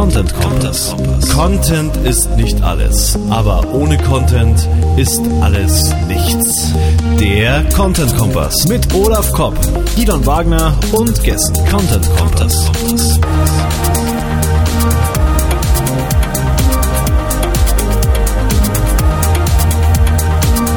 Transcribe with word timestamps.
Content 0.00 0.32
Kompass. 0.32 0.96
Content 1.30 1.94
ist 1.98 2.30
nicht 2.30 2.62
alles, 2.62 3.18
aber 3.28 3.70
ohne 3.74 3.98
Content 3.98 4.66
ist 4.96 5.20
alles 5.42 5.94
nichts. 6.08 6.72
Der 7.20 7.68
Content 7.68 8.16
Kompass 8.16 8.66
mit 8.66 8.94
Olaf 8.94 9.30
Kopp, 9.34 9.54
Gidon 9.96 10.24
Wagner 10.24 10.74
und 10.92 11.22
Gästen. 11.22 11.54
Content 11.68 12.08
Kompass. 12.16 12.70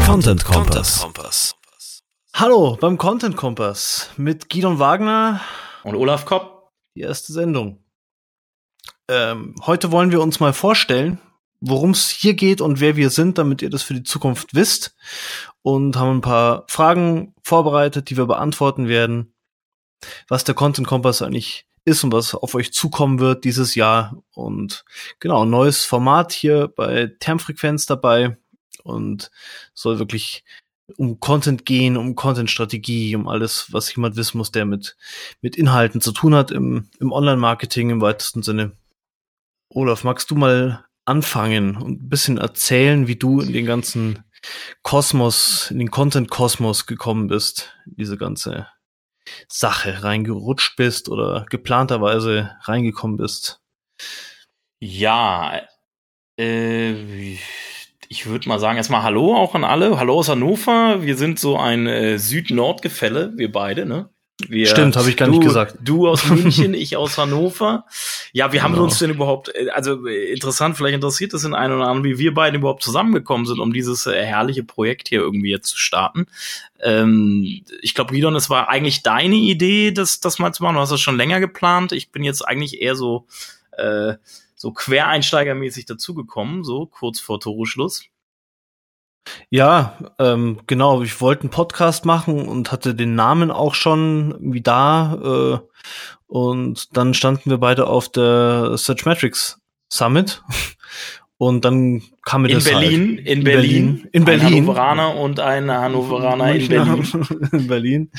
Content 0.05 0.43
Kompass. 0.43 1.55
Hallo 2.33 2.77
beim 2.81 2.97
Content 2.97 3.37
Kompass 3.37 4.09
mit 4.17 4.49
Gidon 4.49 4.79
Wagner 4.79 5.39
und 5.85 5.95
Olaf 5.95 6.25
Kopp. 6.25 6.73
Die 6.95 7.01
erste 7.01 7.31
Sendung. 7.31 7.82
Ähm, 9.09 9.55
heute 9.65 9.91
wollen 9.91 10.11
wir 10.11 10.21
uns 10.21 10.39
mal 10.39 10.53
vorstellen, 10.53 11.19
worum 11.59 11.91
es 11.91 12.09
hier 12.09 12.33
geht 12.33 12.61
und 12.61 12.79
wer 12.79 12.95
wir 12.95 13.09
sind, 13.09 13.37
damit 13.37 13.61
ihr 13.61 13.69
das 13.69 13.83
für 13.83 13.93
die 13.93 14.03
Zukunft 14.03 14.53
wisst. 14.53 14.95
Und 15.61 15.95
haben 15.95 16.17
ein 16.17 16.21
paar 16.21 16.65
Fragen 16.67 17.33
vorbereitet, 17.41 18.09
die 18.09 18.17
wir 18.17 18.25
beantworten 18.25 18.87
werden. 18.87 19.33
Was 20.27 20.43
der 20.43 20.55
Content 20.55 20.87
Kompass 20.87 21.21
eigentlich 21.21 21.65
ist 21.85 22.03
und 22.03 22.11
was 22.11 22.35
auf 22.35 22.55
euch 22.55 22.73
zukommen 22.73 23.19
wird 23.19 23.43
dieses 23.45 23.75
Jahr. 23.75 24.21
Und 24.33 24.85
genau, 25.19 25.45
neues 25.45 25.85
Format 25.85 26.31
hier 26.31 26.67
bei 26.67 27.11
Termfrequenz 27.19 27.85
dabei 27.85 28.37
und 28.83 29.31
soll 29.73 29.99
wirklich 29.99 30.43
um 30.97 31.19
Content 31.19 31.65
gehen, 31.65 31.95
um 31.95 32.15
Content-Strategie, 32.15 33.15
um 33.15 33.27
alles, 33.27 33.71
was 33.71 33.93
jemand 33.95 34.17
wissen 34.17 34.37
muss, 34.37 34.51
der 34.51 34.65
mit, 34.65 34.97
mit 35.41 35.55
Inhalten 35.55 36.01
zu 36.01 36.11
tun 36.11 36.35
hat 36.35 36.51
im, 36.51 36.89
im 36.99 37.11
Online-Marketing 37.11 37.89
im 37.89 38.01
weitesten 38.01 38.43
Sinne. 38.43 38.73
Olaf, 39.75 40.03
magst 40.03 40.29
du 40.29 40.35
mal 40.35 40.85
anfangen 41.05 41.75
und 41.75 42.03
ein 42.03 42.09
bisschen 42.09 42.37
erzählen, 42.37 43.07
wie 43.07 43.15
du 43.15 43.41
in 43.41 43.53
den 43.53 43.65
ganzen 43.65 44.23
Kosmos, 44.83 45.71
in 45.71 45.79
den 45.79 45.89
Content-Kosmos 45.89 46.85
gekommen 46.85 47.27
bist, 47.27 47.75
diese 47.85 48.17
ganze 48.17 48.67
Sache 49.47 50.03
reingerutscht 50.03 50.75
bist 50.75 51.09
oder 51.09 51.47
geplanterweise 51.49 52.51
reingekommen 52.61 53.17
bist? 53.17 53.61
Ja, 54.79 55.61
äh, 56.37 57.33
ich 58.09 58.25
würde 58.27 58.49
mal 58.49 58.59
sagen, 58.59 58.77
erstmal 58.77 59.01
Hallo 59.01 59.35
auch 59.35 59.55
an 59.55 59.63
alle. 59.63 59.97
Hallo 59.97 60.19
aus 60.19 60.29
Hannover. 60.29 61.01
Wir 61.01 61.17
sind 61.17 61.39
so 61.39 61.57
ein 61.57 61.87
äh, 61.87 62.19
Süd-Nord-Gefälle, 62.19 63.33
wir 63.37 63.51
beide, 63.51 63.87
ne? 63.87 64.12
Wir, 64.47 64.65
Stimmt, 64.65 64.95
habe 64.95 65.09
ich 65.09 65.15
gar 65.15 65.27
du, 65.27 65.35
nicht 65.35 65.43
gesagt. 65.43 65.77
Du 65.81 66.07
aus 66.07 66.25
München, 66.29 66.73
ich 66.73 66.97
aus 66.97 67.17
Hannover. 67.17 67.85
Ja, 68.31 68.51
wie 68.51 68.61
haben 68.61 68.71
genau. 68.71 68.83
wir 68.83 68.85
uns 68.85 68.99
denn 68.99 69.11
überhaupt, 69.11 69.53
äh, 69.53 69.69
also 69.69 70.07
äh, 70.07 70.33
interessant, 70.33 70.75
vielleicht 70.75 70.95
interessiert 70.95 71.33
das 71.33 71.43
den 71.43 71.53
einen 71.53 71.75
oder 71.75 71.87
anderen, 71.87 72.03
wie 72.03 72.17
wir 72.17 72.33
beiden 72.33 72.59
überhaupt 72.59 72.83
zusammengekommen 72.83 73.45
sind, 73.45 73.59
um 73.59 73.73
dieses 73.73 74.07
äh, 74.07 74.25
herrliche 74.25 74.63
Projekt 74.63 75.09
hier 75.09 75.21
irgendwie 75.21 75.51
jetzt 75.51 75.69
zu 75.69 75.77
starten. 75.77 76.25
Ähm, 76.81 77.61
ich 77.81 77.93
glaube, 77.93 78.13
Gidon, 78.13 78.35
es 78.35 78.49
war 78.49 78.69
eigentlich 78.69 79.03
deine 79.03 79.35
Idee, 79.35 79.91
das, 79.91 80.19
das 80.19 80.39
mal 80.39 80.53
zu 80.53 80.63
machen. 80.63 80.75
Du 80.75 80.81
hast 80.81 80.91
das 80.91 81.01
schon 81.01 81.17
länger 81.17 81.39
geplant. 81.39 81.91
Ich 81.91 82.11
bin 82.11 82.23
jetzt 82.23 82.41
eigentlich 82.41 82.81
eher 82.81 82.95
so 82.95 83.27
äh, 83.77 84.15
so 84.55 84.71
quereinsteigermäßig 84.71 85.85
dazugekommen, 85.85 86.63
so 86.63 86.85
kurz 86.85 87.19
vor 87.19 87.39
Toreschluss. 87.41 88.05
Ja, 89.49 89.97
ähm, 90.19 90.59
genau. 90.67 91.01
Ich 91.01 91.21
wollte 91.21 91.43
einen 91.43 91.49
Podcast 91.49 92.05
machen 92.05 92.47
und 92.47 92.71
hatte 92.71 92.95
den 92.95 93.15
Namen 93.15 93.51
auch 93.51 93.75
schon 93.75 94.31
irgendwie 94.31 94.61
da. 94.61 95.61
Äh, 95.61 95.67
und 96.27 96.97
dann 96.97 97.13
standen 97.13 97.49
wir 97.49 97.57
beide 97.57 97.87
auf 97.87 98.09
der 98.09 98.77
Searchmetrics 98.77 99.59
Summit. 99.89 100.41
Und 101.37 101.65
dann 101.65 102.01
kam 102.23 102.43
mir 102.43 102.49
in 102.49 102.53
das 102.55 102.63
Berlin, 102.63 103.17
halt. 103.17 103.27
in 103.27 103.43
Berlin, 103.43 104.07
in 104.13 104.23
Berlin, 104.23 104.45
ein 104.45 104.53
Hannoveraner 104.53 105.15
und 105.15 105.39
ein 105.41 105.69
Hannoveraner 105.69 106.55
in 106.55 106.67
Berlin. 106.69 107.05
in 107.51 107.67
Berlin. 107.67 108.11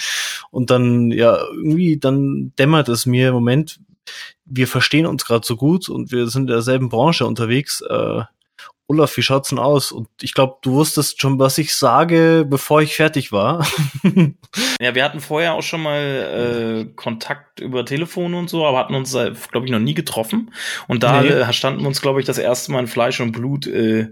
Und 0.50 0.70
dann 0.70 1.10
ja 1.10 1.38
irgendwie 1.38 1.96
dann 1.96 2.52
dämmert 2.58 2.90
es 2.90 3.06
mir 3.06 3.28
im 3.28 3.34
Moment, 3.34 3.80
wir 4.44 4.66
verstehen 4.66 5.06
uns 5.06 5.24
gerade 5.24 5.46
so 5.46 5.56
gut 5.56 5.88
und 5.88 6.12
wir 6.12 6.26
sind 6.26 6.42
in 6.42 6.48
derselben 6.48 6.90
Branche 6.90 7.24
unterwegs. 7.24 7.82
Äh, 7.88 8.24
Olaf, 8.86 9.16
wie 9.16 9.22
schaut's 9.22 9.48
denn 9.48 9.58
aus? 9.58 9.92
Und 9.92 10.08
ich 10.20 10.34
glaube, 10.34 10.58
du 10.60 10.72
wusstest 10.72 11.20
schon, 11.20 11.38
was 11.38 11.56
ich 11.56 11.74
sage, 11.74 12.44
bevor 12.46 12.82
ich 12.82 12.94
fertig 12.94 13.32
war. 13.32 13.66
ja, 14.80 14.94
wir 14.94 15.02
hatten 15.02 15.20
vorher 15.20 15.54
auch 15.54 15.62
schon 15.62 15.82
mal 15.82 16.86
äh, 16.86 16.94
Kontakt 16.94 17.60
über 17.60 17.86
Telefon 17.86 18.34
und 18.34 18.50
so, 18.50 18.66
aber 18.66 18.78
hatten 18.78 18.94
uns, 18.94 19.12
glaube 19.12 19.64
ich, 19.64 19.70
noch 19.70 19.78
nie 19.78 19.94
getroffen. 19.94 20.52
Und 20.86 21.02
da 21.02 21.22
nee. 21.22 21.28
äh, 21.28 21.52
standen 21.54 21.80
wir 21.80 21.88
uns, 21.88 22.02
glaube 22.02 22.20
ich, 22.20 22.26
das 22.26 22.36
erste 22.36 22.72
Mal 22.72 22.80
in 22.80 22.86
Fleisch 22.86 23.20
und 23.20 23.32
Blut 23.32 23.66
äh, 23.66 24.08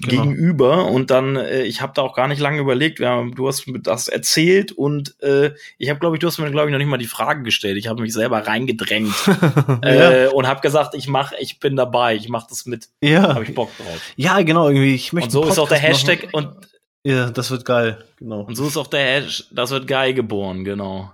genau. 0.00 0.22
gegenüber 0.22 0.86
und 0.86 1.10
dann 1.10 1.36
äh, 1.36 1.62
ich 1.62 1.80
habe 1.80 1.92
da 1.94 2.02
auch 2.02 2.14
gar 2.14 2.28
nicht 2.28 2.40
lange 2.40 2.60
überlegt. 2.60 3.00
Ja, 3.00 3.22
du 3.22 3.46
hast 3.46 3.66
mir 3.66 3.80
das 3.80 4.08
erzählt 4.08 4.72
und 4.72 5.20
äh, 5.22 5.52
ich 5.78 5.90
habe 5.90 6.00
glaube 6.00 6.16
ich 6.16 6.20
du 6.20 6.26
hast 6.26 6.38
mir 6.38 6.50
glaube 6.50 6.68
ich 6.68 6.72
noch 6.72 6.78
nicht 6.78 6.88
mal 6.88 6.98
die 6.98 7.06
Frage 7.06 7.42
gestellt. 7.42 7.76
Ich 7.76 7.88
habe 7.88 8.02
mich 8.02 8.12
selber 8.12 8.46
reingedrängt 8.46 9.14
äh, 9.82 10.28
und 10.28 10.46
habe 10.46 10.60
gesagt 10.60 10.94
ich 10.94 11.08
mache 11.08 11.34
ich 11.38 11.60
bin 11.60 11.76
dabei 11.76 12.16
ich 12.16 12.28
mache 12.28 12.46
das 12.48 12.66
mit. 12.66 12.88
Ja. 13.00 13.34
Habe 13.34 13.44
ich 13.44 13.54
Bock 13.54 13.70
drauf. 13.76 14.12
Ja 14.16 14.40
genau 14.42 14.68
irgendwie 14.68 14.94
ich 14.94 15.12
möchte 15.12 15.38
und 15.38 15.44
so 15.44 15.50
ist 15.50 15.58
auch 15.58 15.68
der 15.68 15.78
Hashtag 15.78 16.32
machen. 16.32 16.46
und 16.46 16.68
ja 17.04 17.30
das 17.30 17.50
wird 17.50 17.64
geil 17.64 18.04
genau. 18.16 18.42
Und 18.42 18.56
so 18.56 18.66
ist 18.66 18.76
auch 18.76 18.86
der 18.86 19.04
Hashtag 19.04 19.46
das 19.50 19.70
wird 19.70 19.86
geil 19.86 20.14
geboren 20.14 20.64
genau 20.64 21.10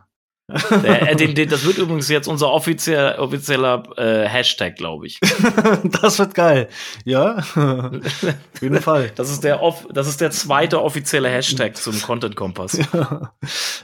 äh, 0.49 1.15
den, 1.15 1.35
den, 1.35 1.49
das 1.49 1.65
wird 1.67 1.77
übrigens 1.77 2.09
jetzt 2.09 2.27
unser 2.27 2.51
offiziell, 2.51 3.17
offizieller 3.17 3.83
äh, 3.99 4.27
Hashtag, 4.27 4.77
glaube 4.77 5.07
ich. 5.07 5.21
das 6.01 6.19
wird 6.19 6.35
geil. 6.35 6.69
Ja, 7.05 7.37
auf 7.37 8.63
jeden 8.63 8.81
Fall. 8.81 9.13
Das 9.19 9.31
ist 9.31 9.45
der, 9.45 9.63
off 9.63 9.87
das 9.93 10.09
ist 10.09 10.21
der 10.21 10.31
zweite 10.31 10.83
offizielle 10.83 11.29
Hashtag 11.29 11.77
zum 11.77 12.01
Content 12.01 12.37
Kompass. 12.37 12.79
Ja. 12.93 13.33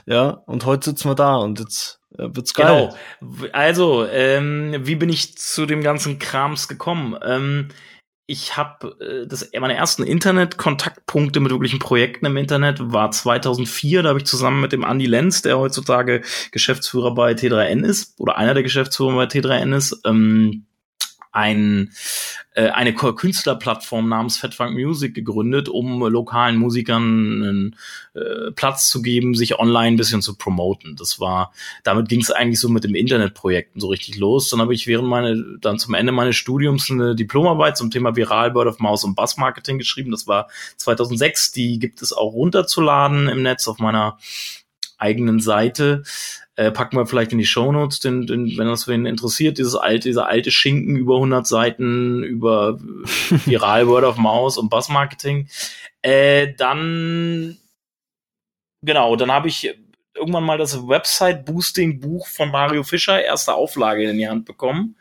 ja, 0.05 0.29
und 0.45 0.65
heute 0.65 0.89
sitzen 0.89 1.09
wir 1.09 1.15
da 1.15 1.35
und 1.35 1.59
jetzt 1.59 1.99
äh, 2.17 2.23
wird's 2.23 2.53
geil. 2.53 2.91
Genau. 3.19 3.47
Also, 3.53 4.07
ähm, 4.07 4.75
wie 4.79 4.95
bin 4.95 5.09
ich 5.09 5.37
zu 5.37 5.65
dem 5.65 5.83
ganzen 5.83 6.19
Krams 6.19 6.67
gekommen? 6.67 7.17
Ähm, 7.23 7.69
ich 8.27 8.57
habe 8.57 8.97
äh, 8.99 9.27
das 9.27 9.49
meine 9.59 9.75
ersten 9.75 10.03
Internet-Kontaktpunkte 10.03 11.39
mit 11.39 11.51
wirklichen 11.51 11.79
Projekten 11.79 12.25
im 12.25 12.37
Internet 12.37 12.91
war 12.91 13.11
2004. 13.11 14.03
Da 14.03 14.09
habe 14.09 14.19
ich 14.19 14.25
zusammen 14.25 14.61
mit 14.61 14.71
dem 14.71 14.83
Andy 14.83 15.05
Lenz, 15.05 15.41
der 15.41 15.59
heutzutage 15.59 16.21
Geschäftsführer 16.51 17.13
bei 17.13 17.33
T3N 17.33 17.85
ist 17.85 18.19
oder 18.19 18.37
einer 18.37 18.53
der 18.53 18.63
Geschäftsführer 18.63 19.15
bei 19.15 19.25
T3N 19.25 19.75
ist, 19.75 20.01
ähm, 20.05 20.65
ein, 21.35 21.91
äh, 22.53 22.69
eine 22.69 22.93
Künstlerplattform 22.93 24.07
namens 24.07 24.37
Fatfunk 24.37 24.73
Music 24.73 25.13
gegründet, 25.13 25.67
um 25.67 26.01
lokalen 26.01 26.55
Musikern 26.55 27.03
einen 27.03 27.75
äh, 28.13 28.51
Platz 28.51 28.89
zu 28.89 29.01
geben, 29.01 29.35
sich 29.35 29.59
online 29.59 29.95
ein 29.95 29.97
bisschen 29.97 30.21
zu 30.21 30.37
promoten. 30.37 30.95
Das 30.95 31.19
war, 31.19 31.53
damit 31.83 32.07
ging 32.07 32.21
es 32.21 32.31
eigentlich 32.31 32.61
so 32.61 32.69
mit 32.69 32.85
dem 32.85 32.95
Internetprojekten 32.95 33.81
so 33.81 33.87
richtig 33.87 34.15
los. 34.15 34.49
Dann 34.49 34.61
habe 34.61 34.73
ich 34.73 34.87
während 34.87 35.09
meine, 35.09 35.57
dann 35.59 35.77
zum 35.77 35.93
Ende 35.93 36.13
meines 36.13 36.37
Studiums 36.37 36.89
eine 36.89 37.15
Diplomarbeit 37.15 37.75
zum 37.75 37.91
Thema 37.91 38.15
Viral 38.15 38.55
Word 38.55 38.67
of 38.67 38.79
Mouse 38.79 39.03
und 39.03 39.15
Buzz 39.15 39.35
Marketing 39.35 39.77
geschrieben. 39.77 40.11
Das 40.11 40.27
war 40.27 40.47
2006. 40.77 41.51
Die 41.51 41.79
gibt 41.79 42.01
es 42.01 42.13
auch 42.13 42.31
runterzuladen 42.31 43.27
im 43.27 43.43
Netz 43.43 43.67
auf 43.67 43.79
meiner 43.79 44.17
eigenen 44.97 45.41
Seite. 45.41 46.03
Äh, 46.57 46.71
packen 46.71 46.95
wir 46.95 47.05
vielleicht 47.05 47.33
in 47.33 47.37
die 47.37 47.45
Shownotes, 47.45 47.99
denn, 47.99 48.27
denn 48.27 48.57
wenn 48.57 48.67
das 48.67 48.87
wen 48.87 49.05
interessiert, 49.05 49.57
dieses 49.57 49.75
alte, 49.75 50.07
dieser 50.07 50.27
alte 50.27 50.51
Schinken 50.51 50.95
über 50.95 51.15
100 51.15 51.45
Seiten 51.45 52.23
über 52.23 52.79
viral 53.45 53.87
Word 53.87 54.05
of 54.05 54.17
Mouse 54.17 54.57
und 54.57 54.69
Buzz 54.69 54.87
Marketing. 54.87 55.49
Äh, 56.01 56.53
dann 56.55 57.57
genau, 58.81 59.17
dann 59.17 59.31
habe 59.31 59.49
ich 59.49 59.75
irgendwann 60.15 60.45
mal 60.45 60.57
das 60.57 60.87
Website 60.87 61.45
Boosting 61.45 61.99
Buch 61.99 62.27
von 62.27 62.51
Mario 62.51 62.83
Fischer 62.83 63.21
erste 63.21 63.53
Auflage 63.53 64.09
in 64.09 64.17
die 64.17 64.29
Hand 64.29 64.45
bekommen 64.45 64.95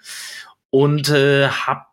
und 0.70 1.08
äh, 1.10 1.48
habe 1.48 1.86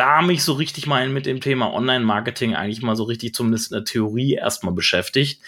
da 0.00 0.22
mich 0.22 0.42
so 0.42 0.54
richtig 0.54 0.86
mal 0.86 1.06
mit 1.10 1.26
dem 1.26 1.42
Thema 1.42 1.74
Online-Marketing 1.74 2.54
eigentlich 2.54 2.80
mal 2.80 2.96
so 2.96 3.04
richtig 3.04 3.34
zumindest 3.34 3.70
in 3.70 3.76
der 3.76 3.84
Theorie 3.84 4.32
erstmal 4.32 4.72
beschäftigt. 4.72 5.42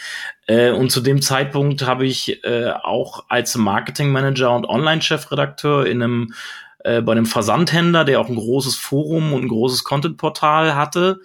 Äh, 0.47 0.73
und 0.73 0.93
zu 0.93 1.01
dem 1.01 1.23
Zeitpunkt 1.23 1.87
habe 1.87 2.05
ich 2.05 2.45
äh, 2.45 2.71
auch 2.71 3.25
als 3.31 3.57
Marketing-Manager 3.57 4.55
und 4.55 4.69
Online-Chefredakteur 4.69 5.87
in 5.87 6.03
einem 6.03 6.35
äh, 6.85 7.01
bei 7.01 7.13
einem 7.13 7.25
Versandhändler, 7.25 8.05
der 8.05 8.21
auch 8.21 8.29
ein 8.29 8.37
großes 8.37 8.77
Forum 8.77 9.33
und 9.33 9.43
ein 9.43 9.49
großes 9.49 9.85
Content-Portal 9.85 10.75
hatte, 10.75 11.21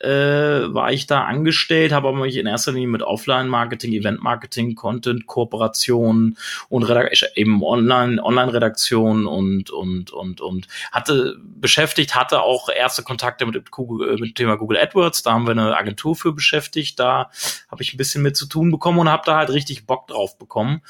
äh, 0.00 0.72
war 0.72 0.92
ich 0.92 1.06
da 1.06 1.24
angestellt, 1.24 1.92
habe 1.92 2.08
aber 2.08 2.24
mich 2.24 2.36
in 2.36 2.46
erster 2.46 2.72
Linie 2.72 2.88
mit 2.88 3.02
Offline-Marketing, 3.02 3.92
Event-Marketing, 3.92 4.74
Content, 4.74 5.26
Kooperation 5.26 6.36
und 6.68 6.82
Redak 6.84 7.12
eben 7.34 7.62
Online, 7.62 8.22
Online-Redaktion 8.22 9.26
und, 9.26 9.70
und, 9.70 10.10
und, 10.10 10.40
und 10.40 10.68
hatte 10.90 11.36
beschäftigt, 11.44 12.14
hatte 12.14 12.42
auch 12.42 12.68
erste 12.68 13.02
Kontakte 13.02 13.44
mit, 13.44 13.70
Google, 13.70 14.16
mit 14.18 14.30
dem 14.30 14.34
Thema 14.34 14.56
Google 14.56 14.78
AdWords. 14.78 15.22
Da 15.22 15.32
haben 15.32 15.46
wir 15.46 15.52
eine 15.52 15.76
Agentur 15.76 16.16
für 16.16 16.32
beschäftigt. 16.32 16.98
Da 16.98 17.30
habe 17.70 17.82
ich 17.82 17.92
ein 17.92 17.98
bisschen 17.98 18.22
mit 18.22 18.36
zu 18.36 18.46
tun 18.46 18.70
bekommen 18.70 18.98
und 18.98 19.10
habe 19.10 19.22
da 19.26 19.36
halt 19.36 19.50
richtig 19.50 19.86
Bock 19.86 20.08
drauf 20.08 20.38
bekommen. 20.38 20.82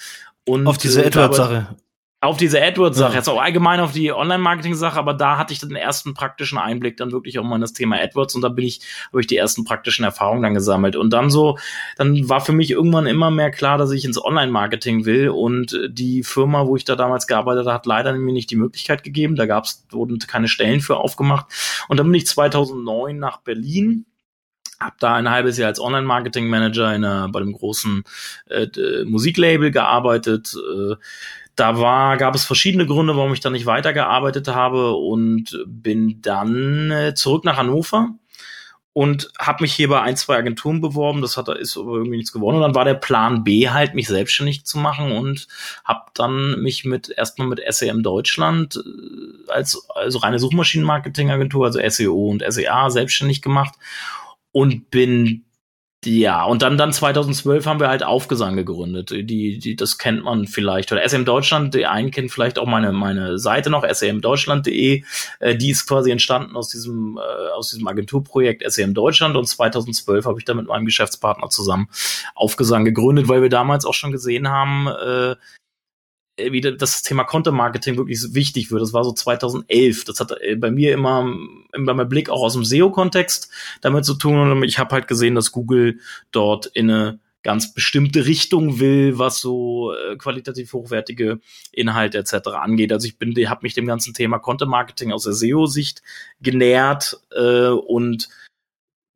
Und, 0.44 0.66
auf 0.66 0.78
diese 0.78 1.02
äh, 1.02 1.08
AdWords-Sache. 1.08 1.76
Auf 2.22 2.36
diese 2.36 2.62
AdWords-Sache, 2.62 3.12
ja. 3.12 3.16
jetzt 3.16 3.28
auch 3.28 3.40
allgemein 3.40 3.80
auf 3.80 3.92
die 3.92 4.12
Online-Marketing-Sache, 4.12 4.98
aber 4.98 5.14
da 5.14 5.38
hatte 5.38 5.54
ich 5.54 5.60
den 5.60 5.74
ersten 5.74 6.12
praktischen 6.12 6.58
Einblick 6.58 6.98
dann 6.98 7.12
wirklich 7.12 7.38
auch 7.38 7.44
mal 7.44 7.54
in 7.54 7.62
das 7.62 7.72
Thema 7.72 7.96
AdWords 7.96 8.34
und 8.34 8.42
da 8.42 8.50
bin 8.50 8.66
ich, 8.66 8.80
habe 9.08 9.22
ich 9.22 9.26
die 9.26 9.38
ersten 9.38 9.64
praktischen 9.64 10.04
Erfahrungen 10.04 10.42
dann 10.42 10.52
gesammelt. 10.52 10.96
Und 10.96 11.10
dann 11.14 11.30
so, 11.30 11.56
dann 11.96 12.28
war 12.28 12.42
für 12.42 12.52
mich 12.52 12.70
irgendwann 12.70 13.06
immer 13.06 13.30
mehr 13.30 13.50
klar, 13.50 13.78
dass 13.78 13.90
ich 13.90 14.04
ins 14.04 14.22
Online-Marketing 14.22 15.06
will 15.06 15.30
und 15.30 15.78
die 15.88 16.22
Firma, 16.22 16.66
wo 16.66 16.76
ich 16.76 16.84
da 16.84 16.94
damals 16.94 17.26
gearbeitet 17.26 17.64
habe, 17.64 17.74
hat 17.74 17.86
leider 17.86 18.12
mir 18.12 18.32
nicht 18.34 18.50
die 18.50 18.56
Möglichkeit 18.56 19.02
gegeben. 19.02 19.34
Da 19.34 19.46
gab's, 19.46 19.86
wurden 19.90 20.18
keine 20.18 20.48
Stellen 20.48 20.82
für 20.82 20.98
aufgemacht. 20.98 21.46
Und 21.88 21.96
dann 21.96 22.06
bin 22.06 22.16
ich 22.16 22.26
2009 22.26 23.18
nach 23.18 23.38
Berlin 23.38 24.04
hab 24.80 24.98
da 24.98 25.14
ein 25.14 25.30
halbes 25.30 25.58
Jahr 25.58 25.68
als 25.68 25.78
Online-Marketing-Manager 25.78 26.94
in 26.94 27.04
einer, 27.04 27.28
bei 27.28 27.40
einem 27.40 27.52
großen 27.52 28.02
äh, 28.48 29.04
Musiklabel 29.04 29.70
gearbeitet. 29.70 30.56
Äh, 30.56 30.94
da 31.60 31.78
war, 31.78 32.16
gab 32.16 32.34
es 32.34 32.44
verschiedene 32.44 32.86
Gründe, 32.86 33.16
warum 33.16 33.32
ich 33.32 33.40
da 33.40 33.50
nicht 33.50 33.66
weitergearbeitet 33.66 34.48
habe 34.48 34.94
und 34.94 35.62
bin 35.66 36.22
dann 36.22 36.90
äh, 36.90 37.14
zurück 37.14 37.44
nach 37.44 37.58
Hannover 37.58 38.14
und 38.92 39.30
habe 39.38 39.62
mich 39.62 39.72
hier 39.72 39.88
bei 39.88 40.00
ein, 40.00 40.16
zwei 40.16 40.36
Agenturen 40.36 40.80
beworben. 40.80 41.22
Das 41.22 41.36
hat 41.36 41.48
ist 41.48 41.76
aber 41.76 41.92
irgendwie 41.92 42.16
nichts 42.16 42.32
geworden. 42.32 42.56
Und 42.56 42.62
dann 42.62 42.74
war 42.74 42.84
der 42.84 42.94
Plan 42.94 43.44
B 43.44 43.68
halt, 43.68 43.94
mich 43.94 44.08
selbstständig 44.08 44.64
zu 44.64 44.78
machen 44.78 45.12
und 45.12 45.46
habe 45.84 46.10
dann 46.14 46.60
mich 46.60 46.84
mit 46.84 47.08
erstmal 47.10 47.46
mit 47.46 47.62
SEM 47.68 48.02
Deutschland 48.02 48.76
äh, 48.76 49.50
als 49.50 49.86
also 49.94 50.18
reine 50.18 50.38
Suchmaschinenmarketing-Agentur, 50.38 51.66
also 51.66 51.80
SEO 51.88 52.30
und 52.30 52.42
SEA 52.48 52.90
selbstständig 52.90 53.42
gemacht 53.42 53.74
und 54.52 54.90
bin 54.90 55.44
ja, 56.06 56.44
und 56.44 56.62
dann, 56.62 56.78
dann 56.78 56.94
2012 56.94 57.66
haben 57.66 57.78
wir 57.78 57.88
halt 57.88 58.02
Aufgesang 58.02 58.56
gegründet. 58.56 59.10
Die, 59.10 59.58
die, 59.58 59.76
das 59.76 59.98
kennt 59.98 60.24
man 60.24 60.46
vielleicht. 60.46 60.90
Oder 60.92 61.06
SM 61.06 61.26
Deutschland, 61.26 61.74
die 61.74 61.84
einen 61.84 62.10
kennt 62.10 62.30
vielleicht 62.30 62.58
auch 62.58 62.66
meine, 62.66 62.92
meine 62.92 63.38
Seite 63.38 63.68
noch, 63.68 63.84
smdeutschland.de. 63.84 65.04
Äh, 65.40 65.56
die 65.56 65.68
ist 65.68 65.86
quasi 65.86 66.10
entstanden 66.10 66.56
aus 66.56 66.70
diesem, 66.70 67.18
äh, 67.18 67.50
aus 67.50 67.68
diesem 67.68 67.86
Agenturprojekt 67.86 68.62
SM 68.62 68.94
Deutschland. 68.94 69.36
Und 69.36 69.46
2012 69.46 70.24
habe 70.24 70.38
ich 70.38 70.46
da 70.46 70.54
mit 70.54 70.68
meinem 70.68 70.86
Geschäftspartner 70.86 71.50
zusammen 71.50 71.88
Aufgesang 72.34 72.86
gegründet, 72.86 73.28
weil 73.28 73.42
wir 73.42 73.50
damals 73.50 73.84
auch 73.84 73.94
schon 73.94 74.10
gesehen 74.10 74.48
haben, 74.48 74.86
äh, 74.86 75.36
wieder 76.50 76.72
das 76.72 77.02
Thema 77.02 77.24
Content 77.24 77.56
Marketing 77.56 77.96
wirklich 77.96 78.34
wichtig 78.34 78.70
wird. 78.70 78.82
Das 78.82 78.92
war 78.92 79.04
so 79.04 79.12
2011. 79.12 80.04
Das 80.04 80.20
hat 80.20 80.32
äh, 80.40 80.56
bei 80.56 80.70
mir 80.70 80.92
immer, 80.92 81.32
immer 81.72 81.94
mein 81.94 82.08
Blick 82.08 82.30
auch 82.30 82.42
aus 82.42 82.54
dem 82.54 82.64
SEO-Kontext 82.64 83.50
damit 83.80 84.04
zu 84.04 84.14
tun. 84.14 84.50
Und 84.50 84.62
ich 84.64 84.78
habe 84.78 84.94
halt 84.94 85.08
gesehen, 85.08 85.34
dass 85.34 85.52
Google 85.52 86.00
dort 86.32 86.66
in 86.66 86.90
eine 86.90 87.18
ganz 87.42 87.72
bestimmte 87.72 88.26
Richtung 88.26 88.80
will, 88.80 89.18
was 89.18 89.40
so 89.40 89.94
äh, 89.94 90.16
qualitativ 90.16 90.72
hochwertige 90.72 91.40
Inhalte 91.72 92.18
etc. 92.18 92.48
angeht. 92.48 92.92
Also 92.92 93.06
ich 93.06 93.18
bin, 93.18 93.34
habe 93.48 93.60
mich 93.62 93.74
dem 93.74 93.86
ganzen 93.86 94.12
Thema 94.12 94.38
Content 94.38 94.70
Marketing 94.70 95.12
aus 95.12 95.24
der 95.24 95.32
SEO-Sicht 95.32 96.02
genähert 96.42 97.18
äh, 97.34 97.68
und 97.68 98.28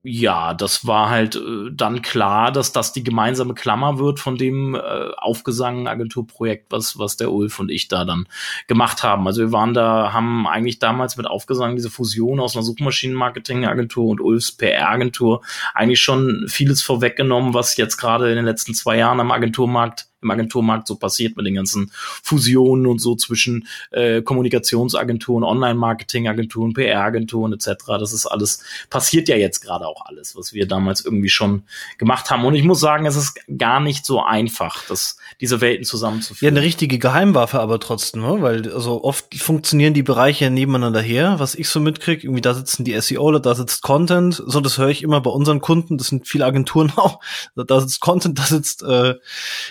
ja, 0.06 0.52
das 0.52 0.86
war 0.86 1.08
halt 1.08 1.36
äh, 1.36 1.70
dann 1.72 2.02
klar, 2.02 2.52
dass 2.52 2.72
das 2.72 2.92
die 2.92 3.02
gemeinsame 3.02 3.54
Klammer 3.54 3.98
wird 3.98 4.20
von 4.20 4.36
dem 4.36 4.74
äh, 4.74 4.78
aufgesangenen 5.16 5.88
Agenturprojekt, 5.88 6.70
was, 6.70 6.98
was 6.98 7.16
der 7.16 7.32
Ulf 7.32 7.58
und 7.58 7.70
ich 7.70 7.88
da 7.88 8.04
dann 8.04 8.28
gemacht 8.66 9.02
haben. 9.02 9.26
Also 9.26 9.40
wir 9.40 9.52
waren 9.52 9.72
da, 9.72 10.12
haben 10.12 10.46
eigentlich 10.46 10.78
damals 10.78 11.16
mit 11.16 11.26
Aufgesang 11.26 11.74
diese 11.74 11.88
Fusion 11.88 12.38
aus 12.38 12.54
einer 12.54 12.64
Suchmaschinenmarketing-Agentur 12.64 14.06
und 14.08 14.20
Ulfs 14.20 14.52
PR-Agentur 14.52 15.40
eigentlich 15.72 16.02
schon 16.02 16.44
vieles 16.48 16.82
vorweggenommen, 16.82 17.54
was 17.54 17.78
jetzt 17.78 17.96
gerade 17.96 18.28
in 18.28 18.36
den 18.36 18.44
letzten 18.44 18.74
zwei 18.74 18.98
Jahren 18.98 19.20
am 19.20 19.32
Agenturmarkt 19.32 20.08
im 20.24 20.30
Agenturmarkt 20.30 20.88
so 20.88 20.96
passiert 20.96 21.36
mit 21.36 21.46
den 21.46 21.54
ganzen 21.54 21.92
Fusionen 21.94 22.86
und 22.86 23.00
so 23.00 23.14
zwischen 23.14 23.68
äh, 23.92 24.22
Kommunikationsagenturen, 24.22 25.44
Online-Marketing-Agenturen, 25.44 26.72
PR-Agenturen 26.72 27.52
etc. 27.52 27.68
Das 27.86 28.12
ist 28.12 28.26
alles, 28.26 28.64
passiert 28.90 29.28
ja 29.28 29.36
jetzt 29.36 29.60
gerade 29.60 29.86
auch 29.86 30.06
alles, 30.06 30.34
was 30.34 30.52
wir 30.52 30.66
damals 30.66 31.04
irgendwie 31.04 31.28
schon 31.28 31.62
gemacht 31.98 32.30
haben. 32.30 32.44
Und 32.44 32.54
ich 32.54 32.64
muss 32.64 32.80
sagen, 32.80 33.06
es 33.06 33.16
ist 33.16 33.38
gar 33.56 33.80
nicht 33.80 34.04
so 34.04 34.22
einfach, 34.22 34.84
das, 34.88 35.18
diese 35.40 35.60
Welten 35.60 35.84
zusammenzuführen. 35.84 36.54
Ja, 36.54 36.58
eine 36.58 36.66
richtige 36.66 36.98
Geheimwaffe 36.98 37.60
aber 37.60 37.80
trotzdem, 37.80 38.22
ne? 38.22 38.42
weil 38.42 38.72
also 38.72 39.02
oft 39.04 39.34
funktionieren 39.34 39.94
die 39.94 40.02
Bereiche 40.02 40.50
nebeneinander 40.50 41.00
her, 41.00 41.36
was 41.38 41.54
ich 41.54 41.68
so 41.68 41.80
mitkriege. 41.80 42.24
Irgendwie 42.24 42.40
da 42.40 42.54
sitzen 42.54 42.84
die 42.84 42.98
SEO, 43.00 43.38
da 43.38 43.54
sitzt 43.54 43.82
Content. 43.82 44.42
So, 44.46 44.60
das 44.60 44.78
höre 44.78 44.88
ich 44.88 45.02
immer 45.02 45.20
bei 45.20 45.30
unseren 45.30 45.60
Kunden. 45.60 45.98
Das 45.98 46.08
sind 46.08 46.26
viele 46.26 46.44
Agenturen 46.44 46.92
auch. 46.96 47.20
Da 47.54 47.80
sitzt 47.80 48.00
Content, 48.00 48.38
da 48.38 48.44
sitzt 48.44 48.82
äh, 48.82 49.14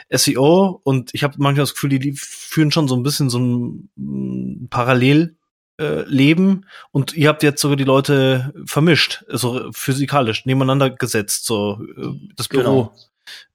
SEO 0.10 0.82
und 0.84 1.12
ich 1.14 1.24
habe 1.24 1.36
manchmal 1.38 1.64
das 1.64 1.74
Gefühl, 1.74 1.98
die 2.00 2.14
führen 2.14 2.72
schon 2.72 2.88
so 2.88 2.96
ein 2.96 3.04
bisschen 3.04 3.30
so 3.30 3.40
ein 3.40 3.90
mm, 3.96 4.68
Parallel 4.70 5.36
äh, 5.80 6.04
leben 6.04 6.66
und 6.92 7.14
ihr 7.14 7.30
habt 7.30 7.44
jetzt 7.44 7.62
sogar 7.62 7.78
die 7.78 7.84
Leute 7.84 8.54
vermischt, 8.66 9.26
also 9.30 9.72
physikalisch 9.72 10.46
nebeneinander 10.46 10.92
gesetzt, 10.92 11.46
so 11.46 11.80
äh, 11.98 12.10
das 12.36 12.48
Büro. 12.48 12.92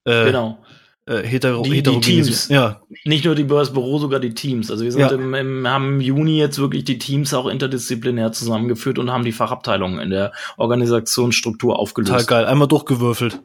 Genau. 0.05 0.23
Äh, 0.23 0.25
genau. 0.27 0.59
Äh, 1.09 1.27
hetero, 1.27 1.63
die, 1.63 1.83
die 1.83 2.01
Teams. 2.01 2.49
Ja. 2.49 2.83
Nicht 3.05 3.25
nur 3.25 3.35
die 3.35 3.47
das 3.47 3.73
Büro, 3.73 3.99
sogar 3.99 4.21
die 4.21 4.35
Teams. 4.35 4.71
Also 4.71 4.85
wir 4.85 4.93
sind 4.93 5.01
ja. 5.01 5.11
im, 5.11 5.33
im, 5.33 5.67
haben 5.67 5.95
im 5.95 6.01
Juni 6.03 6.39
jetzt 6.39 6.59
wirklich 6.59 6.85
die 6.85 6.99
Teams 6.99 7.33
auch 7.33 7.47
interdisziplinär 7.47 8.33
zusammengeführt 8.33 8.99
und 8.99 9.11
haben 9.11 9.25
die 9.25 9.33
Fachabteilungen 9.33 10.01
in 10.01 10.11
der 10.11 10.33
Organisationsstruktur 10.59 11.79
aufgelöst. 11.79 12.11
Total 12.11 12.27
geil. 12.27 12.45
Einmal 12.45 12.69
durchgewürfelt. 12.69 13.41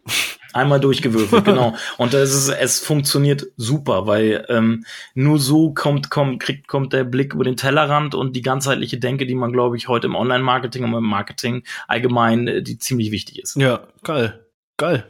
Einmal 0.52 0.82
durchgewürfelt, 0.82 1.46
genau. 1.46 1.74
Und 1.98 2.14
es, 2.14 2.34
ist, 2.34 2.50
es 2.50 2.80
funktioniert 2.80 3.48
super, 3.56 4.08
weil 4.08 4.46
ähm, 4.50 4.84
nur 5.14 5.40
so 5.40 5.74
kommt, 5.74 6.10
kommt, 6.10 6.42
kriegt, 6.42 6.68
kommt 6.68 6.92
der 6.92 7.06
Blick 7.06 7.34
über 7.34 7.46
den 7.46 7.56
Tellerrand 7.56 8.14
und 8.14 8.36
die 8.36 8.42
ganzheitliche 8.42 9.00
Denke, 9.00 9.26
die 9.26 9.36
man, 9.36 9.54
glaube 9.54 9.78
ich, 9.78 9.88
heute 9.88 10.08
im 10.08 10.16
Online-Marketing 10.16 10.84
und 10.84 10.94
im 10.94 11.04
Marketing 11.06 11.64
allgemein, 11.88 12.48
äh, 12.48 12.62
die 12.62 12.78
ziemlich 12.78 13.12
wichtig 13.12 13.40
ist. 13.40 13.56
Ja, 13.56 13.88
geil. 14.04 14.42
Geil. 14.76 15.06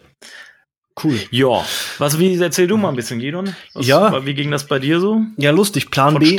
Cool. 1.01 1.19
Ja. 1.31 1.65
Was, 1.97 2.19
wie, 2.19 2.35
erzähl 2.35 2.67
du 2.67 2.77
mal 2.77 2.89
ein 2.89 2.95
bisschen, 2.95 3.19
Gidon. 3.19 3.55
Was, 3.73 3.87
ja. 3.87 4.25
Wie 4.25 4.33
ging 4.33 4.51
das 4.51 4.67
bei 4.67 4.79
dir 4.79 4.99
so? 4.99 5.21
Ja, 5.37 5.51
lustig. 5.51 5.89
Plan 5.89 6.19
B. 6.19 6.37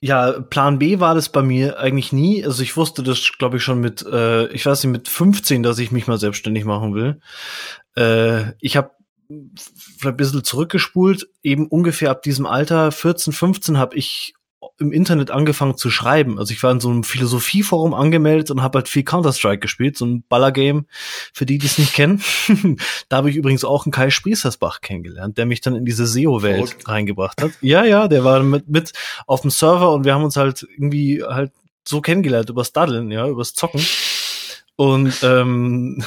Ja, 0.00 0.32
Plan 0.40 0.78
B 0.78 1.00
war 1.00 1.14
das 1.14 1.28
bei 1.28 1.42
mir 1.42 1.78
eigentlich 1.78 2.12
nie. 2.12 2.44
Also 2.44 2.62
ich 2.62 2.76
wusste 2.76 3.02
das, 3.02 3.32
glaube 3.38 3.58
ich, 3.58 3.62
schon 3.62 3.80
mit, 3.80 4.02
äh, 4.02 4.46
ich 4.48 4.64
weiß 4.64 4.84
nicht, 4.84 4.92
mit 4.92 5.08
15, 5.08 5.62
dass 5.62 5.78
ich 5.78 5.92
mich 5.92 6.06
mal 6.06 6.18
selbstständig 6.18 6.64
machen 6.64 6.94
will. 6.94 7.20
Äh, 7.96 8.52
ich 8.60 8.78
habe 8.78 8.92
vielleicht 9.28 10.04
ein 10.04 10.16
bisschen 10.16 10.44
zurückgespult, 10.44 11.28
eben 11.42 11.68
ungefähr 11.68 12.10
ab 12.10 12.22
diesem 12.22 12.46
Alter, 12.46 12.92
14, 12.92 13.32
15, 13.32 13.78
habe 13.78 13.96
ich 13.96 14.34
im 14.80 14.92
Internet 14.92 15.30
angefangen 15.30 15.76
zu 15.76 15.90
schreiben. 15.90 16.38
Also 16.38 16.52
ich 16.52 16.62
war 16.62 16.72
in 16.72 16.80
so 16.80 16.88
einem 16.88 17.04
Philosophieforum 17.04 17.92
angemeldet 17.92 18.50
und 18.50 18.62
habe 18.62 18.78
halt 18.78 18.88
viel 18.88 19.04
Counter-Strike 19.04 19.60
gespielt, 19.60 19.96
so 19.96 20.06
ein 20.06 20.24
Ballergame, 20.28 20.86
für 21.34 21.44
die, 21.44 21.58
die 21.58 21.66
es 21.66 21.78
nicht 21.78 21.92
kennen. 21.92 22.22
da 23.08 23.18
habe 23.18 23.30
ich 23.30 23.36
übrigens 23.36 23.64
auch 23.64 23.84
einen 23.84 23.92
Kai 23.92 24.10
Sprießersbach 24.10 24.80
kennengelernt, 24.80 25.36
der 25.36 25.44
mich 25.44 25.60
dann 25.60 25.76
in 25.76 25.84
diese 25.84 26.06
SEO-Welt 26.06 26.88
reingebracht 26.88 27.42
hat. 27.42 27.52
Ja, 27.60 27.84
ja, 27.84 28.08
der 28.08 28.24
war 28.24 28.42
mit, 28.42 28.68
mit 28.68 28.92
auf 29.26 29.42
dem 29.42 29.50
Server 29.50 29.92
und 29.92 30.04
wir 30.04 30.14
haben 30.14 30.24
uns 30.24 30.36
halt 30.36 30.66
irgendwie 30.70 31.22
halt 31.22 31.52
so 31.86 32.00
kennengelernt, 32.00 32.48
übers 32.48 32.72
Daddeln, 32.72 33.10
ja, 33.10 33.28
übers 33.28 33.52
Zocken 33.52 33.84
und 34.76 35.22
ähm, 35.22 36.02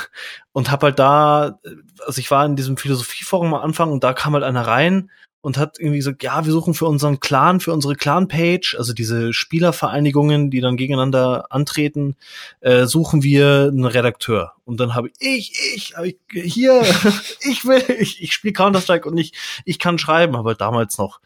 und 0.51 0.71
hab 0.71 0.81
halt 0.81 0.98
da 0.98 1.59
also 2.05 2.19
ich 2.19 2.31
war 2.31 2.43
in 2.45 2.55
diesem 2.55 2.77
Philosophieforum 2.77 3.53
am 3.53 3.62
Anfang 3.62 3.91
und 3.91 4.03
da 4.03 4.13
kam 4.13 4.33
halt 4.33 4.43
einer 4.43 4.65
rein 4.65 5.12
und 5.43 5.57
hat 5.57 5.77
irgendwie 5.77 5.97
gesagt, 5.97 6.23
ja, 6.23 6.45
wir 6.45 6.53
suchen 6.53 6.73
für 6.73 6.85
unseren 6.85 7.19
Clan, 7.19 7.59
für 7.59 7.73
unsere 7.73 7.95
Clan-Page, 7.95 8.77
also 8.77 8.93
diese 8.93 9.33
Spielervereinigungen, 9.33 10.50
die 10.50 10.62
dann 10.62 10.77
gegeneinander 10.77 11.51
antreten, 11.51 12.15
äh, 12.62 12.85
suchen 12.85 13.23
wir 13.23 13.67
einen 13.69 13.83
Redakteur. 13.83 14.53
Und 14.63 14.79
dann 14.79 14.95
habe 14.95 15.09
ich, 15.19 15.51
ich, 15.75 15.95
hab 15.97 16.05
ich, 16.05 16.15
hier, 16.31 16.81
ich 17.41 17.65
will, 17.65 17.83
ich, 18.00 18.23
ich 18.23 18.31
spiele 18.31 18.53
Counter-Strike 18.53 19.07
und 19.07 19.17
ich, 19.17 19.33
ich 19.65 19.79
kann 19.79 19.97
schreiben, 19.97 20.38
aber 20.38 20.55
damals 20.55 20.97
noch, 20.97 21.19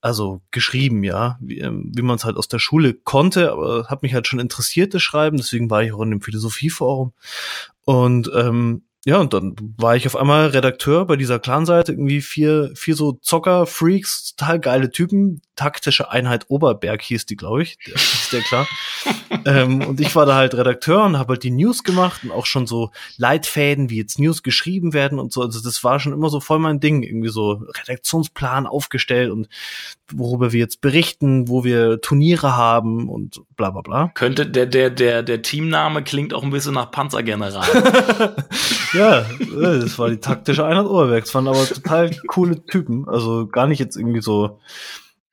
also 0.00 0.40
geschrieben, 0.50 1.04
ja, 1.04 1.36
wie, 1.42 1.58
ähm, 1.58 1.92
wie 1.94 2.02
man 2.02 2.16
es 2.16 2.24
halt 2.24 2.38
aus 2.38 2.48
der 2.48 2.60
Schule 2.60 2.94
konnte, 2.94 3.52
aber 3.52 3.88
hat 3.88 4.02
mich 4.02 4.14
halt 4.14 4.26
schon 4.26 4.40
interessiert, 4.40 4.94
das 4.94 5.02
Schreiben, 5.02 5.36
deswegen 5.36 5.68
war 5.68 5.82
ich 5.82 5.92
auch 5.92 6.00
in 6.00 6.10
dem 6.10 6.22
Philosophieforum. 6.22 7.12
Und 7.84 8.30
ähm, 8.34 8.84
ja, 9.04 9.18
und 9.18 9.32
dann 9.32 9.54
war 9.78 9.96
ich 9.96 10.06
auf 10.06 10.16
einmal 10.16 10.48
Redakteur 10.48 11.06
bei 11.06 11.16
dieser 11.16 11.38
Clan-Seite, 11.38 11.92
irgendwie 11.92 12.20
vier, 12.20 12.72
vier 12.74 12.94
so 12.94 13.12
Zocker-Freaks, 13.12 14.34
total 14.34 14.60
geile 14.60 14.90
Typen. 14.90 15.40
Taktische 15.56 16.10
Einheit 16.10 16.46
Oberberg 16.48 17.02
hieß 17.02 17.26
die, 17.26 17.36
glaube 17.36 17.62
ich. 17.62 17.78
Ist 18.28 18.32
der 18.32 18.42
klar. 18.42 18.68
ähm, 19.46 19.80
und 19.80 20.00
ich 20.00 20.14
war 20.14 20.26
da 20.26 20.34
halt 20.34 20.54
Redakteur 20.54 21.04
und 21.04 21.18
habe 21.18 21.34
halt 21.34 21.42
die 21.42 21.50
News 21.50 21.82
gemacht 21.82 22.24
und 22.24 22.30
auch 22.30 22.44
schon 22.44 22.66
so 22.66 22.90
Leitfäden, 23.16 23.88
wie 23.88 23.96
jetzt 23.96 24.18
News 24.18 24.42
geschrieben 24.42 24.92
werden 24.92 25.18
und 25.18 25.32
so. 25.32 25.42
Also 25.42 25.60
das 25.62 25.82
war 25.82 25.98
schon 25.98 26.12
immer 26.12 26.28
so 26.28 26.40
voll 26.40 26.58
mein 26.58 26.80
Ding. 26.80 27.02
Irgendwie 27.02 27.30
so 27.30 27.62
Redaktionsplan 27.82 28.66
aufgestellt 28.66 29.30
und 29.30 29.48
worüber 30.12 30.52
wir 30.52 30.60
jetzt 30.60 30.80
berichten, 30.80 31.48
wo 31.48 31.64
wir 31.64 32.00
Turniere 32.02 32.56
haben 32.56 33.08
und 33.08 33.40
bla 33.56 33.70
bla 33.70 33.80
bla. 33.80 34.10
Könnte 34.14 34.46
der, 34.46 34.66
der, 34.66 34.90
der, 34.90 35.22
der 35.22 35.42
Teamname 35.42 36.02
klingt 36.02 36.34
auch 36.34 36.42
ein 36.42 36.50
bisschen 36.50 36.74
nach 36.74 36.90
Panzergeneral. 36.90 37.66
ja, 38.92 39.20
äh, 39.20 39.80
das 39.80 39.98
war 39.98 40.10
die 40.10 40.18
taktische 40.18 40.66
Einheit 40.66 40.86
Oberwerks, 40.86 41.34
waren 41.34 41.48
aber 41.48 41.66
total 41.66 42.10
coole 42.26 42.64
Typen. 42.66 43.08
Also 43.08 43.46
gar 43.46 43.66
nicht 43.66 43.78
jetzt 43.78 43.96
irgendwie 43.96 44.22
so 44.22 44.58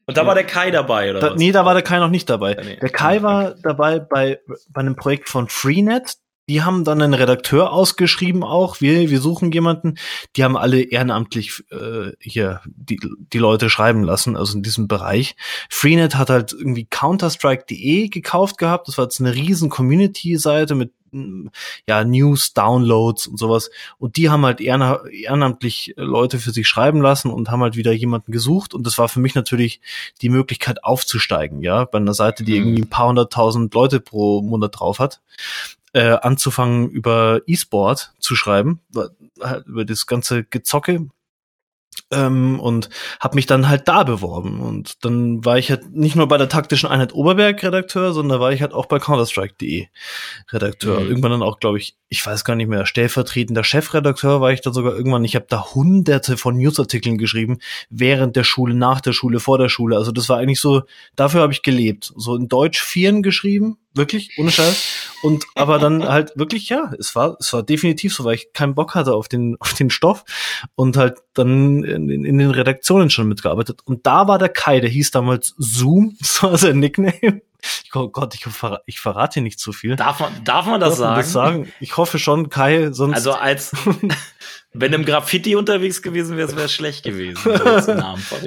Und 0.07 0.17
da 0.17 0.27
war 0.27 0.35
der 0.35 0.43
Kai 0.43 0.69
dabei, 0.69 1.09
oder 1.09 1.19
da, 1.19 1.31
was? 1.31 1.37
Nee, 1.37 1.51
da 1.51 1.65
war 1.65 1.73
der 1.73 1.83
Kai 1.83 1.99
noch 1.99 2.09
nicht 2.09 2.29
dabei. 2.29 2.53
Ja, 2.53 2.63
nee. 2.63 2.77
Der 2.79 2.89
Kai 2.89 3.23
war 3.23 3.55
dabei 3.55 3.99
bei, 3.99 4.39
bei 4.69 4.81
einem 4.81 4.95
Projekt 4.95 5.29
von 5.29 5.49
Freenet. 5.49 6.17
Die 6.47 6.61
haben 6.61 6.83
dann 6.83 7.01
einen 7.01 7.15
Redakteur 7.15 7.71
ausgeschrieben 7.71 8.43
auch. 8.43 8.79
Wir, 8.79 9.09
wir 9.09 9.19
suchen 9.19 9.51
jemanden. 9.51 9.95
Die 10.35 10.43
haben 10.43 10.55
alle 10.55 10.79
ehrenamtlich 10.81 11.63
äh, 11.71 12.11
hier 12.19 12.61
die, 12.65 12.99
die 13.01 13.39
Leute 13.39 13.71
schreiben 13.71 14.03
lassen, 14.03 14.37
also 14.37 14.55
in 14.55 14.61
diesem 14.61 14.87
Bereich. 14.87 15.35
Freenet 15.71 16.15
hat 16.15 16.29
halt 16.29 16.53
irgendwie 16.53 16.85
Counterstrike.de 16.85 18.09
gekauft 18.09 18.59
gehabt. 18.59 18.87
Das 18.87 18.99
war 18.99 19.05
jetzt 19.05 19.19
eine 19.19 19.33
riesen 19.33 19.71
Community-Seite 19.71 20.75
mit 20.75 20.93
ja, 21.87 22.03
News, 22.03 22.53
Downloads 22.53 23.27
und 23.27 23.37
sowas. 23.37 23.69
Und 23.97 24.17
die 24.17 24.29
haben 24.29 24.45
halt 24.45 24.61
ehren, 24.61 24.97
ehrenamtlich 25.11 25.93
Leute 25.97 26.39
für 26.39 26.51
sich 26.51 26.67
schreiben 26.67 27.01
lassen 27.01 27.29
und 27.31 27.49
haben 27.49 27.61
halt 27.61 27.75
wieder 27.75 27.91
jemanden 27.91 28.31
gesucht. 28.31 28.73
Und 28.73 28.85
das 28.85 28.97
war 28.97 29.09
für 29.09 29.19
mich 29.19 29.35
natürlich 29.35 29.81
die 30.21 30.29
Möglichkeit 30.29 30.83
aufzusteigen, 30.83 31.61
ja, 31.61 31.85
bei 31.85 31.97
einer 31.97 32.13
Seite, 32.13 32.43
die 32.43 32.53
Mhm. 32.53 32.67
irgendwie 32.67 32.81
ein 32.83 32.89
paar 32.89 33.07
hunderttausend 33.07 33.73
Leute 33.73 33.99
pro 33.99 34.41
Monat 34.41 34.79
drauf 34.79 34.99
hat 34.99 35.21
äh, 35.95 36.17
anzufangen, 36.21 36.89
über 36.89 37.39
E-Sport 37.47 38.13
zu 38.19 38.35
schreiben, 38.35 38.81
halt 39.41 39.65
über 39.65 39.85
das 39.85 40.05
ganze 40.05 40.43
Gezocke. 40.43 41.07
Ähm, 42.11 42.59
und 42.59 42.89
habe 43.19 43.35
mich 43.35 43.47
dann 43.47 43.67
halt 43.67 43.87
da 43.87 44.03
beworben. 44.03 44.59
Und 44.59 45.03
dann 45.03 45.43
war 45.43 45.57
ich 45.57 45.71
halt 45.71 45.89
nicht 45.91 46.15
nur 46.15 46.27
bei 46.27 46.37
der 46.37 46.49
taktischen 46.49 46.87
Einheit 46.87 47.13
Oberberg 47.13 47.63
Redakteur, 47.63 48.13
sondern 48.13 48.39
war 48.39 48.51
ich 48.51 48.61
halt 48.61 48.73
auch 48.73 48.85
bei 48.85 48.99
Counterstrike.de 48.99 49.87
Redakteur. 50.51 50.99
Mhm. 50.99 51.07
Irgendwann 51.07 51.31
dann 51.31 51.41
auch, 51.41 51.59
glaube 51.59 51.79
ich, 51.79 51.95
ich 52.09 52.25
weiß 52.25 52.45
gar 52.45 52.55
nicht 52.55 52.67
mehr, 52.67 52.85
stellvertretender 52.85 53.63
Chefredakteur 53.63 54.39
war 54.39 54.51
ich 54.51 54.61
dann 54.61 54.73
sogar 54.73 54.95
irgendwann. 54.95 55.25
Ich 55.25 55.35
habe 55.35 55.47
da 55.49 55.73
hunderte 55.73 56.37
von 56.37 56.57
Newsartikeln 56.57 57.17
geschrieben, 57.17 57.57
während 57.89 58.35
der 58.35 58.43
Schule, 58.43 58.75
nach 58.75 59.01
der 59.01 59.13
Schule, 59.13 59.39
vor 59.39 59.57
der 59.57 59.69
Schule. 59.69 59.97
Also 59.97 60.11
das 60.11 60.29
war 60.29 60.37
eigentlich 60.37 60.59
so, 60.59 60.83
dafür 61.15 61.41
habe 61.41 61.53
ich 61.53 61.63
gelebt. 61.63 62.13
So 62.15 62.35
in 62.35 62.47
Deutsch 62.47 62.81
Vieren 62.81 63.23
geschrieben, 63.23 63.77
wirklich, 63.93 64.31
ohne 64.37 64.51
Scheiß. 64.51 65.04
Und 65.21 65.45
aber 65.55 65.79
dann 65.79 66.07
halt 66.07 66.33
wirklich, 66.35 66.69
ja, 66.69 66.91
es 66.99 67.15
war, 67.15 67.37
es 67.39 67.51
war 67.53 67.63
definitiv 67.63 68.13
so, 68.13 68.23
weil 68.23 68.35
ich 68.35 68.53
keinen 68.53 68.75
Bock 68.75 68.95
hatte 68.95 69.13
auf 69.13 69.27
den, 69.27 69.57
auf 69.59 69.73
den 69.73 69.89
Stoff 69.89 70.23
und 70.75 70.97
halt 70.97 71.19
dann 71.33 71.83
in, 71.83 72.09
in, 72.09 72.37
den 72.37 72.51
Redaktionen 72.51 73.09
schon 73.09 73.27
mitgearbeitet. 73.27 73.81
Und 73.85 74.05
da 74.05 74.27
war 74.27 74.37
der 74.37 74.49
Kai, 74.49 74.79
der 74.79 74.89
hieß 74.89 75.11
damals 75.11 75.55
Zoom, 75.57 76.15
das 76.19 76.43
war 76.43 76.57
sein 76.57 76.79
Nickname. 76.79 77.41
Oh 77.95 78.09
Gott, 78.09 78.35
ich, 78.35 78.43
verra 78.43 78.81
ich 78.85 78.99
verrate 78.99 79.35
hier 79.35 79.43
nicht 79.43 79.59
zu 79.59 79.71
viel. 79.71 79.95
Darf 79.95 80.19
man, 80.19 80.43
darf 80.43 80.67
man 80.67 80.79
das 80.79 80.99
Darf 80.99 81.15
man 81.15 81.25
sagen? 81.25 81.57
sagen? 81.63 81.73
Ich 81.79 81.97
hoffe 81.97 82.19
schon, 82.19 82.49
Kai, 82.49 82.91
sonst. 82.91 83.15
Also 83.15 83.33
als 83.33 83.71
wenn 84.75 84.91
du 84.91 84.97
im 84.97 85.05
Graffiti 85.05 85.55
unterwegs 85.55 86.01
gewesen 86.01 86.37
wärst, 86.37 86.55
wäre 86.55 86.65
es 86.65 86.73
schlecht 86.73 87.03
gewesen. 87.03 87.37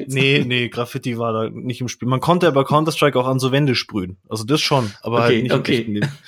nee, 0.07 0.45
nee, 0.47 0.69
Graffiti 0.69 1.19
war 1.19 1.33
da 1.33 1.51
nicht 1.51 1.81
im 1.81 1.89
Spiel. 1.89 2.09
Man 2.09 2.21
konnte 2.21 2.47
ja 2.47 2.51
bei 2.51 2.65
Counter-Strike 2.65 3.19
auch 3.19 3.27
an 3.27 3.39
so 3.39 3.53
Wände 3.53 3.75
sprühen. 3.75 4.19
Also 4.29 4.45
das 4.45 4.61
schon, 4.61 4.93
aber 5.03 5.23
halt 5.23 5.33
Okay, 5.33 5.43
nicht 5.43 5.55
okay. 5.55 5.79
im 5.79 5.95
Leben. 5.95 6.13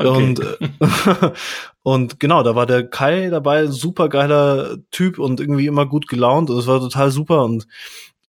Okay. 0.00 0.08
Und, 0.16 0.38
äh, 0.38 1.30
und 1.82 2.20
genau, 2.20 2.44
da 2.44 2.54
war 2.54 2.66
der 2.66 2.86
Kai 2.86 3.30
dabei, 3.30 3.66
super 3.66 4.08
geiler 4.08 4.76
Typ 4.92 5.18
und 5.18 5.40
irgendwie 5.40 5.66
immer 5.66 5.86
gut 5.86 6.06
gelaunt. 6.06 6.50
Und 6.50 6.58
es 6.58 6.68
war 6.68 6.78
total 6.78 7.10
super 7.10 7.44
und 7.44 7.66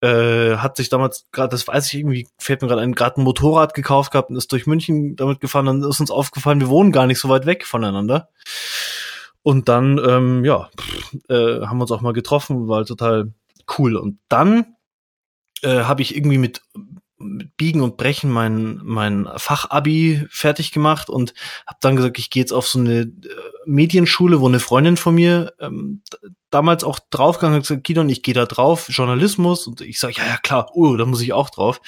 äh, 0.01 0.57
hat 0.57 0.79
sich 0.79 0.89
damals 0.89 1.27
gerade, 1.31 1.51
das 1.51 1.69
weiß 1.69 1.89
ich 1.89 2.01
irgendwie, 2.01 2.27
fällt 2.39 2.63
mir 2.63 2.69
gerade 2.69 2.81
ein, 2.81 2.95
gerade 2.95 3.21
ein 3.21 3.25
Motorrad 3.25 3.75
gekauft 3.75 4.13
gehabt 4.13 4.31
und 4.31 4.37
ist 4.37 4.51
durch 4.53 4.67
München 4.67 5.15
damit 5.17 5.41
gefahren. 5.41 5.67
Dann 5.67 5.83
ist 5.83 6.01
uns 6.01 6.11
aufgefallen, 6.11 6.61
wir 6.61 6.69
wohnen 6.69 6.91
gar 6.91 7.07
nicht 7.07 7.19
so 7.19 7.29
weit 7.29 7.45
weg 7.45 7.67
voneinander. 7.67 8.31
Und 9.49 9.71
dann, 9.71 9.99
ähm, 10.07 10.45
ja, 10.45 10.69
äh, 11.31 11.63
haben 11.63 11.79
wir 11.79 11.85
uns 11.85 11.91
auch 11.91 12.03
mal 12.03 12.13
getroffen, 12.13 12.69
war 12.69 12.85
total 12.85 13.33
cool. 13.79 13.97
Und 13.97 14.19
dann 14.29 14.77
äh, 15.63 15.85
habe 15.85 16.03
ich 16.03 16.15
irgendwie 16.15 16.37
mit, 16.37 16.61
mit 17.17 17.57
Biegen 17.57 17.81
und 17.81 17.97
Brechen 17.97 18.31
mein, 18.31 18.79
mein 18.85 19.27
Fachabi 19.37 20.27
fertig 20.29 20.71
gemacht 20.71 21.09
und 21.09 21.33
habe 21.67 21.79
dann 21.81 21.97
gesagt, 21.97 22.19
ich 22.19 22.29
gehe 22.29 22.43
jetzt 22.43 22.53
auf 22.53 22.69
so 22.69 22.79
eine 22.79 23.01
äh, 23.01 23.11
Medienschule, 23.65 24.43
wo 24.43 24.49
eine 24.49 24.61
Freundin 24.61 24.99
von 24.99 25.15
mir 25.15 25.55
ähm, 25.61 26.03
damals 26.51 26.85
auch 26.85 26.99
draufgegangen 27.09 27.57
hat, 27.57 27.63
gesagt, 27.63 27.85
Gidon, 27.85 28.11
ich 28.11 28.23
gehe 28.23 28.35
da 28.35 28.45
drauf, 28.45 28.91
Journalismus. 28.91 29.67
Und 29.67 29.81
ich 29.81 29.99
sage, 29.99 30.17
ja, 30.19 30.27
ja, 30.27 30.37
klar, 30.37 30.73
oh, 30.75 30.95
da 30.97 31.07
muss 31.07 31.23
ich 31.23 31.33
auch 31.33 31.49
drauf. 31.49 31.81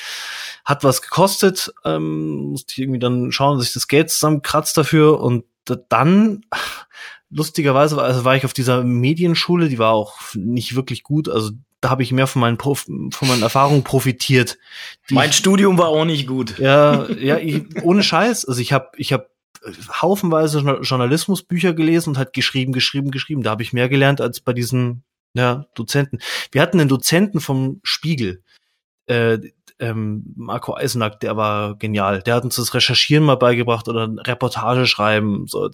Hat 0.64 0.82
was 0.82 1.02
gekostet, 1.02 1.74
ähm, 1.84 2.52
musste 2.52 2.72
ich 2.72 2.78
irgendwie 2.78 3.00
dann 3.00 3.32
schauen, 3.32 3.58
dass 3.58 3.66
ich 3.66 3.74
das 3.74 3.86
Geld 3.86 4.08
zusammenkratzt 4.08 4.78
dafür 4.78 5.20
und 5.20 5.44
dann 5.88 6.42
lustigerweise 7.30 7.96
war, 7.96 8.04
also 8.04 8.24
war 8.24 8.36
ich 8.36 8.44
auf 8.44 8.52
dieser 8.52 8.82
Medienschule, 8.84 9.68
die 9.68 9.78
war 9.78 9.92
auch 9.92 10.16
nicht 10.34 10.74
wirklich 10.74 11.02
gut, 11.02 11.28
also 11.28 11.50
da 11.80 11.88
habe 11.90 12.02
ich 12.02 12.12
mehr 12.12 12.26
von 12.26 12.40
meinen 12.40 12.58
Prof 12.58 12.80
von 12.80 13.28
meinen 13.28 13.42
Erfahrungen 13.42 13.84
profitiert. 13.84 14.58
Mein 15.10 15.30
ich- 15.30 15.36
Studium 15.36 15.78
war 15.78 15.88
auch 15.88 16.04
nicht 16.04 16.26
gut. 16.26 16.58
ja, 16.58 17.08
ja, 17.10 17.38
ich, 17.38 17.64
ohne 17.82 18.02
Scheiß. 18.02 18.44
Also 18.44 18.60
ich 18.60 18.72
habe 18.72 18.90
ich 18.96 19.12
hab 19.14 19.30
haufenweise 20.02 20.58
Journal- 20.58 20.80
Journalismusbücher 20.82 21.72
gelesen 21.72 22.10
und 22.10 22.18
halt 22.18 22.32
geschrieben, 22.32 22.72
geschrieben, 22.72 23.10
geschrieben. 23.10 23.42
Da 23.42 23.50
habe 23.50 23.62
ich 23.62 23.72
mehr 23.72 23.88
gelernt 23.88 24.20
als 24.20 24.40
bei 24.40 24.52
diesen 24.52 25.04
ja, 25.32 25.66
Dozenten. 25.74 26.18
Wir 26.52 26.60
hatten 26.60 26.80
einen 26.80 26.88
Dozenten 26.88 27.40
vom 27.40 27.80
Spiegel, 27.82 28.42
äh, 29.06 29.38
ähm, 29.78 30.34
Marco 30.36 30.74
Eisenack, 30.74 31.20
der 31.20 31.36
war 31.36 31.76
genial. 31.76 32.20
Der 32.22 32.34
hat 32.34 32.44
uns 32.44 32.56
das 32.56 32.74
Recherchieren 32.74 33.24
mal 33.24 33.36
beigebracht 33.36 33.88
oder 33.88 34.10
Reportage 34.26 34.86
schreiben. 34.86 35.46
So, 35.46 35.70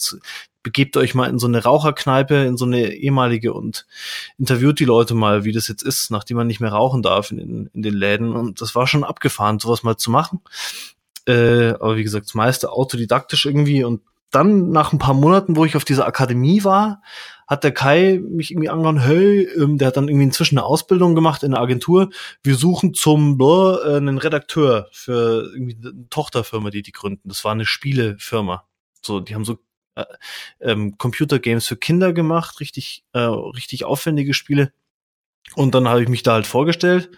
begebt 0.66 0.96
euch 0.96 1.14
mal 1.14 1.30
in 1.30 1.38
so 1.38 1.46
eine 1.46 1.62
Raucherkneipe, 1.62 2.34
in 2.34 2.56
so 2.56 2.64
eine 2.64 2.92
ehemalige 2.92 3.52
und 3.52 3.86
interviewt 4.36 4.80
die 4.80 4.84
Leute 4.84 5.14
mal, 5.14 5.44
wie 5.44 5.52
das 5.52 5.68
jetzt 5.68 5.82
ist, 5.82 6.10
nachdem 6.10 6.38
man 6.38 6.48
nicht 6.48 6.58
mehr 6.58 6.72
rauchen 6.72 7.02
darf 7.02 7.30
in 7.30 7.36
den, 7.36 7.70
in 7.72 7.82
den 7.82 7.94
Läden. 7.94 8.32
Und 8.32 8.60
das 8.60 8.74
war 8.74 8.88
schon 8.88 9.04
abgefahren, 9.04 9.60
sowas 9.60 9.84
mal 9.84 9.96
zu 9.96 10.10
machen. 10.10 10.40
Äh, 11.24 11.68
aber 11.74 11.96
wie 11.96 12.02
gesagt, 12.02 12.26
das 12.26 12.34
meiste 12.34 12.72
autodidaktisch 12.72 13.46
irgendwie. 13.46 13.84
Und 13.84 14.00
dann 14.32 14.70
nach 14.70 14.92
ein 14.92 14.98
paar 14.98 15.14
Monaten, 15.14 15.54
wo 15.54 15.64
ich 15.64 15.76
auf 15.76 15.84
dieser 15.84 16.04
Akademie 16.04 16.64
war, 16.64 17.00
hat 17.46 17.62
der 17.62 17.70
Kai 17.70 18.20
mich 18.28 18.50
irgendwie 18.50 18.68
angehauen, 18.68 18.98
hey, 18.98 19.44
ähm, 19.56 19.78
der 19.78 19.86
hat 19.86 19.96
dann 19.96 20.08
irgendwie 20.08 20.24
inzwischen 20.24 20.58
eine 20.58 20.66
Ausbildung 20.66 21.14
gemacht 21.14 21.44
in 21.44 21.52
der 21.52 21.60
Agentur. 21.60 22.10
Wir 22.42 22.56
suchen 22.56 22.92
zum 22.92 23.38
blah, 23.38 23.78
äh, 23.84 23.96
einen 23.98 24.18
Redakteur 24.18 24.88
für 24.90 25.48
irgendwie 25.54 25.76
eine 25.80 26.08
Tochterfirma, 26.10 26.70
die 26.70 26.82
die 26.82 26.90
gründen. 26.90 27.28
Das 27.28 27.44
war 27.44 27.52
eine 27.52 27.66
Spielefirma. 27.66 28.64
So, 29.00 29.20
die 29.20 29.36
haben 29.36 29.44
so 29.44 29.58
äh, 29.96 30.04
ähm, 30.60 30.96
Computergames 30.98 31.66
für 31.66 31.76
Kinder 31.76 32.12
gemacht, 32.12 32.60
richtig, 32.60 33.04
äh, 33.12 33.18
richtig 33.18 33.84
aufwendige 33.84 34.34
Spiele. 34.34 34.72
Und 35.54 35.74
dann 35.74 35.88
habe 35.88 36.02
ich 36.02 36.08
mich 36.08 36.22
da 36.22 36.34
halt 36.34 36.46
vorgestellt, 36.46 37.10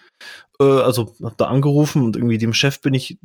äh, 0.60 0.64
also 0.64 1.14
hab 1.22 1.38
da 1.38 1.46
angerufen 1.46 2.02
und 2.04 2.16
irgendwie 2.16 2.38
dem 2.38 2.52
Chef 2.54 2.80
bin 2.80 2.94
ich 2.94 3.18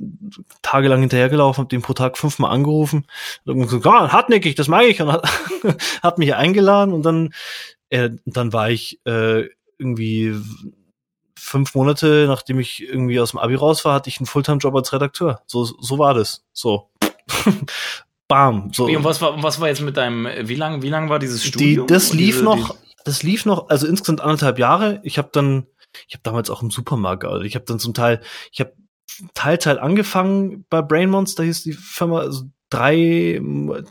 tagelang 0.62 1.02
hinterhergelaufen, 1.02 1.64
hab 1.64 1.70
den 1.70 1.82
pro 1.82 1.94
Tag 1.94 2.18
fünfmal 2.18 2.52
angerufen. 2.52 3.06
Und 3.46 3.62
gesagt, 3.62 3.86
ah, 3.86 4.12
hartnäckig, 4.12 4.56
das 4.56 4.68
mag 4.68 4.86
ich. 4.86 5.02
Und 5.02 5.12
hat, 5.12 5.28
hat 6.04 6.18
mich 6.18 6.36
eingeladen 6.36 6.94
und 6.94 7.04
dann, 7.04 7.34
äh, 7.90 8.12
dann 8.26 8.54
war 8.54 8.70
ich 8.70 9.00
äh, 9.06 9.48
irgendwie 9.78 10.36
fünf 11.38 11.76
Monate, 11.76 12.26
nachdem 12.28 12.60
ich 12.60 12.82
irgendwie 12.82 13.20
aus 13.20 13.32
dem 13.32 13.40
Abi 13.40 13.56
raus 13.56 13.84
war, 13.84 13.96
hatte 13.96 14.10
ich 14.10 14.20
einen 14.20 14.28
Fulltime-Job 14.28 14.74
als 14.76 14.94
Redakteur. 14.94 15.42
So, 15.46 15.66
so 15.66 16.00
war 16.00 16.14
das. 16.14 16.46
So. 16.54 16.90
Bam. 18.34 18.72
So. 18.74 18.86
Und 18.86 19.04
was 19.04 19.22
war, 19.22 19.42
was 19.44 19.60
war 19.60 19.68
jetzt 19.68 19.82
mit 19.82 19.96
deinem, 19.96 20.28
wie 20.48 20.56
lang, 20.56 20.82
wie 20.82 20.90
lang 20.90 21.08
war 21.10 21.20
dieses 21.20 21.42
Die, 21.44 21.48
Studium? 21.50 21.86
das 21.88 22.10
Und 22.12 22.18
lief 22.18 22.36
diese- 22.38 22.44
noch, 22.44 22.76
das 23.06 23.22
lief 23.22 23.46
noch, 23.46 23.70
also 23.70 23.86
insgesamt 23.86 24.22
anderthalb 24.22 24.58
Jahre. 24.58 25.00
Ich 25.04 25.20
habe 25.20 25.30
dann, 25.32 25.68
ich 26.08 26.16
habe 26.16 26.24
damals 26.24 26.50
auch 26.50 26.64
im 26.64 26.72
Supermarkt 26.72 27.22
gearbeitet. 27.22 27.46
Ich 27.46 27.54
habe 27.56 27.66
dann 27.66 27.78
zum 27.78 27.94
Teil, 27.94 28.22
ich 28.52 28.60
habe 28.60 28.74
Teilzeit 29.36 29.78
angefangen 29.78 30.66
bei 30.72 30.82
Brain 30.82 31.12
Monster, 31.12 31.44
hieß 31.44 31.62
die 31.62 31.74
Firma, 31.74 32.22
also 32.22 32.46
drei, 32.72 33.40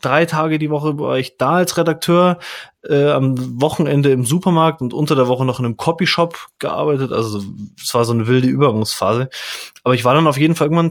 drei 0.00 0.26
Tage 0.26 0.58
die 0.58 0.70
Woche 0.70 0.98
war 0.98 1.18
ich 1.18 1.36
da 1.36 1.52
als 1.52 1.76
Redakteur, 1.76 2.38
äh, 2.82 3.10
am 3.10 3.60
Wochenende 3.62 4.10
im 4.10 4.24
Supermarkt 4.24 4.80
und 4.82 4.92
unter 4.92 5.14
der 5.14 5.28
Woche 5.28 5.44
noch 5.44 5.60
in 5.60 5.66
einem 5.66 5.76
Copyshop 5.76 6.48
gearbeitet. 6.58 7.12
Also 7.12 7.44
es 7.80 7.94
war 7.94 8.04
so 8.04 8.12
eine 8.12 8.26
wilde 8.26 8.48
Übergangsphase. 8.48 9.28
Aber 9.84 9.94
ich 9.94 10.04
war 10.04 10.14
dann 10.14 10.26
auf 10.26 10.36
jeden 10.36 10.56
Fall 10.56 10.64
irgendwann 10.66 10.90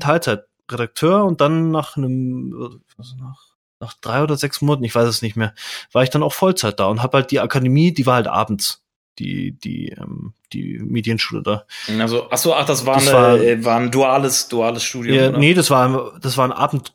Teilzeitredakteur 0.72 1.26
und 1.26 1.42
dann 1.42 1.72
nach 1.72 1.98
einem, 1.98 2.82
also 2.98 3.16
nach, 3.18 3.40
nach 3.80 3.94
drei 4.02 4.24
oder 4.24 4.38
sechs 4.38 4.62
Monaten, 4.62 4.84
ich 4.84 4.96
weiß 4.96 5.08
es 5.08 5.22
nicht 5.22 5.36
mehr, 5.36 5.54
war 5.92 6.04
ich 6.04 6.10
dann 6.10 6.24
auch 6.24 6.34
Vollzeit 6.34 6.80
da 6.80 6.86
und 6.88 7.02
habe 7.04 7.18
halt 7.18 7.32
die 7.32 7.40
Akademie, 7.40 7.94
die 7.94 8.06
war 8.06 8.16
halt 8.16 8.28
abends, 8.28 8.84
die 9.20 9.52
die 9.54 9.90
ähm, 9.90 10.34
die 10.54 10.80
Medienschule 10.80 11.42
da. 11.44 11.66
Also, 12.00 12.28
ach 12.30 12.38
so, 12.38 12.54
ach, 12.56 12.66
das 12.66 12.86
war, 12.86 12.96
Das 12.96 13.08
eine, 13.10 13.18
war- 13.18 13.38
äh, 13.40 13.64
war 13.66 13.80
ein 13.80 13.92
duales, 13.92 14.48
duales 14.48 14.84
Studium. 14.84 15.16
Ja, 15.18 15.30
oder? 15.30 15.38
nee, 15.40 15.54
das 15.54 15.70
war 15.70 16.20
das 16.20 16.38
waren 16.38 16.52
Abend 16.52 16.94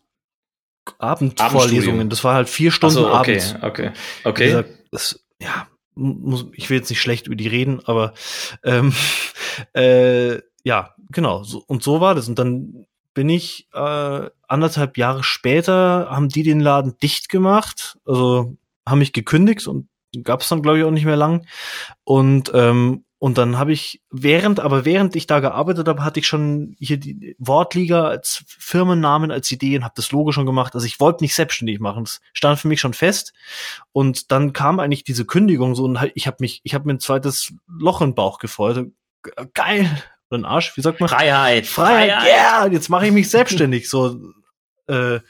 Abendvorlesungen. 0.99 2.09
Das 2.11 2.23
war 2.23 2.35
halt 2.35 2.49
vier 2.49 2.71
Stunden 2.71 2.95
so, 2.95 3.06
okay, 3.12 3.40
abends. 3.40 3.54
okay, 3.62 3.90
okay. 4.25 4.45
gesagt, 4.47 4.71
das, 4.92 5.25
ja, 5.40 5.66
muss, 5.95 6.47
ich 6.52 6.71
will 6.71 6.78
jetzt 6.78 6.90
nicht 6.90 7.00
schlecht 7.00 7.26
über 7.26 7.35
die 7.37 7.49
reden, 7.49 7.80
aber 7.87 8.14
ähm, 8.62 8.92
äh, 9.75 10.40
ja, 10.62 10.95
genau. 11.11 11.42
So, 11.42 11.64
und 11.66 11.83
so 11.83 12.00
war 12.00 12.14
das. 12.14 12.28
Und 12.28 12.38
dann 12.38 12.87
bin 13.16 13.30
ich 13.30 13.66
äh, 13.73 14.28
anderthalb 14.46 14.99
Jahre 14.99 15.25
später, 15.25 16.08
haben 16.11 16.28
die 16.28 16.42
den 16.42 16.61
Laden 16.61 16.99
dicht 17.02 17.30
gemacht, 17.30 17.99
also 18.04 18.58
haben 18.87 18.99
mich 18.99 19.14
gekündigt 19.14 19.66
und 19.66 19.88
gab 20.23 20.42
es 20.42 20.50
dann, 20.50 20.61
glaube 20.61 20.78
ich, 20.78 20.85
auch 20.85 20.90
nicht 20.90 21.06
mehr 21.06 21.16
lang. 21.16 21.46
Und 22.04 22.52
ähm, 22.52 23.06
und 23.18 23.38
dann 23.38 23.56
habe 23.56 23.73
ich 23.73 24.02
während, 24.11 24.61
aber 24.61 24.85
während 24.85 25.16
ich 25.16 25.26
da 25.26 25.40
gearbeitet 25.40 25.88
habe, 25.88 26.04
hatte 26.04 26.20
ich 26.20 26.26
schon 26.26 26.76
hier 26.78 26.99
die 26.99 27.35
Wortliga 27.38 28.06
als 28.06 28.44
Firmennamen, 28.46 29.30
als 29.30 29.50
Idee 29.50 29.78
und 29.78 29.85
habe 29.85 29.94
das 29.96 30.12
Logo 30.12 30.32
schon 30.32 30.44
gemacht. 30.44 30.75
Also 30.75 30.87
ich 30.87 31.00
wollte 31.00 31.25
nicht 31.25 31.35
selbstständig 31.35 31.80
machen. 31.80 32.04
Das 32.04 32.20
stand 32.35 32.61
für 32.61 32.68
mich 32.68 32.80
schon 32.80 32.92
fest. 32.92 33.32
Und 33.92 34.30
dann 34.30 34.52
kam 34.52 34.78
eigentlich 34.78 35.04
diese 35.04 35.25
Kündigung 35.25 35.75
so 35.75 35.85
und 35.85 35.99
halt, 35.99 36.12
ich 36.14 36.26
habe 36.26 36.37
mich, 36.40 36.61
ich 36.64 36.75
habe 36.75 36.87
mir 36.87 36.92
ein 36.92 37.00
zweites 37.00 37.54
Loch 37.66 38.02
im 38.02 38.14
Bauch 38.14 38.38
gefreut. 38.38 38.90
Geil. 39.54 39.88
Ein 40.30 40.45
Arsch, 40.45 40.76
wie 40.76 40.80
sagt 40.80 41.00
man? 41.00 41.09
Freiheit. 41.09 41.66
Freiheit. 41.66 42.09
Ja, 42.09 42.25
yeah, 42.25 42.66
jetzt 42.66 42.88
mache 42.88 43.06
ich 43.06 43.12
mich 43.12 43.30
selbstständig. 43.30 43.88
So, 43.88 44.18
äh, 44.88 45.21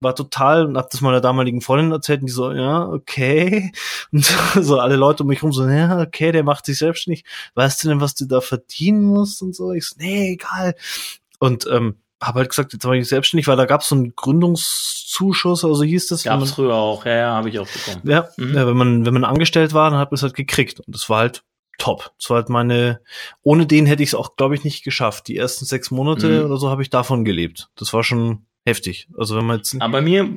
war 0.00 0.14
total 0.14 0.66
und 0.66 0.76
hab 0.76 0.90
das 0.90 1.00
meiner 1.00 1.20
damaligen 1.20 1.60
Freundin 1.60 1.92
erzählt 1.92 2.20
und 2.20 2.26
die 2.26 2.32
so, 2.32 2.52
ja, 2.52 2.86
okay. 2.86 3.72
Und 4.12 4.24
so 4.60 4.78
alle 4.78 4.96
Leute 4.96 5.22
um 5.22 5.28
mich 5.28 5.42
rum 5.42 5.52
so, 5.52 5.66
ja, 5.66 6.00
okay, 6.00 6.32
der 6.32 6.44
macht 6.44 6.66
sich 6.66 6.78
selbstständig. 6.78 7.24
Weißt 7.54 7.82
du 7.82 7.88
denn, 7.88 8.00
was 8.00 8.14
du 8.14 8.26
da 8.26 8.40
verdienen 8.40 9.02
musst 9.02 9.42
und 9.42 9.54
so? 9.54 9.72
Ich 9.72 9.86
so, 9.86 9.96
nee, 9.98 10.32
egal. 10.32 10.74
Und 11.38 11.66
ähm, 11.70 11.96
habe 12.22 12.40
halt 12.40 12.50
gesagt, 12.50 12.72
jetzt 12.72 12.84
war 12.84 12.94
ich 12.94 13.08
selbstständig, 13.08 13.46
weil 13.46 13.56
da 13.56 13.66
gab 13.66 13.80
es 13.82 13.88
so 13.88 13.94
einen 13.94 14.14
Gründungszuschuss, 14.14 15.64
also 15.64 15.82
hieß 15.82 16.08
das. 16.08 16.24
Gab 16.24 16.40
es 16.40 16.52
früher 16.52 16.74
auch, 16.74 17.04
ja, 17.04 17.16
ja, 17.16 17.34
habe 17.34 17.48
ich 17.48 17.58
auch 17.58 17.68
bekommen. 17.68 18.02
Ja, 18.04 18.28
mhm. 18.36 18.54
ja, 18.54 18.66
wenn 18.66 18.76
man 18.76 19.06
wenn 19.06 19.14
man 19.14 19.24
angestellt 19.24 19.74
war, 19.74 19.90
dann 19.90 19.98
hat 19.98 20.10
man 20.10 20.16
es 20.16 20.22
halt 20.22 20.34
gekriegt 20.34 20.80
und 20.80 20.94
das 20.94 21.08
war 21.10 21.18
halt 21.18 21.42
top. 21.78 22.12
Das 22.18 22.30
war 22.30 22.38
halt 22.38 22.48
meine, 22.48 23.00
ohne 23.42 23.66
den 23.66 23.86
hätte 23.86 24.02
ich 24.02 24.10
es 24.10 24.14
auch, 24.14 24.36
glaube 24.36 24.54
ich, 24.54 24.64
nicht 24.64 24.84
geschafft. 24.84 25.28
Die 25.28 25.36
ersten 25.36 25.64
sechs 25.64 25.90
Monate 25.90 26.40
mhm. 26.40 26.46
oder 26.46 26.56
so 26.56 26.70
habe 26.70 26.82
ich 26.82 26.90
davon 26.90 27.24
gelebt. 27.24 27.70
Das 27.76 27.92
war 27.92 28.02
schon 28.02 28.46
heftig. 28.66 29.08
Also 29.16 29.36
wenn 29.36 29.46
man 29.46 29.58
jetzt. 29.58 29.80
Aber 29.80 29.92
bei 29.92 30.02
mir, 30.02 30.28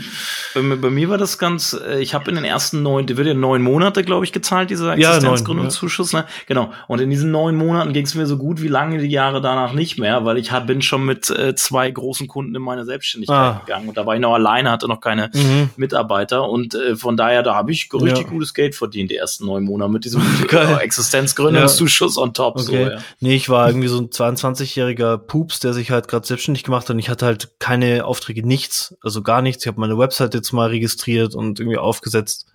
bei, 0.53 0.61
bei 0.61 0.89
mir 0.89 1.09
war 1.09 1.17
das 1.17 1.39
ganz, 1.39 1.73
äh, 1.73 1.99
ich 1.99 2.13
habe 2.13 2.29
in 2.29 2.35
den 2.35 2.45
ersten 2.45 2.83
neun, 2.83 3.07
die 3.07 3.17
wird 3.17 3.27
ja 3.27 3.33
neun 3.33 3.61
Monate, 3.63 4.03
glaube 4.03 4.23
ich, 4.23 4.31
gezahlt, 4.31 4.69
dieser 4.69 4.93
Existenzgründungszuschuss, 4.93 6.11
ja. 6.11 6.21
ne? 6.21 6.25
Genau. 6.45 6.71
Und 6.87 7.01
in 7.01 7.09
diesen 7.09 7.31
neun 7.31 7.55
Monaten 7.55 7.91
ging 7.91 8.05
es 8.05 8.13
mir 8.13 8.27
so 8.27 8.37
gut 8.37 8.61
wie 8.61 8.67
lange 8.67 8.99
die 8.99 9.07
Jahre 9.07 9.41
danach 9.41 9.73
nicht 9.73 9.97
mehr, 9.97 10.25
weil 10.25 10.37
ich 10.37 10.51
hab, 10.51 10.67
bin 10.67 10.83
schon 10.83 11.05
mit 11.05 11.29
äh, 11.31 11.55
zwei 11.55 11.89
großen 11.89 12.27
Kunden 12.27 12.55
in 12.55 12.61
meine 12.61 12.85
Selbstständigkeit 12.85 13.35
ah. 13.35 13.61
gegangen. 13.65 13.89
Und 13.89 13.97
da 13.97 14.05
war 14.05 14.13
ich 14.13 14.21
noch 14.21 14.35
alleine, 14.35 14.69
hatte 14.69 14.87
noch 14.87 15.01
keine 15.01 15.31
mhm. 15.33 15.71
Mitarbeiter. 15.75 16.47
Und 16.47 16.75
äh, 16.75 16.95
von 16.95 17.17
daher, 17.17 17.41
da 17.41 17.55
habe 17.55 17.71
ich 17.71 17.89
richtig 17.91 18.25
ja. 18.25 18.29
gutes 18.29 18.53
Geld 18.53 18.75
verdient, 18.75 19.09
die 19.09 19.15
ersten 19.15 19.47
neun 19.47 19.63
Monate 19.63 19.91
mit 19.91 20.05
diesem 20.05 20.21
äh, 20.51 20.75
Existenzgründungszuschuss 20.83 22.17
ja. 22.17 22.21
on 22.21 22.33
top. 22.35 22.57
Okay. 22.57 22.65
So, 22.65 22.75
ja. 22.75 22.97
Nee, 23.21 23.35
ich 23.35 23.49
war 23.49 23.67
irgendwie 23.67 23.87
so 23.87 23.97
ein 23.97 24.09
22-jähriger 24.09 25.17
Pups, 25.17 25.59
der 25.59 25.73
sich 25.73 25.89
halt 25.89 26.07
gerade 26.07 26.27
selbstständig 26.27 26.63
gemacht 26.63 26.83
hat 26.83 26.91
und 26.91 26.99
ich 26.99 27.09
hatte 27.09 27.25
halt 27.25 27.49
keine 27.57 28.05
auf 28.05 28.18
Aufträge 28.19 28.45
nichts, 28.45 28.95
also 29.01 29.21
gar 29.21 29.41
nichts. 29.41 29.63
Ich 29.63 29.67
habe 29.67 29.79
meine 29.79 29.97
Website 29.97 30.33
jetzt 30.33 30.51
mal 30.51 30.69
registriert 30.69 31.35
und 31.35 31.59
irgendwie 31.59 31.77
aufgesetzt. 31.77 32.51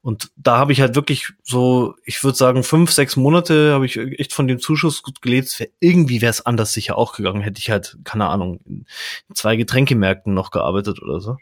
Und 0.00 0.30
da 0.36 0.56
habe 0.56 0.72
ich 0.72 0.80
halt 0.80 0.94
wirklich 0.94 1.32
so, 1.42 1.94
ich 2.04 2.24
würde 2.24 2.38
sagen, 2.38 2.62
fünf, 2.62 2.90
sechs 2.90 3.16
Monate 3.16 3.72
habe 3.74 3.84
ich 3.84 3.98
echt 3.98 4.32
von 4.32 4.48
dem 4.48 4.58
Zuschuss 4.58 5.02
gut 5.02 5.20
gelebt. 5.20 5.68
Irgendwie 5.80 6.22
wäre 6.22 6.30
es 6.30 6.46
anders 6.46 6.72
sicher 6.72 6.96
auch 6.96 7.14
gegangen. 7.14 7.42
Hätte 7.42 7.60
ich 7.60 7.70
halt, 7.70 7.98
keine 8.04 8.28
Ahnung, 8.28 8.60
in 8.66 8.86
zwei 9.34 9.56
Getränkemärkten 9.56 10.32
noch 10.32 10.50
gearbeitet 10.50 11.02
oder 11.02 11.20
so. 11.20 11.36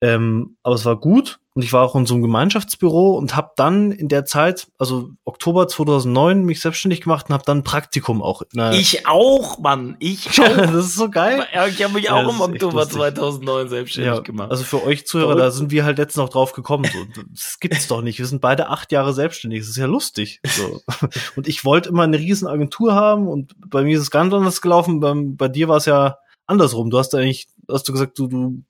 Ähm, 0.00 0.56
aber 0.64 0.74
es 0.74 0.84
war 0.84 0.96
gut 0.96 1.38
und 1.56 1.62
ich 1.62 1.72
war 1.72 1.82
auch 1.82 1.94
in 1.96 2.04
so 2.04 2.12
einem 2.12 2.22
Gemeinschaftsbüro 2.22 3.16
und 3.16 3.34
habe 3.34 3.52
dann 3.56 3.90
in 3.90 4.08
der 4.08 4.26
Zeit, 4.26 4.68
also 4.76 5.08
Oktober 5.24 5.66
2009, 5.66 6.44
mich 6.44 6.60
selbstständig 6.60 7.00
gemacht 7.00 7.30
und 7.30 7.32
habe 7.32 7.44
dann 7.46 7.64
Praktikum 7.64 8.20
auch. 8.20 8.42
ich 8.74 9.06
auch, 9.06 9.58
Mann, 9.58 9.96
ich 9.98 10.28
auch. 10.42 10.54
das 10.54 10.74
ist 10.74 10.96
so 10.96 11.08
geil. 11.08 11.46
Ich 11.70 11.82
habe 11.82 11.94
mich 11.94 12.04
ja, 12.04 12.12
auch 12.12 12.28
im 12.28 12.42
Oktober 12.42 12.86
2009 12.86 13.70
selbstständig 13.70 14.14
ja, 14.16 14.20
gemacht. 14.20 14.50
Also 14.50 14.64
für 14.64 14.84
euch 14.84 15.06
Zuhörer, 15.06 15.28
Verrückt. 15.28 15.46
da 15.46 15.50
sind 15.50 15.70
wir 15.70 15.86
halt 15.86 15.96
jetzt 15.96 16.18
noch 16.18 16.28
drauf 16.28 16.52
gekommen. 16.52 16.84
So, 16.92 17.22
das 17.32 17.58
gibt's 17.58 17.88
doch 17.88 18.02
nicht. 18.02 18.18
Wir 18.18 18.26
sind 18.26 18.42
beide 18.42 18.68
acht 18.68 18.92
Jahre 18.92 19.14
selbstständig. 19.14 19.60
Das 19.60 19.70
ist 19.70 19.78
ja 19.78 19.86
lustig. 19.86 20.42
So. 20.46 20.82
Und 21.36 21.48
ich 21.48 21.64
wollte 21.64 21.88
immer 21.88 22.02
eine 22.02 22.18
riesen 22.18 22.48
Agentur 22.48 22.94
haben 22.94 23.28
und 23.28 23.54
bei 23.70 23.82
mir 23.82 23.96
ist 23.96 24.02
es 24.02 24.10
ganz 24.10 24.34
anders 24.34 24.60
gelaufen. 24.60 25.00
Bei, 25.00 25.14
bei 25.16 25.48
dir 25.48 25.68
war 25.68 25.78
es 25.78 25.86
ja 25.86 26.18
andersrum. 26.46 26.90
Du 26.90 26.98
hast 26.98 27.14
eigentlich, 27.14 27.48
hast 27.66 27.88
du 27.88 27.92
gesagt, 27.92 28.18
du, 28.18 28.26
du 28.26 28.62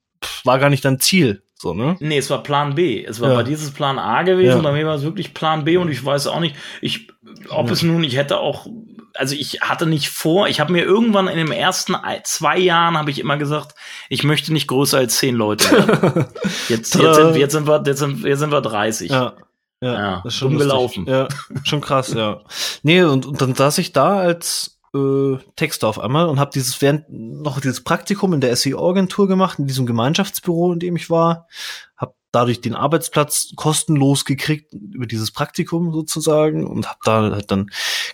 war 0.45 0.57
gar 0.57 0.69
nicht 0.69 0.85
dein 0.85 1.01
Ziel. 1.01 1.43
So, 1.59 1.73
ne? 1.73 1.95
Nee, 1.99 2.19
es 2.19 2.29
war 2.29 2.43
Plan 2.43 2.75
B. 2.75 3.03
Es 3.03 3.19
war 3.19 3.29
ja. 3.29 3.35
bei 3.35 3.43
dieses 3.43 3.71
Plan 3.71 3.97
A 3.97 4.21
gewesen, 4.21 4.57
ja. 4.57 4.61
bei 4.61 4.71
mir 4.71 4.85
war 4.85 4.95
es 4.95 5.03
wirklich 5.03 5.33
Plan 5.33 5.63
B 5.63 5.77
und 5.77 5.89
ich 5.89 6.03
weiß 6.03 6.27
auch 6.27 6.39
nicht, 6.39 6.55
ich, 6.81 7.07
ob 7.49 7.67
ja. 7.67 7.73
es 7.73 7.81
nun, 7.81 8.03
ich 8.03 8.15
hätte 8.15 8.37
auch, 8.37 8.67
also 9.15 9.35
ich 9.35 9.61
hatte 9.61 9.87
nicht 9.87 10.09
vor, 10.09 10.47
ich 10.47 10.59
habe 10.59 10.71
mir 10.71 10.83
irgendwann 10.83 11.27
in 11.27 11.37
den 11.37 11.51
ersten 11.51 11.95
zwei 12.23 12.59
Jahren 12.59 12.95
habe 12.95 13.09
ich 13.09 13.19
immer 13.19 13.37
gesagt, 13.37 13.73
ich 14.09 14.23
möchte 14.23 14.53
nicht 14.53 14.67
größer 14.67 14.99
als 14.99 15.17
zehn 15.17 15.35
Leute 15.35 15.71
werden. 15.71 16.25
jetzt, 16.69 16.93
jetzt, 16.93 17.15
sind, 17.15 17.35
jetzt, 17.35 17.53
sind 17.53 17.67
wir, 17.67 17.83
jetzt, 17.83 17.99
sind, 17.99 18.23
jetzt 18.23 18.39
sind 18.39 18.51
wir 18.51 18.61
30. 18.61 19.09
Ja. 19.09 19.33
Ja, 19.79 19.93
ja, 19.93 20.21
das 20.23 20.33
ist 20.33 20.39
schon 20.39 20.57
gelaufen. 20.57 21.05
Ja, 21.07 21.27
schon 21.63 21.81
krass, 21.81 22.11
ja. 22.11 22.41
Nee, 22.81 23.03
und, 23.03 23.27
und 23.27 23.39
dann 23.41 23.53
saß 23.53 23.77
ich 23.77 23.93
da 23.93 24.17
als 24.17 24.76
äh, 24.97 25.37
Texte 25.55 25.87
auf 25.87 25.99
einmal 25.99 26.27
und 26.27 26.39
habe 26.39 26.51
dieses 26.53 26.81
während 26.81 27.05
noch 27.09 27.59
dieses 27.59 27.83
Praktikum 27.83 28.33
in 28.33 28.41
der 28.41 28.55
SEO-Agentur 28.55 29.27
gemacht, 29.27 29.59
in 29.59 29.67
diesem 29.67 29.85
Gemeinschaftsbüro, 29.85 30.73
in 30.73 30.79
dem 30.79 30.95
ich 30.95 31.09
war, 31.09 31.47
habe 31.95 32.13
dadurch 32.31 32.61
den 32.61 32.75
Arbeitsplatz 32.75 33.53
kostenlos 33.55 34.25
gekriegt 34.25 34.73
über 34.73 35.07
dieses 35.07 35.31
Praktikum 35.31 35.91
sozusagen 35.91 36.67
und 36.67 36.87
habe 36.87 36.99
da 37.03 37.31
halt 37.31 37.51
dann 37.51 37.69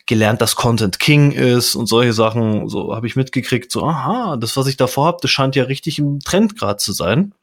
gelernt, 0.06 0.42
dass 0.42 0.56
Content 0.56 1.00
King 1.00 1.32
ist 1.32 1.76
und 1.76 1.88
solche 1.88 2.14
Sachen. 2.14 2.70
So 2.70 2.96
habe 2.96 3.08
ich 3.08 3.16
mitgekriegt, 3.16 3.72
so 3.72 3.84
aha, 3.86 4.38
das 4.38 4.56
was 4.56 4.68
ich 4.68 4.78
davor 4.78 5.08
habe, 5.08 5.18
das 5.22 5.32
scheint 5.32 5.56
ja 5.56 5.64
richtig 5.64 6.00
im 6.00 6.20
Trend 6.20 6.58
gerade 6.58 6.78
zu 6.78 6.94
sein. 6.94 7.34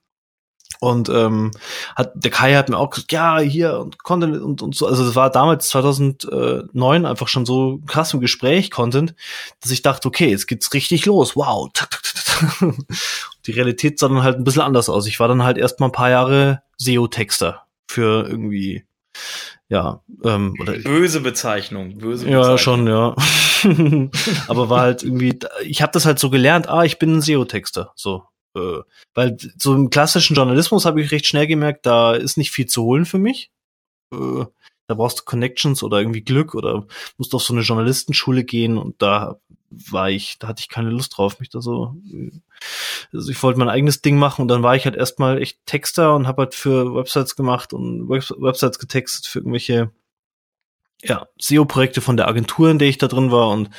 Und 0.78 1.08
ähm, 1.10 1.50
hat 1.94 2.12
der 2.14 2.30
Kai 2.30 2.54
hat 2.54 2.68
mir 2.68 2.78
auch 2.78 2.90
gesagt, 2.90 3.12
ja, 3.12 3.38
hier 3.40 3.78
und 3.78 4.02
Content 4.02 4.40
und, 4.40 4.62
und 4.62 4.74
so. 4.74 4.86
Also 4.86 5.04
es 5.04 5.14
war 5.14 5.30
damals 5.30 5.68
2009 5.68 7.04
einfach 7.04 7.28
schon 7.28 7.44
so 7.44 7.80
krass 7.86 8.14
im 8.14 8.20
Gespräch 8.20 8.70
Content, 8.70 9.14
dass 9.60 9.72
ich 9.72 9.82
dachte, 9.82 10.08
okay, 10.08 10.30
jetzt 10.30 10.46
geht's 10.46 10.72
richtig 10.72 11.04
los. 11.04 11.36
Wow. 11.36 11.70
Die 13.46 13.52
Realität 13.52 13.98
sah 13.98 14.08
dann 14.08 14.22
halt 14.22 14.38
ein 14.38 14.44
bisschen 14.44 14.62
anders 14.62 14.88
aus. 14.88 15.06
Ich 15.06 15.20
war 15.20 15.28
dann 15.28 15.42
halt 15.42 15.58
erst 15.58 15.80
mal 15.80 15.86
ein 15.86 15.92
paar 15.92 16.10
Jahre 16.10 16.62
SEO-Texter 16.78 17.66
für 17.86 18.26
irgendwie 18.26 18.84
ja, 19.68 20.02
ähm, 20.24 20.54
oder 20.60 20.72
böse 20.72 21.20
Bezeichnung, 21.20 21.98
böse 21.98 22.24
Bezeichnung. 22.24 22.50
Ja, 22.50 22.58
schon, 22.58 22.86
ja. 22.88 23.14
Aber 24.48 24.68
war 24.68 24.80
halt 24.80 25.04
irgendwie, 25.04 25.38
ich 25.64 25.80
habe 25.80 25.92
das 25.92 26.06
halt 26.06 26.18
so 26.18 26.28
gelernt, 26.28 26.68
ah, 26.68 26.82
ich 26.82 26.98
bin 26.98 27.16
ein 27.16 27.20
SEO-Texter, 27.20 27.92
so. 27.94 28.24
Äh, 28.56 28.80
weil 29.14 29.36
so 29.56 29.74
im 29.74 29.90
klassischen 29.90 30.34
Journalismus 30.34 30.84
habe 30.84 31.00
ich 31.00 31.10
recht 31.10 31.26
schnell 31.26 31.46
gemerkt, 31.46 31.86
da 31.86 32.14
ist 32.14 32.36
nicht 32.36 32.50
viel 32.50 32.66
zu 32.66 32.82
holen 32.82 33.04
für 33.04 33.18
mich. 33.18 33.50
Äh, 34.12 34.44
da 34.86 34.94
brauchst 34.94 35.20
du 35.20 35.24
Connections 35.24 35.84
oder 35.84 36.00
irgendwie 36.00 36.22
Glück 36.22 36.54
oder 36.54 36.86
musst 37.16 37.34
auf 37.34 37.42
so 37.42 37.54
eine 37.54 37.62
Journalistenschule 37.62 38.42
gehen 38.42 38.76
und 38.76 39.00
da 39.00 39.38
war 39.70 40.10
ich, 40.10 40.38
da 40.40 40.48
hatte 40.48 40.60
ich 40.60 40.68
keine 40.68 40.90
Lust 40.90 41.16
drauf, 41.16 41.38
mich 41.38 41.48
da 41.48 41.60
so. 41.60 41.94
Also 43.12 43.30
ich 43.30 43.40
wollte 43.40 43.60
mein 43.60 43.68
eigenes 43.68 44.02
Ding 44.02 44.18
machen 44.18 44.42
und 44.42 44.48
dann 44.48 44.64
war 44.64 44.74
ich 44.74 44.84
halt 44.84 44.96
erstmal 44.96 45.40
echt 45.40 45.64
Texter 45.64 46.16
und 46.16 46.26
habe 46.26 46.42
halt 46.42 46.54
für 46.56 46.92
Websites 46.92 47.36
gemacht 47.36 47.72
und 47.72 48.08
Websites 48.08 48.80
getextet 48.80 49.26
für 49.26 49.38
irgendwelche 49.38 49.92
ja, 51.02 51.26
SEO-Projekte 51.38 52.00
von 52.00 52.16
der 52.16 52.28
Agentur, 52.28 52.70
in 52.70 52.78
der 52.78 52.88
ich 52.88 52.98
da 52.98 53.06
drin 53.06 53.30
war 53.30 53.50
und 53.50 53.70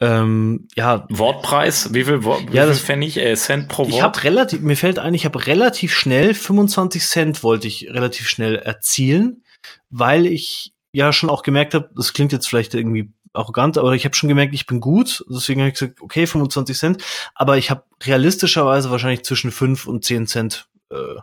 ähm, 0.00 0.68
ja. 0.74 1.06
Wortpreis? 1.08 1.94
Wie 1.94 2.04
viel, 2.04 2.24
Wort, 2.24 2.52
ja, 2.52 2.66
das 2.66 2.80
fände 2.80 3.06
ich, 3.06 3.16
äh, 3.16 3.34
Cent 3.36 3.68
pro 3.68 3.84
Wort? 3.84 3.92
Ich 3.92 4.02
habe 4.02 4.22
relativ, 4.24 4.60
mir 4.60 4.76
fällt 4.76 4.98
ein, 4.98 5.14
ich 5.14 5.24
habe 5.24 5.46
relativ 5.46 5.94
schnell, 5.94 6.34
25 6.34 7.02
Cent 7.02 7.42
wollte 7.42 7.66
ich 7.66 7.88
relativ 7.90 8.28
schnell 8.28 8.56
erzielen, 8.56 9.42
weil 9.90 10.26
ich 10.26 10.72
ja 10.92 11.12
schon 11.12 11.30
auch 11.30 11.42
gemerkt 11.42 11.74
habe, 11.74 11.90
das 11.94 12.12
klingt 12.12 12.32
jetzt 12.32 12.48
vielleicht 12.48 12.74
irgendwie 12.74 13.10
arrogant, 13.36 13.78
aber 13.78 13.92
ich 13.92 14.04
habe 14.04 14.14
schon 14.14 14.28
gemerkt, 14.28 14.54
ich 14.54 14.66
bin 14.66 14.80
gut. 14.80 15.24
Deswegen 15.28 15.60
habe 15.60 15.68
ich 15.68 15.74
gesagt, 15.74 16.00
okay, 16.00 16.26
25 16.26 16.76
Cent. 16.76 17.04
Aber 17.34 17.58
ich 17.58 17.70
habe 17.70 17.84
realistischerweise 18.02 18.90
wahrscheinlich 18.90 19.24
zwischen 19.24 19.50
5 19.50 19.86
und 19.86 20.04
10 20.04 20.26
Cent 20.26 20.68
äh, 20.90 21.20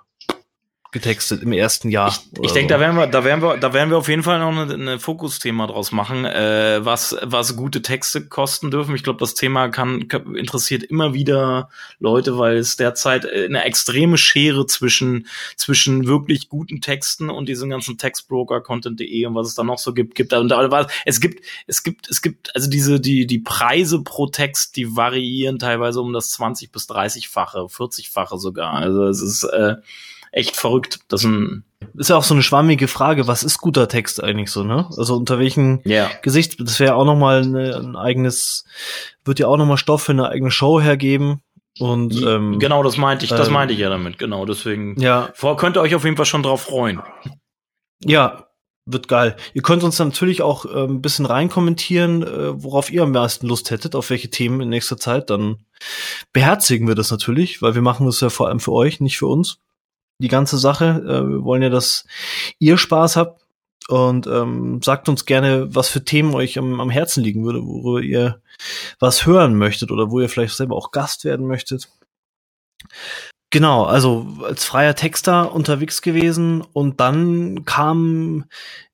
getextet 0.94 1.44
im 1.44 1.52
ersten 1.52 1.90
Jahr. 1.90 2.08
Ich, 2.08 2.44
ich 2.44 2.52
denke, 2.54 2.74
so. 2.74 2.78
da 2.78 2.80
werden 2.80 2.96
wir, 2.96 3.08
da 3.08 3.24
werden 3.26 3.42
wir, 3.42 3.58
da 3.58 3.74
werden 3.74 3.90
wir 3.90 3.98
auf 3.98 4.08
jeden 4.08 4.24
Fall 4.24 4.40
noch 4.40 4.56
ein 4.56 4.72
eine 4.72 5.00
Fokusthema 5.00 5.68
draus 5.68 5.92
machen, 5.92 6.24
äh, 6.26 6.80
was 6.84 7.18
was 7.22 7.58
gute 7.58 7.82
Texte 7.82 8.26
kosten 8.28 8.72
dürfen. 8.72 8.96
Ich 8.96 9.04
glaube, 9.04 9.20
das 9.20 9.34
Thema 9.34 9.68
kann, 9.70 10.08
kann, 10.08 10.36
interessiert 10.36 10.84
immer 10.84 11.14
wieder 11.14 11.70
Leute, 12.00 12.38
weil 12.38 12.58
es 12.58 12.78
derzeit 12.78 13.26
eine 13.26 13.66
extreme 13.66 14.18
Schere 14.18 14.66
zwischen 14.68 15.28
zwischen 15.58 16.08
wirklich 16.08 16.48
guten 16.48 16.80
Texten 16.80 17.30
und 17.30 17.50
diesem 17.50 17.70
ganzen 17.70 17.98
Textbroker 17.98 18.62
Content.de 18.62 19.26
und 19.26 19.36
was 19.36 19.48
es 19.48 19.56
da 19.56 19.64
noch 19.64 19.80
so 19.80 19.94
gibt 19.94 20.16
gibt. 20.16 20.34
Und 20.34 20.50
da, 20.50 20.88
es 21.06 21.20
gibt 21.20 21.44
es 21.68 21.84
gibt 21.84 22.10
es 22.10 22.22
gibt 22.22 22.56
also 22.56 22.70
diese 22.70 23.00
die 23.00 23.28
die 23.28 23.40
Preise 23.40 24.04
pro 24.04 24.28
Text, 24.28 24.76
die 24.76 24.96
variieren 24.96 25.60
teilweise 25.60 26.02
um 26.02 26.14
das 26.14 26.32
20 26.32 26.72
bis 26.72 26.88
30-fache, 26.90 27.72
40-fache 27.72 28.38
sogar. 28.38 28.74
Also 28.74 29.08
es 29.08 29.22
ist 29.22 29.44
äh, 29.44 29.76
echt 30.34 30.56
verrückt. 30.56 31.00
Das 31.08 31.22
ist, 31.22 31.28
ein 31.28 31.64
ist 31.96 32.10
ja 32.10 32.18
auch 32.18 32.24
so 32.24 32.34
eine 32.34 32.44
schwammige 32.44 32.88
Frage, 32.88 33.28
was 33.28 33.44
ist 33.44 33.60
guter 33.60 33.88
Text 33.88 34.24
eigentlich 34.24 34.52
so, 34.52 34.64
ne? 34.64 34.90
Also 34.98 35.16
unter 35.16 35.40
welchen 35.40 35.82
yeah. 35.86 36.10
Gesicht, 36.22 36.60
das 36.60 36.80
wäre 36.80 36.96
auch 36.96 37.06
nochmal 37.06 37.44
ein 37.44 37.96
eigenes, 37.96 38.66
wird 39.26 39.40
ja 39.40 39.48
auch 39.48 39.58
nochmal 39.58 39.78
Stoff 39.78 40.04
für 40.04 40.12
eine 40.12 40.30
eigene 40.30 40.52
Show 40.52 40.82
hergeben. 40.82 41.42
Und 41.80 42.22
ähm, 42.22 42.60
genau, 42.60 42.84
das 42.84 42.98
meinte 42.98 43.26
ich, 43.26 43.32
das 43.32 43.50
meinte 43.50 43.74
ich 43.74 43.80
ja 43.80 43.90
damit, 43.90 44.20
genau. 44.20 44.46
Deswegen 44.46 45.00
ja. 45.00 45.30
vor, 45.34 45.58
könnt 45.58 45.78
ihr 45.78 45.82
euch 45.82 45.96
auf 45.96 46.04
jeden 46.04 46.18
Fall 46.18 46.26
schon 46.26 46.44
drauf 46.44 46.62
freuen. 46.62 47.02
Ja, 48.04 48.48
wird 48.86 49.08
geil. 49.08 49.38
Ihr 49.54 49.62
könnt 49.62 49.84
uns 49.84 49.98
natürlich 49.98 50.42
auch 50.42 50.66
äh, 50.66 50.84
ein 50.84 51.02
bisschen 51.02 51.26
reinkommentieren, 51.26 52.22
äh, 52.22 52.64
worauf 52.64 52.92
ihr 52.92 53.04
am 53.04 53.12
meisten 53.12 53.48
Lust 53.48 53.72
hättet, 53.72 53.96
auf 53.96 54.10
welche 54.10 54.30
Themen 54.30 54.62
in 54.62 54.70
nächster 54.70 54.98
Zeit. 54.98 55.30
Dann 55.30 55.66
beherzigen 56.32 56.88
wir 56.88 56.96
das 56.96 57.10
natürlich, 57.10 57.62
weil 57.62 57.76
wir 57.76 57.82
machen 57.82 58.06
das 58.06 58.20
ja 58.20 58.30
vor 58.30 58.50
allem 58.50 58.60
für 58.60 58.74
euch, 58.74 59.00
nicht 59.00 59.18
für 59.18 59.28
uns. 59.28 59.60
Die 60.20 60.28
ganze 60.28 60.58
Sache. 60.58 61.04
Äh, 61.06 61.28
wir 61.30 61.44
wollen 61.44 61.62
ja, 61.62 61.70
dass 61.70 62.06
ihr 62.60 62.78
Spaß 62.78 63.16
habt. 63.16 63.42
Und 63.90 64.28
ähm, 64.28 64.82
sagt 64.82 65.10
uns 65.10 65.26
gerne, 65.26 65.76
was 65.76 65.90
für 65.90 66.06
Themen 66.06 66.34
euch 66.36 66.58
am, 66.58 66.80
am 66.80 66.90
Herzen 66.90 67.22
liegen 67.22 67.44
würde, 67.44 67.62
worüber 67.64 68.02
ihr 68.02 68.42
was 69.00 69.26
hören 69.26 69.58
möchtet 69.58 69.92
oder 69.92 70.10
wo 70.10 70.22
ihr 70.22 70.30
vielleicht 70.30 70.56
selber 70.56 70.78
auch 70.78 70.92
Gast 70.92 71.26
werden 71.26 71.48
möchtet. 71.48 71.90
Genau, 73.50 73.84
also 73.84 74.26
als 74.42 74.64
freier 74.64 74.96
Texter 74.96 75.54
unterwegs 75.54 76.02
gewesen 76.02 76.62
und 76.62 77.00
dann 77.00 77.66
kam 77.66 78.46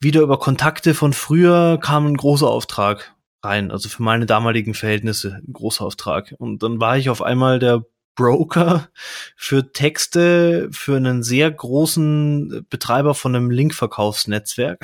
wieder 0.01 0.21
über 0.21 0.37
Kontakte 0.37 0.93
von 0.93 1.13
früher 1.13 1.79
kam 1.79 2.07
ein 2.07 2.17
großer 2.17 2.47
Auftrag 2.47 3.15
rein, 3.41 3.71
also 3.71 3.87
für 3.87 4.03
meine 4.03 4.25
damaligen 4.25 4.73
Verhältnisse 4.73 5.41
ein 5.47 5.53
großer 5.53 5.85
Auftrag. 5.85 6.35
Und 6.39 6.61
dann 6.61 6.81
war 6.81 6.97
ich 6.97 7.09
auf 7.09 7.21
einmal 7.21 7.59
der 7.59 7.85
Broker 8.19 8.89
für 9.37 9.71
Texte 9.71 10.67
für 10.73 10.97
einen 10.97 11.23
sehr 11.23 11.49
großen 11.49 12.65
Betreiber 12.69 13.15
von 13.15 13.33
einem 13.33 13.49
Linkverkaufsnetzwerk. 13.49 14.79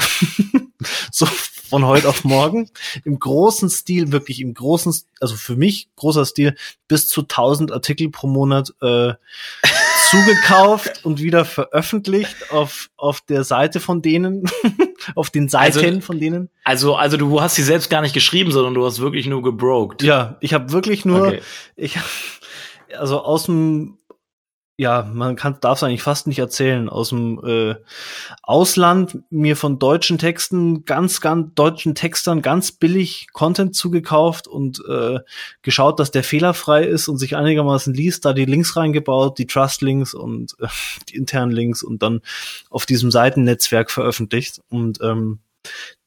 so 1.12 1.26
von 1.26 1.84
heute 1.86 2.08
auf 2.08 2.24
morgen. 2.24 2.70
Im 3.04 3.20
großen 3.20 3.70
Stil, 3.70 4.14
wirklich 4.14 4.40
im 4.40 4.54
großen, 4.54 4.94
also 5.20 5.36
für 5.36 5.58
mich 5.58 5.90
großer 5.98 6.24
Stil, 6.26 6.56
bis 6.88 7.10
zu 7.10 7.22
1000 7.24 7.74
Artikel 7.74 8.10
pro 8.10 8.28
Monat 8.28 8.74
äh, 8.82 9.14
zugekauft 10.12 11.04
und 11.04 11.20
wieder 11.20 11.44
veröffentlicht 11.44 12.52
auf, 12.52 12.90
auf 12.96 13.20
der 13.20 13.44
Seite 13.44 13.82
von 13.82 14.02
denen, 14.02 14.46
auf 15.16 15.30
den 15.30 15.50
Seiten 15.50 15.78
Also- 15.86 16.02
von 16.02 16.20
denen. 16.22 16.50
Also, 16.64 16.96
also 16.96 17.18
du 17.18 17.42
hast 17.42 17.56
sie 17.56 17.64
selbst 17.64 17.90
gar 17.90 18.02
nicht 18.02 18.14
geschrieben, 18.14 18.52
sondern 18.54 18.76
du 18.76 18.86
hast 18.86 19.00
wirklich 19.00 19.26
nur 19.28 19.44
gebroked. 19.44 20.04
Ja, 20.04 20.38
ich 20.40 20.54
habe 20.54 20.72
wirklich 20.72 21.04
nur, 21.04 21.28
Okay. 21.28 21.42
ich 21.76 21.98
also 22.98 23.22
aus 23.22 23.46
dem 23.46 23.98
ja, 24.78 25.10
man 25.10 25.38
kann 25.38 25.58
darf 25.62 25.78
es 25.78 25.84
eigentlich 25.84 26.04
fast 26.04 26.28
nicht 26.28 26.40
erzählen. 26.40 26.90
Aus 26.90 27.10
dem 27.10 27.40
äh, 27.46 27.76
Ausland 28.44 29.20
mir 29.30 29.56
von 29.56 29.80
deutschen 29.80 30.18
Texten 30.18 30.84
ganz 30.84 31.22
ganz 31.22 31.54
deutschen 31.56 31.96
Textern 31.96 32.42
ganz 32.42 32.74
billig 32.74 33.28
Content 33.32 33.74
zugekauft 33.74 34.50
und 34.50 34.84
äh, 34.90 35.20
geschaut, 35.62 36.00
dass 36.02 36.12
der 36.12 36.26
fehlerfrei 36.26 36.84
ist 36.84 37.08
und 37.08 37.20
sich 37.20 37.38
einigermaßen 37.38 37.94
liest, 37.94 38.26
da 38.26 38.34
die 38.34 38.44
Links 38.44 38.76
reingebaut, 38.76 39.40
die 39.40 39.48
Trust 39.48 39.82
Links 39.82 40.14
und 40.14 40.56
äh, 40.60 40.68
die 41.08 41.16
internen 41.16 41.54
Links 41.54 41.82
und 41.82 42.04
dann 42.04 42.20
auf 42.70 42.86
diesem 42.86 43.12
Seitennetzwerk 43.12 43.90
veröffentlicht. 43.90 44.60
Und 44.70 45.00
ähm, 45.02 45.40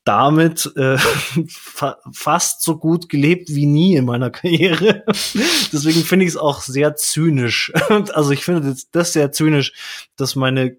damit 0.08 0.72
äh, 0.76 0.96
fa 1.48 1.98
fast 2.12 2.62
so 2.62 2.78
gut 2.78 3.10
gelebt 3.10 3.54
wie 3.54 3.66
nie 3.66 3.94
in 3.94 4.06
meiner 4.06 4.30
Karriere. 4.30 5.04
Deswegen 5.72 6.02
finde 6.02 6.24
ich 6.24 6.30
es 6.30 6.36
auch 6.38 6.62
sehr 6.62 6.96
zynisch. 6.96 7.70
also 8.14 8.30
ich 8.30 8.42
finde 8.42 8.70
das, 8.70 8.90
das 8.90 9.12
sehr 9.12 9.32
zynisch, 9.32 9.74
dass 10.16 10.34
meine 10.34 10.78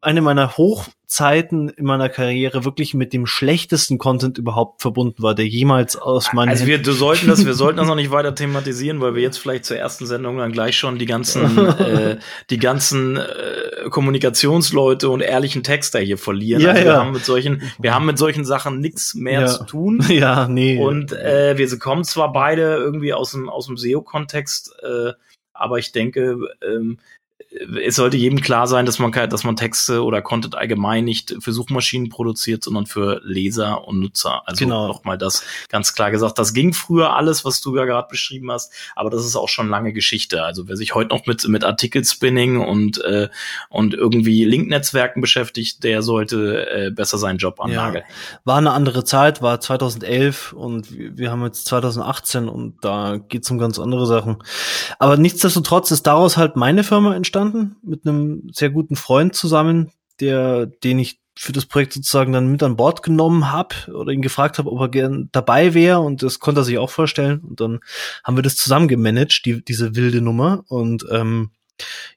eine 0.00 0.22
meiner 0.22 0.56
Hochzeiten 0.56 1.68
in 1.68 1.84
meiner 1.84 2.08
Karriere 2.08 2.64
wirklich 2.64 2.94
mit 2.94 3.12
dem 3.12 3.26
schlechtesten 3.26 3.98
Content 3.98 4.38
überhaupt 4.38 4.82
verbunden 4.82 5.22
war, 5.22 5.34
der 5.34 5.46
jemals 5.46 5.96
aus 5.96 6.32
meinen 6.32 6.48
Also 6.48 6.66
wir 6.66 6.80
du 6.80 6.92
sollten 6.92 7.26
das, 7.28 7.44
wir 7.44 7.54
sollten 7.54 7.78
das 7.78 7.86
noch 7.86 7.94
nicht 7.94 8.10
weiter 8.10 8.34
thematisieren, 8.34 9.00
weil 9.00 9.14
wir 9.14 9.22
jetzt 9.22 9.38
vielleicht 9.38 9.64
zur 9.64 9.76
ersten 9.76 10.06
Sendung 10.06 10.38
dann 10.38 10.52
gleich 10.52 10.76
schon 10.76 10.98
die 10.98 11.06
ganzen, 11.06 11.58
äh, 11.66 12.18
die 12.50 12.58
ganzen 12.58 13.16
äh, 13.16 13.88
Kommunikationsleute 13.90 15.08
und 15.08 15.20
ehrlichen 15.20 15.62
Texter 15.62 16.00
hier 16.00 16.18
verlieren. 16.18 16.62
Ja, 16.62 16.70
also 16.70 16.82
wir 16.82 16.90
ja. 16.90 16.98
haben 16.98 17.12
mit 17.12 17.24
solchen, 17.24 17.62
wir 17.78 17.94
haben 17.94 18.06
mit 18.06 18.18
solchen 18.18 18.44
Sachen 18.44 18.80
nichts 18.80 19.14
mehr 19.14 19.42
Ja. 19.42 19.46
zu 19.46 19.64
tun. 19.64 20.04
ja, 20.08 20.48
nee. 20.48 20.78
Und 20.78 21.12
äh, 21.12 21.56
wir 21.56 21.78
kommen 21.78 22.04
zwar 22.04 22.32
beide 22.32 22.76
irgendwie 22.76 23.12
aus 23.12 23.32
dem, 23.32 23.48
aus 23.48 23.66
dem 23.66 23.76
SEO-Kontext, 23.76 24.74
äh, 24.82 25.12
aber 25.58 25.78
ich 25.78 25.92
denke, 25.92 26.38
ähm, 26.62 26.98
es 27.84 27.96
sollte 27.96 28.16
jedem 28.16 28.40
klar 28.40 28.66
sein, 28.66 28.86
dass 28.86 28.98
man, 28.98 29.12
dass 29.12 29.44
man 29.44 29.56
Texte 29.56 30.02
oder 30.02 30.22
Content 30.22 30.54
allgemein 30.54 31.04
nicht 31.04 31.36
für 31.40 31.52
Suchmaschinen 31.52 32.08
produziert, 32.08 32.64
sondern 32.64 32.86
für 32.86 33.20
Leser 33.24 33.86
und 33.86 34.00
Nutzer. 34.00 34.42
Also 34.46 34.64
Genau. 34.64 34.88
nochmal 34.88 35.18
das 35.18 35.44
ganz 35.68 35.94
klar 35.94 36.10
gesagt. 36.10 36.38
Das 36.38 36.54
ging 36.54 36.72
früher 36.72 37.14
alles, 37.14 37.44
was 37.44 37.60
du 37.60 37.76
ja 37.76 37.84
gerade 37.84 38.08
beschrieben 38.08 38.50
hast, 38.50 38.72
aber 38.94 39.10
das 39.10 39.24
ist 39.26 39.36
auch 39.36 39.48
schon 39.48 39.68
lange 39.68 39.92
Geschichte. 39.92 40.42
Also 40.44 40.68
wer 40.68 40.76
sich 40.76 40.94
heute 40.94 41.10
noch 41.10 41.26
mit, 41.26 41.46
mit 41.48 41.64
Artikelspinning 41.64 42.60
und, 42.60 42.98
äh, 43.04 43.28
und 43.68 43.92
irgendwie 43.92 44.44
Linknetzwerken 44.44 45.20
beschäftigt, 45.20 45.84
der 45.84 46.02
sollte 46.02 46.70
äh, 46.70 46.90
besser 46.90 47.18
seinen 47.18 47.38
Job 47.38 47.60
an 47.60 47.68
den 47.70 47.76
Ja. 47.76 47.92
War 48.44 48.58
eine 48.58 48.72
andere 48.72 49.04
Zeit, 49.04 49.42
war 49.42 49.60
2011 49.60 50.52
und 50.54 50.90
wir 50.96 51.26
wir 51.26 51.32
haben 51.32 51.42
jetzt 51.42 51.66
2018 51.66 52.48
und 52.48 52.76
da 52.82 53.16
geht's 53.16 53.50
um 53.50 53.58
ganz 53.58 53.80
andere 53.80 54.06
Sachen. 54.06 54.36
Aber 55.00 55.16
nichtsdestotrotz 55.16 55.90
ist 55.90 56.06
daraus 56.06 56.36
halt 56.36 56.54
meine 56.54 56.84
Firma 56.84 57.16
entstanden 57.16 57.45
mit 57.82 58.06
einem 58.06 58.48
sehr 58.52 58.70
guten 58.70 58.96
Freund 58.96 59.34
zusammen, 59.34 59.92
der, 60.20 60.66
den 60.66 60.98
ich 60.98 61.20
für 61.38 61.52
das 61.52 61.66
Projekt 61.66 61.92
sozusagen 61.92 62.32
dann 62.32 62.50
mit 62.50 62.62
an 62.62 62.76
Bord 62.76 63.02
genommen 63.02 63.52
habe 63.52 63.74
oder 63.92 64.10
ihn 64.10 64.22
gefragt 64.22 64.58
habe, 64.58 64.72
ob 64.72 64.80
er 64.80 64.88
gern 64.88 65.28
dabei 65.32 65.74
wäre 65.74 66.00
und 66.00 66.22
das 66.22 66.40
konnte 66.40 66.62
er 66.62 66.64
sich 66.64 66.78
auch 66.78 66.90
vorstellen 66.90 67.40
und 67.40 67.60
dann 67.60 67.80
haben 68.24 68.36
wir 68.36 68.42
das 68.42 68.56
zusammen 68.56 68.88
gemanagt, 68.88 69.42
die, 69.44 69.62
diese 69.62 69.94
wilde 69.94 70.22
Nummer 70.22 70.64
und 70.68 71.04
ähm, 71.10 71.50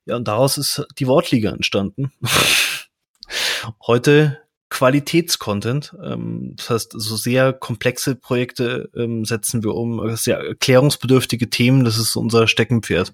ja 0.06 0.16
und 0.16 0.28
daraus 0.28 0.58
ist 0.58 0.88
die 1.00 1.08
Wortliga 1.08 1.52
entstanden. 1.52 2.14
Heute 3.86 4.40
Qualitätscontent. 4.70 5.96
Ähm, 6.04 6.54
das 6.56 6.70
heißt, 6.70 6.92
so 6.96 7.16
sehr 7.16 7.54
komplexe 7.54 8.16
Projekte 8.16 8.90
ähm, 8.96 9.26
setzen 9.26 9.64
wir 9.64 9.74
um, 9.74 10.08
äh, 10.08 10.16
sehr 10.16 10.38
erklärungsbedürftige 10.40 11.50
Themen, 11.50 11.84
das 11.84 11.98
ist 11.98 12.16
unser 12.16 12.48
Steckenpferd. 12.48 13.14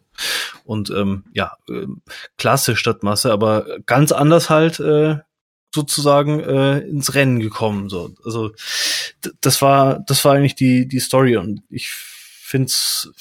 Und 0.66 0.90
ähm, 0.90 1.24
ja, 1.34 1.58
ähm, 1.70 2.02
Klasse 2.38 2.76
statt 2.76 3.04
Masse, 3.04 3.32
aber 3.32 3.66
ganz 3.86 4.12
anders 4.12 4.50
halt 4.50 4.80
äh, 4.80 5.18
sozusagen 5.74 6.40
äh, 6.40 6.80
ins 6.80 7.14
Rennen 7.16 7.40
gekommen. 7.40 7.90
So. 7.90 8.12
Also 8.24 8.52
das 9.42 9.62
war, 9.62 10.00
das 10.08 10.24
war 10.26 10.34
eigentlich 10.34 10.56
die, 10.56 10.88
die 10.88 11.00
Story 11.00 11.38
und 11.38 11.62
ich 11.70 11.90
find's, 11.90 13.12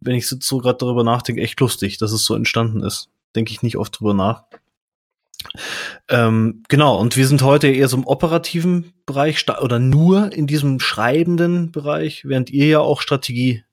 wenn 0.00 0.14
ich 0.14 0.28
so 0.28 0.58
gerade 0.58 0.78
darüber 0.78 1.04
nachdenke, 1.04 1.42
echt 1.42 1.60
lustig, 1.60 1.98
dass 1.98 2.12
es 2.12 2.24
so 2.24 2.34
entstanden 2.34 2.82
ist. 2.82 3.08
Denke 3.34 3.52
ich 3.52 3.62
nicht 3.62 3.76
oft 3.76 3.98
drüber 3.98 4.14
nach. 4.14 4.44
Ähm, 6.08 6.62
genau, 6.68 6.98
und 6.98 7.16
wir 7.16 7.26
sind 7.26 7.42
heute 7.42 7.68
eher 7.68 7.88
so 7.88 7.96
im 7.96 8.06
operativen 8.06 8.92
Bereich 9.06 9.44
oder 9.60 9.78
nur 9.78 10.32
in 10.32 10.46
diesem 10.46 10.80
schreibenden 10.80 11.72
Bereich, 11.72 12.24
während 12.24 12.50
ihr 12.50 12.66
ja 12.66 12.80
auch 12.80 13.00
Strategie 13.00 13.64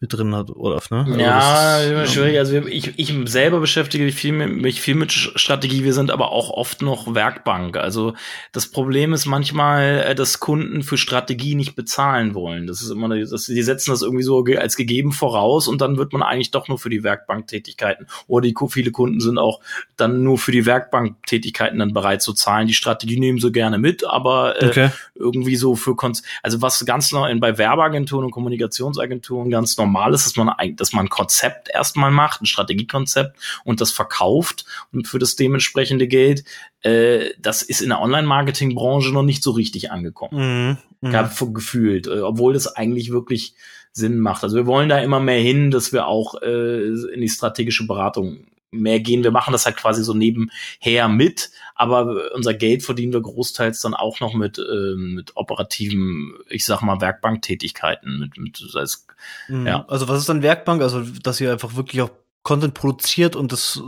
mit 0.00 0.12
drin 0.12 0.34
habt, 0.34 0.50
Olaf, 0.50 0.90
ne? 0.90 1.04
Also 1.06 1.20
Ja, 1.20 1.80
ist, 1.80 1.90
immer 1.90 2.06
schwierig. 2.06 2.38
Also 2.38 2.56
ich, 2.66 2.98
ich 2.98 3.14
selber 3.26 3.60
beschäftige 3.60 4.04
mich 4.04 4.14
viel, 4.14 4.32
mit, 4.32 4.56
mich 4.56 4.80
viel 4.80 4.94
mit 4.94 5.12
Strategie. 5.12 5.84
Wir 5.84 5.92
sind 5.92 6.10
aber 6.10 6.32
auch 6.32 6.50
oft 6.50 6.82
noch 6.82 7.14
Werkbank. 7.14 7.76
Also 7.76 8.14
das 8.52 8.70
Problem 8.70 9.12
ist 9.12 9.26
manchmal, 9.26 10.04
äh, 10.06 10.14
dass 10.14 10.40
Kunden 10.40 10.82
für 10.82 10.96
Strategie 10.96 11.54
nicht 11.54 11.74
bezahlen 11.74 12.34
wollen. 12.34 12.66
Das 12.66 12.80
ist 12.80 12.90
immer, 12.90 13.08
das, 13.08 13.44
die 13.44 13.62
setzen 13.62 13.90
das 13.90 14.02
irgendwie 14.02 14.24
so 14.24 14.44
als 14.58 14.76
gegeben 14.76 15.12
voraus 15.12 15.68
und 15.68 15.80
dann 15.80 15.96
wird 15.96 16.12
man 16.12 16.22
eigentlich 16.22 16.50
doch 16.50 16.68
nur 16.68 16.78
für 16.78 16.90
die 16.90 17.02
Werkbank-Tätigkeiten. 17.02 18.06
Oder 18.26 18.48
die 18.48 18.54
viele 18.70 18.90
Kunden 18.90 19.20
sind 19.20 19.38
auch 19.38 19.60
dann 19.96 20.22
nur 20.22 20.38
für 20.38 20.52
die 20.52 20.66
Werkbank-Tätigkeiten 20.66 21.78
dann 21.78 21.92
bereit 21.92 22.22
zu 22.22 22.32
zahlen. 22.32 22.66
Die 22.66 22.74
Strategie 22.74 23.18
nehmen 23.18 23.38
sie 23.38 23.52
gerne 23.52 23.78
mit, 23.78 24.04
aber 24.04 24.60
äh, 24.62 24.68
Okay. 24.68 24.90
irgendwie 25.14 25.56
so 25.56 25.74
für 25.76 25.96
Konz 25.96 26.22
also 26.42 26.62
was 26.62 26.84
ganz 26.84 27.12
neu 27.12 27.34
bei 27.38 27.58
Werbeagenturen 27.58 28.24
und 28.24 28.30
Kommunikationsagenturen 28.30 29.50
ganz 29.58 29.76
normal 29.76 30.14
ist, 30.14 30.24
dass 30.24 30.36
man 30.36 30.48
eigentlich, 30.48 30.76
dass 30.76 30.92
man 30.92 31.06
ein 31.06 31.08
Konzept 31.08 31.68
erstmal 31.68 32.12
macht, 32.12 32.40
ein 32.40 32.46
Strategiekonzept 32.46 33.36
und 33.64 33.80
das 33.80 33.90
verkauft 33.90 34.64
und 34.92 35.08
für 35.08 35.18
das 35.18 35.34
dementsprechende 35.34 36.06
Geld. 36.06 36.44
Äh, 36.82 37.30
das 37.40 37.62
ist 37.62 37.80
in 37.80 37.88
der 37.88 38.00
Online-Marketing-Branche 38.00 39.12
noch 39.12 39.24
nicht 39.24 39.42
so 39.42 39.50
richtig 39.50 39.90
angekommen. 39.90 40.78
Mhm. 41.00 41.08
Mhm. 41.08 41.12
Gab 41.12 41.36
gefühlt, 41.52 42.06
äh, 42.06 42.20
obwohl 42.20 42.52
das 42.52 42.68
eigentlich 42.76 43.10
wirklich 43.10 43.54
Sinn 43.92 44.18
macht. 44.18 44.44
Also 44.44 44.56
wir 44.56 44.66
wollen 44.66 44.88
da 44.88 44.98
immer 44.98 45.18
mehr 45.18 45.40
hin, 45.40 45.72
dass 45.72 45.92
wir 45.92 46.06
auch 46.06 46.40
äh, 46.40 46.86
in 46.86 47.20
die 47.20 47.28
strategische 47.28 47.86
Beratung 47.86 48.46
mehr 48.70 49.00
gehen. 49.00 49.24
Wir 49.24 49.30
machen 49.30 49.52
das 49.52 49.66
halt 49.66 49.76
quasi 49.76 50.04
so 50.04 50.14
nebenher 50.14 51.08
mit, 51.08 51.50
aber 51.74 52.34
unser 52.34 52.54
Geld 52.54 52.82
verdienen 52.82 53.12
wir 53.12 53.22
großteils 53.22 53.80
dann 53.80 53.94
auch 53.94 54.20
noch 54.20 54.34
mit, 54.34 54.58
ähm, 54.58 55.14
mit 55.14 55.36
operativen, 55.36 56.34
ich 56.48 56.64
sag 56.64 56.82
mal, 56.82 57.00
Werkbanktätigkeiten, 57.00 58.18
mit, 58.18 58.36
mit 58.36 58.56
sei 58.56 58.82
es 58.82 59.06
Mhm. 59.48 59.66
ja. 59.66 59.84
Also 59.88 60.08
was 60.08 60.20
ist 60.20 60.28
dann 60.28 60.42
Werkbank? 60.42 60.82
Also, 60.82 61.00
dass 61.22 61.40
ihr 61.40 61.52
einfach 61.52 61.76
wirklich 61.76 62.02
auch 62.02 62.10
Content 62.48 62.72
produziert 62.72 63.36
und 63.36 63.52
das 63.52 63.82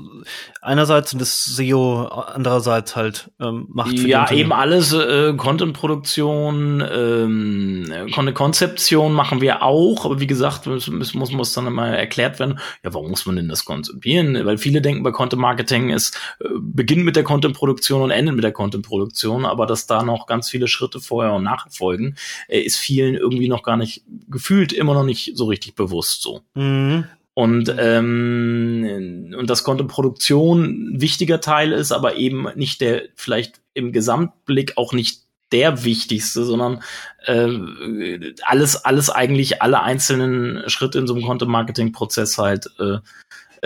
einerseits 0.61 1.15
und 1.15 1.19
das 1.23 1.47
SEO 1.47 2.03
andererseits 2.05 2.95
halt 2.95 3.31
ähm, 3.41 3.65
macht. 3.71 3.95
ja, 3.95 4.31
eben 4.31 4.53
alles 4.53 4.93
äh, 4.93 5.33
Content-Produktion, 5.35 6.85
ähm, 6.93 7.91
Content-Konzeption 8.15 9.15
machen 9.15 9.41
wir 9.41 9.63
auch, 9.63 10.05
aber 10.05 10.21
wie 10.21 10.27
gesagt, 10.27 10.67
muss, 10.67 10.91
muss, 10.91 11.33
muss 11.33 11.55
dann 11.55 11.69
immer 11.69 11.89
erklärt 11.89 12.39
werden, 12.39 12.59
ja, 12.85 12.93
warum 12.93 13.09
muss 13.09 13.25
man 13.25 13.37
denn 13.37 13.49
das 13.49 13.65
konzipieren? 13.65 14.45
Weil 14.45 14.59
viele 14.59 14.83
denken 14.83 15.03
bei 15.05 15.11
Content-Marketing 15.11 15.89
ist 15.89 16.21
äh, 16.41 16.49
beginnt 16.61 17.07
mit 17.07 17.17
der 17.17 17.25
Content-Produktion 17.25 18.03
und 18.03 18.11
endet 18.11 18.35
mit 18.35 18.45
der 18.45 18.53
Content-Produktion, 18.53 19.47
aber 19.47 19.65
dass 19.65 19.87
da 19.87 20.03
noch 20.03 20.27
ganz 20.27 20.51
viele 20.51 20.69
Schritte 20.69 21.01
vorher 21.01 21.33
und 21.33 21.45
nachher 21.45 21.71
folgen, 21.71 22.17
äh, 22.47 22.61
ist 22.61 22.77
vielen 22.77 23.15
irgendwie 23.15 23.49
noch 23.49 23.63
gar 23.63 23.79
nicht 23.79 24.03
gefühlt, 24.29 24.75
immer 24.75 24.93
noch 24.93 25.05
nicht 25.05 25.33
so 25.35 25.47
richtig 25.47 25.77
bewusst 25.77 26.21
so. 26.21 26.43
Mhm. 26.53 27.07
Und, 27.41 27.75
ähm, 27.79 29.35
und 29.35 29.49
das 29.49 29.65
Content 29.65 29.91
Produktion 29.91 30.93
ein 30.93 31.01
wichtiger 31.01 31.41
Teil 31.41 31.73
ist, 31.73 31.91
aber 31.91 32.17
eben 32.17 32.49
nicht 32.55 32.83
der, 32.83 33.05
vielleicht 33.15 33.63
im 33.73 33.93
Gesamtblick 33.93 34.77
auch 34.77 34.93
nicht 34.93 35.23
der 35.51 35.83
wichtigste, 35.83 36.45
sondern 36.45 36.83
äh, 37.25 38.35
alles, 38.43 38.85
alles 38.85 39.09
eigentlich, 39.09 39.63
alle 39.63 39.81
einzelnen 39.81 40.69
Schritte 40.69 40.99
in 40.99 41.07
so 41.07 41.15
einem 41.15 41.25
Content-Marketing-Prozess 41.25 42.37
halt 42.37 42.69
äh, 42.79 42.99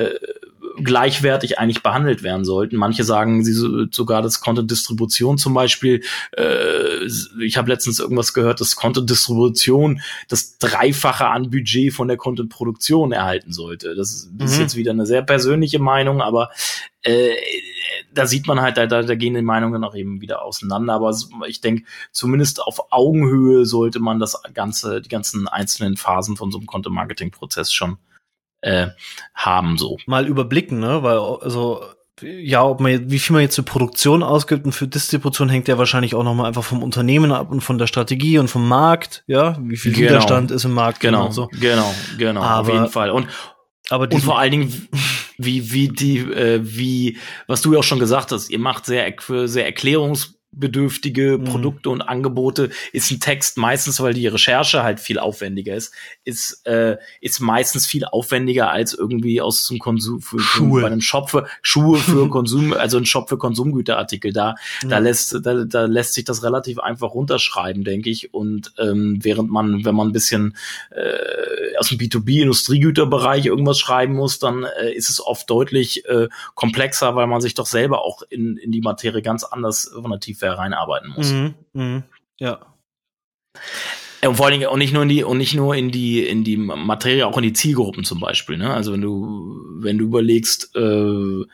äh, 0.01 0.21
gleichwertig 0.83 1.59
eigentlich 1.59 1.83
behandelt 1.83 2.23
werden 2.23 2.45
sollten. 2.45 2.77
Manche 2.77 3.05
sagen, 3.05 3.45
sie 3.45 3.53
sogar 3.91 4.23
das 4.23 4.41
Content-Distribution 4.41 5.39
zum 5.39 5.55
Beispiel. 5.55 6.03
Äh, 6.37 7.05
ich 7.41 7.57
habe 7.57 7.71
letztens 7.71 7.99
irgendwas 8.01 8.35
gehört, 8.35 8.61
dass 8.61 8.77
Content-Distribution 8.77 10.01
das 10.29 10.59
Dreifache 10.59 11.27
an 11.27 11.51
Budget 11.51 11.93
von 11.93 12.09
der 12.09 12.17
Content-Produktion 12.17 13.13
erhalten 13.13 13.53
sollte. 13.53 13.95
Das 13.95 14.13
ist 14.13 14.33
mhm. 14.33 14.61
jetzt 14.61 14.77
wieder 14.77 14.93
eine 14.93 15.07
sehr 15.07 15.23
persönliche 15.23 15.79
Meinung, 15.79 16.23
aber 16.23 16.51
äh, 17.03 17.35
da 18.13 18.27
sieht 18.27 18.47
man 18.47 18.61
halt, 18.61 18.77
da, 18.77 18.87
da, 18.87 19.03
da 19.03 19.15
gehen 19.15 19.35
die 19.35 19.43
Meinungen 19.43 19.85
auch 19.85 19.95
eben 19.95 20.21
wieder 20.21 20.43
auseinander. 20.43 20.95
Aber 20.95 21.15
ich 21.47 21.61
denke, 21.61 21.85
zumindest 22.11 22.63
auf 22.63 22.93
Augenhöhe 22.93 23.67
sollte 23.67 24.01
man 24.01 24.19
das 24.19 24.41
ganze, 24.55 25.01
die 25.01 25.09
ganzen 25.09 25.47
einzelnen 25.47 25.97
Phasen 25.97 26.37
von 26.37 26.51
so 26.51 26.59
einem 26.59 26.67
Content-Marketing-Prozess 26.67 27.73
schon 27.73 27.99
äh, 28.65 28.89
haben 29.35 29.79
so. 29.79 29.99
Mal 30.07 30.27
überblicken, 30.27 30.81
ne? 30.81 31.03
Weil 31.03 31.19
also 31.19 31.83
ja, 32.23 32.65
ob 32.65 32.81
man 32.81 33.11
wie 33.11 33.19
viel 33.19 33.35
man 33.35 33.43
jetzt 33.43 33.57
für 33.57 33.63
Produktion 33.63 34.23
ausgibt 34.23 34.65
und 34.65 34.73
für 34.73 34.87
Distribution 34.87 35.49
hängt 35.49 35.69
ja 35.69 35.79
wahrscheinlich 35.79 36.15
auch 36.15 36.23
noch 36.23 36.35
mal 36.35 36.47
einfach 36.47 36.65
vom 36.65 36.83
Unternehmen 36.83 37.33
ab 37.33 37.51
und 37.51 37.61
von 37.61 37.77
der 37.77 37.87
Strategie 37.87 38.39
und 38.39 38.49
vom 38.49 38.67
Markt, 38.67 39.25
ja, 39.27 39.59
wie 39.61 39.77
viel 39.77 39.93
genau. 39.93 40.11
Widerstand 40.11 40.51
ist 40.51 40.65
im 40.65 40.73
Markt 40.73 41.01
genau, 41.01 41.31
so. 41.31 41.49
Genau, 41.61 41.93
genau, 42.17 42.43
aber, 42.43 42.61
auf 42.61 42.75
jeden 42.75 42.89
Fall. 42.89 43.11
Und 43.11 43.29
aber 43.91 44.11
und 44.11 44.21
vor 44.23 44.39
allen 44.39 44.53
Dingen 44.53 44.89
wie 45.39 45.73
wie 45.73 45.89
die 45.89 46.19
äh, 46.19 46.61
wie 46.63 47.19
was 47.47 47.61
du 47.61 47.73
ja 47.73 47.81
auch 47.81 47.85
schon 47.85 47.99
gesagt 47.99 48.33
hast, 48.33 48.49
ihr 48.49 48.61
macht 48.61 48.87
sehr 48.87 49.13
sehr 49.45 49.67
Erklärungs 49.67 50.39
bedürftige 50.57 51.39
mhm. 51.39 51.45
Produkte 51.45 51.91
und 51.91 52.03
Angebote 52.03 52.71
ist 52.93 53.11
ein 53.11 53.21
Text 53.21 53.59
meistens, 53.59 54.01
weil 54.01 54.15
die 54.15 54.27
Recherche 54.27 54.83
halt 54.83 55.01
viel 55.01 55.19
aufwendiger 55.19 55.75
ist, 55.75 55.93
ist 56.25 56.67
äh, 56.67 56.97
ist 57.21 57.41
meistens 57.41 57.87
viel 57.87 58.05
aufwendiger 58.05 58.71
als 58.71 58.95
irgendwie 58.95 59.41
aus 59.41 59.65
zum 59.65 59.79
Konsum 59.79 60.21
für, 60.21 60.39
Schuhe. 60.41 60.83
bei 60.83 60.87
einem 60.87 61.01
Shop 61.01 61.31
für 61.31 61.47
Schuhe 61.63 61.99
für 61.99 62.29
Konsum, 62.31 62.73
also 62.73 62.99
ein 62.99 63.07
Shop 63.07 63.29
für 63.29 63.39
Konsumgüterartikel. 63.39 64.33
Da 64.33 64.55
mhm. 64.83 64.89
da 64.89 64.99
lässt 64.99 65.41
da, 65.43 65.65
da 65.65 65.85
lässt 65.87 66.15
sich 66.15 66.25
das 66.25 66.43
relativ 66.43 66.79
einfach 66.79 67.15
runterschreiben, 67.15 67.85
denke 67.85 68.11
ich. 68.11 68.33
Und 68.33 68.73
ähm, 68.79 69.19
während 69.23 69.51
man, 69.51 69.85
wenn 69.85 69.95
man 69.95 70.09
ein 70.09 70.13
bisschen 70.13 70.57
äh, 70.91 71.77
aus 71.79 71.89
dem 71.89 71.99
B2B 71.99 72.43
Industriegüterbereich 72.43 73.47
irgendwas 73.47 73.79
schreiben 73.79 74.15
muss, 74.15 74.39
dann 74.39 74.65
äh, 74.65 74.93
ist 74.93 75.11
es 75.11 75.21
oft 75.21 75.49
deutlich 75.51 76.07
äh, 76.07 76.29
komplexer, 76.55 77.17
weil 77.17 77.27
man 77.27 77.41
sich 77.41 77.55
doch 77.55 77.67
selber 77.67 78.03
auch 78.03 78.23
in 78.31 78.57
in 78.57 78.73
die 78.73 78.81
Materie 78.81 79.23
ganz 79.23 79.45
anders 79.45 79.91
von 79.93 80.11
der 80.11 80.21
Tiefe 80.21 80.44
Software 80.45 80.59
reinarbeiten 80.59 81.11
muss. 81.17 81.33
Mhm, 81.33 81.55
mh, 81.73 82.03
ja. 82.39 82.61
Und 84.27 84.37
vor 84.37 84.47
allen 84.47 84.55
Dingen 84.55 84.71
auch 84.71 84.77
nicht 84.77 84.95
nur 84.95 85.03
in 85.03 85.09
die 85.11 85.23
und 85.23 85.39
nicht 85.39 85.55
nur 85.55 85.75
in 85.75 85.91
die 85.91 86.27
in 86.27 86.45
die 86.45 86.57
Materie, 86.57 87.27
auch 87.27 87.37
in 87.37 87.43
die 87.43 87.53
Zielgruppen 87.53 88.05
zum 88.05 88.21
Beispiel. 88.21 88.57
Ne? 88.57 88.73
Also 88.73 88.93
wenn 88.93 89.03
du 89.03 89.61
wenn 89.81 89.99
du 89.99 90.05
überlegst, 90.05 90.75
äh, 90.77 91.45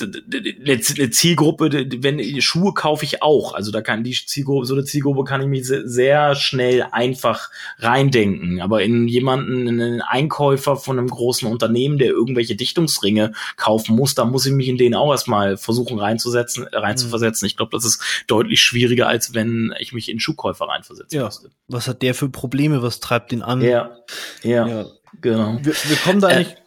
eine 0.00 1.10
Zielgruppe, 1.10 1.70
wenn 2.02 2.40
Schuhe 2.40 2.72
kaufe 2.74 3.04
ich 3.04 3.22
auch, 3.22 3.54
also 3.54 3.70
da 3.70 3.82
kann 3.82 4.04
die 4.04 4.12
Zielgruppe, 4.12 4.66
so 4.66 4.74
eine 4.74 4.84
Zielgruppe 4.84 5.24
kann 5.24 5.42
ich 5.42 5.46
mich 5.46 5.66
sehr 5.66 6.34
schnell 6.34 6.86
einfach 6.90 7.50
reindenken. 7.78 8.60
Aber 8.60 8.82
in 8.82 9.06
jemanden, 9.06 9.66
in 9.66 9.80
einen 9.80 10.00
Einkäufer 10.00 10.76
von 10.76 10.98
einem 10.98 11.08
großen 11.08 11.50
Unternehmen, 11.50 11.98
der 11.98 12.08
irgendwelche 12.08 12.56
Dichtungsringe 12.56 13.32
kaufen 13.56 13.94
muss, 13.94 14.14
da 14.14 14.24
muss 14.24 14.46
ich 14.46 14.52
mich 14.52 14.68
in 14.68 14.78
den 14.78 14.94
auch 14.94 15.12
erstmal 15.12 15.56
versuchen 15.56 15.98
reinzusetzen, 15.98 16.66
reinzuversetzen. 16.72 17.46
Ich 17.46 17.56
glaube, 17.56 17.72
das 17.72 17.84
ist 17.84 18.02
deutlich 18.26 18.60
schwieriger, 18.60 19.08
als 19.08 19.34
wenn 19.34 19.74
ich 19.78 19.92
mich 19.92 20.08
in 20.08 20.20
Schuhkäufer 20.20 20.66
reinversetzen 20.66 21.18
ja. 21.18 21.26
müsste. 21.26 21.50
Was 21.68 21.86
hat 21.86 22.02
der 22.02 22.14
für 22.14 22.28
Probleme? 22.28 22.82
Was 22.82 23.00
treibt 23.00 23.32
ihn 23.32 23.42
an? 23.42 23.60
Ja, 23.60 23.96
ja, 24.42 24.66
ja. 24.66 24.86
genau. 25.20 25.58
Wir, 25.62 25.74
wir 25.74 25.96
kommen 25.96 26.20
da 26.20 26.30
äh, 26.30 26.34
eigentlich 26.34 26.62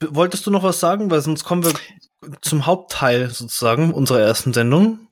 Wolltest 0.00 0.46
du 0.46 0.50
noch 0.50 0.62
was 0.62 0.80
sagen? 0.80 1.10
Weil 1.10 1.20
sonst 1.20 1.44
kommen 1.44 1.64
wir 1.64 1.72
zum 2.40 2.66
Hauptteil 2.66 3.30
sozusagen 3.30 3.92
unserer 3.92 4.20
ersten 4.20 4.52
Sendung, 4.52 5.06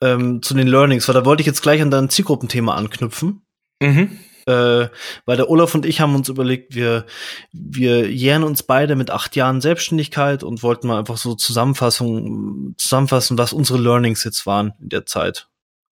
ähm, 0.00 0.42
zu 0.42 0.54
den 0.54 0.66
Learnings, 0.66 1.08
weil 1.08 1.14
da 1.14 1.24
wollte 1.24 1.40
ich 1.40 1.46
jetzt 1.46 1.62
gleich 1.62 1.82
an 1.82 1.90
dein 1.90 2.10
Zielgruppenthema 2.10 2.74
anknüpfen. 2.74 3.42
Mhm. 3.80 4.18
Äh, 4.48 4.88
weil 5.24 5.36
der 5.36 5.50
Olaf 5.50 5.74
und 5.74 5.84
ich 5.84 6.00
haben 6.00 6.14
uns 6.14 6.28
überlegt, 6.28 6.74
wir, 6.74 7.04
wir 7.52 8.08
jähren 8.08 8.44
uns 8.44 8.62
beide 8.62 8.94
mit 8.94 9.10
acht 9.10 9.34
Jahren 9.34 9.60
Selbstständigkeit 9.60 10.44
und 10.44 10.62
wollten 10.62 10.86
mal 10.86 11.00
einfach 11.00 11.16
so 11.16 11.34
Zusammenfassung, 11.34 12.74
zusammenfassen, 12.78 13.38
was 13.38 13.52
unsere 13.52 13.80
Learnings 13.80 14.22
jetzt 14.22 14.46
waren 14.46 14.72
in 14.80 14.90
der 14.90 15.04
Zeit. 15.04 15.48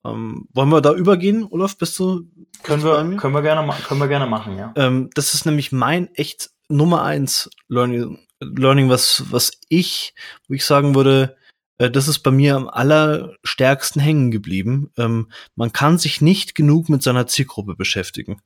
Ähm, 0.05 0.49
wollen 0.53 0.69
wir 0.69 0.83
da 0.83 0.93
übergehen, 0.93 1.47
Olaf? 1.49 1.79
Bist 1.79 1.99
du? 1.99 2.25
Können 2.63 2.85
wir, 2.85 3.17
können 3.17 3.35
wir 3.35 3.43
gerne, 3.43 3.73
können 3.89 4.01
wir 4.01 4.09
gerne 4.09 4.27
machen, 4.27 4.59
ja. 4.59 4.73
Ähm, 4.77 5.09
das 5.15 5.33
ist 5.33 5.47
nämlich 5.47 5.73
mein 5.73 6.13
echt 6.15 6.51
Nummer 6.73 7.03
eins 7.03 7.51
Learning, 7.69 8.19
Learning, 8.41 8.89
was, 8.89 9.25
was 9.31 9.53
ich, 9.69 10.15
wo 10.49 10.55
ich 10.55 10.65
sagen 10.65 10.95
würde, 10.95 11.37
äh, 11.79 11.91
das 11.91 12.09
ist 12.09 12.21
bei 12.21 12.31
mir 12.31 12.57
am 12.57 12.69
allerstärksten 12.69 14.01
hängen 14.01 14.31
geblieben. 14.31 14.91
Ähm, 14.97 15.31
man 15.55 15.73
kann 15.73 15.99
sich 15.99 16.21
nicht 16.21 16.55
genug 16.55 16.89
mit 16.89 17.03
seiner 17.03 17.27
Zielgruppe 17.27 17.75
beschäftigen. 17.75 18.41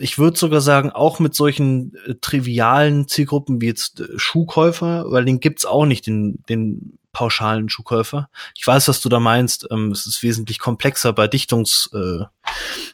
Ich 0.00 0.18
würde 0.18 0.38
sogar 0.38 0.60
sagen, 0.60 0.90
auch 0.90 1.18
mit 1.18 1.34
solchen 1.34 1.94
äh, 2.06 2.14
trivialen 2.20 3.08
Zielgruppen 3.08 3.60
wie 3.60 3.66
jetzt 3.66 4.00
äh, 4.00 4.06
Schuhkäufer, 4.16 5.10
weil 5.10 5.24
den 5.24 5.40
gibt's 5.40 5.66
auch 5.66 5.86
nicht, 5.86 6.06
den, 6.06 6.42
den 6.48 6.98
pauschalen 7.12 7.68
Schuhkäufer. 7.68 8.28
Ich 8.54 8.66
weiß, 8.66 8.88
was 8.88 9.00
du 9.00 9.08
da 9.08 9.18
meinst. 9.18 9.66
Ähm, 9.70 9.90
es 9.90 10.06
ist 10.06 10.22
wesentlich 10.22 10.58
komplexer 10.58 11.12
bei 11.12 11.26
Dichtungs, 11.26 11.90
äh, 11.92 12.24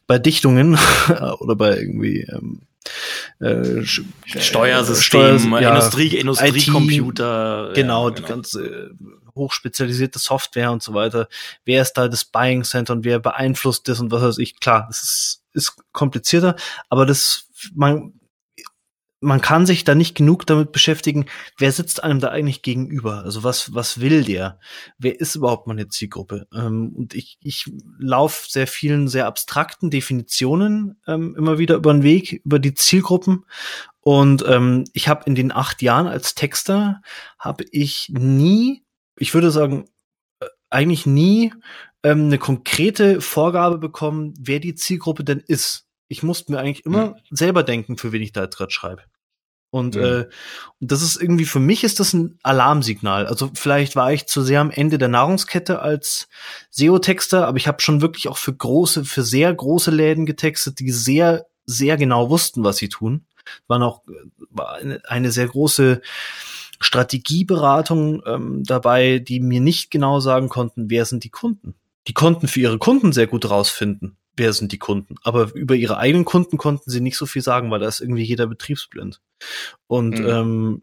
bei 0.07 0.19
Dichtungen 0.19 0.79
oder 1.41 1.57
bei 1.57 1.77
irgendwie 1.77 2.21
ähm, 2.23 2.63
äh, 3.41 3.85
Steuersystem, 3.85 5.39
Steuers, 5.39 5.63
ja, 5.63 5.71
Industrie, 5.71 6.17
Industriecomputer. 6.17 7.73
Genau, 7.75 8.09
ja, 8.09 8.11
genau, 8.11 8.11
die 8.11 8.23
ganze 8.23 8.91
hochspezialisierte 9.35 10.19
Software 10.19 10.71
und 10.71 10.83
so 10.83 10.95
weiter. 10.95 11.29
Wer 11.65 11.83
ist 11.83 11.95
da 11.95 12.09
das 12.09 12.25
Buying 12.25 12.65
Center 12.65 12.93
und 12.93 13.05
wer 13.05 13.19
beeinflusst 13.19 13.89
das 13.89 14.01
und 14.01 14.11
was 14.11 14.23
weiß 14.23 14.39
ich. 14.39 14.61
Klar, 14.61 14.87
das 14.89 15.03
ist, 15.03 15.43
ist 15.53 15.77
komplizierter, 15.93 16.57
aber 16.89 17.07
das, 17.07 17.49
man, 17.75 18.13
man 19.25 19.41
kann 19.41 19.67
sich 19.67 19.85
da 19.85 19.95
nicht 19.95 20.15
genug 20.15 20.47
damit 20.47 20.71
beschäftigen, 20.71 21.27
wer 21.59 21.73
sitzt 21.73 22.05
einem 22.05 22.21
da 22.21 22.29
eigentlich 22.29 22.63
gegenüber? 22.63 23.25
Also 23.25 23.43
was, 23.43 23.75
was 23.75 24.01
will 24.01 24.23
der? 24.23 24.59
Wer 24.99 25.19
ist 25.19 25.35
überhaupt 25.35 25.67
meine 25.67 25.89
Zielgruppe? 25.89 26.47
Ähm, 26.55 26.93
und 26.95 27.15
ich, 27.15 27.39
ich 27.41 27.71
laufe 27.99 28.47
sehr 28.49 28.67
vielen 28.67 29.09
sehr 29.09 29.27
abstrakten 29.27 29.91
Definitionen 29.91 31.01
ähm, 31.07 31.35
immer 31.37 31.59
wieder 31.59 31.77
über 31.77 31.93
den 31.93 32.03
Weg, 32.03 32.43
über 32.45 32.59
die 32.59 32.75
Zielgruppen. 32.75 33.45
Und 34.01 34.45
ähm, 34.47 34.85
ich 34.93 35.09
habe 35.09 35.25
in 35.27 35.35
den 35.35 35.51
acht 35.51 35.81
Jahren 35.81 36.07
als 36.07 36.35
Texter, 36.35 37.01
habe 37.39 37.65
ich 37.71 38.11
nie, 38.11 38.85
ich 39.17 39.33
würde 39.33 39.51
sagen, 39.51 39.89
äh, 40.41 40.47
eigentlich 40.69 41.07
nie 41.07 41.53
ähm, 42.03 42.27
eine 42.27 42.39
konkrete 42.39 43.23
Vorgabe 43.23 43.79
bekommen, 43.79 44.35
wer 44.39 44.61
die 44.61 44.75
Zielgruppe 44.75 45.25
denn 45.25 45.41
ist. 45.41 45.89
Ich 46.09 46.23
musste 46.23 46.53
mir 46.53 46.59
eigentlich 46.59 46.85
immer 46.85 47.07
mhm. 47.07 47.15
selber 47.31 47.63
denken, 47.63 47.97
für 47.97 48.13
wen 48.13 48.23
ich 48.23 48.33
da 48.33 48.45
gerade 48.45 48.71
schreibe. 48.71 49.03
Und, 49.75 49.97
mhm. 49.97 50.03
äh, 50.03 50.27
und 50.81 50.93
das 50.93 51.03
ist 51.03 51.21
irgendwie, 51.21 51.47
für 51.47 51.59
mich 51.59 51.83
ist 51.83 51.99
das 51.99 52.13
ein 52.13 52.39
Alarmsignal. 52.45 53.27
Also 53.27 53.51
vielleicht 53.55 53.97
war 53.97 54.13
ich 54.13 54.27
zu 54.27 54.41
sehr 54.41 54.61
am 54.61 54.71
Ende 54.71 54.99
der 54.99 55.09
Nahrungskette 55.09 55.81
als 55.81 56.29
SEO-Texter, 56.71 57.49
aber 57.49 57.57
ich 57.57 57.67
habe 57.67 57.83
schon 57.83 58.01
wirklich 58.01 58.29
auch 58.29 58.37
für 58.37 58.55
große, 58.55 59.05
für 59.05 59.25
sehr 59.25 59.53
große 59.53 59.91
Läden 59.91 60.27
getextet, 60.27 60.79
die 60.79 60.93
sehr, 60.93 61.47
sehr 61.67 61.97
genau 61.97 62.31
wussten, 62.31 62.63
was 62.63 62.77
sie 62.77 62.89
tun. 62.89 63.27
Waren 63.67 63.83
auch 63.83 64.03
war 64.49 64.75
eine, 64.75 65.03
eine 65.09 65.33
sehr 65.33 65.49
große 65.49 66.01
Strategieberatung 66.79 68.23
ähm, 68.27 68.63
dabei, 68.63 69.19
die 69.19 69.41
mir 69.41 69.61
nicht 69.61 69.91
genau 69.91 70.21
sagen 70.21 70.49
konnten, 70.49 70.89
wer 70.89 71.05
sind 71.05 71.25
die 71.25 71.31
Kunden. 71.31 71.75
Die 72.07 72.15
konnten 72.15 72.47
für 72.47 72.61
ihre 72.61 72.79
Kunden 72.79 73.13
sehr 73.13 73.27
gut 73.27 73.51
rausfinden, 73.51 74.19
wer 74.37 74.53
sind 74.53 74.71
die 74.71 74.79
Kunden. 74.79 75.17
Aber 75.25 75.53
über 75.55 75.75
ihre 75.75 75.97
eigenen 75.97 76.25
Kunden 76.25 76.59
konnten 76.59 76.91
sie 76.91 77.01
nicht 77.01 77.17
so 77.17 77.27
viel 77.27 77.43
sagen, 77.43 77.73
weil 77.73 77.81
da 77.81 77.89
ist 77.89 78.01
irgendwie 78.01 78.23
jeder 78.23 78.47
betriebsblind. 78.47 79.21
Und 79.87 80.19
mhm. 80.19 80.29
ähm, 80.29 80.83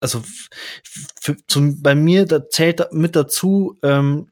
also 0.00 0.22
für, 1.20 1.36
zum, 1.46 1.82
bei 1.82 1.94
mir 1.94 2.26
da 2.26 2.48
zählt 2.48 2.92
mit 2.92 3.16
dazu, 3.16 3.76
ähm, 3.82 4.28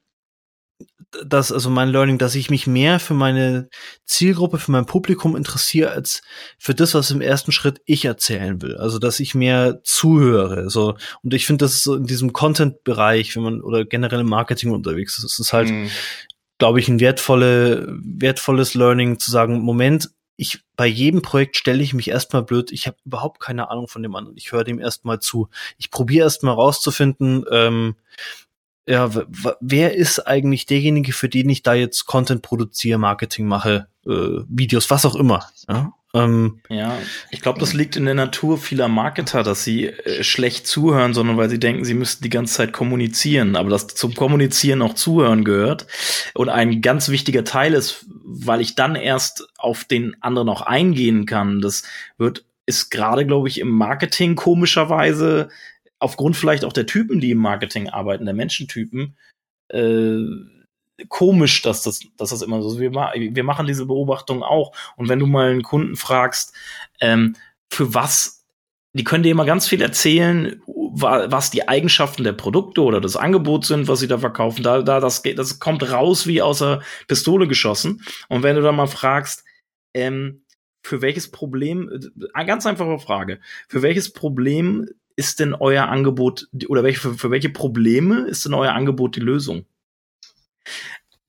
dass, 1.25 1.53
also 1.53 1.71
mein 1.71 1.91
Learning, 1.91 2.19
dass 2.19 2.35
ich 2.35 2.51
mich 2.51 2.67
mehr 2.67 2.99
für 2.99 3.15
meine 3.15 3.69
Zielgruppe, 4.05 4.59
für 4.59 4.73
mein 4.73 4.87
Publikum 4.87 5.37
interessiere, 5.37 5.91
als 5.91 6.23
für 6.59 6.75
das, 6.75 6.95
was 6.95 7.11
im 7.11 7.21
ersten 7.21 7.53
Schritt 7.53 7.81
ich 7.85 8.05
erzählen 8.05 8.61
will. 8.63 8.77
Also, 8.77 8.99
dass 8.99 9.21
ich 9.21 9.35
mehr 9.35 9.81
zuhöre. 9.85 10.71
So, 10.71 10.97
und 11.23 11.35
ich 11.35 11.47
finde, 11.47 11.65
das 11.65 11.75
ist 11.75 11.85
so 11.85 11.95
in 11.95 12.07
diesem 12.07 12.33
Content-Bereich, 12.33 13.37
wenn 13.37 13.43
man 13.43 13.61
oder 13.61 13.85
generell 13.85 14.21
im 14.21 14.29
Marketing 14.29 14.73
unterwegs 14.73 15.19
ist, 15.19 15.25
ist 15.25 15.39
es 15.39 15.53
halt, 15.53 15.71
mhm. 15.71 15.91
glaube 16.59 16.81
ich, 16.81 16.89
ein 16.89 17.01
wertvolle, 17.01 17.87
wertvolles 18.03 18.75
Learning 18.75 19.19
zu 19.19 19.31
sagen, 19.31 19.61
Moment, 19.61 20.11
ich 20.37 20.61
bei 20.77 20.87
jedem 20.87 21.23
Projekt 21.23 21.57
stelle 21.57 21.83
ich 21.83 21.95
mich 21.95 22.09
erstmal 22.09 22.43
blöd, 22.43 22.73
ich 22.73 22.87
habe 22.87 22.97
überhaupt 23.05 23.41
keine 23.41 23.71
Ahnung 23.71 23.89
von 23.89 24.03
dem 24.03 24.17
anderen. 24.17 24.37
Ich 24.37 24.53
höre 24.53 24.65
dem 24.65 24.81
erstmal 24.81 25.21
zu. 25.21 25.49
Ich 25.79 25.91
probiere 25.91 26.25
erstmal 26.25 26.55
rauszufinden, 26.55 27.45
ähm, 27.51 27.97
ja, 28.87 29.11
wer 29.61 29.95
ist 29.95 30.21
eigentlich 30.27 30.67
derjenige, 30.67 31.13
für 31.13 31.29
den 31.29 31.49
ich 31.49 31.63
da 31.63 31.73
jetzt 31.73 32.05
Content 32.05 32.43
produziere, 32.43 32.99
Marketing 32.99 33.47
mache, 33.47 33.89
äh, 34.05 34.43
Videos, 34.47 34.91
was 34.91 35.07
auch 35.07 35.15
immer. 35.15 35.49
Ja, 35.69 35.95
ähm, 36.15 36.61
ja 36.69 36.97
ich 37.31 37.41
glaube, 37.41 37.61
das 37.61 37.75
liegt 37.75 37.97
in 37.97 38.05
der 38.05 38.15
Natur 38.15 38.59
vieler 38.59 38.89
Marketer, 38.89 39.43
dass 39.43 39.65
sie 39.65 39.89
äh, 39.89 40.23
schlecht 40.23 40.67
zuhören, 40.67 41.13
sondern 41.13 41.37
weil 41.37 41.51
sie 41.51 41.59
denken, 41.59 41.85
sie 41.85 41.95
müssten 41.95 42.23
die 42.23 42.31
ganze 42.31 42.55
Zeit 42.55 42.73
kommunizieren. 42.73 43.57
Aber 43.57 43.71
dass 43.71 43.89
zum 43.89 44.15
Kommunizieren 44.15 44.83
auch 44.83 44.95
Zuhören 44.95 45.45
gehört 45.45 45.87
und 46.35 46.49
ein 46.49 46.81
ganz 46.81 47.09
wichtiger 47.09 47.45
Teil 47.45 47.75
ist, 47.75 48.07
weil 48.25 48.61
ich 48.61 48.75
dann 48.75 48.95
erst 48.95 49.49
auf 49.59 49.85
den 49.85 50.17
anderen 50.23 50.49
auch 50.49 50.63
eingehen 50.63 51.27
kann. 51.27 51.61
Das 51.61 51.83
wird 52.17 52.45
ist 52.67 52.91
gerade, 52.91 53.27
glaube 53.27 53.49
ich, 53.49 53.61
im 53.61 53.71
Marketing 53.71 54.37
komischerweise 54.37 55.51
aufgrund 55.99 56.37
vielleicht 56.37 56.65
auch 56.65 56.73
der 56.73 56.87
Typen, 56.87 57.21
die 57.21 57.31
im 57.31 57.39
Marketing 57.39 57.89
arbeiten, 57.89 58.25
der 58.25 58.35
Menschentypen, 58.35 59.17
äh, 59.69 60.19
komisch, 61.09 61.63
dass 61.63 61.83
das, 61.83 62.01
dass 62.17 62.31
das 62.31 62.43
immer 62.43 62.63
so 62.63 62.71
ist. 62.71 62.79
Wir, 62.79 62.93
wir 62.93 63.45
machen 63.45 63.67
diese 63.67 63.87
Beobachtung 63.87 64.43
auch. 64.43 64.73
Und 64.97 65.09
wenn 65.09 65.19
du 65.19 65.27
mal 65.27 65.51
einen 65.51 65.63
Kunden 65.63 65.97
fragst, 65.97 66.55
ähm, 67.01 67.37
für 67.71 67.95
was, 67.95 68.45
die 68.93 69.05
können 69.05 69.25
dir 69.25 69.33
immer 69.33 69.45
ganz 69.45 69.67
viel 69.67 69.83
erzählen, 69.83 70.63
was 70.67 71.51
die 71.51 71.67
Eigenschaften 71.67 72.23
der 72.23 72.33
Produkte 72.33 72.83
oder 72.83 73.01
des 73.01 73.17
Angebots 73.17 73.67
sind, 73.67 73.89
was 73.89 73.99
sie 73.99 74.07
da 74.07 74.19
verkaufen. 74.19 74.63
Da, 74.63 74.83
da, 74.83 75.01
das 75.01 75.25
geht, 75.25 75.39
das 75.39 75.59
kommt 75.59 75.91
raus 75.91 76.29
wie 76.29 76.41
aus 76.41 76.61
der 76.61 76.83
Pistole 77.09 77.49
geschossen. 77.49 78.03
Und 78.29 78.45
wenn 78.45 78.55
du 78.55 78.63
dann 78.63 78.77
mal 78.77 78.87
fragst, 78.87 79.45
ähm, 79.93 80.45
für 80.85 81.03
welches 81.03 81.31
Problem, 81.31 81.91
eine 82.35 82.47
ganz 82.47 82.67
einfache 82.67 82.99
Frage, 82.99 83.41
für 83.69 83.83
welches 83.83 84.13
Problem 84.13 84.87
ist 85.17 85.41
denn 85.41 85.55
euer 85.55 85.89
Angebot 85.89 86.49
oder 86.69 86.85
welche, 86.85 87.01
für, 87.01 87.15
für 87.15 87.31
welche 87.31 87.49
Probleme 87.49 88.21
ist 88.21 88.45
denn 88.45 88.55
euer 88.55 88.73
Angebot 88.73 89.17
die 89.17 89.21
Lösung? 89.21 89.65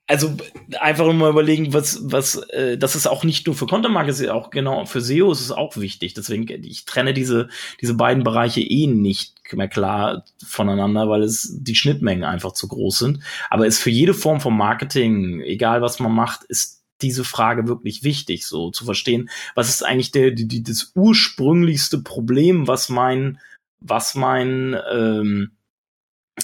Also 0.08 0.38
einfach 0.80 1.12
mal 1.14 1.32
überlegen, 1.32 1.74
was, 1.74 2.00
was, 2.04 2.36
äh, 2.50 2.78
das 2.78 2.96
ist 2.96 3.08
auch 3.08 3.24
nicht 3.24 3.48
nur 3.48 3.56
für 3.56 3.66
Content 3.66 3.92
Marketing, 3.92 4.30
auch 4.30 4.52
genau 4.52 4.86
für 4.86 5.02
SEO 5.02 5.32
ist 5.32 5.42
es 5.42 5.52
auch 5.52 5.78
wichtig. 5.78 6.14
Deswegen, 6.14 6.48
ich 6.64 6.86
trenne 6.86 7.16
diese, 7.16 7.50
diese 7.82 7.96
beiden 7.96 8.24
Bereiche 8.24 8.62
eh 8.62 8.86
nicht 8.86 9.34
mehr 9.52 9.68
klar 9.68 10.24
voneinander, 10.46 11.10
weil 11.10 11.24
es 11.24 11.58
die 11.60 11.74
Schnittmengen 11.74 12.24
einfach 12.24 12.52
zu 12.52 12.68
groß 12.68 13.00
sind. 13.00 13.24
Aber 13.50 13.66
ist 13.66 13.80
für 13.80 13.90
jede 13.90 14.14
Form 14.14 14.42
von 14.42 14.56
Marketing, 14.56 15.42
egal 15.42 15.82
was 15.82 16.00
man 16.00 16.14
macht, 16.14 16.44
ist 16.44 16.84
diese 17.02 17.24
Frage 17.24 17.68
wirklich 17.68 18.04
wichtig, 18.04 18.46
so 18.46 18.70
zu 18.70 18.86
verstehen, 18.86 19.30
was 19.56 19.70
ist 19.70 19.84
eigentlich 19.84 20.12
der, 20.12 20.32
die, 20.32 20.62
das 20.62 20.92
ursprünglichste 20.94 22.04
Problem, 22.04 22.68
was 22.68 22.90
mein 22.90 23.40
was 23.88 24.16
mein, 24.16 24.76
ähm, 24.92 25.52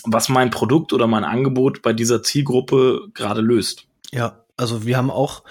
was 0.04 0.30
mein 0.30 0.50
Produkt 0.50 0.94
oder 0.94 1.08
mein 1.08 1.24
Angebot 1.24 1.82
bei 1.82 1.94
dieser 1.94 2.24
Zielgruppe 2.24 3.10
gerade 3.14 3.42
löst. 3.42 3.88
Ja, 4.12 4.44
also 4.58 4.86
wir 4.86 4.98
haben 4.98 5.12
auch 5.12 5.44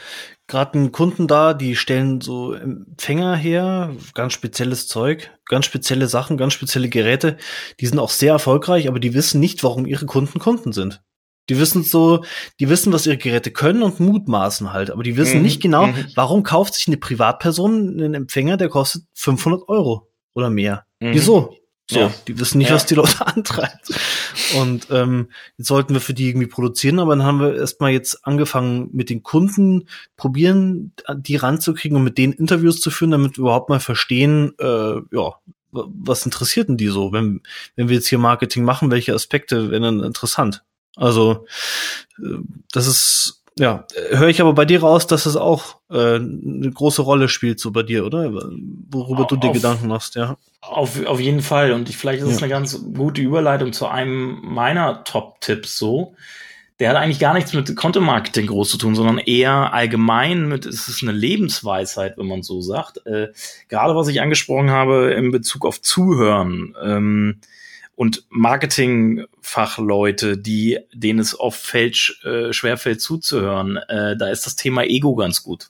gerade 0.46 0.78
einen 0.78 0.92
Kunden 0.92 1.26
da, 1.26 1.54
die 1.54 1.76
stellen 1.76 2.20
so 2.20 2.52
Empfänger 2.52 3.36
her, 3.36 3.94
ganz 4.14 4.32
spezielles 4.32 4.88
Zeug, 4.88 5.30
ganz 5.46 5.66
spezielle 5.66 6.08
Sachen, 6.08 6.36
ganz 6.36 6.52
spezielle 6.52 6.88
Geräte. 6.88 7.36
Die 7.80 7.86
sind 7.86 7.98
auch 7.98 8.10
sehr 8.10 8.32
erfolgreich, 8.32 8.88
aber 8.88 9.00
die 9.00 9.14
wissen 9.14 9.40
nicht, 9.40 9.62
warum 9.62 9.86
ihre 9.86 10.06
Kunden 10.06 10.38
Kunden 10.38 10.72
sind. 10.72 11.02
Die 11.48 11.58
wissen 11.58 11.82
so, 11.82 12.22
die 12.60 12.68
wissen, 12.68 12.92
was 12.92 13.06
ihre 13.06 13.16
Geräte 13.16 13.50
können 13.50 13.82
und 13.82 13.98
mutmaßen 13.98 14.72
halt, 14.72 14.90
aber 14.90 15.02
die 15.02 15.16
wissen 15.16 15.38
mhm. 15.38 15.42
nicht 15.42 15.60
genau, 15.60 15.88
mhm. 15.88 16.06
warum 16.14 16.42
kauft 16.42 16.74
sich 16.74 16.86
eine 16.86 16.96
Privatperson 16.96 17.90
einen 17.90 18.14
Empfänger, 18.14 18.56
der 18.56 18.68
kostet 18.68 19.04
500 19.14 19.68
Euro 19.68 20.08
oder 20.34 20.50
mehr. 20.50 20.84
Mhm. 21.00 21.14
Wieso? 21.14 21.56
So, 21.90 21.98
ja. 21.98 22.14
die 22.28 22.38
wissen 22.38 22.58
nicht, 22.58 22.68
ja. 22.68 22.76
was 22.76 22.86
die 22.86 22.94
Leute 22.94 23.26
antreibt. 23.26 23.90
Und 24.60 24.86
ähm, 24.90 25.28
jetzt 25.58 25.66
sollten 25.66 25.92
wir 25.92 26.00
für 26.00 26.14
die 26.14 26.28
irgendwie 26.28 26.46
produzieren, 26.46 27.00
aber 27.00 27.16
dann 27.16 27.26
haben 27.26 27.40
wir 27.40 27.56
erstmal 27.56 27.90
jetzt 27.90 28.24
angefangen 28.24 28.90
mit 28.92 29.10
den 29.10 29.24
Kunden 29.24 29.88
probieren, 30.16 30.92
die 31.16 31.36
ranzukriegen 31.36 31.96
und 31.96 32.04
mit 32.04 32.16
denen 32.16 32.32
Interviews 32.32 32.80
zu 32.80 32.90
führen, 32.90 33.10
damit 33.10 33.36
wir 33.36 33.42
überhaupt 33.42 33.70
mal 33.70 33.80
verstehen, 33.80 34.52
äh, 34.60 35.00
ja, 35.10 35.34
was 35.72 36.24
interessiert 36.24 36.68
denn 36.68 36.76
die 36.76 36.88
so, 36.88 37.12
wenn, 37.12 37.42
wenn 37.74 37.88
wir 37.88 37.96
jetzt 37.96 38.08
hier 38.08 38.18
Marketing 38.18 38.64
machen, 38.64 38.90
welche 38.90 39.14
Aspekte 39.14 39.70
wären 39.70 39.82
dann 39.82 40.00
interessant? 40.00 40.62
Also, 40.96 41.46
äh, 42.18 42.38
das 42.72 42.86
ist 42.86 43.39
ja, 43.60 43.84
höre 44.08 44.28
ich 44.28 44.40
aber 44.40 44.54
bei 44.54 44.64
dir 44.64 44.80
raus, 44.80 45.06
dass 45.06 45.26
es 45.26 45.36
auch 45.36 45.76
äh, 45.90 46.14
eine 46.16 46.70
große 46.72 47.02
Rolle 47.02 47.28
spielt, 47.28 47.60
so 47.60 47.70
bei 47.70 47.82
dir, 47.82 48.06
oder? 48.06 48.32
Worüber 48.90 49.22
auf, 49.22 49.26
du 49.26 49.36
dir 49.36 49.52
Gedanken 49.52 49.86
machst, 49.86 50.14
ja. 50.14 50.38
Auf, 50.62 51.04
auf 51.04 51.20
jeden 51.20 51.42
Fall. 51.42 51.72
Und 51.72 51.90
ich, 51.90 51.98
vielleicht 51.98 52.22
ist 52.22 52.28
es 52.28 52.40
ja. 52.40 52.44
eine 52.44 52.48
ganz 52.48 52.82
gute 52.94 53.20
Überleitung 53.20 53.74
zu 53.74 53.86
einem 53.86 54.40
meiner 54.42 55.04
Top-Tipps 55.04 55.76
so. 55.76 56.14
Der 56.78 56.88
hat 56.88 56.96
eigentlich 56.96 57.18
gar 57.18 57.34
nichts 57.34 57.52
mit 57.52 57.76
Content-Marketing 57.76 58.46
groß 58.46 58.70
zu 58.70 58.78
tun, 58.78 58.94
sondern 58.94 59.18
eher 59.18 59.74
allgemein 59.74 60.48
mit, 60.48 60.64
es 60.64 60.88
ist 60.88 61.02
eine 61.02 61.12
Lebensweisheit, 61.12 62.16
wenn 62.16 62.28
man 62.28 62.42
so 62.42 62.62
sagt. 62.62 63.04
Äh, 63.06 63.28
gerade 63.68 63.94
was 63.94 64.08
ich 64.08 64.22
angesprochen 64.22 64.70
habe 64.70 65.12
in 65.12 65.30
Bezug 65.32 65.66
auf 65.66 65.82
Zuhören. 65.82 66.74
Ähm, 66.82 67.40
und 68.00 68.24
Marketingfachleute, 68.30 70.38
die 70.38 70.78
denen 70.90 71.18
es 71.18 71.38
oft 71.38 71.60
fällt, 71.60 72.18
äh, 72.24 72.50
schwerfällt 72.50 73.02
zuzuhören, 73.02 73.76
äh, 73.76 74.16
da 74.16 74.30
ist 74.30 74.46
das 74.46 74.56
Thema 74.56 74.84
Ego 74.84 75.14
ganz 75.16 75.42
gut. 75.42 75.68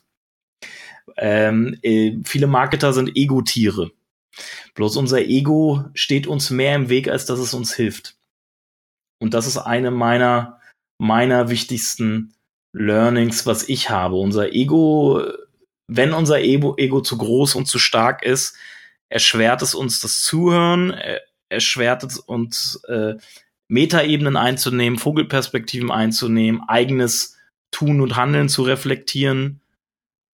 Ähm, 1.17 1.77
äh, 1.81 2.13
viele 2.23 2.47
Marketer 2.47 2.93
sind 2.93 3.17
Ego-Tiere. 3.17 3.91
Bloß 4.75 4.95
unser 4.95 5.19
Ego 5.19 5.83
steht 5.93 6.25
uns 6.25 6.51
mehr 6.51 6.73
im 6.73 6.87
Weg, 6.87 7.09
als 7.09 7.25
dass 7.25 7.37
es 7.37 7.53
uns 7.53 7.75
hilft. 7.75 8.15
Und 9.19 9.33
das 9.33 9.45
ist 9.45 9.57
eine 9.57 9.91
meiner, 9.91 10.61
meiner 10.99 11.49
wichtigsten 11.49 12.33
Learnings, 12.71 13.45
was 13.45 13.67
ich 13.67 13.89
habe. 13.89 14.15
Unser 14.15 14.53
Ego, 14.53 15.21
wenn 15.87 16.13
unser 16.13 16.39
Ego, 16.39 16.77
Ego 16.77 17.01
zu 17.01 17.17
groß 17.17 17.55
und 17.55 17.65
zu 17.65 17.77
stark 17.77 18.23
ist, 18.23 18.55
erschwert 19.09 19.61
es 19.61 19.75
uns 19.75 19.99
das 19.99 20.21
Zuhören, 20.21 20.97
erschwert 21.51 22.03
es 22.03 22.19
uns, 22.19 22.83
äh, 22.87 23.15
Metaebenen 23.67 24.35
einzunehmen, 24.35 24.99
Vogelperspektiven 24.99 25.91
einzunehmen, 25.91 26.61
eigenes 26.67 27.37
Tun 27.71 28.01
und 28.01 28.17
Handeln 28.17 28.49
zu 28.49 28.63
reflektieren. 28.63 29.61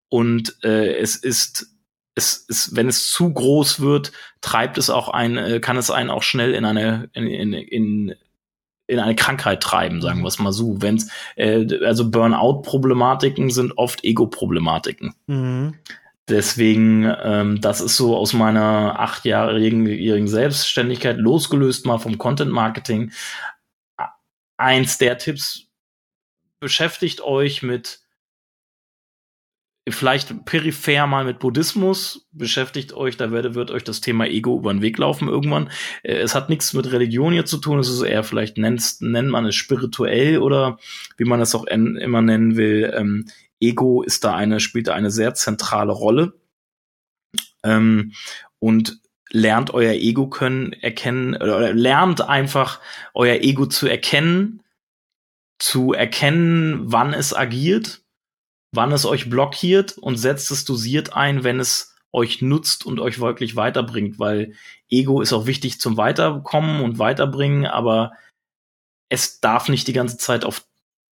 Und 0.09 0.57
äh, 0.65 0.97
es 0.97 1.17
ist, 1.17 1.75
es 2.15 2.37
ist, 2.49 2.77
wenn 2.77 2.89
es 2.89 3.11
zu 3.11 3.33
groß 3.33 3.81
wird, 3.81 4.13
treibt 4.41 4.79
es 4.79 4.89
auch 4.89 5.11
ein, 5.11 5.37
äh, 5.37 5.61
kann 5.61 5.77
es 5.77 5.91
einen 5.91 6.11
auch 6.11 6.23
schnell 6.23 6.55
in 6.55 6.65
eine, 6.65 7.11
in, 7.13 7.27
in, 7.27 7.53
in 7.53 8.15
in 8.89 9.01
eine 9.01 9.17
Krankheit 9.17 9.63
treiben, 9.63 10.01
sagen 10.01 10.21
wir 10.21 10.29
es 10.29 10.39
mal 10.39 10.53
so. 10.53 10.81
Wenn's, 10.81 11.11
äh, 11.35 11.67
also 11.85 12.09
Burnout-Problematiken 12.11 13.51
sind 13.51 13.77
oft 13.79 14.05
Ego-Problematiken. 14.05 15.15
Mhm. 15.27 15.75
Deswegen, 16.29 17.05
ähm, 17.23 17.61
das 17.61 17.81
ist 17.81 17.97
so 17.97 18.17
aus 18.17 18.33
meiner 18.33 18.99
achtjährigen 18.99 20.27
Selbstständigkeit 20.27 21.19
losgelöst 21.19 21.87
mal 21.87 21.99
vom 21.99 22.19
Content 22.19 22.51
Marketing. 22.51 23.13
Eins 24.57 24.99
der 24.99 25.19
Tipps, 25.19 25.69
beschäftigt 26.59 27.21
euch 27.21 27.63
mit 27.63 28.01
vielleicht 29.89 30.45
peripher 30.45 31.07
mal 31.07 31.25
mit 31.25 31.39
Buddhismus, 31.39 32.27
beschäftigt 32.33 32.93
euch, 32.93 33.17
da 33.17 33.31
wird, 33.31 33.55
wird 33.55 33.71
euch 33.71 33.85
das 33.85 34.01
Thema 34.01 34.27
Ego 34.27 34.59
über 34.59 34.73
den 34.73 34.83
Weg 34.83 34.99
laufen 34.99 35.29
irgendwann. 35.29 35.71
Äh, 36.03 36.17
es 36.17 36.35
hat 36.35 36.49
nichts 36.49 36.73
mit 36.73 36.91
Religion 36.91 37.33
hier 37.33 37.47
zu 37.47 37.59
tun, 37.59 37.79
es 37.79 37.89
ist 37.89 38.03
eher 38.03 38.25
vielleicht 38.25 38.59
nennt, 38.59 38.83
nennt 39.01 39.29
man 39.29 39.47
es 39.47 39.55
spirituell 39.55 40.39
oder 40.39 40.79
wie 41.17 41.25
man 41.25 41.41
es 41.41 41.55
auch 41.55 41.67
en, 41.67 41.97
immer 41.97 42.21
nennen 42.21 42.57
will, 42.57 42.93
ähm, 42.97 43.27
Ego 43.61 44.03
ist 44.03 44.25
da 44.25 44.35
eine, 44.35 44.61
spielt 44.61 44.89
da 44.89 44.95
eine 44.95 45.11
sehr 45.11 45.35
zentrale 45.35 45.93
Rolle. 45.93 46.35
Ähm, 47.63 48.13
und 48.59 49.01
lernt 49.31 49.75
euer 49.75 49.93
Ego 49.93 50.29
können 50.29 50.73
erkennen, 50.73 51.35
oder 51.35 51.73
lernt 51.73 52.21
einfach 52.21 52.81
euer 53.15 53.37
Ego 53.37 53.67
zu 53.67 53.87
erkennen, 53.87 54.63
zu 55.59 55.93
erkennen, 55.93 56.81
wann 56.93 57.13
es 57.13 57.35
agiert, 57.35 58.03
wann 58.73 58.93
es 58.93 59.05
euch 59.05 59.29
blockiert 59.29 59.99
und 59.99 60.17
setzt 60.17 60.51
es 60.51 60.65
dosiert 60.65 61.15
ein, 61.15 61.45
wenn 61.45 61.61
es 61.61 61.97
euch 62.13 62.41
nutzt 62.41 62.87
und 62.87 63.01
euch 63.01 63.21
wirklich 63.21 63.57
weiterbringt, 63.57 64.19
weil 64.19 64.55
Ego 64.89 65.21
ist 65.21 65.33
auch 65.33 65.47
wichtig 65.47 65.81
zum 65.81 65.97
Weiterkommen 65.97 66.83
und 66.83 66.99
Weiterbringen, 66.99 67.67
aber 67.67 68.13
es 69.09 69.41
darf 69.41 69.69
nicht 69.69 69.87
die 69.87 69.93
ganze 69.93 70.17
Zeit 70.17 70.45
auf 70.45 70.66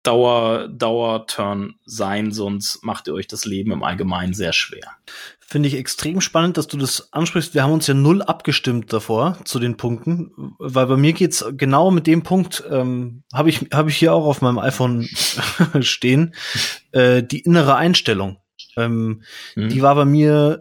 Dauer, 0.03 0.67
Dauerturn 0.67 1.75
sein, 1.85 2.31
sonst 2.31 2.83
macht 2.83 3.07
ihr 3.07 3.13
euch 3.13 3.27
das 3.27 3.45
Leben 3.45 3.71
im 3.71 3.83
Allgemeinen 3.83 4.33
sehr 4.33 4.51
schwer. 4.51 4.97
Finde 5.39 5.69
ich 5.69 5.75
extrem 5.75 6.19
spannend, 6.19 6.57
dass 6.57 6.67
du 6.67 6.77
das 6.77 7.13
ansprichst. 7.13 7.53
Wir 7.53 7.63
haben 7.63 7.71
uns 7.71 7.87
ja 7.87 7.93
null 7.93 8.21
abgestimmt 8.21 8.91
davor 8.91 9.37
zu 9.45 9.59
den 9.59 9.77
Punkten, 9.77 10.55
weil 10.59 10.87
bei 10.87 10.97
mir 10.97 11.13
geht's 11.13 11.45
genau 11.53 11.89
mit 11.89 12.05
dem 12.05 12.23
Punkt, 12.23 12.63
ähm, 12.69 13.23
habe 13.33 13.49
ich, 13.49 13.67
hab 13.71 13.87
ich 13.87 13.95
hier 13.95 14.13
auch 14.13 14.25
auf 14.25 14.41
meinem 14.41 14.59
iPhone 14.59 15.03
stehen, 15.81 16.35
äh, 16.91 17.23
die 17.23 17.39
innere 17.39 17.75
Einstellung. 17.75 18.37
Ähm, 18.75 19.23
mhm. 19.55 19.69
Die 19.69 19.81
war 19.81 19.95
bei 19.95 20.05
mir 20.05 20.59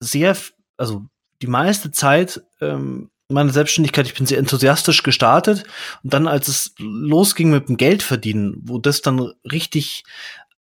sehr, 0.00 0.36
also 0.76 1.06
die 1.42 1.46
meiste 1.46 1.90
Zeit 1.92 2.42
ähm, 2.60 3.09
meine 3.30 3.50
Selbstständigkeit, 3.50 4.06
ich 4.06 4.14
bin 4.14 4.26
sehr 4.26 4.38
enthusiastisch 4.38 5.02
gestartet 5.02 5.64
und 6.02 6.12
dann, 6.12 6.28
als 6.28 6.48
es 6.48 6.74
losging 6.78 7.50
mit 7.50 7.68
dem 7.68 7.76
Geldverdienen, 7.76 8.60
wo 8.62 8.78
das 8.78 9.02
dann 9.02 9.32
richtig 9.50 10.04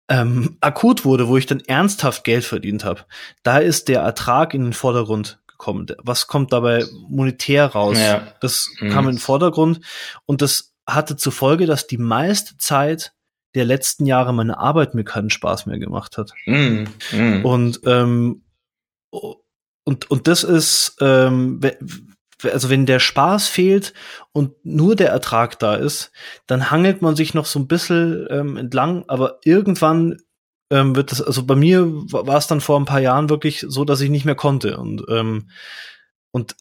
ähm, 0.08 0.56
akut 0.60 1.04
wurde, 1.04 1.28
wo 1.28 1.36
ich 1.36 1.46
dann 1.46 1.60
ernsthaft 1.60 2.24
Geld 2.24 2.44
verdient 2.44 2.84
habe, 2.84 3.04
da 3.42 3.58
ist 3.58 3.88
der 3.88 4.00
Ertrag 4.00 4.54
in 4.54 4.64
den 4.64 4.72
Vordergrund 4.72 5.40
gekommen. 5.46 5.86
Was 5.98 6.26
kommt 6.26 6.52
dabei 6.52 6.84
monetär 7.08 7.66
raus? 7.66 7.98
Ja. 7.98 8.34
Das 8.40 8.68
mhm. 8.80 8.90
kam 8.90 9.06
in 9.06 9.16
den 9.16 9.20
Vordergrund 9.20 9.80
und 10.26 10.42
das 10.42 10.74
hatte 10.86 11.16
zur 11.16 11.32
Folge, 11.32 11.66
dass 11.66 11.86
die 11.86 11.98
meiste 11.98 12.56
Zeit 12.58 13.12
der 13.54 13.64
letzten 13.64 14.06
Jahre 14.06 14.32
meine 14.32 14.58
Arbeit 14.58 14.94
mir 14.94 15.04
keinen 15.04 15.30
Spaß 15.30 15.66
mehr 15.66 15.78
gemacht 15.78 16.18
hat. 16.18 16.32
Mhm. 16.46 16.88
Mhm. 17.12 17.44
Und 17.44 17.80
ähm, 17.84 18.42
und 19.84 20.10
und 20.10 20.26
das 20.26 20.44
ist 20.44 20.96
ähm, 21.00 21.60
also 22.45 22.70
wenn 22.70 22.86
der 22.86 22.99
Spaß 22.99 23.49
fehlt 23.49 23.93
und 24.32 24.53
nur 24.64 24.97
der 24.97 25.11
Ertrag 25.11 25.59
da 25.59 25.74
ist, 25.74 26.12
dann 26.47 26.70
hangelt 26.70 27.03
man 27.03 27.16
sich 27.16 27.34
noch 27.34 27.47
so 27.47 27.59
ein 27.59 27.68
bisschen 27.68 28.26
ähm, 28.30 28.57
entlang, 28.57 29.05
aber 29.09 29.38
irgendwann 29.45 30.18
ähm, 30.70 30.97
wird 30.97 31.12
das, 31.12 31.20
also 31.22 31.45
bei 31.45 31.55
mir 31.55 31.86
war 31.86 32.38
es 32.38 32.47
dann 32.47 32.61
vor 32.61 32.78
ein 32.78 32.86
paar 32.86 33.01
Jahren 33.01 33.28
wirklich 33.28 33.64
so, 33.68 33.84
dass 33.84 34.01
ich 34.01 34.11
nicht 34.11 34.24
mehr 34.24 34.34
konnte 34.34 34.78
und 34.78 35.05
ähm, 35.09 35.49
und 36.30 36.57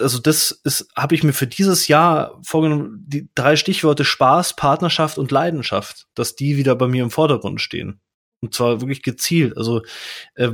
also 0.00 0.18
das 0.18 0.50
ist, 0.64 0.88
habe 0.96 1.14
ich 1.14 1.22
mir 1.22 1.32
für 1.32 1.46
dieses 1.46 1.88
Jahr 1.88 2.38
vorgenommen, 2.42 3.04
die 3.06 3.28
drei 3.34 3.56
Stichworte 3.56 4.04
Spaß, 4.04 4.56
Partnerschaft 4.56 5.18
und 5.18 5.30
Leidenschaft, 5.30 6.06
dass 6.14 6.36
die 6.36 6.56
wieder 6.56 6.74
bei 6.74 6.88
mir 6.88 7.02
im 7.02 7.10
Vordergrund 7.10 7.60
stehen. 7.60 8.00
Und 8.40 8.54
zwar 8.54 8.80
wirklich 8.80 9.02
gezielt. 9.02 9.56
Also 9.56 9.82
äh, 10.34 10.50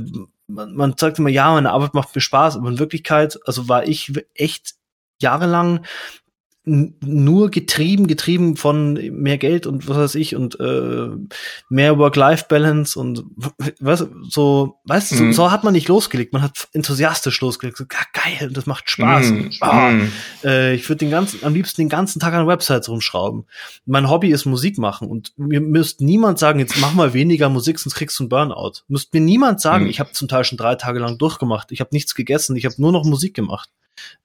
man, 0.47 0.73
man 0.75 0.95
sagt 0.97 1.19
immer, 1.19 1.29
ja, 1.29 1.51
meine 1.53 1.71
Arbeit 1.71 1.93
macht 1.93 2.15
mir 2.15 2.21
Spaß, 2.21 2.57
aber 2.57 2.69
in 2.69 2.79
Wirklichkeit, 2.79 3.39
also 3.45 3.67
war 3.67 3.87
ich 3.87 4.13
echt 4.33 4.75
jahrelang 5.21 5.85
nur 6.65 7.51
getrieben, 7.51 8.07
getrieben 8.07 8.57
von 8.57 8.93
mehr 8.93 9.37
Geld 9.37 9.67
und 9.67 9.87
was 9.87 9.97
weiß 9.97 10.15
ich 10.15 10.35
und 10.35 10.59
äh, 10.59 11.09
mehr 11.69 11.99
Work-Life-Balance 11.99 12.99
und 12.99 13.23
was 13.79 14.07
so, 14.29 14.79
weißt 14.85 15.11
du, 15.11 15.15
mhm. 15.15 15.33
so, 15.33 15.43
so, 15.43 15.51
hat 15.51 15.63
man 15.63 15.73
nicht 15.73 15.87
losgelegt. 15.87 16.33
Man 16.33 16.41
hat 16.41 16.67
enthusiastisch 16.73 17.39
losgelegt. 17.41 17.77
So, 17.77 17.85
geil, 17.87 18.49
das 18.51 18.65
macht 18.65 18.89
Spaß. 18.89 19.27
Mhm. 19.27 19.51
Oh, 19.61 20.47
äh, 20.47 20.73
ich 20.73 20.89
würde 20.89 20.99
den 20.99 21.11
ganzen, 21.11 21.43
am 21.43 21.53
liebsten 21.53 21.81
den 21.81 21.89
ganzen 21.89 22.19
Tag 22.19 22.33
an 22.33 22.47
Websites 22.47 22.89
rumschrauben. 22.89 23.45
Mein 23.85 24.09
Hobby 24.09 24.29
ist 24.29 24.45
Musik 24.45 24.79
machen 24.79 25.07
und 25.07 25.33
mir 25.37 25.61
müsste 25.61 26.03
niemand 26.03 26.39
sagen, 26.39 26.59
jetzt 26.59 26.79
mach 26.81 26.93
mal 26.93 27.13
weniger 27.13 27.49
Musik, 27.49 27.77
sonst 27.77 27.95
kriegst 27.95 28.17
du 28.19 28.23
einen 28.23 28.29
Burnout. 28.29 28.81
Müsste 28.87 29.19
mir 29.19 29.23
niemand 29.23 29.61
sagen, 29.61 29.83
mhm. 29.83 29.89
ich 29.91 29.99
habe 29.99 30.11
zum 30.13 30.27
Teil 30.27 30.43
schon 30.45 30.57
drei 30.57 30.75
Tage 30.75 30.99
lang 30.99 31.19
durchgemacht. 31.19 31.71
Ich 31.71 31.79
habe 31.79 31.91
nichts 31.93 32.15
gegessen, 32.15 32.55
ich 32.55 32.65
habe 32.65 32.75
nur 32.79 32.91
noch 32.91 33.05
Musik 33.05 33.35
gemacht. 33.35 33.69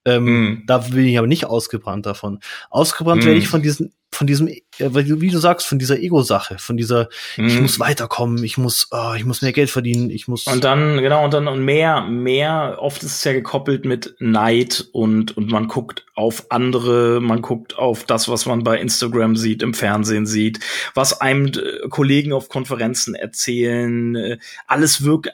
Ähm, 0.04 0.24
mm. 0.24 0.62
Da 0.66 0.78
bin 0.78 1.06
ich 1.06 1.18
aber 1.18 1.26
nicht 1.26 1.44
ausgebrannt 1.44 2.06
davon. 2.06 2.40
Ausgebrannt 2.70 3.22
mm. 3.22 3.26
werde 3.26 3.38
ich 3.38 3.48
von 3.48 3.62
diesen 3.62 3.92
von 4.12 4.26
diesem, 4.26 4.48
äh, 4.48 4.60
wie 4.78 5.30
du 5.30 5.38
sagst, 5.38 5.66
von 5.66 5.78
dieser 5.78 5.98
Ego-Sache, 5.98 6.58
von 6.58 6.76
dieser, 6.76 7.08
mhm. 7.36 7.46
ich 7.46 7.60
muss 7.60 7.80
weiterkommen, 7.80 8.42
ich 8.42 8.58
muss, 8.58 8.88
oh, 8.90 9.14
ich 9.16 9.24
muss 9.24 9.40
mehr 9.40 9.52
Geld 9.52 9.70
verdienen, 9.70 10.10
ich 10.10 10.26
muss. 10.26 10.46
Und 10.46 10.64
dann, 10.64 10.98
genau, 10.98 11.24
und 11.24 11.32
dann 11.32 11.46
und 11.48 11.64
mehr, 11.64 12.02
mehr, 12.02 12.78
oft 12.80 13.02
ist 13.02 13.12
es 13.16 13.24
ja 13.24 13.32
gekoppelt 13.32 13.84
mit 13.84 14.16
Neid 14.18 14.88
und, 14.92 15.36
und 15.36 15.50
man 15.50 15.68
guckt 15.68 16.06
auf 16.14 16.46
andere, 16.50 17.20
man 17.20 17.40
guckt 17.40 17.78
auf 17.78 18.04
das, 18.04 18.28
was 18.28 18.46
man 18.46 18.64
bei 18.64 18.78
Instagram 18.78 19.36
sieht, 19.36 19.62
im 19.62 19.74
Fernsehen 19.74 20.26
sieht, 20.26 20.60
was 20.94 21.20
einem 21.20 21.46
äh, 21.46 21.88
Kollegen 21.88 22.32
auf 22.32 22.48
Konferenzen 22.48 23.14
erzählen, 23.14 24.16
äh, 24.16 24.38
alles 24.66 25.04
wirkt, 25.04 25.30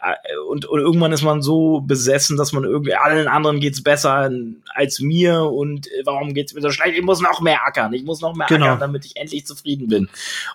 und, 0.48 0.66
und 0.66 0.80
irgendwann 0.80 1.12
ist 1.12 1.22
man 1.22 1.40
so 1.40 1.80
besessen, 1.80 2.36
dass 2.36 2.52
man 2.52 2.64
irgendwie, 2.64 2.94
allen 2.94 3.26
anderen 3.26 3.58
geht's 3.58 3.82
besser 3.82 4.30
als 4.74 5.00
mir 5.00 5.44
und 5.44 5.88
warum 6.04 6.34
geht's 6.34 6.52
mir 6.52 6.60
so 6.60 6.70
schlecht, 6.70 6.96
ich 6.96 7.02
muss 7.02 7.20
noch 7.20 7.40
mehr 7.40 7.64
ackern, 7.66 7.92
ich 7.94 8.04
muss 8.04 8.20
noch 8.20 8.34
mehr 8.34 8.46
genau 8.46 8.65
genau. 8.68 8.80
damit 8.80 9.04
ich 9.04 9.16
endlich 9.16 9.46
zufrieden 9.46 9.88
bin. 9.88 10.08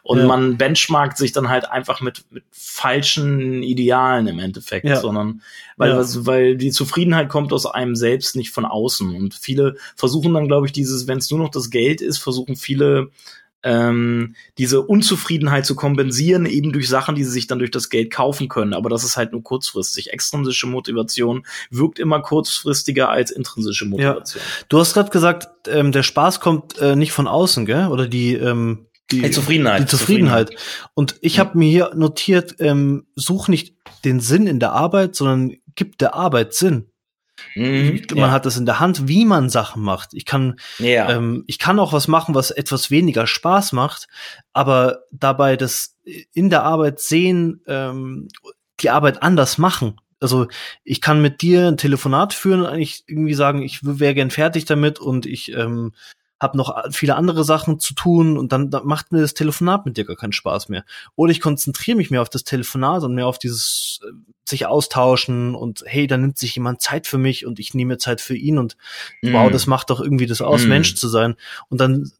Und 0.03 0.19
ja. 0.19 0.25
man 0.25 0.57
benchmarkt 0.57 1.17
sich 1.17 1.31
dann 1.31 1.49
halt 1.49 1.69
einfach 1.69 2.01
mit, 2.01 2.23
mit 2.31 2.43
falschen 2.51 3.63
Idealen 3.63 4.27
im 4.27 4.39
Endeffekt, 4.39 4.85
ja. 4.85 4.99
sondern 4.99 5.41
weil, 5.77 5.89
ja. 5.89 6.03
weil 6.25 6.57
die 6.57 6.71
Zufriedenheit 6.71 7.29
kommt 7.29 7.53
aus 7.53 7.65
einem 7.65 7.95
selbst, 7.95 8.35
nicht 8.35 8.51
von 8.51 8.65
außen. 8.65 9.15
Und 9.15 9.33
viele 9.33 9.75
versuchen 9.95 10.33
dann, 10.33 10.47
glaube 10.47 10.67
ich, 10.67 10.71
dieses, 10.71 11.07
wenn 11.07 11.17
es 11.17 11.29
nur 11.31 11.39
noch 11.39 11.49
das 11.49 11.69
Geld 11.69 12.01
ist, 12.01 12.19
versuchen 12.19 12.55
viele 12.55 13.09
ähm, 13.63 14.35
diese 14.57 14.81
Unzufriedenheit 14.81 15.65
zu 15.65 15.75
kompensieren, 15.75 16.45
eben 16.45 16.71
durch 16.71 16.87
Sachen, 16.87 17.15
die 17.15 17.23
sie 17.23 17.31
sich 17.31 17.47
dann 17.47 17.59
durch 17.59 17.71
das 17.71 17.89
Geld 17.89 18.11
kaufen 18.11 18.47
können. 18.47 18.73
Aber 18.73 18.89
das 18.89 19.03
ist 19.03 19.17
halt 19.17 19.31
nur 19.31 19.43
kurzfristig. 19.43 20.11
Extrinsische 20.11 20.67
Motivation 20.67 21.45
wirkt 21.69 21.99
immer 21.99 22.21
kurzfristiger 22.21 23.09
als 23.09 23.31
intrinsische 23.31 23.85
Motivation. 23.85 24.43
Ja. 24.43 24.65
Du 24.69 24.79
hast 24.79 24.93
gerade 24.93 25.09
gesagt, 25.09 25.49
ähm, 25.67 25.91
der 25.91 26.03
Spaß 26.03 26.39
kommt 26.39 26.77
äh, 26.79 26.95
nicht 26.95 27.11
von 27.11 27.27
außen, 27.27 27.65
gell? 27.65 27.87
Oder 27.87 28.07
die 28.07 28.33
ähm 28.33 28.87
die, 29.11 29.21
die 29.21 29.31
Zufriedenheit. 29.31 29.81
Die 29.81 29.85
Zufriedenheit. 29.87 30.47
Zufriedenheit. 30.47 30.89
Und 30.93 31.15
ich 31.21 31.37
habe 31.39 31.57
mir 31.57 31.69
hier 31.69 31.91
notiert, 31.95 32.55
ähm, 32.59 33.07
such 33.15 33.49
nicht 33.49 33.75
den 34.05 34.21
Sinn 34.21 34.47
in 34.47 34.59
der 34.59 34.71
Arbeit, 34.71 35.15
sondern 35.15 35.57
gib 35.75 35.97
der 35.97 36.15
Arbeit 36.15 36.53
Sinn. 36.53 36.90
Mhm, 37.55 38.01
man 38.11 38.17
ja. 38.17 38.31
hat 38.31 38.45
das 38.45 38.57
in 38.57 38.65
der 38.65 38.79
Hand, 38.79 39.07
wie 39.07 39.25
man 39.25 39.49
Sachen 39.49 39.83
macht. 39.83 40.13
Ich 40.13 40.25
kann, 40.25 40.59
ja. 40.79 41.09
ähm, 41.09 41.43
ich 41.47 41.59
kann 41.59 41.79
auch 41.79 41.93
was 41.93 42.07
machen, 42.07 42.35
was 42.35 42.51
etwas 42.51 42.91
weniger 42.91 43.27
Spaß 43.27 43.73
macht, 43.73 44.07
aber 44.53 45.03
dabei 45.11 45.57
das 45.57 45.97
in 46.33 46.49
der 46.49 46.63
Arbeit 46.63 46.99
sehen, 46.99 47.61
ähm, 47.67 48.27
die 48.79 48.89
Arbeit 48.89 49.21
anders 49.21 49.57
machen. 49.57 49.99
Also 50.19 50.47
ich 50.83 51.01
kann 51.01 51.21
mit 51.21 51.41
dir 51.41 51.67
ein 51.67 51.77
Telefonat 51.77 52.33
führen, 52.33 52.65
eigentlich 52.65 53.03
irgendwie 53.07 53.33
sagen, 53.33 53.63
ich 53.63 53.79
wäre 53.83 54.13
gern 54.13 54.29
fertig 54.29 54.65
damit 54.65 54.99
und 54.99 55.25
ich 55.25 55.51
ähm, 55.53 55.93
habe 56.41 56.57
noch 56.57 56.75
viele 56.91 57.15
andere 57.15 57.43
Sachen 57.43 57.79
zu 57.79 57.93
tun 57.93 58.35
und 58.35 58.51
dann, 58.51 58.71
dann 58.71 58.85
macht 58.85 59.11
mir 59.11 59.21
das 59.21 59.35
Telefonat 59.35 59.85
mit 59.85 59.95
dir 59.95 60.05
gar 60.05 60.15
keinen 60.15 60.33
Spaß 60.33 60.69
mehr. 60.69 60.83
Oder 61.15 61.31
ich 61.31 61.39
konzentriere 61.39 61.95
mich 61.95 62.09
mehr 62.09 62.23
auf 62.23 62.29
das 62.29 62.43
Telefonat 62.43 63.03
und 63.03 63.13
mehr 63.13 63.27
auf 63.27 63.37
dieses 63.37 63.99
äh, 64.03 64.11
sich 64.49 64.65
austauschen 64.65 65.53
und 65.53 65.83
hey, 65.85 66.07
da 66.07 66.17
nimmt 66.17 66.39
sich 66.39 66.55
jemand 66.55 66.81
Zeit 66.81 67.05
für 67.05 67.19
mich 67.19 67.45
und 67.45 67.59
ich 67.59 67.75
nehme 67.75 67.99
Zeit 67.99 68.21
für 68.21 68.35
ihn 68.35 68.57
und 68.57 68.75
mm. 69.21 69.33
wow, 69.33 69.51
das 69.51 69.67
macht 69.67 69.91
doch 69.91 70.01
irgendwie 70.01 70.25
das 70.25 70.41
aus, 70.41 70.65
mm. 70.65 70.67
Mensch 70.67 70.95
zu 70.95 71.07
sein. 71.07 71.35
Und 71.69 71.79
dann, 71.79 72.11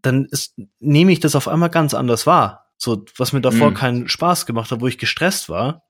dann 0.00 0.24
ist, 0.24 0.54
nehme 0.80 1.12
ich 1.12 1.20
das 1.20 1.36
auf 1.36 1.46
einmal 1.46 1.68
ganz 1.68 1.92
anders 1.92 2.26
wahr. 2.26 2.70
So, 2.78 3.04
was 3.18 3.34
mir 3.34 3.42
davor 3.42 3.72
mm. 3.72 3.74
keinen 3.74 4.08
Spaß 4.08 4.46
gemacht 4.46 4.70
hat, 4.70 4.80
wo 4.80 4.86
ich 4.86 4.96
gestresst 4.96 5.50
war, 5.50 5.84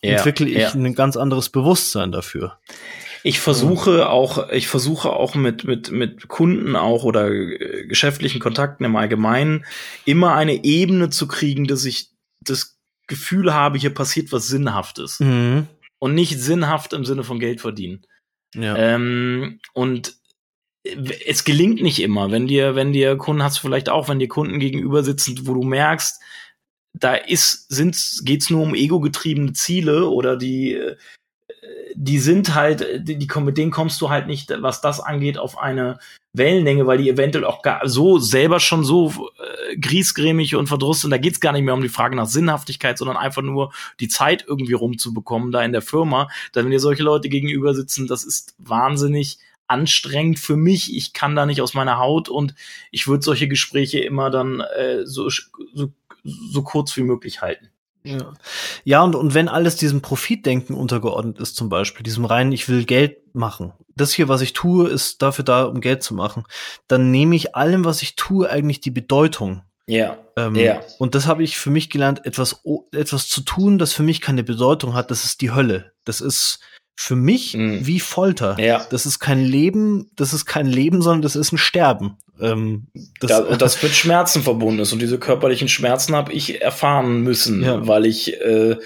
ja, 0.00 0.12
entwickle 0.12 0.48
ich 0.48 0.58
ja. 0.58 0.72
ein 0.72 0.94
ganz 0.94 1.16
anderes 1.16 1.48
Bewusstsein 1.48 2.12
dafür. 2.12 2.58
Ich 3.22 3.40
versuche 3.40 4.08
auch, 4.08 4.50
ich 4.50 4.68
versuche 4.68 5.10
auch 5.10 5.34
mit, 5.34 5.64
mit, 5.64 5.90
mit 5.90 6.28
Kunden 6.28 6.76
auch 6.76 7.04
oder 7.04 7.30
äh, 7.30 7.86
geschäftlichen 7.86 8.40
Kontakten 8.40 8.84
im 8.84 8.96
Allgemeinen 8.96 9.64
immer 10.04 10.34
eine 10.34 10.64
Ebene 10.64 11.10
zu 11.10 11.28
kriegen, 11.28 11.66
dass 11.66 11.84
ich 11.84 12.10
das 12.40 12.78
Gefühl 13.06 13.52
habe, 13.52 13.78
hier 13.78 13.92
passiert 13.92 14.32
was 14.32 14.48
Sinnhaftes. 14.48 15.20
Mhm. 15.20 15.66
Und 15.98 16.14
nicht 16.14 16.38
sinnhaft 16.38 16.92
im 16.94 17.04
Sinne 17.04 17.24
von 17.24 17.38
Geld 17.38 17.60
verdienen. 17.60 18.06
Ja. 18.54 18.76
Ähm, 18.76 19.60
und 19.74 20.14
es 21.26 21.44
gelingt 21.44 21.82
nicht 21.82 22.00
immer, 22.00 22.30
wenn 22.30 22.46
dir, 22.46 22.74
wenn 22.74 22.92
dir 22.92 23.16
Kunden 23.16 23.42
hast, 23.42 23.58
vielleicht 23.58 23.90
auch, 23.90 24.08
wenn 24.08 24.18
dir 24.18 24.28
Kunden 24.28 24.58
gegenüber 24.60 25.02
sitzen, 25.02 25.46
wo 25.46 25.54
du 25.54 25.62
merkst, 25.62 26.22
da 26.98 27.14
ist, 27.14 27.66
sind, 27.68 28.22
geht's 28.24 28.50
nur 28.50 28.62
um 28.62 28.74
ego-getriebene 28.74 29.52
Ziele 29.52 30.08
oder 30.08 30.36
die, 30.36 30.72
äh, 30.72 30.96
die 31.94 32.18
sind 32.18 32.54
halt, 32.54 33.08
die, 33.08 33.18
die, 33.18 33.40
mit 33.40 33.58
denen 33.58 33.70
kommst 33.70 34.00
du 34.00 34.10
halt 34.10 34.26
nicht, 34.26 34.52
was 34.60 34.80
das 34.80 35.00
angeht, 35.00 35.38
auf 35.38 35.58
eine 35.58 35.98
Wellenlänge, 36.32 36.86
weil 36.86 36.98
die 36.98 37.08
eventuell 37.08 37.44
auch 37.44 37.62
gar 37.62 37.88
so 37.88 38.18
selber 38.18 38.60
schon 38.60 38.84
so 38.84 39.30
äh, 39.38 39.76
griesgrämig 39.76 40.54
und 40.54 40.68
verdrusst 40.68 41.02
sind. 41.02 41.10
Da 41.10 41.18
geht's 41.18 41.40
gar 41.40 41.52
nicht 41.52 41.64
mehr 41.64 41.74
um 41.74 41.82
die 41.82 41.88
Frage 41.88 42.14
nach 42.14 42.26
Sinnhaftigkeit, 42.26 42.98
sondern 42.98 43.16
einfach 43.16 43.42
nur 43.42 43.72
die 43.98 44.08
Zeit 44.08 44.44
irgendwie 44.46 44.74
rumzubekommen 44.74 45.50
da 45.50 45.62
in 45.62 45.72
der 45.72 45.82
Firma. 45.82 46.28
Da 46.52 46.62
wenn 46.62 46.70
dir 46.70 46.80
solche 46.80 47.02
Leute 47.02 47.28
gegenüber 47.28 47.74
sitzen, 47.74 48.06
das 48.06 48.24
ist 48.24 48.54
wahnsinnig 48.58 49.38
anstrengend 49.66 50.38
für 50.38 50.56
mich. 50.56 50.96
Ich 50.96 51.12
kann 51.12 51.34
da 51.34 51.46
nicht 51.46 51.62
aus 51.62 51.74
meiner 51.74 51.98
Haut 51.98 52.28
und 52.28 52.54
ich 52.90 53.08
würde 53.08 53.24
solche 53.24 53.48
Gespräche 53.48 54.00
immer 54.00 54.30
dann 54.30 54.60
äh, 54.60 55.06
so, 55.06 55.28
so, 55.28 55.92
so 56.24 56.62
kurz 56.62 56.96
wie 56.96 57.02
möglich 57.02 57.42
halten. 57.42 57.70
Ja, 58.02 58.32
ja 58.84 59.02
und, 59.02 59.14
und 59.14 59.34
wenn 59.34 59.48
alles 59.48 59.76
diesem 59.76 60.00
Profitdenken 60.00 60.74
untergeordnet 60.74 61.38
ist, 61.38 61.56
zum 61.56 61.68
Beispiel, 61.68 62.02
diesem 62.02 62.24
reinen, 62.24 62.52
ich 62.52 62.68
will 62.68 62.84
Geld 62.84 63.34
machen, 63.34 63.72
das 63.94 64.12
hier, 64.12 64.28
was 64.28 64.40
ich 64.40 64.52
tue, 64.52 64.88
ist 64.88 65.22
dafür 65.22 65.44
da, 65.44 65.64
um 65.64 65.80
Geld 65.80 66.02
zu 66.02 66.14
machen, 66.14 66.44
dann 66.88 67.10
nehme 67.10 67.36
ich 67.36 67.54
allem, 67.54 67.84
was 67.84 68.02
ich 68.02 68.16
tue, 68.16 68.48
eigentlich 68.48 68.80
die 68.80 68.90
Bedeutung. 68.90 69.62
Ja. 69.86 70.18
Ähm, 70.36 70.54
ja. 70.54 70.80
Und 70.98 71.14
das 71.14 71.26
habe 71.26 71.42
ich 71.42 71.58
für 71.58 71.70
mich 71.70 71.90
gelernt, 71.90 72.24
etwas, 72.24 72.62
etwas 72.92 73.28
zu 73.28 73.42
tun, 73.42 73.78
das 73.78 73.92
für 73.92 74.02
mich 74.02 74.20
keine 74.20 74.44
Bedeutung 74.44 74.94
hat, 74.94 75.10
das 75.10 75.24
ist 75.24 75.40
die 75.40 75.50
Hölle. 75.50 75.92
Das 76.04 76.20
ist 76.20 76.60
für 76.96 77.16
mich 77.16 77.54
Mhm. 77.54 77.86
wie 77.86 77.98
Folter. 77.98 78.58
Ja. 78.60 78.86
Das 78.90 79.06
ist 79.06 79.18
kein 79.18 79.42
Leben, 79.42 80.10
das 80.16 80.32
ist 80.32 80.44
kein 80.46 80.66
Leben, 80.66 81.02
sondern 81.02 81.22
das 81.22 81.34
ist 81.34 81.52
ein 81.52 81.58
Sterben. 81.58 82.18
Ähm, 82.40 82.86
das, 83.20 83.28
Da, 83.30 83.38
und 83.40 83.60
das 83.62 83.82
mit 83.82 83.92
Schmerzen 83.92 84.42
verbunden 84.42 84.80
ist. 84.80 84.92
Und 84.92 85.00
diese 85.00 85.18
körperlichen 85.18 85.68
Schmerzen 85.68 86.14
habe 86.14 86.32
ich 86.32 86.60
erfahren 86.62 87.20
müssen, 87.22 87.62
Ja. 87.62 87.86
weil 87.86 88.06
ich 88.06 88.40
äh, 88.40 88.76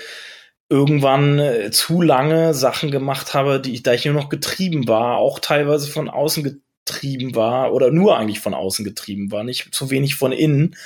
irgendwann 0.68 1.38
äh, 1.38 1.70
zu 1.70 2.02
lange 2.02 2.54
Sachen 2.54 2.90
gemacht 2.90 3.34
habe, 3.34 3.60
die 3.60 3.74
ich, 3.74 3.82
da 3.82 3.92
ich 3.92 4.04
nur 4.04 4.14
noch 4.14 4.28
getrieben 4.28 4.88
war, 4.88 5.18
auch 5.18 5.38
teilweise 5.38 5.88
von 5.90 6.08
außen 6.08 6.42
getrieben 6.42 7.34
war 7.34 7.72
oder 7.72 7.90
nur 7.90 8.16
eigentlich 8.18 8.40
von 8.40 8.54
außen 8.54 8.84
getrieben 8.84 9.30
war, 9.30 9.44
nicht 9.44 9.74
zu 9.74 9.90
wenig 9.90 10.16
von 10.16 10.32
innen. 10.32 10.76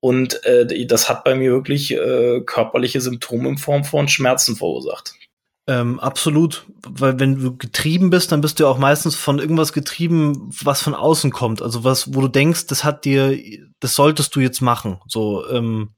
Und 0.00 0.44
äh, 0.44 0.86
das 0.86 1.08
hat 1.08 1.24
bei 1.24 1.34
mir 1.34 1.50
wirklich 1.50 1.92
äh, 1.92 2.40
körperliche 2.44 3.00
Symptome 3.00 3.48
in 3.50 3.58
Form 3.58 3.84
von 3.84 4.06
Schmerzen 4.08 4.54
verursacht. 4.56 5.14
Ähm, 5.66 5.98
absolut, 5.98 6.66
weil 6.86 7.18
wenn 7.18 7.40
du 7.40 7.56
getrieben 7.56 8.10
bist, 8.10 8.30
dann 8.32 8.42
bist 8.42 8.58
du 8.58 8.64
ja 8.64 8.68
auch 8.68 8.76
meistens 8.76 9.14
von 9.16 9.38
irgendwas 9.38 9.72
getrieben, 9.72 10.50
was 10.62 10.82
von 10.82 10.94
außen 10.94 11.30
kommt. 11.30 11.62
Also 11.62 11.84
was, 11.84 12.14
wo 12.14 12.20
du 12.20 12.28
denkst, 12.28 12.66
das 12.66 12.84
hat 12.84 13.06
dir, 13.06 13.38
das 13.80 13.94
solltest 13.94 14.36
du 14.36 14.40
jetzt 14.40 14.60
machen. 14.60 15.00
So, 15.06 15.48
ähm, 15.48 15.94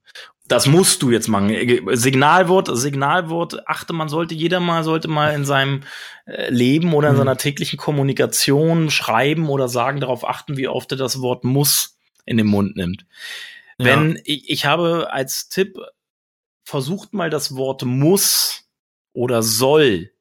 Das 0.47 0.69
musst 0.69 1.03
du 1.03 1.11
jetzt 1.11 1.27
machen. 1.27 1.53
Signalwort, 1.97 2.71
Signalwort, 2.79 3.69
achte, 3.69 3.93
man 3.93 4.09
sollte, 4.09 4.37
jeder 4.37 4.61
mal 4.61 4.85
sollte 4.85 5.09
mal 5.09 5.35
in 5.35 5.45
seinem 5.45 5.83
äh, 6.27 6.49
Leben 6.49 6.95
oder 6.95 7.09
in 7.09 7.15
Mhm. 7.15 7.19
seiner 7.19 7.37
täglichen 7.37 7.77
Kommunikation 7.77 8.91
schreiben 8.91 9.49
oder 9.49 9.69
sagen, 9.69 9.99
darauf 9.99 10.25
achten, 10.25 10.57
wie 10.57 10.69
oft 10.69 10.93
er 10.93 10.99
das 10.99 11.21
Wort 11.21 11.43
muss 11.43 11.99
in 12.25 12.37
den 12.37 12.47
Mund 12.47 12.77
nimmt. 12.77 13.05
Wenn, 13.79 14.21
ich, 14.25 14.49
ich 14.49 14.65
habe 14.65 15.13
als 15.13 15.49
Tipp, 15.49 15.77
versucht 16.65 17.13
mal 17.15 17.31
das 17.31 17.57
Wort 17.57 17.83
muss 17.85 18.63
oder 19.17 19.43
soll 19.43 20.13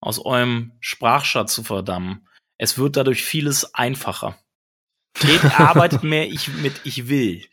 aus 0.00 0.18
eurem 0.18 0.72
Sprachschatz 0.80 1.54
zu 1.54 1.62
verdammen. 1.62 2.26
Es 2.58 2.78
wird 2.78 2.96
dadurch 2.96 3.22
vieles 3.22 3.74
einfacher. 3.74 4.38
Geht, 5.20 5.44
arbeitet 5.60 6.02
mehr 6.02 6.26
ich 6.28 6.48
mit 6.48 6.80
ich 6.84 7.08
will. 7.08 7.44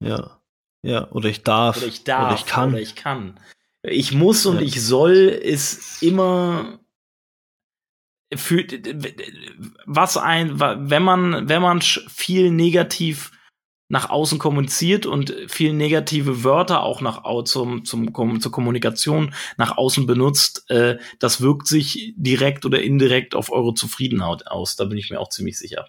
ja, 0.00 0.34
ja, 0.82 1.10
oder 1.10 1.28
ich 1.28 1.42
darf, 1.42 1.76
Oder 1.78 1.86
ich 1.86 2.04
darf. 2.04 2.26
oder 2.30 2.34
ich 2.38 2.46
kann. 2.46 2.68
Oder 2.70 2.80
ich 2.80 2.94
kann. 2.94 3.40
Ich 3.82 4.12
muss 4.12 4.46
und 4.46 4.56
Ja. 4.56 4.62
ich 4.62 4.80
soll 4.82 5.12
ist 5.16 6.02
immer 6.02 6.78
für 8.36 8.64
was 9.86 10.16
ein, 10.16 10.60
wenn 10.60 11.02
man, 11.02 11.48
wenn 11.48 11.62
man 11.62 11.80
viel 11.82 12.50
negativ 12.52 13.32
nach 13.88 14.10
außen 14.10 14.38
kommuniziert 14.38 15.06
und 15.06 15.34
viel 15.48 15.72
negative 15.72 16.44
Wörter 16.44 16.82
auch 16.82 17.00
nach 17.00 17.22
zum, 17.44 17.84
zum, 17.84 18.40
zur 18.40 18.52
Kommunikation 18.52 19.34
nach 19.56 19.76
außen 19.76 20.06
benutzt, 20.06 20.64
äh, 20.68 20.98
das 21.18 21.40
wirkt 21.40 21.66
sich 21.66 22.14
direkt 22.16 22.66
oder 22.66 22.82
indirekt 22.82 23.34
auf 23.34 23.50
eure 23.50 23.74
Zufriedenheit 23.74 24.46
aus. 24.46 24.76
Da 24.76 24.84
bin 24.84 24.98
ich 24.98 25.10
mir 25.10 25.20
auch 25.20 25.30
ziemlich 25.30 25.58
sicher. 25.58 25.86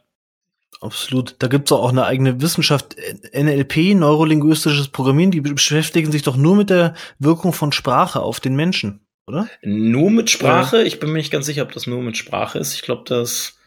Absolut. 0.82 1.36
Da 1.40 1.48
gibt's 1.48 1.74
auch 1.74 1.90
eine 1.90 2.06
eigene 2.06 2.42
Wissenschaft, 2.42 2.96
NLP, 3.34 3.96
neurolinguistisches 3.96 4.88
Programmieren, 4.88 5.32
die 5.32 5.42
beschäftigen 5.42 6.12
sich 6.12 6.22
doch 6.22 6.38
nur 6.38 6.56
mit 6.56 6.70
der 6.70 6.94
Wirkung 7.20 7.52
von 7.52 7.74
Sprache 7.74 8.22
auf 8.22 8.40
den 8.40 8.56
Menschen, 8.56 9.02
oder? 9.28 9.50
Nur 9.62 10.10
mit 10.10 10.30
Sprache? 10.30 10.84
Ich 10.84 11.02
bin 11.02 11.12
mir 11.12 11.18
nicht 11.18 11.32
ganz 11.32 11.48
sicher, 11.48 11.64
ob 11.64 11.74
das 11.74 11.86
nur 11.86 12.02
mit 12.02 12.16
Sprache 12.16 12.60
ist. 12.60 12.76
Ich 12.76 12.82
glaube, 12.82 13.04
das 13.06 13.59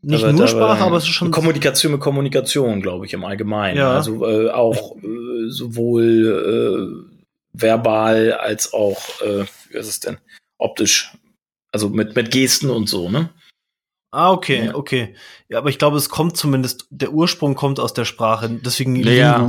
Nicht 0.00 0.22
Aber- 0.22 0.32
nur 0.32 0.42
aber- 0.42 0.48
Sprache, 0.48 0.80
aber 0.84 0.96
es 0.96 1.04
ist 1.04 1.10
schon 1.10 1.30
Kommunikation 1.30 1.92
mit 1.92 2.00
Kommunikation, 2.00 2.80
glaube 2.82 3.06
ich, 3.06 3.12
im 3.14 3.24
Allgemeinen. 3.24 3.78
Ja. 3.78 3.94
Also 3.96 4.26
äh, 4.26 4.50
auch 4.50 4.96
äh, 4.96 5.48
sowohl 5.48 7.04
äh, 7.04 7.18
verbal 7.52 8.32
als 8.34 8.72
auch, 8.72 9.20
äh, 9.22 9.44
wie 9.70 9.76
ist 9.78 9.88
es 9.88 10.00
denn, 10.00 10.18
optisch. 10.58 11.12
Also 11.72 11.88
mit, 11.88 12.14
mit 12.16 12.30
Gesten 12.30 12.70
und 12.70 12.88
so, 12.88 13.10
ne? 13.10 13.30
Ah, 14.10 14.32
okay, 14.32 14.66
Ja. 14.66 14.74
okay. 14.74 15.14
Ja, 15.50 15.58
aber 15.58 15.68
ich 15.68 15.78
glaube, 15.78 15.98
es 15.98 16.08
kommt 16.08 16.36
zumindest, 16.36 16.86
der 16.90 17.12
Ursprung 17.12 17.54
kommt 17.56 17.78
aus 17.80 17.92
der 17.92 18.04
Sprache, 18.06 18.48
deswegen 18.48 18.94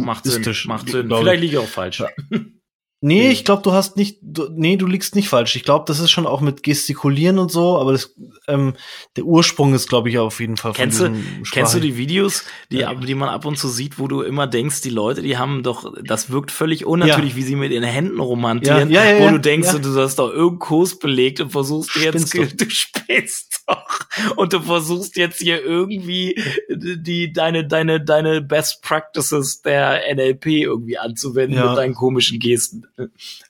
macht 0.04 0.26
Sinn. 0.26 0.44
Macht 0.66 0.90
Sinn. 0.90 1.08
glaube 1.08 1.22
ich. 1.22 1.28
Vielleicht 1.30 1.42
liege 1.42 1.54
ich 1.58 1.64
auch 1.64 1.68
falsch. 1.70 2.04
Nee, 2.30 2.40
Nee. 3.02 3.30
ich 3.32 3.46
glaube, 3.46 3.62
du 3.64 3.72
hast 3.72 3.96
nicht, 3.96 4.18
du, 4.22 4.50
nee, 4.52 4.76
du 4.76 4.86
liegst 4.86 5.16
nicht 5.16 5.30
falsch. 5.30 5.56
Ich 5.56 5.64
glaube, 5.64 5.86
das 5.88 6.00
ist 6.00 6.12
schon 6.12 6.28
auch 6.28 6.42
mit 6.42 6.64
Gestikulieren 6.64 7.40
und 7.40 7.50
so, 7.50 7.78
aber 7.80 7.94
das, 7.94 8.14
ähm, 8.50 8.74
der 9.16 9.24
Ursprung 9.24 9.74
ist, 9.74 9.88
glaube 9.88 10.10
ich, 10.10 10.18
auf 10.18 10.42
jeden 10.42 10.58
Fall 10.58 10.74
von 10.74 10.82
Kennst 10.84 11.00
du- 11.00 11.14
Kennst 11.52 11.74
du 11.74 11.80
die 11.80 11.96
Videos, 11.96 12.44
die, 12.72 12.80
Ja. 12.80 12.94
die 12.94 13.16
man 13.16 13.30
ab 13.30 13.46
und 13.46 13.58
zu 13.58 13.70
sieht, 13.70 14.00
wo 14.00 14.10
du 14.10 14.22
immer 14.22 14.48
denkst, 14.48 14.82
die 14.82 14.90
Leute, 14.90 15.22
die 15.22 15.38
haben 15.38 15.64
doch, 15.64 15.94
das 16.04 16.30
wirkt 16.30 16.52
völlig 16.52 16.86
unnatürlich, 16.86 17.38
wie 17.38 17.44
sie 17.44 17.56
mit 17.56 17.72
den 17.72 17.84
Händen 17.84 18.20
romantieren, 18.20 18.90
Ja, 18.92 19.06
ja, 19.06 19.12
ja, 19.14 19.20
wo 19.20 19.24
ja, 19.26 19.32
du 19.32 19.40
denkst, 19.40 19.70
ja. 19.72 19.80
du 19.80 19.96
hast 19.96 20.20
doch 20.20 20.30
irgendeinen 20.30 20.60
Kurs 20.60 21.00
belegt 21.00 21.40
und 21.40 21.52
versuchst 21.52 21.96
jetzt, 21.96 22.28
Spinnst 22.30 22.60
du 22.62 22.70
spinnst 22.70 23.62
doch, 23.66 24.36
und 24.36 24.52
du 24.52 24.60
versuchst 24.60 25.16
jetzt 25.16 25.40
hier 25.40 25.64
irgendwie 25.64 26.36
die, 26.70 27.32
deine, 27.32 27.66
deine, 27.66 28.04
deine 28.04 28.42
Best 28.42 28.82
Practices 28.82 29.62
der 29.62 30.02
NLP 30.14 30.48
irgendwie 30.64 30.98
anzuwenden 30.98 31.58
Ja. 31.58 31.70
mit 31.70 31.78
deinen 31.78 31.94
komischen 31.94 32.40
Gesten. 32.40 32.84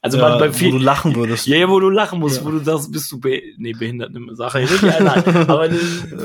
Also 0.01 0.17
ja, 0.17 0.29
man 0.29 0.39
bei 0.39 0.49
wo 0.49 0.53
vielen, 0.53 0.71
du 0.73 0.77
lachen 0.79 1.15
würdest. 1.15 1.47
ja, 1.47 1.57
ja, 1.57 1.69
wo 1.69 1.79
du 1.79 1.89
lachen 1.89 2.19
musst, 2.19 2.37
Ja. 2.37 2.45
wo 2.45 2.51
du 2.51 2.59
sagst, 2.63 2.91
bist 2.91 3.11
du 3.11 3.19
be 3.19 3.41
nee, 3.57 3.73
behindert, 3.73 4.15
eine 4.15 4.35
Sache. 4.35 4.61
Ja, 4.61 4.99
nein, 5.01 5.23
aber 5.47 5.69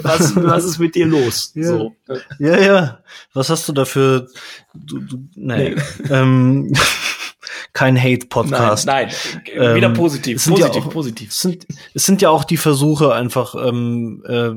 was, 0.02 0.36
was 0.36 0.64
ist 0.64 0.78
mit 0.78 0.94
dir 0.94 1.06
los? 1.06 1.52
Ja. 1.54 1.68
So. 1.68 1.96
Ja, 2.38 2.58
ja. 2.58 2.98
Was 3.32 3.50
hast 3.50 3.68
du 3.68 3.72
dafür? 3.72 4.28
Du, 4.74 4.98
du, 5.00 5.18
nee. 5.34 5.74
ähm, 6.10 6.72
kein 7.72 7.94
Nein, 7.94 8.02
Hate-Podcast. 8.04 8.86
nein, 8.86 9.10
Ähm, 9.52 9.74
wieder 9.76 9.90
positiv, 9.90 10.36
es 10.36 10.44
sind 10.44 10.58
ja 10.58 10.66
positiv, 10.68 10.86
auch- 10.88 10.92
positiv. 10.92 11.30
Es 11.30 11.40
sind, 11.40 11.66
es 11.94 12.06
sind 12.06 12.22
ja 12.22 12.30
auch 12.30 12.44
die 12.44 12.56
Versuche, 12.56 13.12
einfach 13.14 13.54
ähm, 13.56 14.22
äh, 14.26 14.50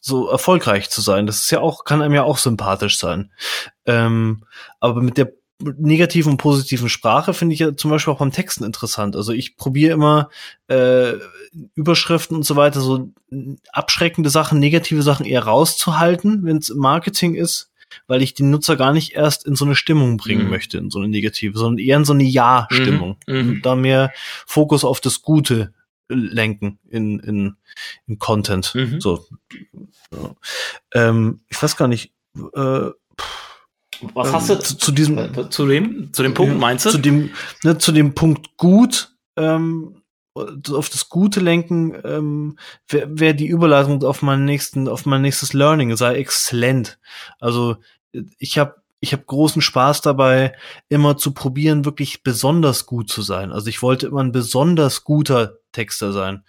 so 0.00 0.28
erfolgreich 0.28 0.90
zu 0.90 1.00
sein. 1.00 1.26
Das 1.26 1.40
ist 1.42 1.50
ja 1.50 1.60
auch, 1.60 1.84
kann 1.84 2.02
einem 2.02 2.14
ja 2.14 2.22
auch 2.22 2.38
sympathisch 2.38 2.98
sein. 2.98 3.30
Ähm, 3.86 4.44
aber 4.80 5.02
mit 5.02 5.16
der 5.18 5.32
negativen 5.60 6.32
und 6.32 6.38
positiven 6.38 6.88
Sprache 6.88 7.34
finde 7.34 7.54
ich 7.54 7.60
ja 7.60 7.74
zum 7.76 7.90
Beispiel 7.90 8.12
auch 8.12 8.18
beim 8.18 8.30
Texten 8.32 8.64
interessant. 8.64 9.16
Also 9.16 9.32
ich 9.32 9.56
probiere 9.56 9.92
immer 9.94 10.30
äh, 10.68 11.14
Überschriften 11.74 12.36
und 12.36 12.44
so 12.44 12.54
weiter, 12.56 12.80
so 12.80 13.12
abschreckende 13.72 14.30
Sachen, 14.30 14.60
negative 14.60 15.02
Sachen 15.02 15.26
eher 15.26 15.42
rauszuhalten, 15.42 16.44
wenn 16.44 16.58
es 16.58 16.70
im 16.70 16.78
Marketing 16.78 17.34
ist, 17.34 17.70
weil 18.06 18.22
ich 18.22 18.34
den 18.34 18.50
Nutzer 18.50 18.76
gar 18.76 18.92
nicht 18.92 19.14
erst 19.14 19.46
in 19.46 19.56
so 19.56 19.64
eine 19.64 19.74
Stimmung 19.74 20.16
bringen 20.16 20.44
Mhm. 20.44 20.50
möchte, 20.50 20.78
in 20.78 20.90
so 20.90 21.00
eine 21.00 21.08
negative, 21.08 21.58
sondern 21.58 21.84
eher 21.84 21.96
in 21.96 22.04
so 22.04 22.12
eine 22.12 22.24
Ja-Stimmung. 22.24 23.16
Mhm, 23.26 23.34
mhm. 23.36 23.62
Da 23.62 23.74
mehr 23.74 24.12
Fokus 24.46 24.84
auf 24.84 25.00
das 25.00 25.22
Gute 25.22 25.72
lenken 26.08 26.78
in, 26.88 27.18
in, 27.18 27.56
in 28.06 28.18
Content. 28.18 28.74
Mhm. 28.74 29.00
So. 29.00 29.26
Ja. 30.12 30.34
Ähm, 30.94 31.40
ich 31.48 31.60
weiß 31.62 31.76
gar 31.76 31.88
nicht, 31.88 32.12
äh, 32.54 32.90
Was 34.14 34.28
ähm, 34.28 34.34
hast 34.34 34.50
du 34.50 34.58
zu, 34.58 34.76
zu 34.76 34.92
diesem 34.92 35.50
zu 35.50 35.66
dem, 35.66 36.12
zu 36.12 36.22
dem 36.22 36.34
Punkt, 36.34 36.52
ja, 36.54 36.58
meinst 36.58 36.86
du? 36.86 36.90
Zu 36.90 36.98
dem, 36.98 37.30
ne, 37.64 37.78
zu 37.78 37.92
dem 37.92 38.14
Punkt 38.14 38.56
gut, 38.56 39.14
ähm, 39.36 40.02
auf 40.34 40.88
das 40.88 41.08
Gute 41.08 41.40
lenken, 41.40 41.94
ähm, 42.04 42.58
wäre 42.88 43.08
wär 43.10 43.34
die 43.34 43.48
Überleitung 43.48 44.02
auf 44.04 44.22
meinen 44.22 44.44
nächsten, 44.44 44.88
auf 44.88 45.06
mein 45.06 45.22
nächstes 45.22 45.52
Learning, 45.52 45.96
sei 45.96 46.14
exzellent. 46.16 46.98
Also 47.40 47.76
ich 48.38 48.58
habe 48.58 48.76
ich 49.00 49.12
hab 49.12 49.26
großen 49.26 49.62
Spaß 49.62 50.00
dabei, 50.00 50.54
immer 50.88 51.16
zu 51.16 51.32
probieren, 51.32 51.84
wirklich 51.84 52.22
besonders 52.22 52.86
gut 52.86 53.10
zu 53.10 53.22
sein. 53.22 53.52
Also 53.52 53.68
ich 53.68 53.82
wollte 53.82 54.06
immer 54.08 54.22
ein 54.22 54.32
besonders 54.32 55.04
guter 55.04 55.58
Texter 55.72 56.12
sein. 56.12 56.42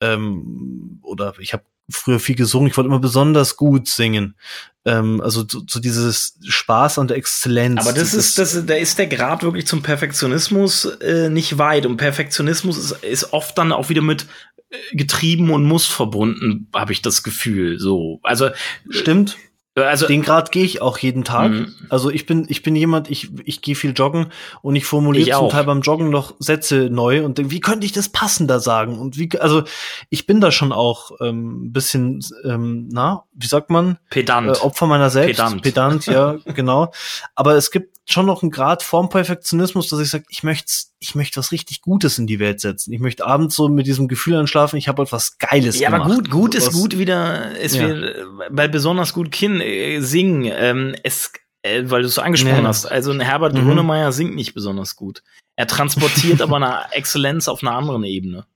Ähm, 0.00 1.00
oder 1.02 1.34
ich 1.38 1.52
habe 1.52 1.64
früher 1.90 2.18
viel 2.18 2.34
gesungen, 2.34 2.68
ich 2.70 2.76
wollte 2.76 2.88
immer 2.88 3.00
besonders 3.00 3.56
gut 3.56 3.88
singen. 3.88 4.36
Ähm, 4.84 5.20
also 5.20 5.44
so, 5.48 5.62
so 5.66 5.80
dieses 5.80 6.38
Spaß 6.46 6.98
an 6.98 7.08
der 7.08 7.16
Exzellenz. 7.16 7.80
Aber 7.80 7.92
das 7.92 8.14
ist, 8.14 8.38
das, 8.38 8.66
da 8.66 8.74
ist 8.74 8.98
der 8.98 9.06
Grad 9.06 9.42
wirklich 9.42 9.66
zum 9.66 9.82
Perfektionismus 9.82 10.84
äh, 10.84 11.30
nicht 11.30 11.58
weit. 11.58 11.86
Und 11.86 11.96
Perfektionismus 11.96 12.78
ist, 12.78 13.04
ist 13.04 13.32
oft 13.32 13.56
dann 13.56 13.72
auch 13.72 13.88
wieder 13.88 14.02
mit 14.02 14.26
äh, 14.70 14.96
getrieben 14.96 15.50
und 15.50 15.64
muss 15.64 15.86
verbunden, 15.86 16.68
habe 16.74 16.92
ich 16.92 17.02
das 17.02 17.22
Gefühl. 17.22 17.78
So, 17.78 18.20
also, 18.22 18.50
Stimmt. 18.88 19.36
Also 19.76 20.06
Den 20.06 20.22
Grad 20.22 20.52
gehe 20.52 20.64
ich 20.64 20.80
auch 20.80 20.98
jeden 20.98 21.24
Tag. 21.24 21.50
Mhm. 21.50 21.74
Also 21.88 22.10
ich 22.10 22.26
bin, 22.26 22.46
ich 22.48 22.62
bin 22.62 22.76
jemand, 22.76 23.10
ich, 23.10 23.30
ich 23.44 23.60
gehe 23.60 23.74
viel 23.74 23.92
joggen 23.92 24.26
und 24.62 24.76
ich 24.76 24.84
formuliere 24.84 25.30
zum 25.36 25.46
auch. 25.46 25.52
Teil 25.52 25.64
beim 25.64 25.80
Joggen 25.80 26.10
noch 26.10 26.34
Sätze 26.38 26.88
neu 26.90 27.24
und 27.24 27.38
denke, 27.38 27.50
wie 27.50 27.60
könnte 27.60 27.84
ich 27.84 27.92
das 27.92 28.08
passender 28.08 28.60
sagen? 28.60 28.98
Und 28.98 29.18
wie, 29.18 29.28
also 29.38 29.64
ich 30.10 30.26
bin 30.26 30.40
da 30.40 30.52
schon 30.52 30.72
auch 30.72 31.10
ähm, 31.20 31.66
ein 31.66 31.72
bisschen, 31.72 32.24
ähm, 32.44 32.88
na, 32.92 33.24
wie 33.32 33.46
sagt 33.46 33.70
man, 33.70 33.98
pedant. 34.10 34.56
äh, 34.56 34.60
Opfer 34.60 34.86
meiner 34.86 35.10
selbst. 35.10 35.38
Pedant. 35.38 35.62
Pedant, 35.62 36.06
ja, 36.06 36.36
genau. 36.54 36.92
Aber 37.34 37.56
es 37.56 37.72
gibt 37.72 37.93
schon 38.06 38.26
noch 38.26 38.42
einen 38.42 38.50
Grad 38.50 38.82
vorm 38.82 39.08
Perfektionismus, 39.08 39.88
dass 39.88 40.00
ich 40.00 40.10
sage, 40.10 40.24
ich 40.28 40.42
möchte 40.42 40.72
ich 40.98 41.14
möchte 41.14 41.38
was 41.38 41.52
richtig 41.52 41.80
Gutes 41.80 42.18
in 42.18 42.26
die 42.26 42.38
Welt 42.38 42.60
setzen. 42.60 42.92
Ich 42.92 43.00
möchte 43.00 43.26
abends 43.26 43.56
so 43.56 43.68
mit 43.68 43.86
diesem 43.86 44.08
Gefühl 44.08 44.36
anschlafen, 44.36 44.76
ich 44.76 44.88
habe 44.88 45.02
etwas 45.02 45.38
Geiles 45.38 45.78
ja, 45.78 45.90
gemacht. 45.90 46.08
Ja, 46.08 46.14
aber 46.14 46.22
gut, 46.22 46.30
gut 46.30 46.54
ist 46.54 46.68
was, 46.68 46.74
gut 46.74 46.98
wieder, 46.98 47.56
ist 47.56 47.76
ja. 47.76 47.88
wir, 47.88 48.26
weil 48.50 48.68
besonders 48.68 49.12
gut 49.12 49.30
Kind 49.30 49.62
äh, 49.62 50.00
singen, 50.00 50.50
ähm, 50.54 50.94
es, 51.02 51.32
äh, 51.62 51.84
weil 51.86 52.02
du 52.02 52.08
es 52.08 52.14
so 52.14 52.22
angesprochen 52.22 52.62
ja. 52.62 52.68
hast. 52.68 52.86
Also 52.86 53.10
ein 53.10 53.20
Herbert 53.20 53.54
mhm. 53.54 53.64
Grönemeyer 53.64 54.12
singt 54.12 54.34
nicht 54.34 54.54
besonders 54.54 54.96
gut. 54.96 55.22
Er 55.56 55.66
transportiert 55.66 56.42
aber 56.42 56.56
eine 56.56 56.92
Exzellenz 56.92 57.48
auf 57.48 57.62
einer 57.62 57.72
anderen 57.72 58.04
Ebene. 58.04 58.46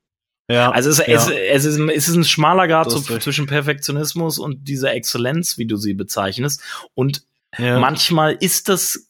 Ja, 0.51 0.70
also 0.70 0.88
es, 0.88 0.99
ja. 0.99 1.05
es, 1.07 1.28
es, 1.28 1.64
ist, 1.66 1.78
es 1.78 2.09
ist 2.09 2.14
ein 2.14 2.24
schmaler 2.24 2.68
Grad 2.68 2.90
so, 2.90 3.01
zwischen 3.01 3.46
Perfektionismus 3.46 4.38
und 4.38 4.66
dieser 4.66 4.94
Exzellenz, 4.94 5.59
wie 5.59 5.66
du 5.66 5.76
sie 5.76 5.92
bezeichnest. 5.92 6.62
Und 6.94 7.22
ja. 7.59 7.78
manchmal 7.78 8.32
ist 8.32 8.70
das 8.70 9.09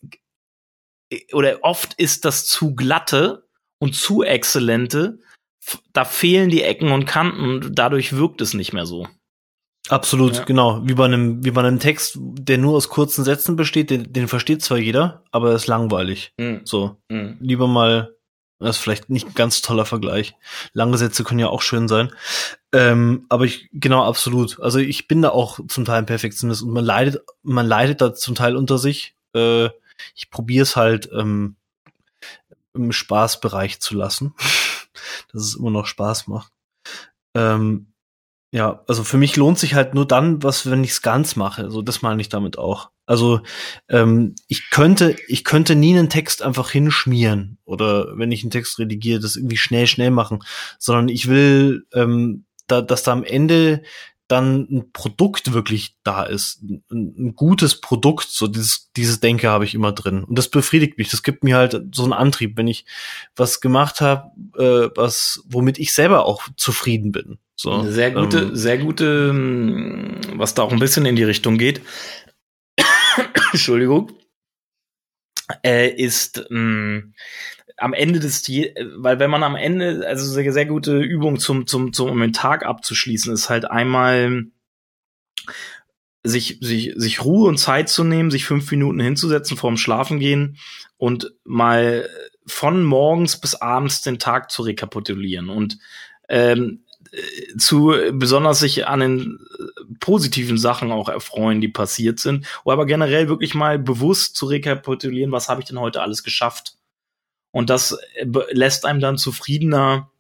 oder 1.33 1.59
oft 1.63 1.95
ist 1.95 2.25
das 2.25 2.47
zu 2.47 2.75
glatte 2.75 3.47
und 3.79 3.95
zu 3.95 4.23
exzellente. 4.23 5.19
Da 5.93 6.05
fehlen 6.05 6.49
die 6.49 6.63
Ecken 6.63 6.93
und 6.93 7.05
Kanten 7.05 7.45
und 7.45 7.79
dadurch 7.79 8.17
wirkt 8.17 8.41
es 8.41 8.55
nicht 8.55 8.73
mehr 8.73 8.87
so. 8.87 9.07
Absolut, 9.89 10.37
ja. 10.37 10.45
genau. 10.45 10.87
Wie 10.87 10.95
bei 10.95 11.07
einem, 11.07 11.45
wie 11.45 11.51
bei 11.51 11.63
einem 11.63 11.79
Text, 11.79 12.19
der 12.19 12.59
nur 12.59 12.77
aus 12.77 12.89
kurzen 12.89 13.25
Sätzen 13.25 13.57
besteht, 13.57 13.91
den, 13.91 14.13
den 14.13 14.29
versteht 14.29 14.63
zwar 14.63 14.79
jeder, 14.79 15.25
aber 15.31 15.51
er 15.51 15.57
ist 15.57 15.67
langweilig. 15.67 16.33
Mhm. 16.39 16.61
So. 16.65 16.97
Mhm. 17.09 17.39
Lieber 17.41 17.67
mal 17.67 18.15
das 18.61 18.77
ist 18.77 18.83
vielleicht 18.83 19.09
nicht 19.09 19.29
ein 19.29 19.35
ganz 19.35 19.63
toller 19.63 19.85
Vergleich. 19.85 20.35
Lange 20.73 20.99
Sätze 20.99 21.23
können 21.23 21.39
ja 21.39 21.49
auch 21.49 21.63
schön 21.63 21.87
sein. 21.87 22.11
Ähm, 22.73 23.27
aber 23.29 23.45
ich, 23.45 23.69
genau, 23.73 24.03
absolut. 24.03 24.61
Also 24.61 24.81
ich 24.81 25.07
bin 25.07 25.23
da 25.23 25.31
auch 25.31 25.61
zum 25.69 25.85
Teil 25.85 25.99
ein 25.99 26.07
Perfektionist 26.07 26.63
und 26.63 26.71
man 26.71 26.85
leidet, 26.85 27.23
man 27.43 27.67
leidet 27.67 28.01
da 28.01 28.15
zum 28.15 28.35
Teil 28.35 28.57
unter 28.57 28.79
sich. 28.79 29.15
Äh, 29.33 29.69
ich 30.15 30.31
probiere 30.31 30.63
es 30.63 30.77
halt 30.77 31.09
ähm, 31.13 31.57
im 32.75 32.93
Spaßbereich 32.93 33.81
zu 33.81 33.95
lassen, 33.95 34.35
dass 35.33 35.43
es 35.43 35.57
immer 35.57 35.71
noch 35.71 35.87
Spaß 35.87 36.29
macht. 36.29 36.53
Ähm, 37.35 37.93
ja, 38.51 38.83
also 38.89 39.05
für 39.05 39.19
mich 39.19 39.37
lohnt 39.37 39.59
sich 39.59 39.75
halt 39.75 39.95
nur 39.95 40.07
dann, 40.07 40.43
was, 40.43 40.71
wenn 40.71 40.83
ich 40.83 40.91
es 40.93 41.03
ganz 41.03 41.37
mache. 41.37 41.71
So, 41.71 41.83
das 41.83 42.01
meine 42.01 42.21
ich 42.23 42.31
damit 42.31 42.57
auch. 42.57 42.91
Also 43.05 43.41
ähm, 43.89 44.35
ich 44.49 44.71
könnte, 44.71 45.17
ich 45.29 45.45
könnte 45.45 45.75
nie 45.75 45.97
einen 45.97 46.09
Text 46.09 46.43
einfach 46.43 46.71
hinschmieren 46.71 47.59
oder 47.65 48.17
wenn 48.17 48.33
ich 48.33 48.43
einen 48.43 48.51
Text 48.51 48.79
redigiere, 48.79 49.21
das 49.21 49.37
irgendwie 49.37 49.59
schnell, 49.59 49.87
schnell 49.87 50.11
machen, 50.11 50.41
sondern 50.79 51.09
ich 51.09 51.29
will, 51.29 51.87
ähm, 51.93 52.45
da, 52.67 52.81
dass 52.81 53.03
da 53.03 53.13
am 53.13 53.25
Ende 53.25 53.83
dann 54.29 54.69
ein 54.71 54.93
Produkt 54.93 55.53
wirklich 55.53 55.97
da 56.05 56.23
ist, 56.23 56.63
ein, 56.63 56.85
ein 56.91 57.35
gutes 57.35 57.81
Produkt, 57.81 58.29
so 58.29 58.47
dieses, 58.47 58.91
dieses 58.97 59.21
Denke 59.21 59.49
habe 59.49 59.65
ich 59.65 59.75
immer 59.75 59.93
drin 59.93 60.25
und 60.25 60.39
das 60.39 60.49
befriedigt 60.49 60.99
mich, 60.99 61.11
das 61.11 61.23
gibt 61.23 61.45
mir 61.45 61.57
halt 61.57 61.81
so 61.93 62.05
einen 62.05 62.13
Antrieb, 62.13 62.57
wenn 62.57 62.69
ich 62.69 62.85
was 63.35 63.61
gemacht 63.61 64.01
habe, 64.01 64.31
äh, 64.57 64.91
was 64.97 65.43
womit 65.47 65.79
ich 65.79 65.93
selber 65.93 66.27
auch 66.27 66.47
zufrieden 66.57 67.11
bin. 67.11 67.39
So, 67.57 67.91
sehr 67.91 68.13
gute, 68.13 68.39
ähm, 68.39 68.57
sehr 68.57 68.79
gute, 68.79 69.31
hm, 69.31 70.21
was 70.35 70.55
da 70.55 70.63
auch 70.63 70.73
ein 70.73 70.79
bisschen 70.79 71.07
in 71.07 71.17
die 71.17 71.25
Richtung 71.25 71.59
geht. 71.59 71.81
Entschuldigung, 73.53 74.13
äh, 75.65 75.89
ist 75.89 76.45
mh, 76.51 76.61
mm, 76.61 77.15
am 77.79 77.93
Ende 77.93 78.21
des, 78.21 78.49
weil 78.97 79.19
wenn 79.19 79.31
man 79.31 79.43
am 79.43 79.57
Ende, 79.57 80.07
also 80.07 80.27
sehr, 80.27 80.53
sehr 80.53 80.67
gute 80.67 80.99
Übung 80.99 81.39
zum, 81.39 81.67
zum, 81.67 81.93
zum 81.93 82.11
um 82.11 82.21
den 82.21 82.33
Tag 82.33 82.67
abzuschließen, 82.67 83.33
ist 83.33 83.49
halt 83.49 83.71
einmal 83.71 84.47
sich, 86.25 86.59
sich, 86.61 86.93
sich 86.97 87.25
Ruhe 87.25 87.49
und 87.49 87.59
Zeit 87.59 87.89
zu 87.89 88.05
nehmen, 88.05 88.31
sich 88.31 88.45
fünf 88.45 88.71
Minuten 88.71 89.01
hinzusetzen 89.01 89.57
vorm 89.57 89.77
Schlafengehen 89.77 90.59
und 90.97 91.33
mal 91.45 92.09
von 92.47 92.83
morgens 92.83 93.41
bis 93.41 93.55
abends 93.55 94.03
den 94.03 94.19
Tag 94.19 94.51
zu 94.51 94.63
rekapitulieren 94.63 95.49
und 95.49 95.79
ähm, 96.29 96.85
zu 97.57 97.95
besonders 98.13 98.61
sich 98.61 98.87
an 98.87 99.01
den 99.01 99.39
äh, 99.59 99.95
positiven 100.01 100.59
Sachen 100.59 100.93
auch 100.93 101.09
erfreuen, 101.09 101.61
die 101.61 101.69
passiert 101.69 102.19
sind, 102.19 102.47
oder 102.65 102.75
aber 102.75 102.87
generell 102.87 103.29
wirklich 103.29 103.55
mal 103.55 103.79
bewusst 103.79 104.37
zu 104.37 104.47
rekapitulieren, 104.47 105.33
was 105.33 105.49
habe 105.49 105.61
ich 105.61 105.69
denn 105.69 105.81
heute 105.81 106.03
alles 106.03 106.23
geschafft? 106.23 106.78
Und 107.59 107.71
das 107.71 107.99
äh, 108.15 108.25
lässt 108.53 108.87
einem 108.87 109.01
dann 109.01 109.19
zufriedener 109.19 110.13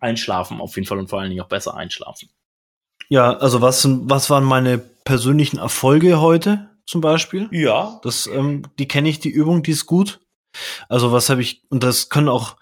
einschlafen, 0.00 0.60
auf 0.60 0.76
jeden 0.76 0.86
Fall 0.86 0.98
und 0.98 1.08
vor 1.08 1.18
allen 1.18 1.30
Dingen 1.30 1.40
auch 1.40 1.48
besser 1.48 1.74
einschlafen. 1.74 2.28
Ja, 3.08 3.38
also 3.38 3.62
was, 3.62 3.88
was 3.88 4.28
waren 4.28 4.44
meine 4.44 4.76
persönlichen 4.76 5.56
Erfolge 5.56 6.20
heute 6.20 6.68
zum 6.84 7.00
Beispiel? 7.00 7.48
Ja. 7.52 7.98
Das, 8.02 8.26
ähm, 8.26 8.64
die 8.78 8.86
kenne 8.86 9.08
ich, 9.08 9.18
die 9.18 9.30
Übung, 9.30 9.62
die 9.62 9.70
ist 9.70 9.86
gut. 9.86 10.20
Also 10.90 11.10
was 11.10 11.30
habe 11.30 11.40
ich, 11.40 11.62
und 11.70 11.84
das 11.84 12.10
können 12.10 12.28
auch, 12.28 12.58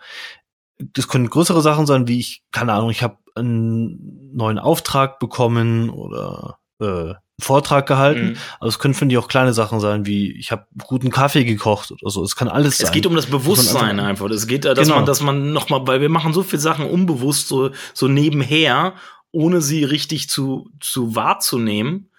das 0.79 1.09
können 1.09 1.29
größere 1.29 1.61
Sachen 1.61 1.87
sein, 1.87 2.07
wie 2.07 2.21
ich, 2.21 2.45
keine 2.53 2.75
Ahnung, 2.75 2.91
ich 2.91 3.03
habe 3.03 3.19
einen 3.35 4.37
neuen 4.37 4.61
Auftrag 4.61 5.19
bekommen 5.19 5.91
oder 5.91 6.61
äh, 6.81 7.15
Vortrag 7.41 7.87
gehalten. 7.87 8.31
Mhm. 8.31 8.37
Also 8.61 8.77
es 8.77 8.79
können, 8.79 8.95
finde 8.95 9.15
ich, 9.15 9.19
auch 9.19 9.29
kleine 9.29 9.53
Sachen 9.53 9.81
sein, 9.81 10.07
wie 10.07 10.33
ich 10.33 10.53
habe 10.53 10.67
guten 10.87 11.11
Kaffee 11.11 11.45
gekocht 11.45 11.93
oder 11.93 12.11
so. 12.11 12.23
Es 12.23 12.37
kann 12.37 12.49
alles 12.49 12.79
sein. 12.79 12.87
Es 12.87 12.93
geht 12.93 13.07
um 13.07 13.17
das 13.17 13.27
Bewusstsein 13.27 14.01
einfach. 14.01 14.29
Es 14.31 14.47
geht, 14.47 14.65
dass 14.65 14.79
genau. 14.79 14.97
man, 14.97 15.07
dass 15.07 15.21
man 15.21 15.53
noch 15.53 15.69
mal, 15.69 15.87
weil 15.87 16.01
wir 16.01 16.09
machen 16.09 16.33
so 16.33 16.43
viele 16.43 16.61
Sachen 16.61 16.87
unbewusst, 16.87 17.49
so, 17.49 17.71
so 17.95 18.09
nebenher, 18.09 18.95
ohne 19.33 19.61
sie 19.61 19.85
richtig 19.85 20.29
zu, 20.29 20.71
zu 20.81 21.15
wahrzunehmen 21.15 22.11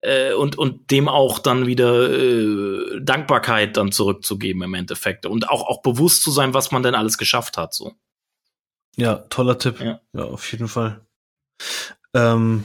äh, 0.00 0.32
und, 0.34 0.56
und 0.58 0.90
dem 0.90 1.08
auch 1.08 1.38
dann 1.38 1.66
wieder 1.66 2.10
äh, 2.10 3.00
Dankbarkeit 3.00 3.76
dann 3.76 3.90
zurückzugeben 3.90 4.62
im 4.62 4.74
Endeffekt. 4.74 5.26
Und 5.26 5.48
auch, 5.48 5.66
auch 5.66 5.82
bewusst 5.82 6.22
zu 6.22 6.30
sein, 6.30 6.54
was 6.54 6.70
man 6.70 6.82
denn 6.82 6.94
alles 6.94 7.18
geschafft 7.18 7.56
hat. 7.56 7.74
So. 7.74 7.92
Ja, 8.96 9.16
toller 9.30 9.58
Tipp. 9.58 9.80
Ja, 9.80 10.00
ja 10.12 10.24
auf 10.24 10.50
jeden 10.52 10.68
Fall. 10.68 11.00
Ähm, 12.14 12.64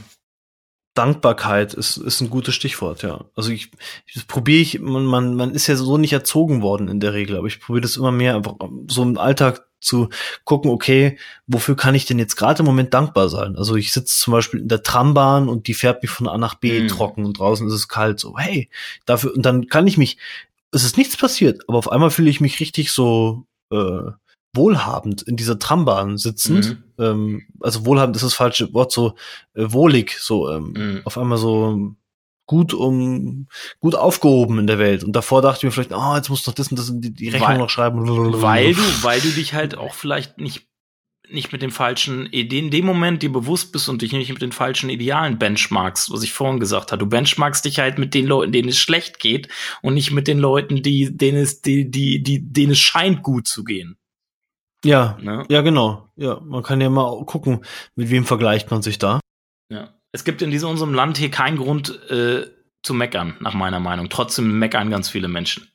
Dankbarkeit 0.99 1.73
ist, 1.73 1.95
ist 1.95 2.19
ein 2.19 2.29
gutes 2.29 2.53
Stichwort, 2.53 3.03
ja. 3.03 3.23
Also 3.33 3.51
ich, 3.51 3.71
ich 4.05 4.27
probiere 4.27 4.59
ich, 4.59 4.79
man, 4.81 5.05
man, 5.05 5.33
man 5.33 5.51
ist 5.51 5.67
ja 5.67 5.77
so 5.77 5.97
nicht 5.97 6.11
erzogen 6.11 6.61
worden 6.61 6.89
in 6.89 6.99
der 6.99 7.13
Regel, 7.13 7.37
aber 7.37 7.47
ich 7.47 7.61
probiere 7.61 7.83
das 7.83 7.95
immer 7.95 8.11
mehr, 8.11 8.35
einfach 8.35 8.55
so 8.87 9.03
im 9.03 9.17
Alltag 9.17 9.65
zu 9.79 10.09
gucken, 10.43 10.71
okay, 10.71 11.17
wofür 11.47 11.77
kann 11.77 11.95
ich 11.95 12.05
denn 12.05 12.19
jetzt 12.19 12.35
gerade 12.35 12.59
im 12.59 12.65
Moment 12.65 12.93
dankbar 12.93 13.29
sein? 13.29 13.55
Also 13.55 13.77
ich 13.77 13.93
sitze 13.93 14.13
zum 14.19 14.33
Beispiel 14.33 14.59
in 14.59 14.67
der 14.67 14.83
Trambahn 14.83 15.47
und 15.47 15.67
die 15.67 15.73
fährt 15.73 16.01
mich 16.01 16.11
von 16.11 16.27
A 16.27 16.37
nach 16.37 16.55
B 16.55 16.81
mhm. 16.81 16.89
trocken 16.89 17.23
und 17.23 17.39
draußen 17.39 17.65
ist 17.65 17.73
es 17.73 17.87
kalt, 17.87 18.19
so, 18.19 18.37
hey, 18.37 18.69
dafür, 19.05 19.33
und 19.33 19.45
dann 19.45 19.67
kann 19.67 19.87
ich 19.87 19.97
mich, 19.97 20.17
es 20.73 20.83
ist 20.83 20.97
nichts 20.97 21.15
passiert, 21.15 21.63
aber 21.69 21.77
auf 21.77 21.89
einmal 21.89 22.11
fühle 22.11 22.29
ich 22.29 22.41
mich 22.41 22.59
richtig 22.59 22.91
so, 22.91 23.45
äh, 23.71 24.11
wohlhabend 24.53 25.21
in 25.21 25.35
dieser 25.35 25.59
Trambahn 25.59 26.17
sitzend. 26.17 26.69
Mhm. 26.69 26.83
Ähm, 26.99 27.47
also 27.59 27.85
wohlhabend 27.85 28.15
ist 28.15 28.23
das 28.23 28.33
falsche 28.33 28.73
Wort, 28.73 28.91
so 28.91 29.15
äh, 29.53 29.65
wohlig, 29.67 30.17
so 30.19 30.49
ähm, 30.49 30.73
mhm. 30.75 31.01
auf 31.05 31.17
einmal 31.17 31.37
so 31.37 31.95
gut 32.45 32.73
um 32.73 33.47
gut 33.79 33.93
aufgehoben 33.93 34.57
in 34.59 34.67
der 34.67 34.79
Welt. 34.79 35.03
Und 35.03 35.13
davor 35.15 35.41
dachte 35.41 35.59
ich 35.59 35.63
mir 35.63 35.71
vielleicht, 35.71 35.93
oh, 35.93 36.15
jetzt 36.15 36.29
musst 36.29 36.47
du 36.47 36.51
noch 36.51 36.55
das 36.55 36.69
und 36.69 36.79
das 36.79 36.89
und 36.89 37.01
die, 37.01 37.13
die 37.13 37.29
Rechnung 37.29 37.49
weil, 37.49 37.57
noch 37.59 37.69
schreiben. 37.69 38.07
Weil 38.41 38.73
du, 38.73 38.81
weil 39.03 39.21
du 39.21 39.29
dich 39.29 39.53
halt 39.53 39.77
auch 39.77 39.93
vielleicht 39.93 40.39
nicht 40.39 40.67
nicht 41.31 41.51
mit 41.51 41.61
den 41.61 41.71
falschen 41.71 42.25
Ideen, 42.27 42.65
in 42.65 42.71
dem 42.71 42.85
Moment 42.85 43.21
dir 43.21 43.31
bewusst 43.31 43.71
bist 43.71 43.87
und 43.87 44.01
dich 44.01 44.13
nicht 44.13 44.31
mit 44.31 44.41
den 44.41 44.51
falschen 44.51 44.89
Idealen 44.89 45.37
benchmarkst, 45.37 46.11
was 46.11 46.23
ich 46.23 46.33
vorhin 46.33 46.59
gesagt 46.59 46.91
habe. 46.91 46.99
Du 46.99 47.05
benchmarkst 47.05 47.63
dich 47.63 47.79
halt 47.79 47.99
mit 47.99 48.13
den 48.13 48.25
Leuten, 48.25 48.51
denen 48.51 48.69
es 48.69 48.79
schlecht 48.79 49.19
geht 49.19 49.47
und 49.81 49.93
nicht 49.93 50.11
mit 50.11 50.27
den 50.27 50.39
Leuten, 50.39 50.81
die, 50.81 51.15
denen 51.15 51.37
es, 51.37 51.61
die, 51.61 51.89
die, 51.89 52.23
die, 52.23 52.41
denen 52.51 52.71
es 52.71 52.79
scheint 52.79 53.23
gut 53.23 53.47
zu 53.47 53.63
gehen. 53.63 53.97
Ja, 54.85 55.17
ne? 55.21 55.45
ja, 55.49 55.61
genau. 55.61 56.09
Ja, 56.15 56.39
man 56.41 56.63
kann 56.63 56.81
ja 56.81 56.89
mal 56.89 57.25
gucken, 57.25 57.65
mit 57.95 58.09
wem 58.09 58.25
vergleicht 58.25 58.71
man 58.71 58.81
sich 58.81 58.97
da. 58.97 59.19
Ja. 59.71 59.89
Es 60.11 60.23
gibt 60.23 60.41
in 60.41 60.51
diesem 60.51 60.69
unserem 60.69 60.93
Land 60.93 61.17
hier 61.17 61.29
keinen 61.29 61.57
Grund 61.57 61.89
äh, 62.09 62.47
zu 62.81 62.93
meckern, 62.93 63.35
nach 63.41 63.53
meiner 63.53 63.79
Meinung. 63.79 64.09
Trotzdem 64.09 64.57
meckern 64.57 64.89
ganz 64.89 65.09
viele 65.09 65.27
Menschen. 65.27 65.69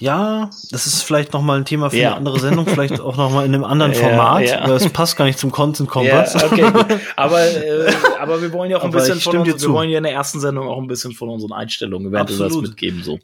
Ja, 0.00 0.48
das 0.70 0.86
ist 0.86 1.02
vielleicht 1.02 1.34
noch 1.34 1.42
mal 1.42 1.58
ein 1.58 1.66
Thema 1.66 1.90
für 1.90 1.98
ja. 1.98 2.08
eine 2.08 2.16
andere 2.16 2.40
Sendung, 2.40 2.66
vielleicht 2.66 3.00
auch 3.00 3.18
noch 3.18 3.30
mal 3.30 3.44
in 3.44 3.54
einem 3.54 3.64
anderen 3.64 3.92
Format. 3.94 4.48
Ja. 4.48 4.66
Es 4.74 4.88
passt 4.88 5.18
gar 5.18 5.26
nicht 5.26 5.38
zum 5.38 5.50
Content 5.50 5.90
Kompass. 5.90 6.32
Ja, 6.32 6.46
okay. 6.46 6.72
aber 7.16 7.40
äh, 7.64 7.92
aber 8.18 8.40
wir 8.40 8.50
wollen 8.54 8.70
ja 8.70 8.78
auch 8.78 8.84
ein 8.84 8.92
bisschen 8.92 9.20
von 9.20 9.36
uns, 9.36 9.62
wir 9.62 9.70
wollen 9.70 9.90
ja 9.90 9.98
in 9.98 10.04
der 10.04 10.14
ersten 10.14 10.40
Sendung 10.40 10.68
auch 10.68 10.78
ein 10.78 10.86
bisschen 10.86 11.12
von 11.12 11.28
unseren 11.28 11.52
Einstellungen 11.52 12.08
eventuell 12.08 12.40
was 12.40 12.56
mitgeben 12.56 13.02
so. 13.02 13.18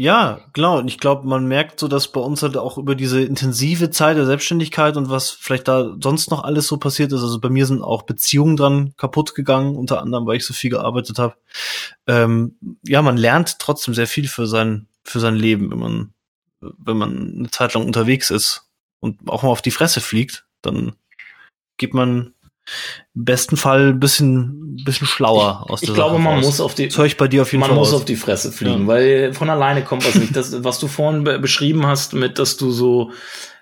Ja, 0.00 0.42
genau. 0.52 0.78
Und 0.78 0.86
ich 0.86 0.98
glaube, 0.98 1.26
man 1.26 1.48
merkt 1.48 1.80
so, 1.80 1.88
dass 1.88 2.12
bei 2.12 2.20
uns 2.20 2.44
halt 2.44 2.56
auch 2.56 2.78
über 2.78 2.94
diese 2.94 3.20
intensive 3.20 3.90
Zeit 3.90 4.16
der 4.16 4.26
Selbstständigkeit 4.26 4.96
und 4.96 5.10
was 5.10 5.30
vielleicht 5.30 5.66
da 5.66 5.96
sonst 6.00 6.30
noch 6.30 6.44
alles 6.44 6.68
so 6.68 6.76
passiert 6.76 7.10
ist. 7.12 7.20
Also 7.20 7.40
bei 7.40 7.48
mir 7.48 7.66
sind 7.66 7.82
auch 7.82 8.02
Beziehungen 8.02 8.56
dran 8.56 8.94
kaputt 8.96 9.34
gegangen, 9.34 9.74
unter 9.74 10.00
anderem, 10.00 10.24
weil 10.24 10.36
ich 10.36 10.46
so 10.46 10.54
viel 10.54 10.70
gearbeitet 10.70 11.18
habe. 11.18 11.34
Ähm, 12.06 12.56
ja, 12.84 13.02
man 13.02 13.16
lernt 13.16 13.58
trotzdem 13.58 13.92
sehr 13.92 14.06
viel 14.06 14.28
für 14.28 14.46
sein 14.46 14.86
für 15.02 15.18
sein 15.18 15.34
Leben, 15.34 15.68
wenn 15.72 15.80
man 15.80 16.14
wenn 16.60 16.96
man 16.96 17.34
eine 17.36 17.50
Zeit 17.50 17.74
lang 17.74 17.84
unterwegs 17.84 18.30
ist 18.30 18.70
und 19.00 19.28
auch 19.28 19.42
mal 19.42 19.50
auf 19.50 19.62
die 19.62 19.72
Fresse 19.72 20.00
fliegt, 20.00 20.46
dann 20.62 20.92
geht 21.76 21.92
man 21.92 22.34
im 23.14 23.24
besten 23.24 23.56
Fall 23.56 23.88
ein 23.90 24.00
bisschen, 24.00 24.76
bisschen 24.84 25.06
schlauer 25.06 25.64
ich, 25.64 25.70
aus 25.70 25.80
der 25.80 25.88
Ich 25.90 25.94
glaube, 25.94 26.14
Sache 26.16 26.22
man 26.22 26.34
raus. 26.36 26.44
muss 26.44 26.60
auf 26.60 26.74
die, 26.74 26.88
das 26.88 26.98
ich 27.06 27.16
bei 27.16 27.28
dir 27.28 27.42
auf 27.42 27.52
jeden 27.52 27.60
man 27.60 27.70
Fall 27.70 27.78
muss 27.78 27.88
aus. 27.88 28.00
auf 28.00 28.04
die 28.04 28.16
Fresse 28.16 28.52
fliegen, 28.52 28.82
ja. 28.82 28.86
weil 28.86 29.34
von 29.34 29.50
alleine 29.50 29.82
kommt 29.82 30.06
was 30.06 30.14
nicht. 30.14 30.36
Das, 30.36 30.64
was 30.64 30.78
du 30.78 30.88
vorhin 30.88 31.24
be 31.24 31.38
beschrieben 31.38 31.86
hast, 31.86 32.14
mit, 32.14 32.38
dass 32.38 32.56
du 32.56 32.70
so 32.70 33.12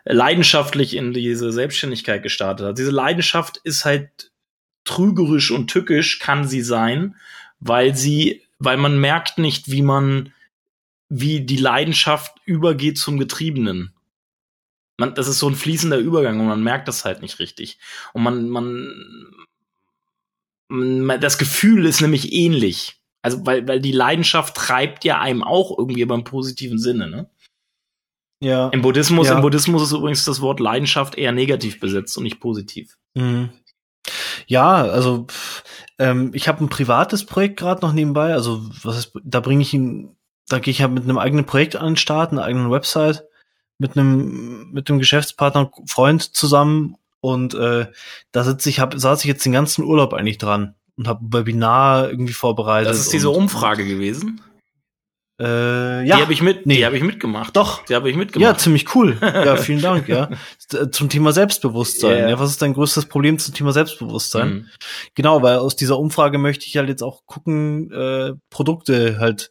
leidenschaftlich 0.04 0.94
in 0.94 1.12
diese 1.12 1.52
Selbstständigkeit 1.52 2.22
gestartet 2.22 2.66
hast. 2.66 2.78
Diese 2.78 2.90
Leidenschaft 2.92 3.58
ist 3.64 3.84
halt 3.84 4.30
trügerisch 4.84 5.50
und 5.50 5.68
tückisch 5.68 6.20
kann 6.20 6.46
sie 6.46 6.62
sein, 6.62 7.16
weil 7.58 7.96
sie, 7.96 8.42
weil 8.58 8.76
man 8.76 9.00
merkt 9.00 9.38
nicht, 9.38 9.70
wie 9.70 9.82
man, 9.82 10.32
wie 11.08 11.40
die 11.40 11.56
Leidenschaft 11.56 12.32
übergeht 12.44 12.98
zum 12.98 13.18
Getriebenen. 13.18 13.92
Man, 14.98 15.14
das 15.14 15.28
ist 15.28 15.38
so 15.38 15.48
ein 15.48 15.54
fließender 15.54 15.98
Übergang 15.98 16.40
und 16.40 16.46
man 16.46 16.62
merkt 16.62 16.88
das 16.88 17.04
halt 17.04 17.20
nicht 17.20 17.38
richtig. 17.38 17.78
Und 18.12 18.22
man, 18.22 18.48
man, 18.48 19.26
man 20.68 21.20
das 21.20 21.38
Gefühl 21.38 21.84
ist 21.86 22.00
nämlich 22.00 22.32
ähnlich. 22.32 23.00
Also, 23.22 23.44
weil, 23.44 23.66
weil 23.66 23.80
die 23.80 23.92
Leidenschaft 23.92 24.54
treibt 24.54 25.04
ja 25.04 25.20
einem 25.20 25.42
auch 25.42 25.76
irgendwie 25.76 26.04
beim 26.04 26.24
positiven 26.24 26.78
Sinne, 26.78 27.10
ne? 27.10 27.30
Ja. 28.40 28.68
Im 28.68 28.82
Buddhismus, 28.82 29.28
ja. 29.28 29.34
im 29.34 29.40
Buddhismus 29.40 29.82
ist 29.82 29.92
übrigens 29.92 30.24
das 30.24 30.40
Wort 30.40 30.60
Leidenschaft 30.60 31.16
eher 31.16 31.32
negativ 31.32 31.80
besetzt 31.80 32.16
und 32.18 32.24
nicht 32.24 32.40
positiv. 32.40 32.98
Mhm. 33.14 33.50
Ja, 34.46 34.84
also 34.84 35.26
ähm, 35.98 36.30
ich 36.34 36.48
habe 36.48 36.62
ein 36.64 36.68
privates 36.68 37.24
Projekt 37.24 37.58
gerade 37.58 37.80
noch 37.80 37.92
nebenbei. 37.92 38.32
Also 38.34 38.62
was 38.82 38.98
ist, 38.98 39.12
da 39.24 39.40
bringe 39.40 39.62
ich 39.62 39.72
ihn, 39.72 40.16
da 40.48 40.58
gehe 40.58 40.70
ich 40.70 40.82
halt 40.82 40.92
mit 40.92 41.04
einem 41.04 41.18
eigenen 41.18 41.46
Projekt 41.46 41.76
an 41.76 41.86
den 41.86 41.96
Start, 41.96 42.32
einer 42.32 42.44
eigenen 42.44 42.70
Website, 42.70 43.24
mit 43.78 43.96
einem 43.96 44.70
mit 44.72 44.88
dem 44.88 44.98
Geschäftspartner 44.98 45.70
Freund 45.86 46.22
zusammen 46.22 46.96
und 47.20 47.54
äh, 47.54 47.86
da 48.32 48.44
sitze 48.44 48.68
ich, 48.68 48.80
hab, 48.80 48.94
saß 48.94 49.20
ich 49.20 49.26
jetzt 49.26 49.44
den 49.44 49.52
ganzen 49.52 49.84
Urlaub 49.84 50.14
eigentlich 50.14 50.38
dran 50.38 50.74
und 50.96 51.08
habe 51.08 51.20
Webinar 51.30 52.08
irgendwie 52.10 52.32
vorbereitet. 52.32 52.90
Das 52.90 53.00
ist 53.00 53.12
diese 53.12 53.30
Umfrage 53.30 53.84
gewesen. 53.84 54.40
Äh, 55.38 56.06
ja. 56.06 56.16
Die 56.16 56.22
habe 56.22 56.32
ich 56.32 56.40
mit, 56.40 56.64
nee. 56.64 56.76
die 56.76 56.86
habe 56.86 56.96
ich 56.96 57.02
mitgemacht. 57.02 57.54
Doch. 57.54 57.84
Die 57.84 57.94
habe 57.94 58.08
ich 58.08 58.16
mitgemacht. 58.16 58.52
Ja, 58.52 58.56
ziemlich 58.56 58.94
cool. 58.94 59.18
Ja, 59.20 59.56
vielen 59.56 59.82
Dank, 59.82 60.08
ja. 60.08 60.30
Zum 60.90 61.10
Thema 61.10 61.32
Selbstbewusstsein. 61.32 62.16
Yeah. 62.16 62.30
Ja, 62.30 62.38
was 62.38 62.50
ist 62.50 62.62
dein 62.62 62.72
größtes 62.72 63.06
Problem 63.06 63.38
zum 63.38 63.52
Thema 63.52 63.72
Selbstbewusstsein? 63.72 64.48
Mhm. 64.48 64.66
Genau, 65.14 65.42
weil 65.42 65.58
aus 65.58 65.76
dieser 65.76 65.98
Umfrage 65.98 66.38
möchte 66.38 66.66
ich 66.66 66.78
halt 66.78 66.88
jetzt 66.88 67.02
auch 67.02 67.26
gucken, 67.26 67.92
äh, 67.92 68.32
Produkte 68.48 69.18
halt, 69.18 69.50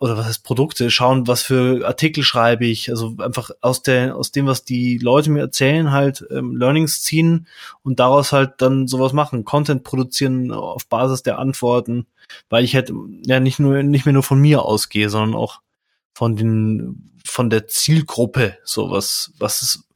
oder 0.00 0.16
was 0.16 0.26
heißt 0.26 0.44
Produkte, 0.44 0.90
schauen, 0.90 1.28
was 1.28 1.42
für 1.42 1.86
Artikel 1.86 2.24
schreibe 2.24 2.66
ich, 2.66 2.90
also 2.90 3.14
einfach 3.18 3.50
aus 3.60 3.82
der, 3.82 4.16
aus 4.16 4.32
dem, 4.32 4.46
was 4.46 4.64
die 4.64 4.98
Leute 4.98 5.30
mir 5.30 5.40
erzählen, 5.40 5.92
halt 5.92 6.26
ähm, 6.32 6.56
Learnings 6.56 7.02
ziehen 7.02 7.46
und 7.84 8.00
daraus 8.00 8.32
halt 8.32 8.54
dann 8.58 8.88
sowas 8.88 9.12
machen, 9.12 9.44
Content 9.44 9.84
produzieren 9.84 10.50
auf 10.50 10.88
Basis 10.88 11.22
der 11.22 11.38
Antworten 11.38 12.06
weil 12.48 12.64
ich 12.64 12.74
halt 12.74 12.92
ja 13.24 13.40
nicht 13.40 13.58
nur 13.58 13.82
nicht 13.82 14.06
mehr 14.06 14.12
nur 14.12 14.22
von 14.22 14.40
mir 14.40 14.62
ausgehe, 14.62 14.95
sondern 15.04 15.34
auch 15.34 15.60
von 16.12 16.36
den 16.36 17.12
von 17.24 17.50
der 17.50 17.66
Zielgruppe. 17.66 18.56
So 18.64 18.90
was 18.90 19.32
was 19.38 19.62
ist 19.62 19.86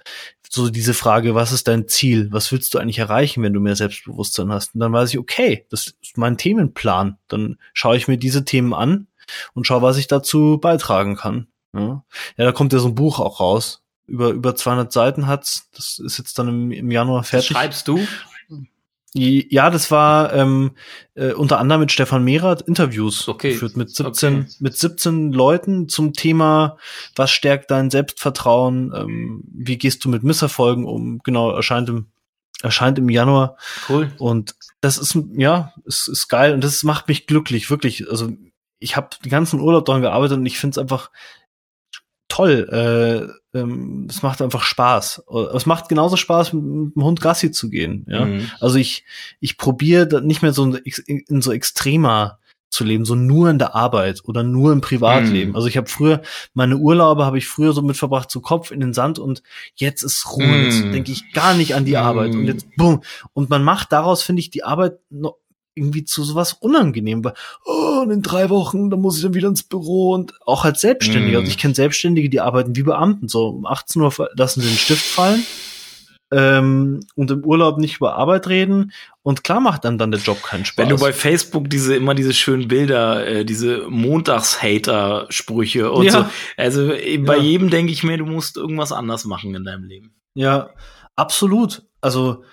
so 0.53 0.69
diese 0.69 0.95
Frage, 0.95 1.35
was 1.37 1.53
ist 1.53 1.69
dein 1.69 1.87
Ziel? 1.87 2.29
Was 2.33 2.51
willst 2.51 2.75
du 2.75 2.79
eigentlich 2.79 2.99
erreichen, 2.99 3.43
wenn 3.43 3.53
du 3.53 3.61
mehr 3.61 3.77
Selbstbewusstsein 3.77 4.51
hast? 4.51 4.75
Und 4.75 4.81
dann 4.81 4.93
weiß 4.93 5.11
ich, 5.11 5.19
okay, 5.19 5.65
das 5.71 5.95
ist 6.03 6.19
mein 6.19 6.37
Themenplan. 6.37 7.19
Dann 7.29 7.57
schaue 7.73 7.97
ich 7.97 8.09
mir 8.09 8.19
diese 8.19 8.45
Themen 8.45 8.75
an 8.75 9.07
und 9.55 9.67
schaue, 9.67 9.83
was 9.83 9.97
ich 9.97 10.09
dazu 10.09 10.59
beitragen 10.61 11.17
kann. 11.17 11.47
Ja, 11.73 12.05
ja 12.37 12.45
da 12.45 12.53
kommt 12.53 12.73
ja 12.73 12.81
so 12.81 12.89
ein 12.89 12.97
Buch 12.97 13.21
auch 13.21 13.39
raus. 13.39 13.83
Über, 14.07 14.31
über 14.31 14.57
200 14.57 14.93
Seiten 14.93 15.29
hat's. 15.29 15.71
Das 15.73 16.01
ist 16.05 16.19
jetzt 16.19 16.37
dann 16.37 16.49
im, 16.49 16.73
im 16.73 16.91
Januar 16.91 17.23
fertig. 17.23 17.51
Das 17.51 17.57
schreibst 17.57 17.87
du? 17.87 18.01
Ja, 19.13 19.71
das 19.71 19.91
war 19.91 20.33
ähm, 20.33 20.73
äh, 21.15 21.33
unter 21.33 21.59
anderem 21.59 21.81
mit 21.81 21.91
Stefan 21.91 22.23
Mehrath 22.23 22.63
Interviews 22.63 23.27
okay. 23.27 23.53
geführt 23.53 23.77
mit 23.77 23.91
17 23.91 24.35
okay. 24.37 24.47
mit 24.61 24.77
17 24.77 25.33
Leuten 25.33 25.89
zum 25.89 26.13
Thema 26.13 26.77
was 27.17 27.33
stärkt 27.33 27.73
dein 27.73 27.91
Selbstvertrauen, 27.91 28.93
ähm, 28.95 29.43
wie 29.53 29.79
gehst 29.79 30.05
du 30.05 30.09
mit 30.09 30.23
Misserfolgen 30.23 30.85
um? 30.85 31.19
Genau, 31.25 31.51
erscheint 31.51 31.89
im 31.89 32.07
erscheint 32.63 32.99
im 32.99 33.09
Januar. 33.09 33.57
Cool. 33.89 34.13
Und 34.19 34.55
das 34.81 34.99
ist 34.99 35.19
ja, 35.33 35.73
es 35.87 36.09
ist 36.09 36.29
geil 36.29 36.55
und 36.55 36.63
das 36.63 36.83
macht 36.83 37.09
mich 37.09 37.27
glücklich, 37.27 37.71
wirklich. 37.71 38.09
Also 38.09 38.33
ich 38.79 38.97
habe 38.97 39.09
den 39.25 39.31
ganzen 39.31 39.61
Urlaub 39.61 39.85
daran 39.87 40.03
gearbeitet 40.03 40.39
und 40.39 40.47
ich 40.47 40.59
finde 40.59 40.75
es 40.75 40.79
einfach 40.79 41.11
toll. 42.29 42.69
Äh, 42.71 43.40
ähm, 43.55 44.07
es 44.09 44.23
macht 44.23 44.43
einfach 44.43 44.63
Spaß. 44.63 45.25
Es 45.55 45.67
macht 45.67 45.89
genauso 45.89 46.17
Spaß, 46.17 46.53
mit 46.53 46.63
dem 46.95 47.05
Hund 47.05 47.21
Gassi 47.21 47.51
zu 47.51 47.69
gehen. 47.69 48.07
Ja? 48.09 48.25
Mhm. 48.25 48.51
Also 48.61 48.79
ich, 48.79 49.05
ich 49.41 49.59
probiere 49.59 50.23
nicht 50.23 50.43
mehr 50.43 50.53
so 50.53 50.75
in 51.07 51.43
so 51.43 51.53
extremer 51.53 52.39
zu 52.71 52.85
leben, 52.85 53.05
so 53.05 53.17
nur 53.17 53.51
in 53.51 53.59
der 53.59 53.75
Arbeit 53.75 54.23
oder 54.25 54.45
nur 54.45 54.73
im 54.73 54.81
Privatleben. 54.81 55.53
Mm. 55.53 55.57
Also 55.57 55.67
ich 55.67 55.77
habe 55.77 55.89
früher 55.89 56.23
meine 56.55 56.77
Urlaube 56.77 57.25
habe 57.25 57.37
ich 57.37 57.49
früher 57.49 57.73
so 57.73 57.83
mit 57.83 57.97
verbracht, 57.97 58.31
so 58.31 58.41
Kopf 58.41 58.71
in 58.71 58.79
den 58.79 58.95
Sand 58.95 59.19
und 59.19 59.43
jetzt 59.75 60.03
ist 60.03 60.37
Ruhe. 60.37 60.47
Mm. 60.47 60.65
Jetzt 60.65 60.83
denke 60.83 61.11
ich 61.13 61.33
gar 61.33 61.55
nicht 61.55 61.75
an 61.75 61.85
die 61.85 61.95
mm. 61.95 61.97
Arbeit 61.97 62.31
und 62.33 62.47
jetzt 62.47 62.69
bumm 62.77 63.03
und 63.33 63.51
man 63.51 63.65
macht 63.65 63.91
daraus 63.91 64.23
finde 64.23 64.41
ich 64.41 64.51
die 64.51 64.63
Arbeit 64.63 64.99
noch 65.11 65.35
irgendwie 65.75 66.05
zu 66.05 66.25
sowas 66.25 66.55
unangenehm, 66.55 67.25
weil, 67.25 67.35
oh, 67.65 68.05
in 68.11 68.23
drei 68.23 68.51
Wochen, 68.51 68.91
da 68.91 68.97
muss 68.97 69.17
ich 69.17 69.23
dann 69.23 69.35
wieder 69.35 69.49
ins 69.49 69.63
Büro 69.63 70.13
und 70.13 70.35
auch 70.47 70.65
als 70.65 70.81
Selbstständiger. 70.81 71.39
Mm. 71.39 71.41
Also 71.41 71.51
ich 71.51 71.59
kenne 71.59 71.75
Selbstständige, 71.75 72.29
die 72.29 72.41
arbeiten 72.41 72.77
wie 72.77 72.83
Beamten. 72.83 73.29
So 73.29 73.49
um 73.49 73.67
18 73.67 74.03
Uhr 74.03 74.13
lassen 74.35 74.61
sie 74.61 74.69
den 74.69 74.77
Stift 74.77 75.07
fallen 75.07 75.45
ähm, 76.33 77.01
und 77.17 77.31
im 77.31 77.45
Urlaub 77.45 77.79
nicht 77.79 77.97
über 77.97 78.17
Arbeit 78.17 78.49
reden. 78.49 78.93
Und 79.23 79.45
klar 79.45 79.61
macht 79.61 79.85
dann 79.85 79.99
dann 79.99 80.11
der 80.11 80.21
Job 80.21 80.43
keinen 80.43 80.65
Spaß. 80.65 80.83
Wenn 80.83 80.89
du 80.89 81.01
bei 81.01 81.13
Facebook 81.13 81.69
diese 81.69 81.97
immer 81.97 82.15
diese 82.15 82.33
schönen 82.33 82.69
Bilder, 82.69 83.27
äh, 83.27 83.45
diese 83.45 83.89
Montags-Hater-Sprüche 83.89 85.91
und 85.91 86.07
ja. 86.07 86.13
so. 86.13 86.27
Also 86.57 86.89
bei 86.89 87.37
ja. 87.37 87.43
jedem 87.43 87.71
denke 87.71 87.93
ich 87.93 88.03
mir, 88.03 88.17
du 88.17 88.27
musst 88.27 88.57
irgendwas 88.57 88.93
anders 88.93 89.25
machen 89.25 89.55
in 89.55 89.65
deinem 89.65 89.85
Leben. 89.85 90.15
Ja, 90.35 90.71
absolut. 91.17 91.83
Also 92.01 92.45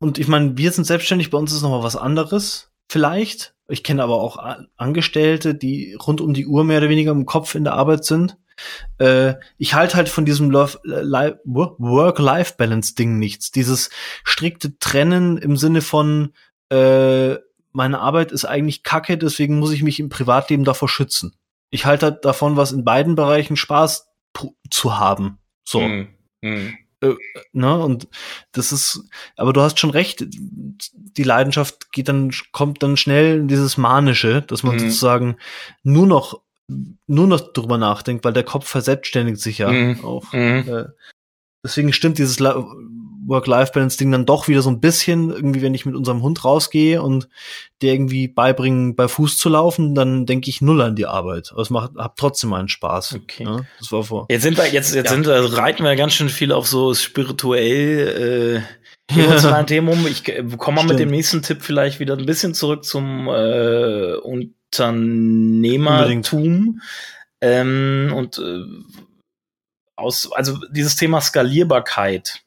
und 0.00 0.18
ich 0.18 0.28
meine, 0.28 0.56
wir 0.56 0.72
sind 0.72 0.84
selbstständig, 0.84 1.30
bei 1.30 1.38
uns 1.38 1.52
ist 1.52 1.62
noch 1.62 1.70
mal 1.70 1.82
was 1.82 1.96
anderes, 1.96 2.70
vielleicht. 2.88 3.54
Ich 3.68 3.84
kenne 3.84 4.02
aber 4.02 4.20
auch 4.20 4.38
Angestellte, 4.76 5.54
die 5.54 5.94
rund 5.94 6.20
um 6.20 6.34
die 6.34 6.46
Uhr 6.46 6.64
mehr 6.64 6.78
oder 6.78 6.88
weniger 6.88 7.12
im 7.12 7.26
Kopf 7.26 7.54
in 7.54 7.62
der 7.62 7.74
Arbeit 7.74 8.04
sind. 8.04 8.36
Äh, 8.98 9.34
ich 9.58 9.74
halte 9.74 9.96
halt 9.96 10.08
von 10.08 10.24
diesem 10.24 10.52
Work-Life-Balance-Ding 10.52 13.16
nichts. 13.18 13.52
Dieses 13.52 13.90
strikte 14.24 14.76
Trennen 14.78 15.36
im 15.38 15.56
Sinne 15.56 15.82
von 15.82 16.32
äh, 16.70 17.36
meine 17.72 18.00
Arbeit 18.00 18.32
ist 18.32 18.44
eigentlich 18.44 18.82
kacke, 18.82 19.16
deswegen 19.16 19.60
muss 19.60 19.70
ich 19.72 19.84
mich 19.84 20.00
im 20.00 20.08
Privatleben 20.08 20.64
davor 20.64 20.88
schützen. 20.88 21.36
Ich 21.70 21.86
halte 21.86 22.06
halt 22.06 22.24
davon, 22.24 22.56
was 22.56 22.72
in 22.72 22.84
beiden 22.84 23.14
Bereichen 23.14 23.54
Spaß 23.56 24.08
zu 24.70 24.98
haben. 24.98 25.38
So. 25.64 25.80
Mm, 25.80 26.08
mm. 26.42 26.74
Äh, 27.00 27.14
ne, 27.52 27.78
und 27.78 28.08
das 28.52 28.72
ist, 28.72 29.04
aber 29.36 29.52
du 29.52 29.60
hast 29.60 29.78
schon 29.78 29.90
recht, 29.90 30.26
die 30.28 31.22
Leidenschaft 31.22 31.92
geht 31.92 32.08
dann, 32.08 32.32
kommt 32.52 32.82
dann 32.82 32.96
schnell 32.96 33.38
in 33.38 33.48
dieses 33.48 33.76
Manische, 33.76 34.42
dass 34.42 34.62
man 34.62 34.74
mhm. 34.74 34.80
sozusagen 34.80 35.36
nur 35.82 36.06
noch, 36.06 36.42
nur 36.68 37.26
noch 37.26 37.52
drüber 37.52 37.78
nachdenkt, 37.78 38.24
weil 38.24 38.32
der 38.32 38.44
Kopf 38.44 38.68
verselbstständigt 38.68 39.40
sich 39.40 39.58
ja 39.58 39.70
mhm. 39.70 40.04
auch. 40.04 40.32
Mhm. 40.32 40.68
Äh, 40.68 40.84
deswegen 41.64 41.92
stimmt 41.92 42.18
dieses 42.18 42.38
Work-Life-Balance-Ding 43.26 44.12
dann 44.12 44.26
doch 44.26 44.48
wieder 44.48 44.62
so 44.62 44.70
ein 44.70 44.80
bisschen, 44.80 45.30
irgendwie, 45.30 45.62
wenn 45.62 45.74
ich 45.74 45.86
mit 45.86 45.94
unserem 45.94 46.22
Hund 46.22 46.44
rausgehe 46.44 47.00
und 47.02 47.28
der 47.82 47.92
irgendwie 47.94 48.26
beibringen, 48.28 48.94
bei 48.96 49.08
Fuß 49.08 49.36
zu 49.36 49.48
laufen, 49.48 49.94
dann 49.94 50.26
denke 50.26 50.50
ich 50.50 50.60
null 50.60 50.82
an 50.82 50.96
die 50.96 51.06
Arbeit. 51.06 51.50
Aber 51.52 51.62
es 51.62 51.70
macht, 51.70 51.92
hab 51.96 52.16
trotzdem 52.16 52.52
einen 52.52 52.68
Spaß. 52.68 53.14
Okay. 53.14 53.44
Ja, 53.44 53.60
das 53.78 53.92
war 53.92 54.02
vor. 54.04 54.26
Jetzt 54.30 54.42
sind 54.42 54.58
wir, 54.58 54.68
jetzt, 54.68 54.94
jetzt 54.94 55.06
ja. 55.06 55.12
sind 55.12 55.26
wir, 55.26 55.56
reiten 55.56 55.84
wir 55.84 55.96
ganz 55.96 56.12
schön 56.14 56.28
viel 56.28 56.52
auf 56.52 56.66
so 56.66 56.92
spirituell, 56.94 58.62
äh, 59.08 59.12
emotionalen 59.20 59.66
Themen 59.66 59.88
um. 59.88 60.06
Ich 60.06 60.24
komme 60.58 60.76
mal 60.76 60.86
mit 60.86 60.98
dem 60.98 61.10
nächsten 61.10 61.42
Tipp 61.42 61.62
vielleicht 61.62 62.00
wieder 62.00 62.16
ein 62.16 62.26
bisschen 62.26 62.54
zurück 62.54 62.84
zum 62.84 63.28
äh, 63.28 64.14
Unternehmertum. 64.14 66.80
Ähm, 67.40 68.12
und 68.14 68.38
äh, 68.38 68.62
aus, 69.96 70.30
also 70.32 70.58
dieses 70.70 70.96
Thema 70.96 71.20
Skalierbarkeit 71.20 72.42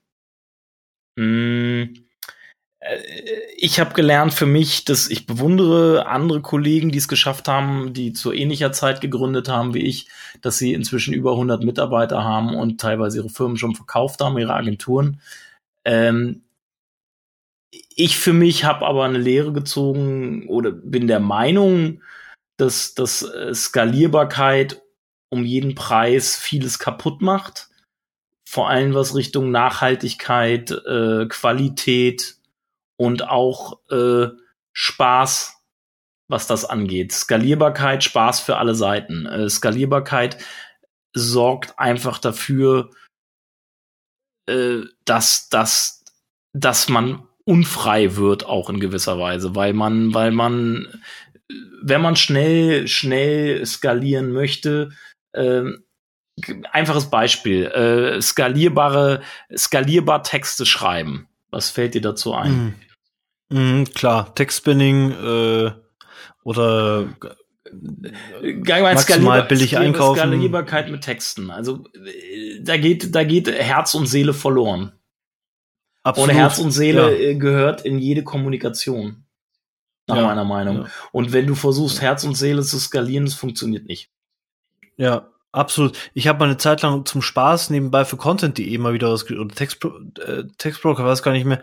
hm, 1.18 1.94
äh, 2.84 2.98
ich 3.58 3.80
habe 3.80 3.94
gelernt 3.94 4.34
für 4.34 4.46
mich, 4.46 4.86
dass 4.86 5.10
ich 5.10 5.26
bewundere 5.26 6.06
andere 6.08 6.42
Kollegen, 6.42 6.92
die 6.92 6.98
es 6.98 7.08
geschafft 7.08 7.48
haben, 7.48 7.94
die 7.94 8.14
zu 8.14 8.32
ähnlicher 8.34 8.72
Zeit 8.72 9.02
gegründet 9.02 9.50
haben 9.50 9.74
wie 9.74 9.86
ich, 9.86 10.08
dass 10.42 10.58
sie 10.58 10.74
inzwischen 10.74 11.14
über 11.14 11.32
100 11.32 11.64
Mitarbeiter 11.64 12.24
haben 12.24 12.56
und 12.56 12.80
teilweise 12.82 13.20
ihre 13.20 13.30
Firmen 13.30 13.58
schon 13.58 13.76
verkauft 13.76 14.22
haben, 14.22 14.38
ihre 14.38 14.54
Agenturen. 14.54 15.22
Ähm, 15.86 16.44
ich 17.96 18.18
für 18.18 18.34
mich 18.34 18.66
habe 18.66 18.86
aber 18.86 19.06
eine 19.06 19.18
Lehre 19.18 19.54
gezogen 19.54 20.48
oder 20.48 20.72
bin 20.72 21.08
der 21.08 21.20
Meinung, 21.20 22.02
dass, 22.58 22.94
dass 22.94 23.24
äh, 23.24 23.54
Skalierbarkeit 23.54 24.82
um 25.30 25.44
jeden 25.44 25.74
Preis 25.74 26.36
vieles 26.36 26.78
kaputt 26.78 27.22
macht 27.22 27.70
vor 28.46 28.70
allem 28.70 28.94
was 28.94 29.16
Richtung 29.16 29.52
Nachhaltigkeit, 29.52 30.72
äh, 30.72 31.26
Qualität 31.28 32.36
und 32.98 33.28
auch 33.28 33.80
äh, 33.90 34.28
Spaß, 34.74 35.56
was 36.28 36.48
das 36.48 36.66
angeht. 36.66 37.12
Skalierbarkeit, 37.12 38.04
Spaß 38.04 38.40
für 38.40 38.58
alle 38.58 38.76
Seiten. 38.76 39.26
Äh, 39.26 39.50
Skalierbarkeit 39.50 40.38
sorgt 41.14 41.78
einfach 41.78 42.18
dafür, 42.18 42.90
äh, 44.48 44.82
dass, 45.06 45.50
dass, 45.50 46.04
dass 46.54 46.90
man 46.90 47.28
unfrei 47.46 48.16
wird, 48.16 48.46
auch 48.46 48.70
in 48.70 48.80
gewisser 48.80 49.20
Weise, 49.20 49.56
weil 49.56 49.74
man, 49.74 50.14
weil 50.14 50.32
man, 50.32 51.02
wenn 51.82 52.02
man 52.02 52.16
schnell, 52.16 52.88
schnell 52.88 53.66
skalieren 53.66 54.32
möchte, 54.32 54.92
äh, 55.34 55.64
einfaches 56.72 57.10
Beispiel, 57.10 57.66
äh, 57.66 58.22
skalierbare, 58.22 59.22
skalierbar 59.56 60.24
Texte 60.24 60.66
schreiben. 60.66 61.28
Was 61.52 61.70
fällt 61.70 61.94
dir 61.94 62.02
dazu 62.02 62.34
ein? 62.34 62.52
Mhm. 62.52 62.74
Mhm, 63.50 63.86
klar, 63.94 64.34
Textspinning 64.34 65.12
äh, 65.12 65.72
oder 66.44 67.08
maximal 67.72 68.98
Skalierbar 68.98 69.48
billig 69.48 69.78
einkaufen. 69.78 70.18
Skalierbarkeit 70.18 70.90
mit 70.90 71.02
Texten. 71.02 71.52
Also 71.52 71.84
da 72.62 72.78
geht, 72.78 73.14
da 73.14 73.24
geht 73.24 73.48
Herz 73.48 73.94
und 73.94 74.08
Seele 74.08 74.34
verloren. 74.34 74.94
Absolut. 76.04 76.32
Ohne 76.32 76.40
Herz 76.40 76.60
und 76.60 76.72
Seele 76.72 77.12
ja. 77.12 77.30
Äh, 77.30 77.36
gehört 77.36 77.86
in 77.86 78.00
jede 78.00 78.24
Kommunikation. 78.24 79.26
Nach 80.08 80.18
ja. 80.18 80.24
meiner 80.24 80.44
Meinung. 80.44 80.82
Ja. 80.82 80.90
Und 81.14 81.32
wenn 81.32 81.48
du 81.48 81.56
versuchst, 81.56 82.02
Herz 82.02 82.26
und 82.26 82.36
Seele 82.36 82.62
zu 82.64 82.78
skalieren, 82.78 83.26
das 83.26 83.36
funktioniert 83.36 83.86
nicht. 83.86 84.12
Ja, 84.98 85.33
absolut. 85.54 85.98
Ich 86.14 86.28
habe 86.28 86.40
mal 86.40 86.46
eine 86.46 86.58
Zeit 86.58 86.82
lang 86.82 87.06
zum 87.06 87.22
Spaß 87.22 87.70
nebenbei 87.70 88.04
für 88.04 88.18
Content.de 88.18 88.78
mal 88.78 88.94
wieder 88.94 89.12
was 89.12 89.30
oder 89.30 89.48
Text, 89.54 89.86
äh, 89.86 90.44
Textbroker, 90.58 91.06
weiß 91.06 91.24
gar 91.24 91.32
nicht 91.32 91.46
mehr, 91.46 91.62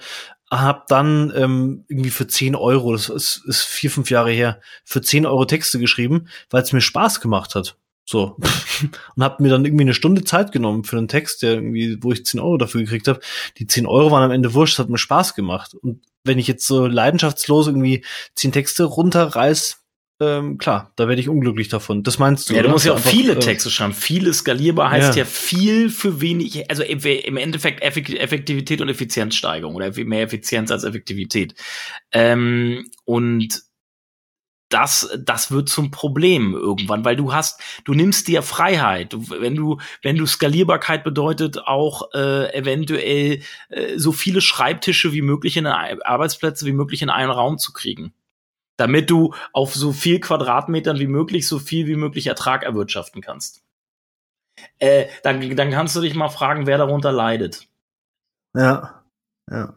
hab 0.51 0.89
dann 0.89 1.33
ähm, 1.37 1.85
irgendwie 1.89 2.11
für 2.11 2.27
10 2.27 2.57
Euro, 2.57 2.93
das 2.93 3.09
ist, 3.09 3.43
ist 3.47 3.63
vier, 3.63 3.91
fünf 3.91 4.11
Jahre 4.11 4.33
her, 4.33 4.61
für 4.85 5.01
10 5.01 5.27
Euro 5.27 5.45
Texte 5.45 5.79
geschrieben, 5.79 6.29
weil 6.49 6.63
es 6.63 6.73
mir 6.73 6.81
Spaß 6.81 7.21
gemacht 7.21 7.55
hat. 7.55 7.77
So. 8.05 8.37
und 9.17 9.23
hab 9.23 9.39
mir 9.39 9.51
dann 9.51 9.65
irgendwie 9.65 9.85
eine 9.85 9.95
Stunde 9.95 10.25
Zeit 10.25 10.51
genommen 10.51 10.83
für 10.85 10.99
einen 10.99 11.07
Text, 11.07 11.43
der 11.43 11.55
irgendwie, 11.55 11.99
wo 12.03 12.11
ich 12.11 12.27
10 12.27 12.41
Euro 12.41 12.57
dafür 12.57 12.81
gekriegt 12.81 13.07
habe. 13.07 13.21
Die 13.59 13.67
10 13.67 13.87
Euro 13.87 14.11
waren 14.11 14.25
am 14.25 14.33
Ende 14.33 14.55
wurscht, 14.55 14.79
hat 14.79 14.89
mir 14.89 14.99
Spaß 14.99 15.35
gemacht. 15.35 15.75
Und 15.75 16.03
wenn 16.25 16.39
ich 16.39 16.49
jetzt 16.49 16.67
so 16.67 16.87
leidenschaftslos 16.87 17.69
irgendwie 17.69 18.05
10 18.35 18.51
Texte 18.51 18.85
runterreiß, 18.85 19.80
ähm, 20.21 20.59
klar, 20.59 20.93
da 20.97 21.09
werde 21.09 21.21
ich 21.21 21.29
unglücklich 21.31 21.69
davon. 21.69 22.03
Das 22.03 22.19
meinst 22.19 22.51
du? 22.51 22.55
Ja, 22.55 22.63
du 22.63 22.69
musst 22.69 22.85
ja 22.85 22.93
auch 22.93 22.99
viele 22.99 23.33
äh, 23.33 23.39
Texte 23.39 23.71
schreiben. 23.71 23.95
Viele 23.95 24.35
skalierbar 24.35 24.91
heißt 24.91 25.17
ja. 25.17 25.21
ja. 25.21 25.25
viel 25.25 25.89
für 25.89 26.21
wenig, 26.21 26.71
also 26.71 26.83
im 26.83 27.37
Endeffekt 27.39 27.83
Effektivität 27.83 28.83
und 28.83 28.91
Effizienzsteigerung 28.91 29.75
oder 29.75 29.91
mehr 30.05 30.23
Effizienz 30.23 30.71
als 30.71 30.85
Effektivität. 30.85 31.55
Ähm, 32.13 32.91
und 33.05 33.63
das, 34.69 35.11
das 35.19 35.51
wird 35.51 35.69
zum 35.69 35.91
Problem 35.91 36.55
irgendwann, 36.55 37.05
weil 37.05 37.17
du 37.17 37.33
hast, 37.33 37.61
du 37.85 37.95
nimmst 37.95 38.29
dir 38.29 38.43
Freiheit. 38.43 39.17
Wenn 39.19 39.57
du, 39.57 39.79
wenn 40.03 40.17
du 40.17 40.27
Skalierbarkeit 40.27 41.03
bedeutet, 41.03 41.59
auch 41.67 42.13
äh, 42.15 42.55
eventuell 42.55 43.41
äh, 43.71 43.99
so 43.99 44.13
viele 44.13 44.41
Schreibtische 44.41 45.13
wie 45.13 45.23
möglich 45.23 45.57
in 45.57 45.67
Arbeitsplätze 45.67 46.67
wie 46.67 46.73
möglich 46.73 47.03
in 47.03 47.11
einen 47.11 47.31
Raum 47.31 47.59
zu 47.59 47.73
kriegen 47.73 48.13
damit 48.81 49.11
du 49.11 49.35
auf 49.53 49.75
so 49.75 49.93
viel 49.93 50.21
Quadratmetern 50.21 50.99
wie 50.99 51.07
möglich 51.07 51.47
so 51.47 51.59
viel 51.59 51.87
wie 51.87 51.97
möglich 51.97 52.27
Ertrag 52.27 52.65
erwirtschaften 52.65 53.21
kannst. 53.21 53.63
Äh, 54.79 55.07
dann, 55.23 55.57
dann 55.57 55.71
kannst 55.71 55.95
du 55.97 56.01
dich 56.01 56.15
mal 56.15 56.29
fragen, 56.29 56.67
wer 56.67 56.79
darunter 56.79 57.13
leidet. 57.13 57.67
Ja, 58.55 59.03
ja. 59.51 59.75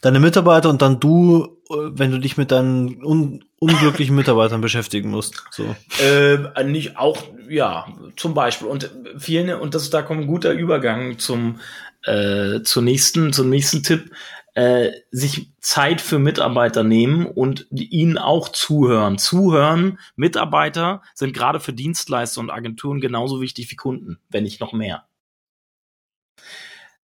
Deine 0.00 0.20
Mitarbeiter 0.20 0.68
und 0.68 0.82
dann 0.82 0.98
du, 0.98 1.58
äh, 1.70 1.74
wenn 1.92 2.10
du 2.10 2.18
dich 2.18 2.36
mit 2.36 2.50
deinen 2.50 3.04
un 3.04 3.44
unglücklichen 3.60 4.14
Mitarbeitern 4.14 4.60
beschäftigen 4.60 5.10
musst. 5.10 5.42
So. 5.50 5.74
Äh, 6.02 6.64
nicht 6.64 6.98
auch, 6.98 7.22
ja, 7.48 7.86
zum 8.16 8.34
Beispiel. 8.34 8.68
Und 8.68 8.90
vielen, 9.16 9.58
und 9.58 9.74
das 9.74 9.88
da 9.88 10.02
kommt 10.02 10.22
ein 10.22 10.26
guter 10.26 10.52
Übergang 10.52 11.18
zum, 11.18 11.60
äh, 12.02 12.60
zur 12.62 12.82
nächsten, 12.82 13.32
zum 13.32 13.48
nächsten 13.48 13.82
Tipp 13.82 14.10
äh, 14.54 14.92
sich 15.10 15.50
Zeit 15.60 16.00
für 16.00 16.18
Mitarbeiter 16.18 16.84
nehmen 16.84 17.26
und 17.26 17.66
ihnen 17.70 18.18
auch 18.18 18.48
zuhören. 18.48 19.18
Zuhören, 19.18 19.98
Mitarbeiter 20.16 21.02
sind 21.14 21.34
gerade 21.34 21.60
für 21.60 21.72
Dienstleister 21.72 22.40
und 22.40 22.50
Agenturen 22.50 23.00
genauso 23.00 23.40
wichtig 23.40 23.70
wie 23.70 23.76
Kunden, 23.76 24.18
wenn 24.30 24.44
nicht 24.44 24.60
noch 24.60 24.72
mehr. 24.72 25.06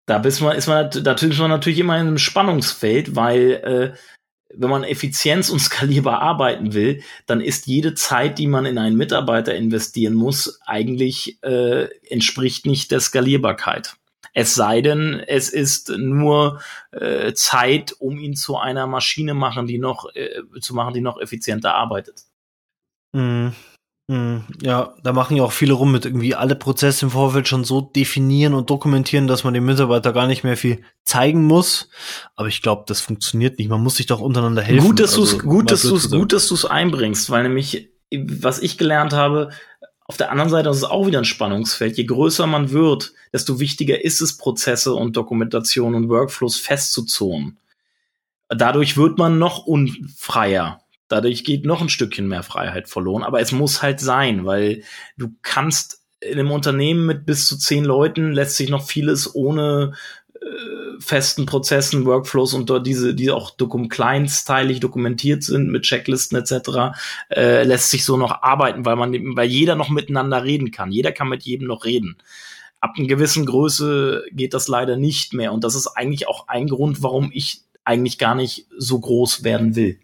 Da 0.05 0.17
ist 0.21 0.41
man, 0.41 0.55
ist 0.55 0.67
man, 0.67 0.89
da 0.89 1.13
ist 1.13 1.39
man 1.39 1.49
natürlich 1.49 1.79
immer 1.79 1.95
in 1.95 2.07
einem 2.07 2.17
Spannungsfeld, 2.17 3.15
weil 3.15 3.51
äh, 3.51 3.97
wenn 4.55 4.69
man 4.69 4.83
effizient 4.83 5.49
und 5.49 5.59
skalierbar 5.59 6.21
arbeiten 6.21 6.73
will, 6.73 7.03
dann 7.25 7.41
ist 7.41 7.67
jede 7.67 7.93
Zeit, 7.93 8.39
die 8.39 8.47
man 8.47 8.65
in 8.65 8.77
einen 8.77 8.97
Mitarbeiter 8.97 9.55
investieren 9.55 10.13
muss, 10.13 10.59
eigentlich 10.65 11.41
äh, 11.43 11.85
entspricht 12.09 12.65
nicht 12.65 12.91
der 12.91 12.99
Skalierbarkeit. 12.99 13.98
Es 14.33 14.55
sei 14.55 14.81
denn, 14.81 15.21
es 15.25 15.49
ist 15.49 15.89
nur 15.89 16.61
äh, 16.91 17.33
Zeit, 17.33 17.93
um 17.99 18.17
ihn 18.17 18.35
zu 18.35 18.57
einer 18.57 18.87
Maschine 18.87 19.33
machen, 19.33 19.67
die 19.67 19.79
noch 19.79 20.13
äh, 20.15 20.41
zu 20.61 20.73
machen, 20.73 20.93
die 20.93 21.01
noch 21.01 21.19
effizienter 21.19 21.75
arbeitet. 21.75 22.23
Mm, 23.13 23.49
mm, 24.07 24.37
ja, 24.61 24.93
da 25.03 25.13
machen 25.13 25.35
ja 25.35 25.43
auch 25.43 25.51
viele 25.51 25.73
rum 25.73 25.91
mit 25.91 26.05
irgendwie 26.05 26.35
alle 26.35 26.55
Prozesse 26.55 27.05
im 27.05 27.11
Vorfeld 27.11 27.47
schon 27.47 27.63
so 27.63 27.81
definieren 27.81 28.53
und 28.53 28.69
dokumentieren, 28.69 29.27
dass 29.27 29.43
man 29.43 29.53
dem 29.53 29.65
Mitarbeiter 29.65 30.13
gar 30.13 30.27
nicht 30.27 30.43
mehr 30.43 30.57
viel 30.57 30.83
zeigen 31.03 31.45
muss. 31.45 31.89
Aber 32.35 32.47
ich 32.47 32.61
glaube, 32.61 32.83
das 32.87 33.01
funktioniert 33.01 33.57
nicht. 33.57 33.69
Man 33.69 33.81
muss 33.81 33.95
sich 33.95 34.05
doch 34.05 34.21
untereinander 34.21 34.61
helfen. 34.61 34.85
Gut, 34.85 34.99
dass 34.99 35.17
also, 35.17 35.25
du 35.25 35.37
es 35.37 35.43
gut, 35.43 35.71
dass 35.71 36.09
gut, 36.11 36.33
dass 36.33 36.47
du 36.47 36.55
es 36.55 36.65
einbringst, 36.65 37.29
weil 37.29 37.43
nämlich 37.43 37.89
was 38.11 38.59
ich 38.59 38.77
gelernt 38.77 39.13
habe, 39.13 39.51
auf 40.09 40.17
der 40.17 40.31
anderen 40.31 40.49
Seite 40.49 40.69
ist 40.69 40.77
es 40.77 40.83
auch 40.85 41.05
wieder 41.05 41.19
ein 41.19 41.25
Spannungsfeld. 41.25 41.95
Je 41.95 42.05
größer 42.05 42.47
man 42.47 42.71
wird, 42.71 43.13
desto 43.31 43.59
wichtiger 43.59 44.03
ist 44.03 44.21
es, 44.21 44.37
Prozesse 44.37 44.95
und 44.95 45.15
Dokumentation 45.15 45.93
und 45.93 46.09
Workflows 46.09 46.57
festzuzonen. 46.57 47.59
Dadurch 48.47 48.97
wird 48.97 49.19
man 49.19 49.37
noch 49.37 49.67
unfreier. 49.67 50.81
Dadurch 51.09 51.43
geht 51.43 51.63
noch 51.63 51.81
ein 51.81 51.89
Stückchen 51.89 52.27
mehr 52.27 52.41
Freiheit 52.41 52.89
verloren. 52.89 53.21
Aber 53.21 53.39
es 53.39 53.51
muss 53.51 53.83
halt 53.83 53.99
sein, 53.99 54.47
weil 54.47 54.81
du 55.15 55.35
kannst 55.43 56.01
in 56.21 56.39
einem 56.39 56.49
Unternehmen 56.49 57.05
mit 57.05 57.27
bis 57.27 57.45
zu 57.45 57.55
zehn 57.59 57.85
Leuten 57.85 58.31
lässt 58.31 58.57
sich 58.57 58.71
noch 58.71 58.87
vieles 58.87 59.35
ohne 59.35 59.93
festen 60.99 61.45
Prozessen, 61.45 62.05
Workflows 62.05 62.53
und 62.53 62.69
dort 62.69 62.85
diese, 62.85 63.15
die 63.15 63.31
auch 63.31 63.51
dokum 63.51 63.89
kleinsteilig 63.89 64.79
dokumentiert 64.79 65.43
sind 65.43 65.69
mit 65.69 65.83
Checklisten 65.83 66.37
etc., 66.37 66.99
äh, 67.29 67.63
lässt 67.63 67.89
sich 67.89 68.05
so 68.05 68.17
noch 68.17 68.43
arbeiten, 68.43 68.85
weil 68.85 68.95
man, 68.95 69.13
weil 69.35 69.47
jeder 69.47 69.75
noch 69.75 69.89
miteinander 69.89 70.43
reden 70.43 70.71
kann. 70.71 70.91
Jeder 70.91 71.11
kann 71.11 71.29
mit 71.29 71.43
jedem 71.43 71.67
noch 71.67 71.85
reden. 71.85 72.17
Ab 72.81 72.93
einer 72.97 73.07
gewissen 73.07 73.45
Größe 73.45 74.23
geht 74.31 74.53
das 74.53 74.67
leider 74.67 74.95
nicht 74.97 75.33
mehr. 75.33 75.51
Und 75.51 75.63
das 75.63 75.75
ist 75.75 75.87
eigentlich 75.87 76.27
auch 76.27 76.47
ein 76.47 76.67
Grund, 76.67 77.03
warum 77.03 77.31
ich 77.33 77.63
eigentlich 77.83 78.17
gar 78.17 78.35
nicht 78.35 78.67
so 78.77 78.99
groß 78.99 79.43
werden 79.43 79.75
will. 79.75 79.99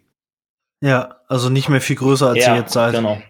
Ja, 0.80 1.16
also 1.28 1.48
nicht 1.48 1.68
mehr 1.68 1.80
viel 1.80 1.96
größer 1.96 2.28
als 2.28 2.44
ja, 2.44 2.54
ihr 2.54 2.60
jetzt 2.60 2.72
seid. 2.72 2.94
Genau. 2.94 3.22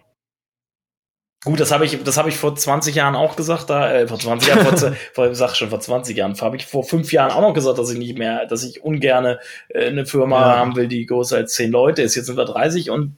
Gut, 1.43 1.59
das 1.59 1.71
habe 1.71 1.85
ich, 1.85 2.03
das 2.03 2.17
habe 2.17 2.29
ich 2.29 2.37
vor 2.37 2.55
20 2.55 2.95
Jahren 2.95 3.15
auch 3.15 3.35
gesagt, 3.35 3.69
da, 3.69 3.91
äh, 3.91 4.07
vor 4.07 4.19
20 4.19 4.49
Jahren, 4.49 4.65
vor, 4.65 4.93
vor, 5.13 5.35
sag 5.35 5.55
schon, 5.55 5.69
vor 5.69 5.79
20 5.79 6.17
Jahren, 6.17 6.39
habe 6.41 6.57
ich 6.57 6.65
vor 6.65 6.83
fünf 6.83 7.11
Jahren 7.11 7.31
auch 7.31 7.41
noch 7.41 7.53
gesagt, 7.53 7.77
dass 7.77 7.91
ich 7.91 7.99
nicht 7.99 8.17
mehr, 8.17 8.47
dass 8.47 8.63
ich 8.63 8.83
ungerne 8.83 9.39
äh, 9.69 9.87
eine 9.87 10.07
Firma 10.07 10.41
ja. 10.41 10.57
haben 10.57 10.75
will, 10.75 10.87
die 10.87 11.05
größer 11.05 11.37
als 11.37 11.53
zehn 11.53 11.71
Leute 11.71 12.01
ist. 12.01 12.15
Jetzt 12.15 12.25
sind 12.25 12.37
wir 12.37 12.45
30 12.45 12.89
und 12.89 13.17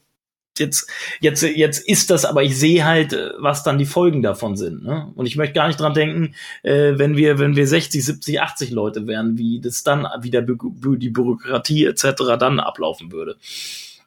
jetzt, 0.58 0.90
jetzt, 1.22 1.44
jetzt 1.44 1.88
ist 1.88 2.10
das, 2.10 2.26
aber 2.26 2.44
ich 2.44 2.60
sehe 2.60 2.84
halt, 2.84 3.14
äh, 3.14 3.32
was 3.40 3.64
dann 3.64 3.78
die 3.78 3.86
Folgen 3.86 4.22
davon 4.22 4.58
sind. 4.58 4.84
Ne? 4.84 5.14
Und 5.16 5.26
ich 5.26 5.38
möchte 5.38 5.54
gar 5.54 5.68
nicht 5.68 5.80
dran 5.80 5.94
denken, 5.94 6.36
äh, 6.64 6.98
wenn 6.98 7.16
wir, 7.16 7.40
wenn 7.40 7.56
wir 7.56 7.68
60, 7.68 8.04
70, 8.04 8.42
80 8.42 8.72
Leute 8.72 9.08
wären, 9.08 9.38
wie 9.38 9.62
das 9.62 9.84
dann 9.84 10.06
wieder 10.20 10.42
die 10.42 11.10
Bürokratie 11.10 11.86
etc. 11.86 12.04
dann 12.38 12.60
ablaufen 12.60 13.14
würde. 13.14 13.38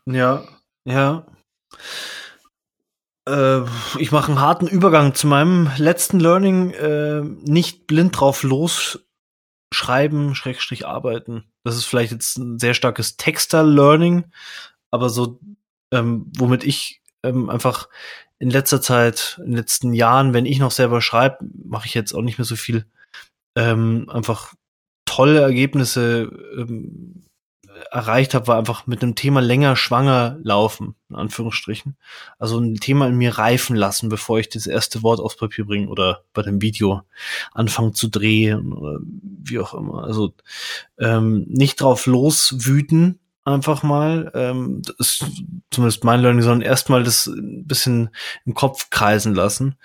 Ja, 0.04 0.44
ja 0.84 1.24
ich 3.98 4.10
mache 4.10 4.32
einen 4.32 4.40
harten 4.40 4.66
Übergang 4.66 5.14
zu 5.14 5.28
meinem 5.28 5.70
letzten 5.76 6.18
Learning. 6.18 6.72
Äh, 6.72 7.22
nicht 7.22 7.86
blind 7.86 8.18
drauf 8.18 8.42
losschreiben, 8.42 10.34
Schrägstrich 10.34 10.86
arbeiten. 10.86 11.44
Das 11.64 11.76
ist 11.76 11.84
vielleicht 11.84 12.12
jetzt 12.12 12.36
ein 12.38 12.58
sehr 12.58 12.74
starkes 12.74 13.16
Texter-Learning, 13.16 14.24
aber 14.90 15.08
so, 15.08 15.38
ähm, 15.92 16.30
womit 16.36 16.64
ich 16.64 17.00
ähm, 17.22 17.48
einfach 17.48 17.88
in 18.38 18.50
letzter 18.50 18.82
Zeit, 18.82 19.36
in 19.38 19.52
den 19.52 19.56
letzten 19.56 19.92
Jahren, 19.92 20.34
wenn 20.34 20.46
ich 20.46 20.58
noch 20.58 20.72
selber 20.72 21.00
schreibe, 21.00 21.38
mache 21.64 21.86
ich 21.86 21.94
jetzt 21.94 22.12
auch 22.12 22.22
nicht 22.22 22.38
mehr 22.38 22.44
so 22.44 22.56
viel, 22.56 22.86
ähm, 23.56 24.08
einfach 24.10 24.54
tolle 25.04 25.40
Ergebnisse 25.40 26.22
ähm, 26.56 27.21
erreicht 27.90 28.34
habe, 28.34 28.46
war 28.46 28.58
einfach 28.58 28.86
mit 28.86 29.02
einem 29.02 29.14
Thema 29.14 29.40
länger 29.40 29.76
schwanger 29.76 30.38
laufen, 30.42 30.94
in 31.10 31.16
Anführungsstrichen. 31.16 31.96
Also 32.38 32.58
ein 32.58 32.76
Thema 32.76 33.06
in 33.08 33.16
mir 33.16 33.38
reifen 33.38 33.76
lassen, 33.76 34.08
bevor 34.08 34.38
ich 34.38 34.48
das 34.48 34.66
erste 34.66 35.02
Wort 35.02 35.20
aufs 35.20 35.36
Papier 35.36 35.66
bringe 35.66 35.88
oder 35.88 36.24
bei 36.32 36.42
dem 36.42 36.60
Video 36.62 37.02
anfangen 37.52 37.94
zu 37.94 38.08
drehen 38.08 38.72
oder 38.72 39.00
wie 39.02 39.58
auch 39.58 39.74
immer. 39.74 40.04
Also 40.04 40.34
ähm, 40.98 41.46
nicht 41.48 41.80
drauf 41.80 42.06
loswüten, 42.06 43.18
einfach 43.44 43.82
mal. 43.82 44.30
Ähm, 44.34 44.82
das 44.82 44.96
ist 44.98 45.26
zumindest 45.70 46.04
mein 46.04 46.20
Learning, 46.20 46.42
sondern 46.42 46.62
erstmal 46.62 47.02
das 47.02 47.26
ein 47.26 47.66
bisschen 47.66 48.10
im 48.44 48.54
Kopf 48.54 48.90
kreisen 48.90 49.34
lassen. 49.34 49.76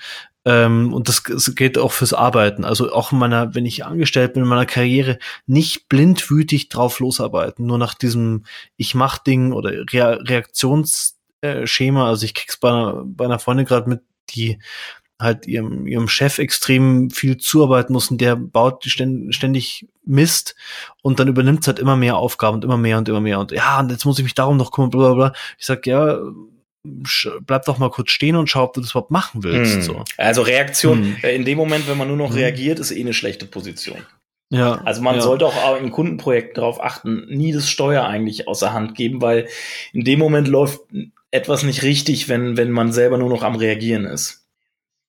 Ähm, 0.47 0.93
und 0.93 1.09
das, 1.09 1.23
das 1.23 1.53
geht 1.55 1.77
auch 1.77 1.91
fürs 1.91 2.13
Arbeiten. 2.13 2.63
Also 2.63 2.93
auch 2.93 3.11
in 3.11 3.19
meiner, 3.19 3.53
wenn 3.53 3.65
ich 3.65 3.85
angestellt 3.85 4.33
bin 4.33 4.43
in 4.43 4.49
meiner 4.49 4.65
Karriere, 4.65 5.19
nicht 5.45 5.89
blindwütig 5.89 6.69
drauf 6.69 6.99
losarbeiten. 6.99 7.65
Nur 7.65 7.77
nach 7.77 7.93
diesem 7.93 8.45
Ich 8.77 8.95
mach 8.95 9.17
Ding 9.17 9.51
oder 9.51 9.71
Re 9.91 10.21
Reaktionsschema. 10.23 12.07
Also 12.07 12.25
ich 12.25 12.33
krieg's 12.33 12.55
bei 12.55 12.69
einer, 12.69 13.03
bei 13.05 13.25
einer 13.25 13.39
Freundin 13.39 13.65
gerade 13.65 13.89
mit, 13.89 14.01
die 14.29 14.57
halt 15.19 15.47
ihrem, 15.47 15.85
ihrem 15.85 16.07
Chef 16.07 16.37
extrem 16.37 17.09
viel 17.09 17.37
zuarbeiten 17.37 17.91
muss 17.91 18.09
und 18.09 18.21
der 18.21 18.37
baut 18.37 18.85
ständig 18.85 19.87
Mist 20.05 20.55
und 21.01 21.19
dann 21.19 21.27
übernimmt 21.27 21.61
es 21.61 21.67
halt 21.67 21.79
immer 21.79 21.97
mehr 21.97 22.17
Aufgaben 22.17 22.55
und 22.57 22.63
immer 22.63 22.77
mehr 22.77 22.99
und 22.99 23.09
immer 23.09 23.19
mehr 23.19 23.39
und 23.39 23.51
ja, 23.51 23.79
und 23.79 23.89
jetzt 23.89 24.05
muss 24.05 24.19
ich 24.19 24.23
mich 24.23 24.35
darum 24.35 24.57
noch 24.57 24.71
kümmern, 24.71 24.91
bla 24.91 24.99
bla 24.99 25.13
bla. 25.15 25.33
Ich 25.57 25.65
sag, 25.65 25.87
ja, 25.87 26.19
bleib 27.45 27.65
doch 27.65 27.77
mal 27.77 27.89
kurz 27.89 28.11
stehen 28.11 28.35
und 28.35 28.49
schau, 28.49 28.63
ob 28.63 28.73
du 28.73 28.81
das 28.81 28.91
überhaupt 28.91 29.11
machen 29.11 29.43
willst. 29.43 29.75
Hm. 29.75 29.81
So. 29.81 30.03
Also 30.17 30.41
Reaktion, 30.41 31.17
hm. 31.21 31.29
in 31.29 31.45
dem 31.45 31.57
Moment, 31.57 31.87
wenn 31.87 31.97
man 31.97 32.07
nur 32.07 32.17
noch 32.17 32.29
hm. 32.29 32.37
reagiert, 32.37 32.79
ist 32.79 32.91
eh 32.91 33.01
eine 33.01 33.13
schlechte 33.13 33.45
Position. 33.45 34.05
Ja. 34.49 34.81
Also 34.85 35.01
man 35.01 35.15
ja. 35.15 35.21
sollte 35.21 35.45
auch 35.45 35.79
in 35.79 35.91
Kundenprojekten 35.91 36.55
darauf 36.55 36.81
achten, 36.81 37.25
nie 37.27 37.51
das 37.51 37.69
Steuer 37.69 38.05
eigentlich 38.05 38.47
außer 38.47 38.71
Hand 38.73 38.95
geben, 38.95 39.21
weil 39.21 39.47
in 39.91 40.03
dem 40.03 40.19
Moment 40.19 40.47
läuft 40.47 40.79
etwas 41.31 41.63
nicht 41.63 41.83
richtig, 41.83 42.29
wenn, 42.29 42.55
wenn 42.55 42.71
man 42.71 42.93
selber 42.93 43.17
nur 43.17 43.29
noch 43.29 43.43
am 43.43 43.55
Reagieren 43.55 44.05
ist. 44.05 44.47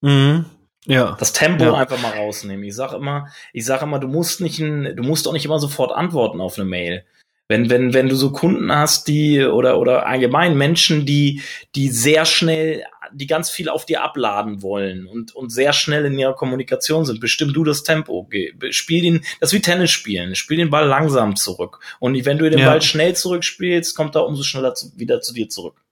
Mhm. 0.00 0.46
Ja. 0.86 1.16
Das 1.18 1.32
Tempo 1.32 1.64
ja. 1.64 1.74
einfach 1.74 2.00
mal 2.00 2.12
rausnehmen. 2.12 2.64
Ich 2.64 2.74
sag 2.74 2.92
immer, 2.92 3.28
ich 3.52 3.64
sag 3.64 3.82
immer, 3.82 3.98
du 3.98 4.08
musst 4.08 4.40
nicht, 4.40 4.58
ein, 4.58 4.96
du 4.96 5.02
musst 5.02 5.28
auch 5.28 5.32
nicht 5.32 5.44
immer 5.44 5.58
sofort 5.58 5.92
antworten 5.92 6.40
auf 6.40 6.58
eine 6.58 6.64
Mail. 6.64 7.04
Wenn, 7.48 7.70
wenn, 7.70 7.94
wenn 7.94 8.10
du 8.10 8.14
so 8.14 8.30
Kunden 8.30 8.70
hast, 8.70 9.08
die, 9.08 9.42
oder, 9.42 9.78
oder 9.78 10.06
allgemein 10.06 10.56
Menschen, 10.56 11.06
die, 11.06 11.42
die 11.74 11.88
sehr 11.88 12.26
schnell, 12.26 12.84
die 13.12 13.26
ganz 13.26 13.50
viel 13.50 13.70
auf 13.70 13.86
dir 13.86 14.02
abladen 14.02 14.62
wollen 14.62 15.06
und, 15.06 15.34
und 15.34 15.50
sehr 15.50 15.72
schnell 15.72 16.04
in 16.04 16.18
ihrer 16.18 16.34
Kommunikation 16.34 17.06
sind, 17.06 17.20
bestimm 17.20 17.54
du 17.54 17.64
das 17.64 17.82
Tempo. 17.82 18.28
Spiel 18.70 19.02
den, 19.02 19.24
das 19.40 19.50
ist 19.50 19.54
wie 19.54 19.62
Tennis 19.62 19.90
spielen. 19.90 20.34
Spiel 20.34 20.58
den 20.58 20.68
Ball 20.68 20.86
langsam 20.86 21.36
zurück. 21.36 21.80
Und 22.00 22.22
wenn 22.26 22.36
du 22.36 22.50
den 22.50 22.60
ja. 22.60 22.66
Ball 22.66 22.82
schnell 22.82 23.16
zurückspielst, 23.16 23.96
kommt 23.96 24.14
er 24.14 24.26
umso 24.26 24.42
schneller 24.42 24.74
zu, 24.74 24.92
wieder 24.96 25.22
zu 25.22 25.32
dir 25.32 25.48
zurück. 25.48 25.82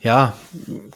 Ja, 0.00 0.36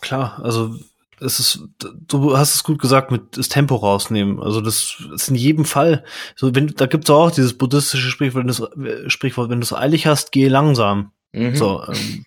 klar. 0.00 0.40
Also, 0.42 0.78
es 1.24 1.40
ist, 1.40 1.64
du 1.78 2.36
hast 2.36 2.54
es 2.54 2.64
gut 2.64 2.80
gesagt 2.80 3.10
mit 3.10 3.36
das 3.36 3.48
Tempo 3.48 3.76
rausnehmen. 3.76 4.40
Also 4.42 4.60
das 4.60 4.96
ist 5.14 5.28
in 5.28 5.34
jedem 5.34 5.64
Fall. 5.64 6.04
So, 6.36 6.54
wenn, 6.54 6.68
da 6.68 6.86
gibt's 6.86 7.10
auch 7.10 7.30
dieses 7.30 7.56
buddhistische 7.56 8.08
Sprichwort, 8.08 8.46
wenn 8.46 9.02
du 9.02 9.10
Sprichwort, 9.10 9.50
wenn 9.50 9.60
du 9.60 9.64
es 9.64 9.72
eilig 9.72 10.06
hast, 10.06 10.32
geh 10.32 10.48
langsam. 10.48 11.12
Mhm. 11.32 11.56
So, 11.56 11.82
ähm, 11.88 12.24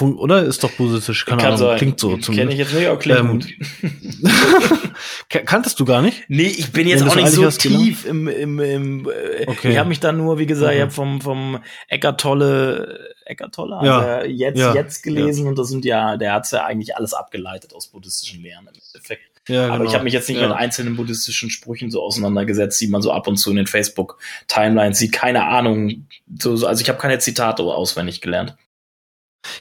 oder? 0.00 0.42
Ist 0.42 0.64
doch 0.64 0.72
buddhistisch, 0.72 1.24
keine 1.24 1.40
Kann 1.40 1.52
Ahnung. 1.54 1.68
Sein. 1.68 1.78
Klingt 1.78 2.00
so 2.00 2.16
zumindest. 2.16 2.36
Kenn 2.36 2.50
ich 2.50 2.58
jetzt 2.58 2.74
nicht, 2.74 2.88
aber 2.88 2.98
klingt 2.98 3.54
ähm, 3.82 4.80
Kanntest 5.46 5.78
du 5.78 5.84
gar 5.84 6.02
nicht? 6.02 6.24
Nee, 6.28 6.46
ich 6.46 6.72
bin 6.72 6.88
jetzt 6.88 7.04
auch 7.04 7.14
nicht 7.14 7.28
so 7.28 7.48
tief 7.48 8.04
im, 8.04 8.26
im, 8.26 8.58
im 8.58 9.08
äh, 9.08 9.46
okay. 9.46 9.70
ich 9.70 9.78
habe 9.78 9.88
mich 9.88 10.00
da 10.00 10.10
nur, 10.10 10.38
wie 10.38 10.46
gesagt, 10.46 10.72
mhm. 10.72 10.76
ich 10.76 10.82
habe 10.82 10.90
vom, 10.90 11.20
vom 11.20 11.60
Eckart 11.88 12.20
Tolle, 12.20 13.13
Eckart 13.26 13.54
Tolle, 13.54 13.76
also 13.76 13.86
ja. 13.86 14.24
jetzt, 14.24 14.58
ja. 14.58 14.74
jetzt 14.74 15.02
gelesen 15.02 15.44
ja. 15.44 15.50
und 15.50 15.58
das 15.58 15.68
sind 15.68 15.84
ja, 15.84 16.16
der 16.16 16.32
hat's 16.32 16.50
ja 16.50 16.64
eigentlich 16.64 16.96
alles 16.96 17.14
abgeleitet 17.14 17.74
aus 17.74 17.88
buddhistischen 17.88 18.42
Lehren 18.42 18.66
im 18.66 18.74
Endeffekt. 18.74 19.34
Ja, 19.48 19.66
Aber 19.66 19.78
genau. 19.78 19.90
ich 19.90 19.94
habe 19.94 20.04
mich 20.04 20.14
jetzt 20.14 20.28
nicht 20.28 20.40
ja. 20.40 20.48
mit 20.48 20.56
einzelnen 20.56 20.96
buddhistischen 20.96 21.50
Sprüchen 21.50 21.90
so 21.90 22.02
auseinandergesetzt, 22.02 22.80
die 22.80 22.88
man 22.88 23.02
so 23.02 23.12
ab 23.12 23.26
und 23.26 23.36
zu 23.36 23.50
in 23.50 23.56
den 23.56 23.66
Facebook-Timelines 23.66 24.98
sieht. 24.98 25.12
Keine 25.12 25.44
Ahnung. 25.44 26.06
So, 26.40 26.66
also 26.66 26.80
ich 26.80 26.88
habe 26.88 26.98
keine 26.98 27.18
Zitate 27.18 27.62
auswendig 27.62 28.20
gelernt. 28.20 28.56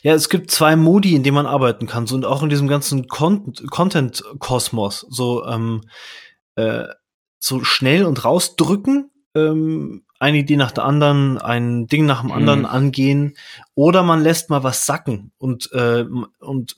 Ja, 0.01 0.14
es 0.14 0.30
gibt 0.30 0.51
zwei 0.51 0.78
Modi, 0.78 1.16
in 1.16 1.24
denen 1.24 1.36
man 1.36 1.45
arbeiten 1.45 1.88
kann, 1.88 2.07
so 2.07 2.16
und 2.16 2.26
auch 2.26 2.41
in 2.41 2.49
diesem 2.49 2.70
ganzen 2.70 3.07
Con 3.09 3.53
Content-Kosmos. 3.70 5.05
So, 5.09 5.45
ähm, 5.45 5.82
äh, 6.55 6.86
so 7.39 7.64
schnell 7.66 8.05
und 8.05 8.24
rausdrücken, 8.24 9.11
ähm, 9.36 10.05
eine 10.24 10.38
Idee 10.39 10.55
nach 10.57 10.71
der 10.71 10.86
anderen, 10.86 11.38
ein 11.38 11.88
Ding 11.88 12.05
nach 12.05 12.21
dem 12.21 12.32
anderen 12.32 12.61
Mhm. 12.61 12.65
angehen, 12.65 13.38
oder 13.76 14.01
man 14.03 14.21
lässt 14.24 14.49
mal 14.49 14.63
was 14.63 14.86
sacken 14.86 15.32
und, 15.38 15.71
äh, 15.74 16.05
und 16.39 16.78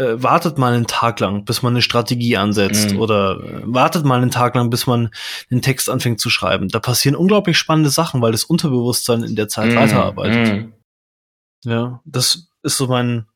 äh, 0.00 0.22
wartet 0.22 0.58
mal 0.58 0.72
einen 0.74 0.86
Tag 0.86 1.18
lang, 1.18 1.44
bis 1.44 1.62
man 1.62 1.72
eine 1.72 1.82
Strategie 1.82 2.36
ansetzt 2.36 2.92
Mhm. 2.92 3.00
oder 3.00 3.40
äh, 3.40 3.62
wartet 3.64 4.04
mal 4.04 4.20
einen 4.22 4.30
Tag 4.30 4.54
lang, 4.54 4.70
bis 4.70 4.86
man 4.86 5.10
den 5.50 5.60
Text 5.60 5.90
anfängt 5.90 6.20
zu 6.20 6.30
schreiben. 6.30 6.68
Da 6.68 6.78
passieren 6.78 7.16
unglaublich 7.16 7.58
spannende 7.58 7.90
Sachen, 7.90 8.22
weil 8.22 8.30
das 8.32 8.44
Unterbewusstsein 8.44 9.24
in 9.24 9.34
der 9.34 9.48
Zeit 9.48 9.72
Mhm. 9.72 9.76
weiterarbeitet. 9.76 10.54
Mhm. 10.54 10.72
Ja, 11.64 12.00
das 12.04 12.48
ist 12.62 12.76
so 12.76 12.86
mein, 12.86 13.26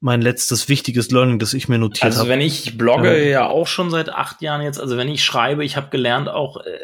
mein 0.00 0.20
letztes 0.20 0.68
wichtiges 0.68 1.10
Learning, 1.10 1.38
das 1.38 1.54
ich 1.54 1.66
mir 1.68 1.78
notiert 1.78 2.04
Also 2.04 2.20
habe. 2.20 2.28
wenn 2.28 2.42
ich 2.42 2.76
blogge 2.76 3.16
Ja. 3.24 3.30
ja 3.30 3.46
auch 3.46 3.66
schon 3.66 3.90
seit 3.90 4.10
acht 4.10 4.42
Jahren 4.42 4.60
jetzt, 4.60 4.78
also 4.78 4.98
wenn 4.98 5.08
ich 5.08 5.24
schreibe, 5.24 5.64
ich 5.64 5.78
habe 5.78 5.88
gelernt 5.88 6.28
auch 6.28 6.58
äh, 6.58 6.78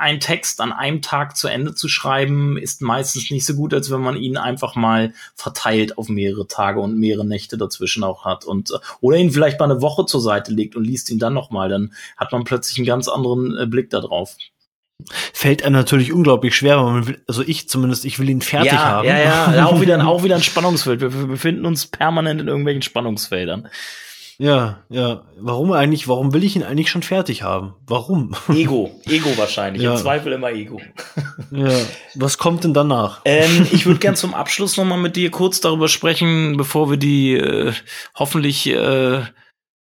einen 0.00 0.18
Text 0.18 0.60
an 0.60 0.72
einem 0.72 1.02
Tag 1.02 1.36
zu 1.36 1.46
Ende 1.46 1.74
zu 1.74 1.88
schreiben, 1.88 2.56
ist 2.56 2.80
meistens 2.80 3.30
nicht 3.30 3.44
so 3.44 3.54
gut, 3.54 3.74
als 3.74 3.90
wenn 3.90 4.00
man 4.00 4.16
ihn 4.16 4.38
einfach 4.38 4.74
mal 4.74 5.12
verteilt 5.34 5.98
auf 5.98 6.08
mehrere 6.08 6.46
Tage 6.46 6.80
und 6.80 6.98
mehrere 6.98 7.26
Nächte 7.26 7.58
dazwischen 7.58 8.02
auch 8.02 8.24
hat 8.24 8.44
und 8.44 8.70
äh, 8.70 8.78
oder 9.00 9.18
ihn 9.18 9.30
vielleicht 9.30 9.60
mal 9.60 9.70
eine 9.70 9.82
Woche 9.82 10.06
zur 10.06 10.22
Seite 10.22 10.52
legt 10.52 10.74
und 10.74 10.84
liest 10.84 11.10
ihn 11.10 11.18
dann 11.18 11.34
noch 11.34 11.50
mal, 11.50 11.68
dann 11.68 11.92
hat 12.16 12.32
man 12.32 12.44
plötzlich 12.44 12.78
einen 12.78 12.86
ganz 12.86 13.08
anderen 13.08 13.56
äh, 13.58 13.66
Blick 13.66 13.90
darauf. 13.90 14.36
Fällt 15.32 15.62
einem 15.62 15.76
natürlich 15.76 16.12
unglaublich 16.12 16.56
schwer, 16.56 16.78
weil 16.78 16.92
man 16.92 17.06
will, 17.06 17.22
also 17.26 17.42
ich 17.42 17.68
zumindest, 17.68 18.04
ich 18.04 18.18
will 18.18 18.28
ihn 18.28 18.42
fertig 18.42 18.72
ja, 18.72 18.78
haben. 18.78 19.08
ja, 19.08 19.18
ja, 19.18 19.66
auch 19.66 19.80
wieder, 19.80 20.06
auch 20.06 20.24
wieder 20.24 20.36
ein 20.36 20.42
Spannungsfeld. 20.42 21.00
Wir, 21.00 21.12
wir 21.12 21.26
befinden 21.26 21.66
uns 21.66 21.86
permanent 21.86 22.40
in 22.40 22.48
irgendwelchen 22.48 22.82
Spannungsfeldern. 22.82 23.68
Ja, 24.40 24.82
ja. 24.88 25.22
Warum 25.36 25.70
eigentlich, 25.72 26.08
warum 26.08 26.32
will 26.32 26.44
ich 26.44 26.56
ihn 26.56 26.62
eigentlich 26.62 26.88
schon 26.88 27.02
fertig 27.02 27.42
haben? 27.42 27.74
Warum? 27.86 28.34
Ego, 28.48 28.98
Ego 29.04 29.36
wahrscheinlich. 29.36 29.82
Ja. 29.82 29.92
Im 29.92 29.98
Zweifel 29.98 30.32
immer 30.32 30.50
Ego. 30.50 30.80
ja. 31.50 31.68
Was 32.14 32.38
kommt 32.38 32.64
denn 32.64 32.72
danach? 32.72 33.20
Ähm, 33.26 33.66
ich 33.70 33.84
würde 33.84 34.00
gern 34.00 34.16
zum 34.16 34.32
Abschluss 34.32 34.78
noch 34.78 34.86
mal 34.86 34.96
mit 34.96 35.16
dir 35.16 35.30
kurz 35.30 35.60
darüber 35.60 35.88
sprechen, 35.88 36.56
bevor 36.56 36.88
wir 36.88 36.96
die 36.96 37.34
äh, 37.34 37.74
hoffentlich 38.14 38.66
äh, 38.66 39.20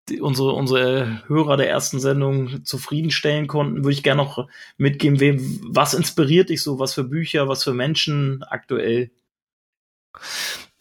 die, 0.08 0.22
unsere 0.22 0.54
unsere 0.54 1.22
Hörer 1.28 1.58
der 1.58 1.70
ersten 1.70 2.00
Sendung 2.00 2.64
zufriedenstellen 2.64 3.48
konnten, 3.48 3.84
würde 3.84 3.92
ich 3.92 4.04
gerne 4.04 4.24
noch 4.24 4.48
mitgeben, 4.78 5.20
wem, 5.20 5.60
was 5.68 5.94
inspiriert 5.94 6.48
dich 6.48 6.64
so, 6.64 6.80
was 6.80 6.94
für 6.94 7.04
Bücher, 7.04 7.50
was 7.50 7.66
für 7.66 7.74
Menschen 7.74 8.42
aktuell? 8.44 9.12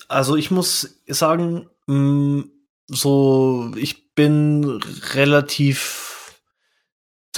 Also 0.06 0.36
ich 0.36 0.52
muss 0.52 1.00
sagen, 1.08 1.68
mh, 1.86 2.44
so 2.86 3.72
ich 3.76 4.14
bin 4.14 4.80
relativ 5.14 6.40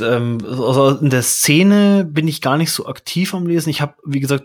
ähm, 0.00 0.38
also 0.44 0.90
in 0.98 1.10
der 1.10 1.22
Szene 1.22 2.04
bin 2.04 2.28
ich 2.28 2.40
gar 2.40 2.58
nicht 2.58 2.72
so 2.72 2.86
aktiv 2.86 3.34
am 3.34 3.46
Lesen. 3.46 3.70
Ich 3.70 3.80
habe, 3.80 3.94
wie 4.04 4.20
gesagt, 4.20 4.44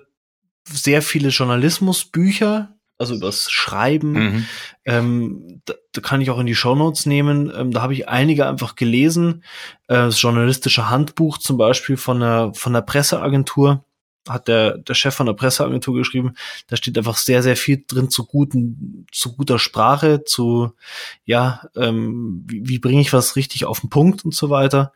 sehr 0.67 1.01
viele 1.01 1.29
Journalismusbücher, 1.29 2.75
also 2.97 3.15
übers 3.15 3.49
Schreiben. 3.49 4.11
Mhm. 4.11 4.45
Ähm, 4.85 5.61
da, 5.65 5.73
da 5.91 6.01
kann 6.01 6.21
ich 6.21 6.29
auch 6.29 6.39
in 6.39 6.45
die 6.45 6.55
Shownotes 6.55 7.05
nehmen. 7.05 7.51
Ähm, 7.55 7.71
da 7.71 7.81
habe 7.81 7.93
ich 7.93 8.07
einige 8.07 8.47
einfach 8.47 8.75
gelesen. 8.75 9.43
Äh, 9.87 9.95
das 9.95 10.21
journalistische 10.21 10.89
Handbuch 10.89 11.37
zum 11.37 11.57
Beispiel 11.57 11.97
von 11.97 12.19
der, 12.19 12.51
von 12.53 12.73
der 12.73 12.81
Presseagentur 12.81 13.83
hat 14.27 14.47
der, 14.47 14.77
der 14.77 14.93
Chef 14.93 15.15
von 15.15 15.25
der 15.25 15.33
Presseagentur 15.33 15.95
geschrieben. 15.95 16.33
Da 16.67 16.75
steht 16.75 16.97
einfach 16.97 17.17
sehr, 17.17 17.43
sehr 17.43 17.55
viel 17.57 17.83
drin 17.87 18.09
zu 18.09 18.25
guten, 18.25 19.07
zu 19.11 19.35
guter 19.35 19.59
Sprache, 19.59 20.23
zu, 20.23 20.73
ja, 21.25 21.67
ähm, 21.75 22.43
wie, 22.47 22.67
wie 22.67 22.79
bringe 22.79 23.01
ich 23.01 23.13
was 23.13 23.35
richtig 23.35 23.65
auf 23.65 23.81
den 23.81 23.89
Punkt 23.89 24.23
und 24.25 24.35
so 24.35 24.49
weiter. 24.49 24.93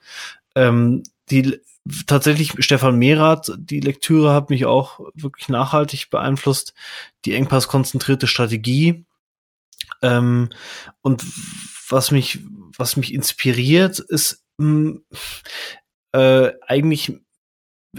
Ähm, 0.55 1.03
die 1.29 1.59
tatsächlich 2.07 2.53
Stefan 2.59 2.97
Mehrath, 2.97 3.51
die 3.57 3.79
Lektüre 3.79 4.33
hat 4.33 4.49
mich 4.49 4.65
auch 4.65 4.99
wirklich 5.13 5.49
nachhaltig 5.49 6.09
beeinflusst. 6.09 6.73
Die 7.25 7.33
engpasskonzentrierte 7.33 8.27
Strategie. 8.27 9.05
Ähm, 10.01 10.49
und 11.01 11.23
was 11.89 12.11
mich, 12.11 12.39
was 12.77 12.97
mich 12.97 13.13
inspiriert, 13.13 13.99
ist 13.99 14.43
mh, 14.57 14.99
äh, 16.11 16.51
eigentlich 16.65 17.19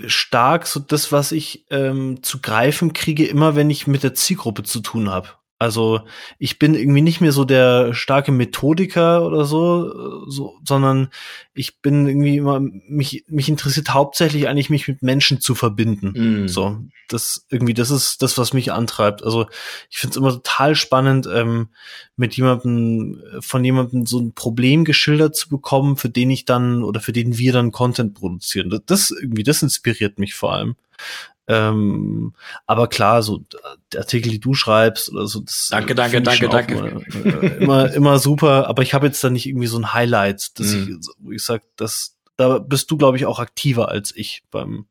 stark 0.06 0.66
so 0.66 0.80
das, 0.80 1.12
was 1.12 1.32
ich 1.32 1.66
ähm, 1.70 2.22
zu 2.22 2.40
greifen 2.40 2.92
kriege, 2.92 3.26
immer 3.26 3.56
wenn 3.56 3.70
ich 3.70 3.86
mit 3.86 4.02
der 4.02 4.14
Zielgruppe 4.14 4.62
zu 4.62 4.80
tun 4.80 5.10
habe. 5.10 5.28
Also 5.58 6.00
ich 6.38 6.58
bin 6.58 6.74
irgendwie 6.74 7.00
nicht 7.00 7.22
mehr 7.22 7.32
so 7.32 7.46
der 7.46 7.94
starke 7.94 8.30
Methodiker 8.30 9.26
oder 9.26 9.46
so, 9.46 9.88
äh, 9.88 10.30
so 10.30 10.58
sondern 10.62 11.08
ich 11.54 11.80
bin 11.80 12.06
irgendwie 12.06 12.36
immer 12.36 12.60
mich 12.60 13.24
mich 13.26 13.48
interessiert 13.48 13.94
hauptsächlich 13.94 14.48
eigentlich 14.48 14.68
mich 14.68 14.86
mit 14.86 15.02
Menschen 15.02 15.40
zu 15.40 15.54
verbinden. 15.54 16.12
Mhm. 16.42 16.48
So, 16.48 16.78
das 17.08 17.46
irgendwie 17.48 17.72
das 17.72 17.90
ist 17.90 18.20
das, 18.20 18.36
was 18.36 18.52
mich 18.52 18.70
antreibt. 18.70 19.24
Also 19.24 19.46
ich 19.88 19.96
finde 19.96 20.10
es 20.10 20.16
immer 20.18 20.30
total 20.30 20.74
spannend, 20.74 21.26
ähm, 21.32 21.68
mit 22.16 22.36
jemandem 22.36 23.22
von 23.40 23.64
jemandem 23.64 24.04
so 24.04 24.20
ein 24.20 24.32
Problem 24.32 24.84
geschildert 24.84 25.36
zu 25.36 25.48
bekommen, 25.48 25.96
für 25.96 26.10
den 26.10 26.28
ich 26.28 26.44
dann 26.44 26.84
oder 26.84 27.00
für 27.00 27.12
den 27.12 27.38
wir 27.38 27.54
dann 27.54 27.72
Content 27.72 28.12
produzieren. 28.12 28.68
Das, 28.68 28.82
das 28.84 29.10
irgendwie 29.10 29.42
das 29.42 29.62
inspiriert 29.62 30.18
mich 30.18 30.34
vor 30.34 30.52
allem. 30.52 30.76
Ähm, 31.48 32.34
aber 32.66 32.88
klar, 32.88 33.22
so 33.22 33.44
die 33.92 33.98
Artikel, 33.98 34.30
die 34.30 34.40
du 34.40 34.54
schreibst 34.54 35.10
oder 35.12 35.26
so, 35.26 35.40
das 35.40 35.68
danke, 35.70 35.94
danke, 35.94 36.20
danke, 36.20 36.48
danke. 36.48 36.74
Immer, 36.74 37.42
äh, 37.42 37.56
immer, 37.56 37.92
immer 37.92 38.18
super. 38.18 38.66
Aber 38.68 38.82
ich 38.82 38.94
habe 38.94 39.06
jetzt 39.06 39.22
da 39.22 39.30
nicht 39.30 39.46
irgendwie 39.46 39.68
so 39.68 39.78
ein 39.78 39.92
Highlight, 39.92 40.58
dass 40.58 40.72
mhm. 40.72 40.98
ich, 41.00 41.08
wo 41.18 41.30
ich 41.32 41.44
sag, 41.44 41.62
dass 41.76 42.16
da 42.36 42.58
bist 42.58 42.90
du, 42.90 42.96
glaube 42.96 43.16
ich, 43.16 43.26
auch 43.26 43.38
aktiver 43.38 43.88
als 43.88 44.14
ich 44.14 44.42
beim 44.50 44.86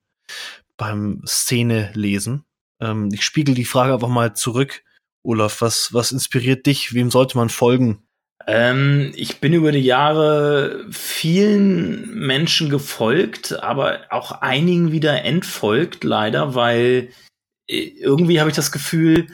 beim 0.77 1.21
Szene 1.25 1.91
lesen. 1.93 2.45
Ähm, 2.79 3.09
ich 3.13 3.23
spiegel 3.23 3.55
die 3.55 3.65
Frage 3.65 3.93
einfach 3.93 4.09
mal 4.09 4.35
zurück. 4.35 4.83
Olaf, 5.23 5.61
was 5.61 5.93
was 5.93 6.11
inspiriert 6.11 6.65
dich? 6.65 6.93
Wem 6.93 7.11
sollte 7.11 7.37
man 7.37 7.49
folgen? 7.49 8.04
Ähm, 8.47 9.11
ich 9.15 9.39
bin 9.39 9.53
über 9.53 9.71
die 9.71 9.79
Jahre 9.79 10.85
vielen 10.91 12.13
Menschen 12.13 12.69
gefolgt, 12.69 13.59
aber 13.61 14.01
auch 14.09 14.31
einigen 14.33 14.91
wieder 14.91 15.23
entfolgt, 15.23 16.03
leider, 16.03 16.53
weil 16.53 17.09
äh, 17.67 17.87
irgendwie 17.99 18.39
habe 18.39 18.49
ich 18.49 18.55
das 18.55 18.71
Gefühl, 18.71 19.27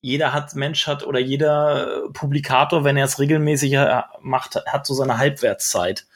jeder 0.00 0.32
hat, 0.32 0.54
Mensch 0.56 0.86
hat 0.86 1.04
oder 1.04 1.20
jeder 1.20 2.08
Publikator, 2.12 2.84
wenn 2.84 2.96
er 2.96 3.04
es 3.04 3.18
regelmäßig 3.18 3.72
äh, 3.74 4.02
macht, 4.20 4.56
hat 4.66 4.86
so 4.86 4.94
seine 4.94 5.18
Halbwertszeit 5.18 6.06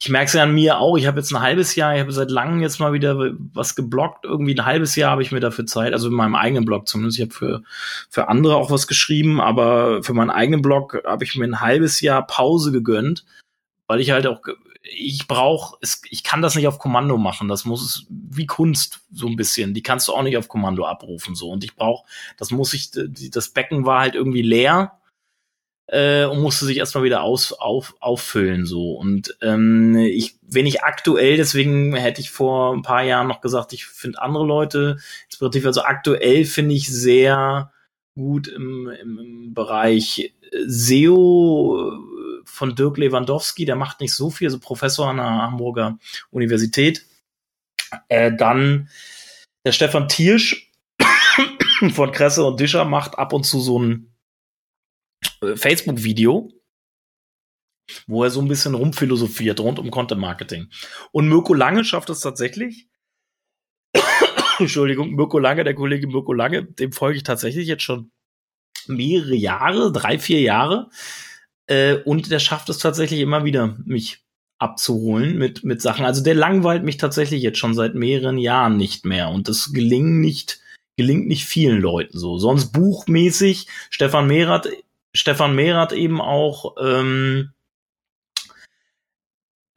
ich 0.00 0.10
merke 0.10 0.26
es 0.26 0.32
ja 0.32 0.44
an 0.44 0.54
mir 0.54 0.78
auch, 0.78 0.96
ich 0.96 1.06
habe 1.06 1.18
jetzt 1.18 1.32
ein 1.32 1.40
halbes 1.40 1.74
Jahr, 1.74 1.94
ich 1.94 2.00
habe 2.00 2.12
seit 2.12 2.30
langem 2.30 2.62
jetzt 2.62 2.78
mal 2.78 2.92
wieder 2.92 3.32
was 3.52 3.74
geblockt. 3.74 4.24
Irgendwie 4.24 4.54
ein 4.54 4.64
halbes 4.64 4.94
Jahr 4.94 5.10
habe 5.10 5.22
ich 5.22 5.32
mir 5.32 5.40
dafür 5.40 5.66
Zeit, 5.66 5.92
also 5.92 6.08
in 6.08 6.14
meinem 6.14 6.36
eigenen 6.36 6.64
Blog 6.64 6.86
zumindest. 6.86 7.18
Ich 7.18 7.24
habe 7.24 7.34
für, 7.34 7.62
für 8.08 8.28
andere 8.28 8.56
auch 8.56 8.70
was 8.70 8.86
geschrieben, 8.86 9.40
aber 9.40 10.04
für 10.04 10.14
meinen 10.14 10.30
eigenen 10.30 10.62
Blog 10.62 11.02
habe 11.04 11.24
ich 11.24 11.34
mir 11.34 11.46
ein 11.46 11.60
halbes 11.60 12.00
Jahr 12.00 12.24
Pause 12.24 12.70
gegönnt, 12.70 13.24
weil 13.88 13.98
ich 13.98 14.12
halt 14.12 14.28
auch, 14.28 14.40
ich 14.82 15.26
brauche, 15.26 15.78
ich 16.08 16.22
kann 16.22 16.42
das 16.42 16.54
nicht 16.54 16.68
auf 16.68 16.78
Kommando 16.78 17.18
machen. 17.18 17.48
Das 17.48 17.64
muss 17.64 17.82
es 17.82 18.06
wie 18.08 18.46
Kunst 18.46 19.00
so 19.12 19.26
ein 19.26 19.36
bisschen. 19.36 19.74
Die 19.74 19.82
kannst 19.82 20.06
du 20.06 20.12
auch 20.12 20.22
nicht 20.22 20.36
auf 20.36 20.48
Kommando 20.48 20.86
abrufen 20.86 21.34
so. 21.34 21.50
Und 21.50 21.64
ich 21.64 21.74
brauche, 21.74 22.06
das 22.36 22.52
muss 22.52 22.72
ich, 22.72 22.92
das 22.92 23.48
Becken 23.48 23.84
war 23.84 24.00
halt 24.02 24.14
irgendwie 24.14 24.42
leer 24.42 24.97
äh, 25.88 26.26
und 26.26 26.40
musste 26.40 26.66
sich 26.66 26.76
erstmal 26.76 27.04
wieder 27.04 27.22
aus, 27.22 27.52
auf, 27.52 27.94
auffüllen 28.00 28.66
so. 28.66 28.92
Und 28.92 29.36
ähm, 29.40 29.96
ich, 29.96 30.36
wenn 30.42 30.66
ich 30.66 30.82
aktuell, 30.82 31.36
deswegen 31.36 31.94
hätte 31.96 32.20
ich 32.20 32.30
vor 32.30 32.74
ein 32.74 32.82
paar 32.82 33.02
Jahren 33.02 33.26
noch 33.26 33.40
gesagt, 33.40 33.72
ich 33.72 33.86
finde 33.86 34.20
andere 34.20 34.46
Leute 34.46 34.98
inspirativ. 35.26 35.66
Also 35.66 35.82
aktuell 35.82 36.44
finde 36.44 36.74
ich 36.74 36.88
sehr 36.88 37.72
gut 38.14 38.48
im, 38.48 38.90
im, 39.00 39.18
im 39.18 39.54
Bereich 39.54 40.34
SEO 40.66 41.92
von 42.44 42.74
Dirk 42.74 42.98
Lewandowski, 42.98 43.64
der 43.64 43.76
macht 43.76 44.00
nicht 44.00 44.14
so 44.14 44.30
viel, 44.30 44.48
also 44.48 44.58
Professor 44.58 45.08
an 45.08 45.18
der 45.18 45.26
Hamburger 45.26 45.98
Universität. 46.30 47.06
Äh, 48.08 48.32
dann 48.36 48.88
der 49.64 49.72
Stefan 49.72 50.08
Tiersch 50.08 50.70
von 51.92 52.12
Kresse 52.12 52.44
und 52.44 52.60
Discher 52.60 52.84
macht 52.84 53.18
ab 53.18 53.32
und 53.32 53.44
zu 53.44 53.60
so 53.60 53.78
ein 53.78 54.04
äh, 54.04 54.07
Facebook-Video, 55.54 56.52
wo 58.06 58.24
er 58.24 58.30
so 58.30 58.40
ein 58.40 58.48
bisschen 58.48 58.74
rumphilosophiert 58.74 59.60
rund 59.60 59.78
um 59.78 59.90
Content 59.90 60.20
Marketing. 60.20 60.68
Und 61.12 61.28
Mirko 61.28 61.54
Lange 61.54 61.84
schafft 61.84 62.10
es 62.10 62.20
tatsächlich. 62.20 62.88
Entschuldigung, 64.58 65.12
Mirko 65.12 65.38
Lange, 65.38 65.64
der 65.64 65.74
Kollege 65.74 66.06
Mirko 66.06 66.32
Lange, 66.32 66.64
dem 66.64 66.92
folge 66.92 67.18
ich 67.18 67.22
tatsächlich 67.22 67.66
jetzt 67.66 67.82
schon 67.82 68.10
mehrere 68.86 69.34
Jahre, 69.34 69.92
drei, 69.92 70.18
vier 70.18 70.40
Jahre. 70.40 70.90
Äh, 71.66 71.96
und 72.04 72.30
der 72.30 72.38
schafft 72.38 72.68
es 72.68 72.78
tatsächlich 72.78 73.20
immer 73.20 73.44
wieder, 73.44 73.76
mich 73.84 74.24
abzuholen 74.58 75.38
mit, 75.38 75.64
mit 75.64 75.80
Sachen. 75.80 76.04
Also 76.04 76.22
der 76.22 76.34
langweilt 76.34 76.82
mich 76.82 76.96
tatsächlich 76.96 77.42
jetzt 77.42 77.58
schon 77.58 77.74
seit 77.74 77.94
mehreren 77.94 78.38
Jahren 78.38 78.76
nicht 78.76 79.04
mehr. 79.04 79.28
Und 79.28 79.48
das 79.48 79.72
gelingt 79.72 80.20
nicht, 80.20 80.60
gelingt 80.96 81.28
nicht 81.28 81.44
vielen 81.44 81.80
Leuten 81.80 82.18
so. 82.18 82.38
Sonst 82.38 82.72
buchmäßig, 82.72 83.68
Stefan 83.90 84.26
Mehrath 84.26 84.68
Stefan 85.12 85.54
Mehrath 85.54 85.92
eben 85.92 86.20
auch. 86.20 86.76
Ähm, 86.80 87.52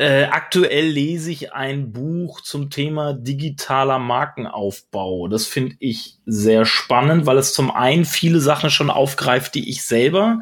äh, 0.02 0.24
aktuell 0.32 0.88
lese 0.88 1.32
ich 1.32 1.54
ein 1.54 1.92
Buch 1.92 2.42
zum 2.42 2.72
Thema 2.72 3.14
digitaler 3.14 4.00
Markenaufbau. 4.00 5.28
Das 5.28 5.46
finde 5.46 5.76
ich 5.80 6.18
sehr 6.26 6.66
spannend, 6.66 7.28
weil 7.28 7.38
es 7.38 7.54
zum 7.54 7.70
einen 7.70 8.06
viele 8.06 8.40
Sachen 8.40 8.72
schon 8.72 8.90
aufgreift, 8.90 9.54
die 9.54 9.70
ich 9.70 9.84
selber 9.84 10.42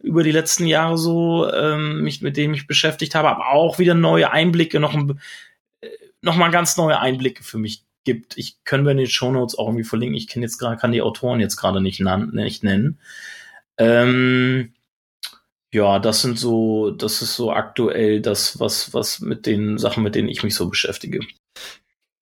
über 0.00 0.24
die 0.24 0.32
letzten 0.32 0.66
Jahre 0.66 0.98
so 0.98 1.48
ähm, 1.52 2.02
mich 2.02 2.20
mit 2.20 2.36
dem 2.36 2.52
ich 2.52 2.66
beschäftigt 2.66 3.14
habe, 3.14 3.28
aber 3.28 3.52
auch 3.52 3.78
wieder 3.78 3.94
neue 3.94 4.32
Einblicke, 4.32 4.80
noch, 4.80 4.94
äh, 4.94 5.88
noch 6.20 6.34
mal 6.34 6.50
ganz 6.50 6.76
neue 6.76 6.98
Einblicke 6.98 7.44
für 7.44 7.58
mich 7.58 7.84
gibt. 8.02 8.36
Ich 8.36 8.64
können 8.64 8.84
wir 8.84 8.90
in 8.90 8.98
den 8.98 9.06
Shownotes 9.06 9.56
auch 9.56 9.68
irgendwie 9.68 9.84
verlinken. 9.84 10.16
Ich 10.16 10.26
kenne 10.26 10.46
jetzt 10.46 10.58
gerade, 10.58 10.78
kann 10.78 10.90
die 10.90 11.02
Autoren 11.02 11.38
jetzt 11.38 11.56
gerade 11.56 11.80
nicht, 11.80 12.00
nicht 12.00 12.64
nennen. 12.64 12.98
Ähm, 13.78 14.72
ja, 15.72 15.98
das 15.98 16.22
sind 16.22 16.38
so, 16.38 16.90
das 16.90 17.22
ist 17.22 17.36
so 17.36 17.52
aktuell 17.52 18.20
das, 18.20 18.58
was, 18.60 18.94
was 18.94 19.20
mit 19.20 19.46
den 19.46 19.78
Sachen, 19.78 20.02
mit 20.02 20.14
denen 20.14 20.28
ich 20.28 20.42
mich 20.42 20.54
so 20.54 20.68
beschäftige. 20.68 21.20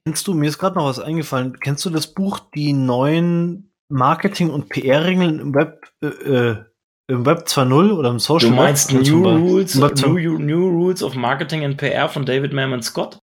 Kennst 0.05 0.27
du, 0.27 0.35
mir 0.35 0.49
ist 0.49 0.59
gerade 0.59 0.77
noch 0.77 0.87
was 0.87 0.99
eingefallen, 0.99 1.59
kennst 1.61 1.85
du 1.85 1.91
das 1.91 2.09
Buch 2.09 2.41
Die 2.55 2.73
neuen 2.73 3.71
Marketing- 3.89 4.51
und 4.51 4.69
PR-Regeln 4.69 5.39
im 5.39 5.55
Web, 5.55 5.87
äh, 6.03 6.07
äh 6.07 6.65
im 7.07 7.27
Web 7.27 7.45
2.0 7.47 7.93
oder 7.93 8.11
im 8.11 8.19
Social 8.19 8.49
Du 8.49 8.57
meinst 8.57 8.91
New 8.91 9.29
Rules, 9.29 9.75
New, 9.75 10.39
New 10.39 10.69
Rules 10.69 11.03
of 11.03 11.15
Marketing 11.15 11.63
and 11.63 11.77
PR 11.77 12.09
von 12.09 12.25
David 12.25 12.55
Mamet 12.55 12.83
Scott? 12.83 13.19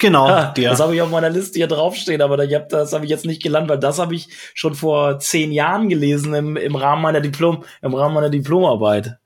Genau. 0.00 0.26
Ah, 0.26 0.54
ja. 0.56 0.70
Das 0.70 0.80
habe 0.80 0.94
ich 0.94 1.02
auf 1.02 1.10
meiner 1.10 1.28
Liste 1.28 1.58
hier 1.58 1.68
draufstehen, 1.68 2.22
aber 2.22 2.42
ich 2.42 2.54
hab, 2.54 2.70
das 2.70 2.92
habe 2.92 3.04
ich 3.04 3.10
jetzt 3.10 3.26
nicht 3.26 3.42
gelernt, 3.42 3.68
weil 3.68 3.78
das 3.78 3.98
habe 3.98 4.14
ich 4.14 4.28
schon 4.54 4.74
vor 4.74 5.18
zehn 5.18 5.52
Jahren 5.52 5.88
gelesen 5.88 6.34
im, 6.34 6.56
im 6.56 6.74
Rahmen 6.74 7.02
meiner 7.02 7.20
Diplom, 7.20 7.64
im 7.82 7.94
Rahmen 7.94 8.14
meiner 8.14 8.30
Diplomarbeit. 8.30 9.18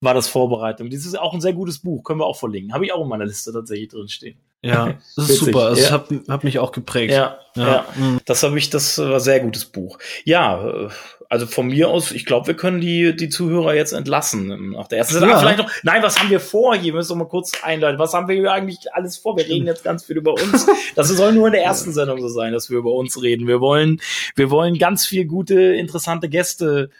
War 0.00 0.14
das 0.14 0.28
Vorbereitung. 0.28 0.90
Dieses 0.90 1.06
ist 1.08 1.18
auch 1.18 1.34
ein 1.34 1.40
sehr 1.40 1.52
gutes 1.52 1.80
Buch, 1.80 2.02
können 2.02 2.20
wir 2.20 2.26
auch 2.26 2.38
verlinken. 2.38 2.72
Habe 2.72 2.84
ich 2.84 2.92
auch 2.92 3.02
in 3.02 3.08
meiner 3.08 3.26
Liste 3.26 3.52
tatsächlich 3.52 3.88
drin 3.88 4.08
stehen. 4.08 4.38
Ja, 4.62 4.94
das 5.16 5.28
ist 5.28 5.38
super. 5.40 5.66
Also, 5.66 5.82
ja. 5.82 5.98
Das 5.98 6.10
hat, 6.10 6.28
hat 6.28 6.44
mich 6.44 6.58
auch 6.60 6.72
geprägt. 6.72 7.12
Ja, 7.12 7.38
ja. 7.56 7.66
ja. 7.66 7.86
Das 8.24 8.42
habe 8.44 8.56
ich, 8.58 8.70
das 8.70 8.98
war 8.98 9.14
ein 9.14 9.20
sehr 9.20 9.40
gutes 9.40 9.64
Buch. 9.64 9.98
Ja, 10.24 10.88
also 11.32 11.46
von 11.46 11.68
mir 11.68 11.88
aus, 11.88 12.10
ich 12.10 12.26
glaube, 12.26 12.48
wir 12.48 12.54
können 12.54 12.82
die, 12.82 13.16
die 13.16 13.30
Zuhörer 13.30 13.74
jetzt 13.74 13.92
entlassen 13.92 14.72
nach 14.72 14.86
der 14.88 14.98
ersten 14.98 15.18
ja. 15.26 15.38
Vielleicht 15.38 15.56
noch, 15.56 15.70
nein, 15.82 16.02
was 16.02 16.20
haben 16.20 16.28
wir 16.28 16.40
vor? 16.40 16.76
Hier 16.76 16.92
müssen 16.92 17.12
wir 17.12 17.24
mal 17.24 17.28
kurz 17.30 17.52
einleiten. 17.62 17.98
Was 17.98 18.12
haben 18.12 18.28
wir 18.28 18.34
hier 18.34 18.52
eigentlich 18.52 18.92
alles 18.92 19.16
vor? 19.16 19.38
Wir 19.38 19.46
reden 19.46 19.66
jetzt 19.66 19.82
ganz 19.82 20.04
viel 20.04 20.18
über 20.18 20.34
uns. 20.34 20.66
Das 20.94 21.08
soll 21.08 21.32
nur 21.32 21.46
in 21.46 21.54
der 21.54 21.62
ersten 21.64 21.94
Sendung 21.94 22.20
so 22.20 22.28
sein, 22.28 22.52
dass 22.52 22.68
wir 22.68 22.76
über 22.76 22.92
uns 22.92 23.22
reden. 23.22 23.46
Wir 23.46 23.62
wollen, 23.62 24.02
wir 24.36 24.50
wollen 24.50 24.76
ganz 24.76 25.06
viel 25.06 25.24
gute, 25.24 25.58
interessante 25.58 26.28
Gäste 26.28 26.90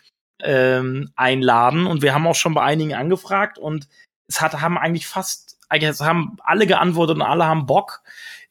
ähm, 0.42 1.10
einladen 1.14 1.86
und 1.86 2.00
wir 2.00 2.14
haben 2.14 2.26
auch 2.26 2.34
schon 2.34 2.54
bei 2.54 2.62
einigen 2.62 2.94
angefragt 2.94 3.58
und 3.58 3.86
es 4.28 4.40
hat, 4.40 4.62
haben 4.62 4.78
eigentlich 4.78 5.06
fast 5.06 5.58
eigentlich 5.68 6.00
haben 6.00 6.38
alle 6.42 6.66
geantwortet 6.66 7.16
und 7.16 7.22
alle 7.22 7.44
haben 7.44 7.66
Bock. 7.66 8.00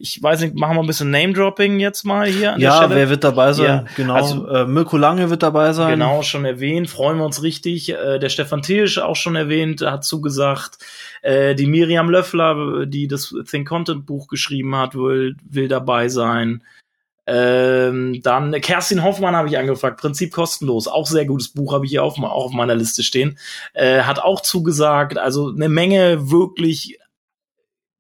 Ich 0.02 0.22
weiß 0.22 0.42
nicht, 0.42 0.56
machen 0.56 0.76
wir 0.76 0.82
ein 0.82 0.88
bisschen 0.88 1.12
Name-Dropping 1.12 1.80
jetzt 1.80 2.04
mal 2.04 2.28
hier. 2.28 2.56
ja, 2.58 2.90
wer 2.90 3.10
wird 3.10 3.24
dabei 3.24 3.54
sein? 3.54 3.66
Ja, 3.66 3.86
genau. 3.96 4.16
Also, 4.16 4.48
äh, 4.48 4.66
Mirko 4.66 4.98
Lange 4.98 5.30
wird 5.30 5.44
dabei 5.44 5.74
sein. 5.74 5.92
Genau, 5.92 6.24
schon 6.24 6.44
erwähnt. 6.44 6.90
Freuen 6.90 7.18
wir 7.18 7.26
uns 7.26 7.44
richtig. 7.44 7.90
Äh, 7.90 8.20
der 8.20 8.30
Stefan 8.30 8.62
Tilsch 8.62 8.98
auch 8.98 9.16
schon 9.16 9.36
erwähnt, 9.36 9.82
hat 9.82 10.04
zugesagt. 10.04 10.80
Äh, 11.22 11.56
die 11.56 11.68
Miriam 11.68 12.10
Löffler, 12.10 12.86
die 12.86 13.08
das 13.08 13.34
Think 13.50 13.68
Content 13.68 14.06
Buch 14.06 14.28
geschrieben 14.28 14.76
hat, 14.76 14.96
will, 14.96 15.36
will 15.48 15.68
dabei 15.68 16.10
sein. 16.10 16.64
Ähm, 17.28 18.22
dann 18.24 18.52
Kerstin 18.62 19.04
Hoffmann 19.04 19.36
habe 19.36 19.48
ich 19.48 19.58
angefragt, 19.58 20.02
Prinzip 20.02 20.34
kostenlos, 20.34 20.88
auch 20.88 21.06
sehr 21.06 21.26
gutes 21.26 21.50
Buch 21.50 21.74
habe 21.74 21.86
ich 21.86 21.92
hier 21.92 22.04
auf, 22.04 22.18
auch 22.18 22.46
auf 22.46 22.52
meiner 22.52 22.76
Liste 22.76 23.04
stehen. 23.04 23.38
Äh, 23.74 24.02
hat 24.02 24.20
auch 24.20 24.42
zugesagt, 24.42 25.18
also 25.18 25.50
eine 25.50 25.70
Menge 25.70 26.32
wirklich 26.32 26.98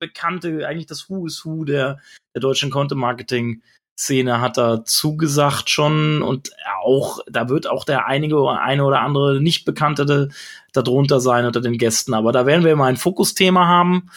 bekannte, 0.01 0.67
eigentlich 0.67 0.87
das 0.87 1.09
Who 1.09 1.25
is 1.25 1.45
Who 1.45 1.63
der, 1.63 1.99
der 2.35 2.41
deutschen 2.41 2.71
Content-Marketing-Szene 2.71 4.41
hat 4.41 4.57
da 4.57 4.83
zugesagt 4.83 5.69
schon 5.69 6.21
und 6.21 6.51
auch, 6.83 7.19
da 7.29 7.47
wird 7.47 7.67
auch 7.67 7.85
der 7.85 8.07
einige 8.07 8.49
eine 8.49 8.83
oder 8.83 8.99
andere 8.99 9.39
nicht 9.39 9.63
bekannte 9.63 10.29
darunter 10.73 11.21
sein 11.21 11.45
unter 11.45 11.61
den 11.61 11.77
Gästen, 11.77 12.13
aber 12.13 12.33
da 12.33 12.45
werden 12.45 12.65
wir 12.65 12.75
mal 12.75 12.87
ein 12.87 12.97
Fokusthema 12.97 13.67
haben. 13.67 14.09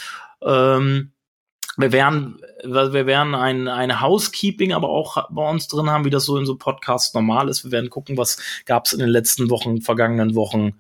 Ähm, 0.43 1.13
wir 1.77 1.91
werden, 1.91 2.41
wir 2.63 3.07
werden 3.07 3.35
ein, 3.35 3.67
ein 3.67 4.01
Housekeeping 4.01 4.73
aber 4.73 4.89
auch 4.89 5.29
bei 5.31 5.49
uns 5.49 5.67
drin 5.67 5.91
haben, 5.91 6.05
wie 6.05 6.11
das 6.11 6.25
so 6.25 6.39
in 6.39 6.47
so 6.47 6.57
Podcasts 6.57 7.15
normal 7.15 7.49
ist. 7.49 7.65
Wir 7.65 7.73
werden 7.73 7.91
gucken, 7.91 8.17
was 8.17 8.39
gab 8.65 8.87
es 8.87 8.93
in 8.93 9.01
den 9.01 9.09
letzten 9.09 9.51
Wochen, 9.51 9.81
vergangenen 9.81 10.37
Wochen 10.37 10.75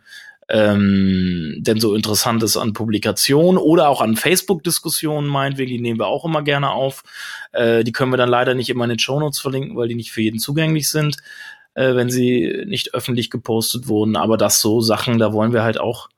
ähm, 0.48 1.56
denn 1.58 1.80
so 1.80 1.94
Interessantes 1.94 2.56
an 2.56 2.72
Publikationen 2.72 3.58
oder 3.58 3.88
auch 3.88 4.00
an 4.00 4.16
Facebook-Diskussionen 4.16 5.26
meinetwegen, 5.26 5.70
die 5.70 5.80
nehmen 5.80 5.98
wir 5.98 6.06
auch 6.06 6.24
immer 6.24 6.42
gerne 6.42 6.70
auf. 6.70 7.02
Äh, 7.52 7.84
die 7.84 7.92
können 7.92 8.12
wir 8.12 8.16
dann 8.18 8.28
leider 8.28 8.54
nicht 8.54 8.68
immer 8.68 8.84
in 8.84 8.90
den 8.90 8.98
Shownotes 8.98 9.40
verlinken, 9.40 9.76
weil 9.76 9.88
die 9.88 9.94
nicht 9.94 10.12
für 10.12 10.22
jeden 10.22 10.38
zugänglich 10.38 10.90
sind, 10.90 11.16
äh, 11.74 11.94
wenn 11.94 12.10
sie 12.10 12.64
nicht 12.66 12.94
öffentlich 12.94 13.30
gepostet 13.30 13.88
wurden. 13.88 14.16
Aber 14.16 14.36
das 14.36 14.60
so 14.60 14.80
Sachen, 14.80 15.18
da 15.18 15.32
wollen 15.32 15.52
wir 15.52 15.62
halt 15.62 15.80
auch 15.80 16.08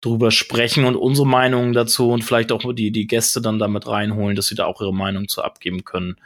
drüber 0.00 0.30
sprechen 0.30 0.84
und 0.84 0.96
unsere 0.96 1.26
Meinungen 1.26 1.72
dazu 1.72 2.10
und 2.10 2.22
vielleicht 2.22 2.52
auch 2.52 2.72
die, 2.72 2.90
die 2.90 3.06
Gäste 3.06 3.40
dann 3.40 3.58
damit 3.58 3.86
reinholen, 3.86 4.36
dass 4.36 4.46
sie 4.46 4.54
da 4.54 4.66
auch 4.66 4.80
ihre 4.80 4.94
Meinung 4.94 5.28
zu 5.28 5.42
abgeben 5.42 5.84
können. 5.84 6.16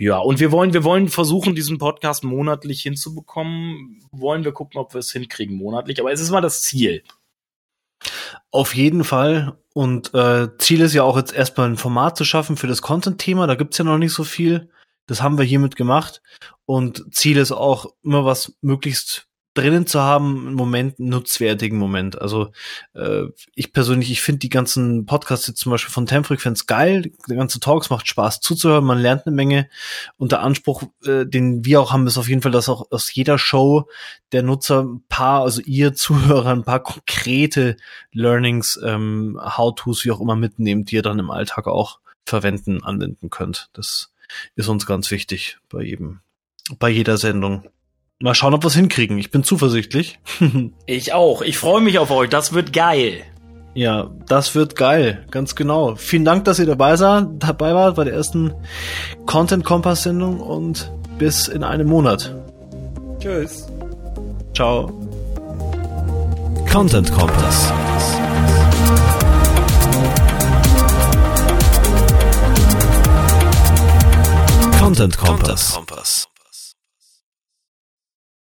Ja, 0.00 0.16
und 0.16 0.40
wir 0.40 0.50
wollen, 0.50 0.72
wir 0.72 0.82
wollen 0.82 1.08
versuchen, 1.08 1.54
diesen 1.54 1.76
Podcast 1.76 2.24
monatlich 2.24 2.80
hinzubekommen. 2.80 4.02
Wollen 4.12 4.44
wir 4.44 4.52
gucken, 4.52 4.80
ob 4.80 4.94
wir 4.94 5.00
es 5.00 5.12
hinkriegen 5.12 5.54
monatlich. 5.54 6.00
Aber 6.00 6.10
es 6.10 6.22
ist 6.22 6.30
mal 6.30 6.40
das 6.40 6.62
Ziel. 6.62 7.02
Auf 8.50 8.74
jeden 8.74 9.04
Fall. 9.04 9.58
Und 9.74 10.14
äh, 10.14 10.56
Ziel 10.56 10.80
ist 10.80 10.94
ja 10.94 11.02
auch 11.02 11.18
jetzt 11.18 11.34
erstmal 11.34 11.68
ein 11.68 11.76
Format 11.76 12.16
zu 12.16 12.24
schaffen 12.24 12.56
für 12.56 12.66
das 12.66 12.80
Content-Thema. 12.80 13.46
Da 13.46 13.56
gibt's 13.56 13.76
ja 13.76 13.84
noch 13.84 13.98
nicht 13.98 14.14
so 14.14 14.24
viel. 14.24 14.70
Das 15.04 15.20
haben 15.20 15.36
wir 15.36 15.44
hiermit 15.44 15.76
gemacht. 15.76 16.22
Und 16.64 17.14
Ziel 17.14 17.36
ist 17.36 17.52
auch 17.52 17.84
immer 18.02 18.24
was 18.24 18.56
möglichst 18.62 19.28
drinnen 19.54 19.86
zu 19.86 20.00
haben, 20.00 20.46
einen 20.46 20.54
Moment, 20.54 21.00
einen 21.00 21.08
nutzwertigen 21.08 21.76
Moment. 21.76 22.20
Also 22.20 22.52
äh, 22.94 23.24
ich 23.54 23.72
persönlich, 23.72 24.10
ich 24.10 24.20
finde 24.20 24.38
die 24.38 24.48
ganzen 24.48 25.06
Podcasts 25.06 25.48
jetzt 25.48 25.58
zum 25.58 25.70
Beispiel 25.70 25.92
von 25.92 26.06
Temfrequenz 26.06 26.66
geil. 26.66 27.10
Die 27.28 27.34
ganze 27.34 27.58
Talks 27.58 27.90
macht 27.90 28.06
Spaß 28.06 28.40
zuzuhören, 28.40 28.84
man 28.84 29.00
lernt 29.00 29.26
eine 29.26 29.34
Menge. 29.34 29.68
Und 30.16 30.32
der 30.32 30.42
Anspruch, 30.42 30.84
äh, 31.04 31.26
den 31.26 31.64
wir 31.64 31.80
auch 31.80 31.92
haben, 31.92 32.06
ist 32.06 32.18
auf 32.18 32.28
jeden 32.28 32.42
Fall, 32.42 32.52
dass 32.52 32.68
auch 32.68 32.90
aus 32.92 33.12
jeder 33.12 33.38
Show 33.38 33.88
der 34.30 34.44
Nutzer 34.44 34.84
ein 34.84 35.02
paar, 35.08 35.42
also 35.42 35.60
ihr 35.62 35.94
Zuhörer, 35.94 36.52
ein 36.52 36.64
paar 36.64 36.82
konkrete 36.82 37.76
Learnings, 38.12 38.78
ähm, 38.84 39.38
How-Tos, 39.42 40.04
wie 40.04 40.12
auch 40.12 40.20
immer 40.20 40.36
mitnehmt, 40.36 40.90
die 40.90 40.96
ihr 40.96 41.02
dann 41.02 41.18
im 41.18 41.30
Alltag 41.30 41.66
auch 41.66 41.98
verwenden, 42.24 42.84
anwenden 42.84 43.30
könnt. 43.30 43.68
Das 43.72 44.12
ist 44.54 44.68
uns 44.68 44.86
ganz 44.86 45.10
wichtig 45.10 45.58
bei 45.68 45.82
jedem, 45.82 46.20
bei 46.78 46.88
jeder 46.88 47.18
Sendung. 47.18 47.68
Mal 48.22 48.34
schauen, 48.34 48.52
ob 48.52 48.62
wir 48.62 48.68
es 48.68 48.74
hinkriegen. 48.74 49.18
Ich 49.18 49.30
bin 49.30 49.44
zuversichtlich. 49.44 50.18
ich 50.86 51.14
auch. 51.14 51.40
Ich 51.40 51.56
freue 51.56 51.80
mich 51.80 51.98
auf 51.98 52.10
euch. 52.10 52.28
Das 52.28 52.52
wird 52.52 52.74
geil. 52.74 53.22
Ja, 53.72 54.10
das 54.28 54.54
wird 54.54 54.76
geil. 54.76 55.24
Ganz 55.30 55.54
genau. 55.54 55.94
Vielen 55.94 56.26
Dank, 56.26 56.44
dass 56.44 56.58
ihr 56.58 56.66
dabei, 56.66 56.96
sah, 56.96 57.22
dabei 57.22 57.74
wart 57.74 57.96
bei 57.96 58.04
der 58.04 58.12
ersten 58.12 58.52
Content 59.24 59.64
Kompass 59.64 60.02
Sendung 60.02 60.40
und 60.40 60.92
bis 61.18 61.48
in 61.48 61.64
einem 61.64 61.88
Monat. 61.88 62.34
Tschüss. 63.20 63.66
Ciao. 64.54 64.92
Content 66.70 67.10
Kompass. 67.12 67.72
Content 74.78 75.16
Kompass. 75.16 76.29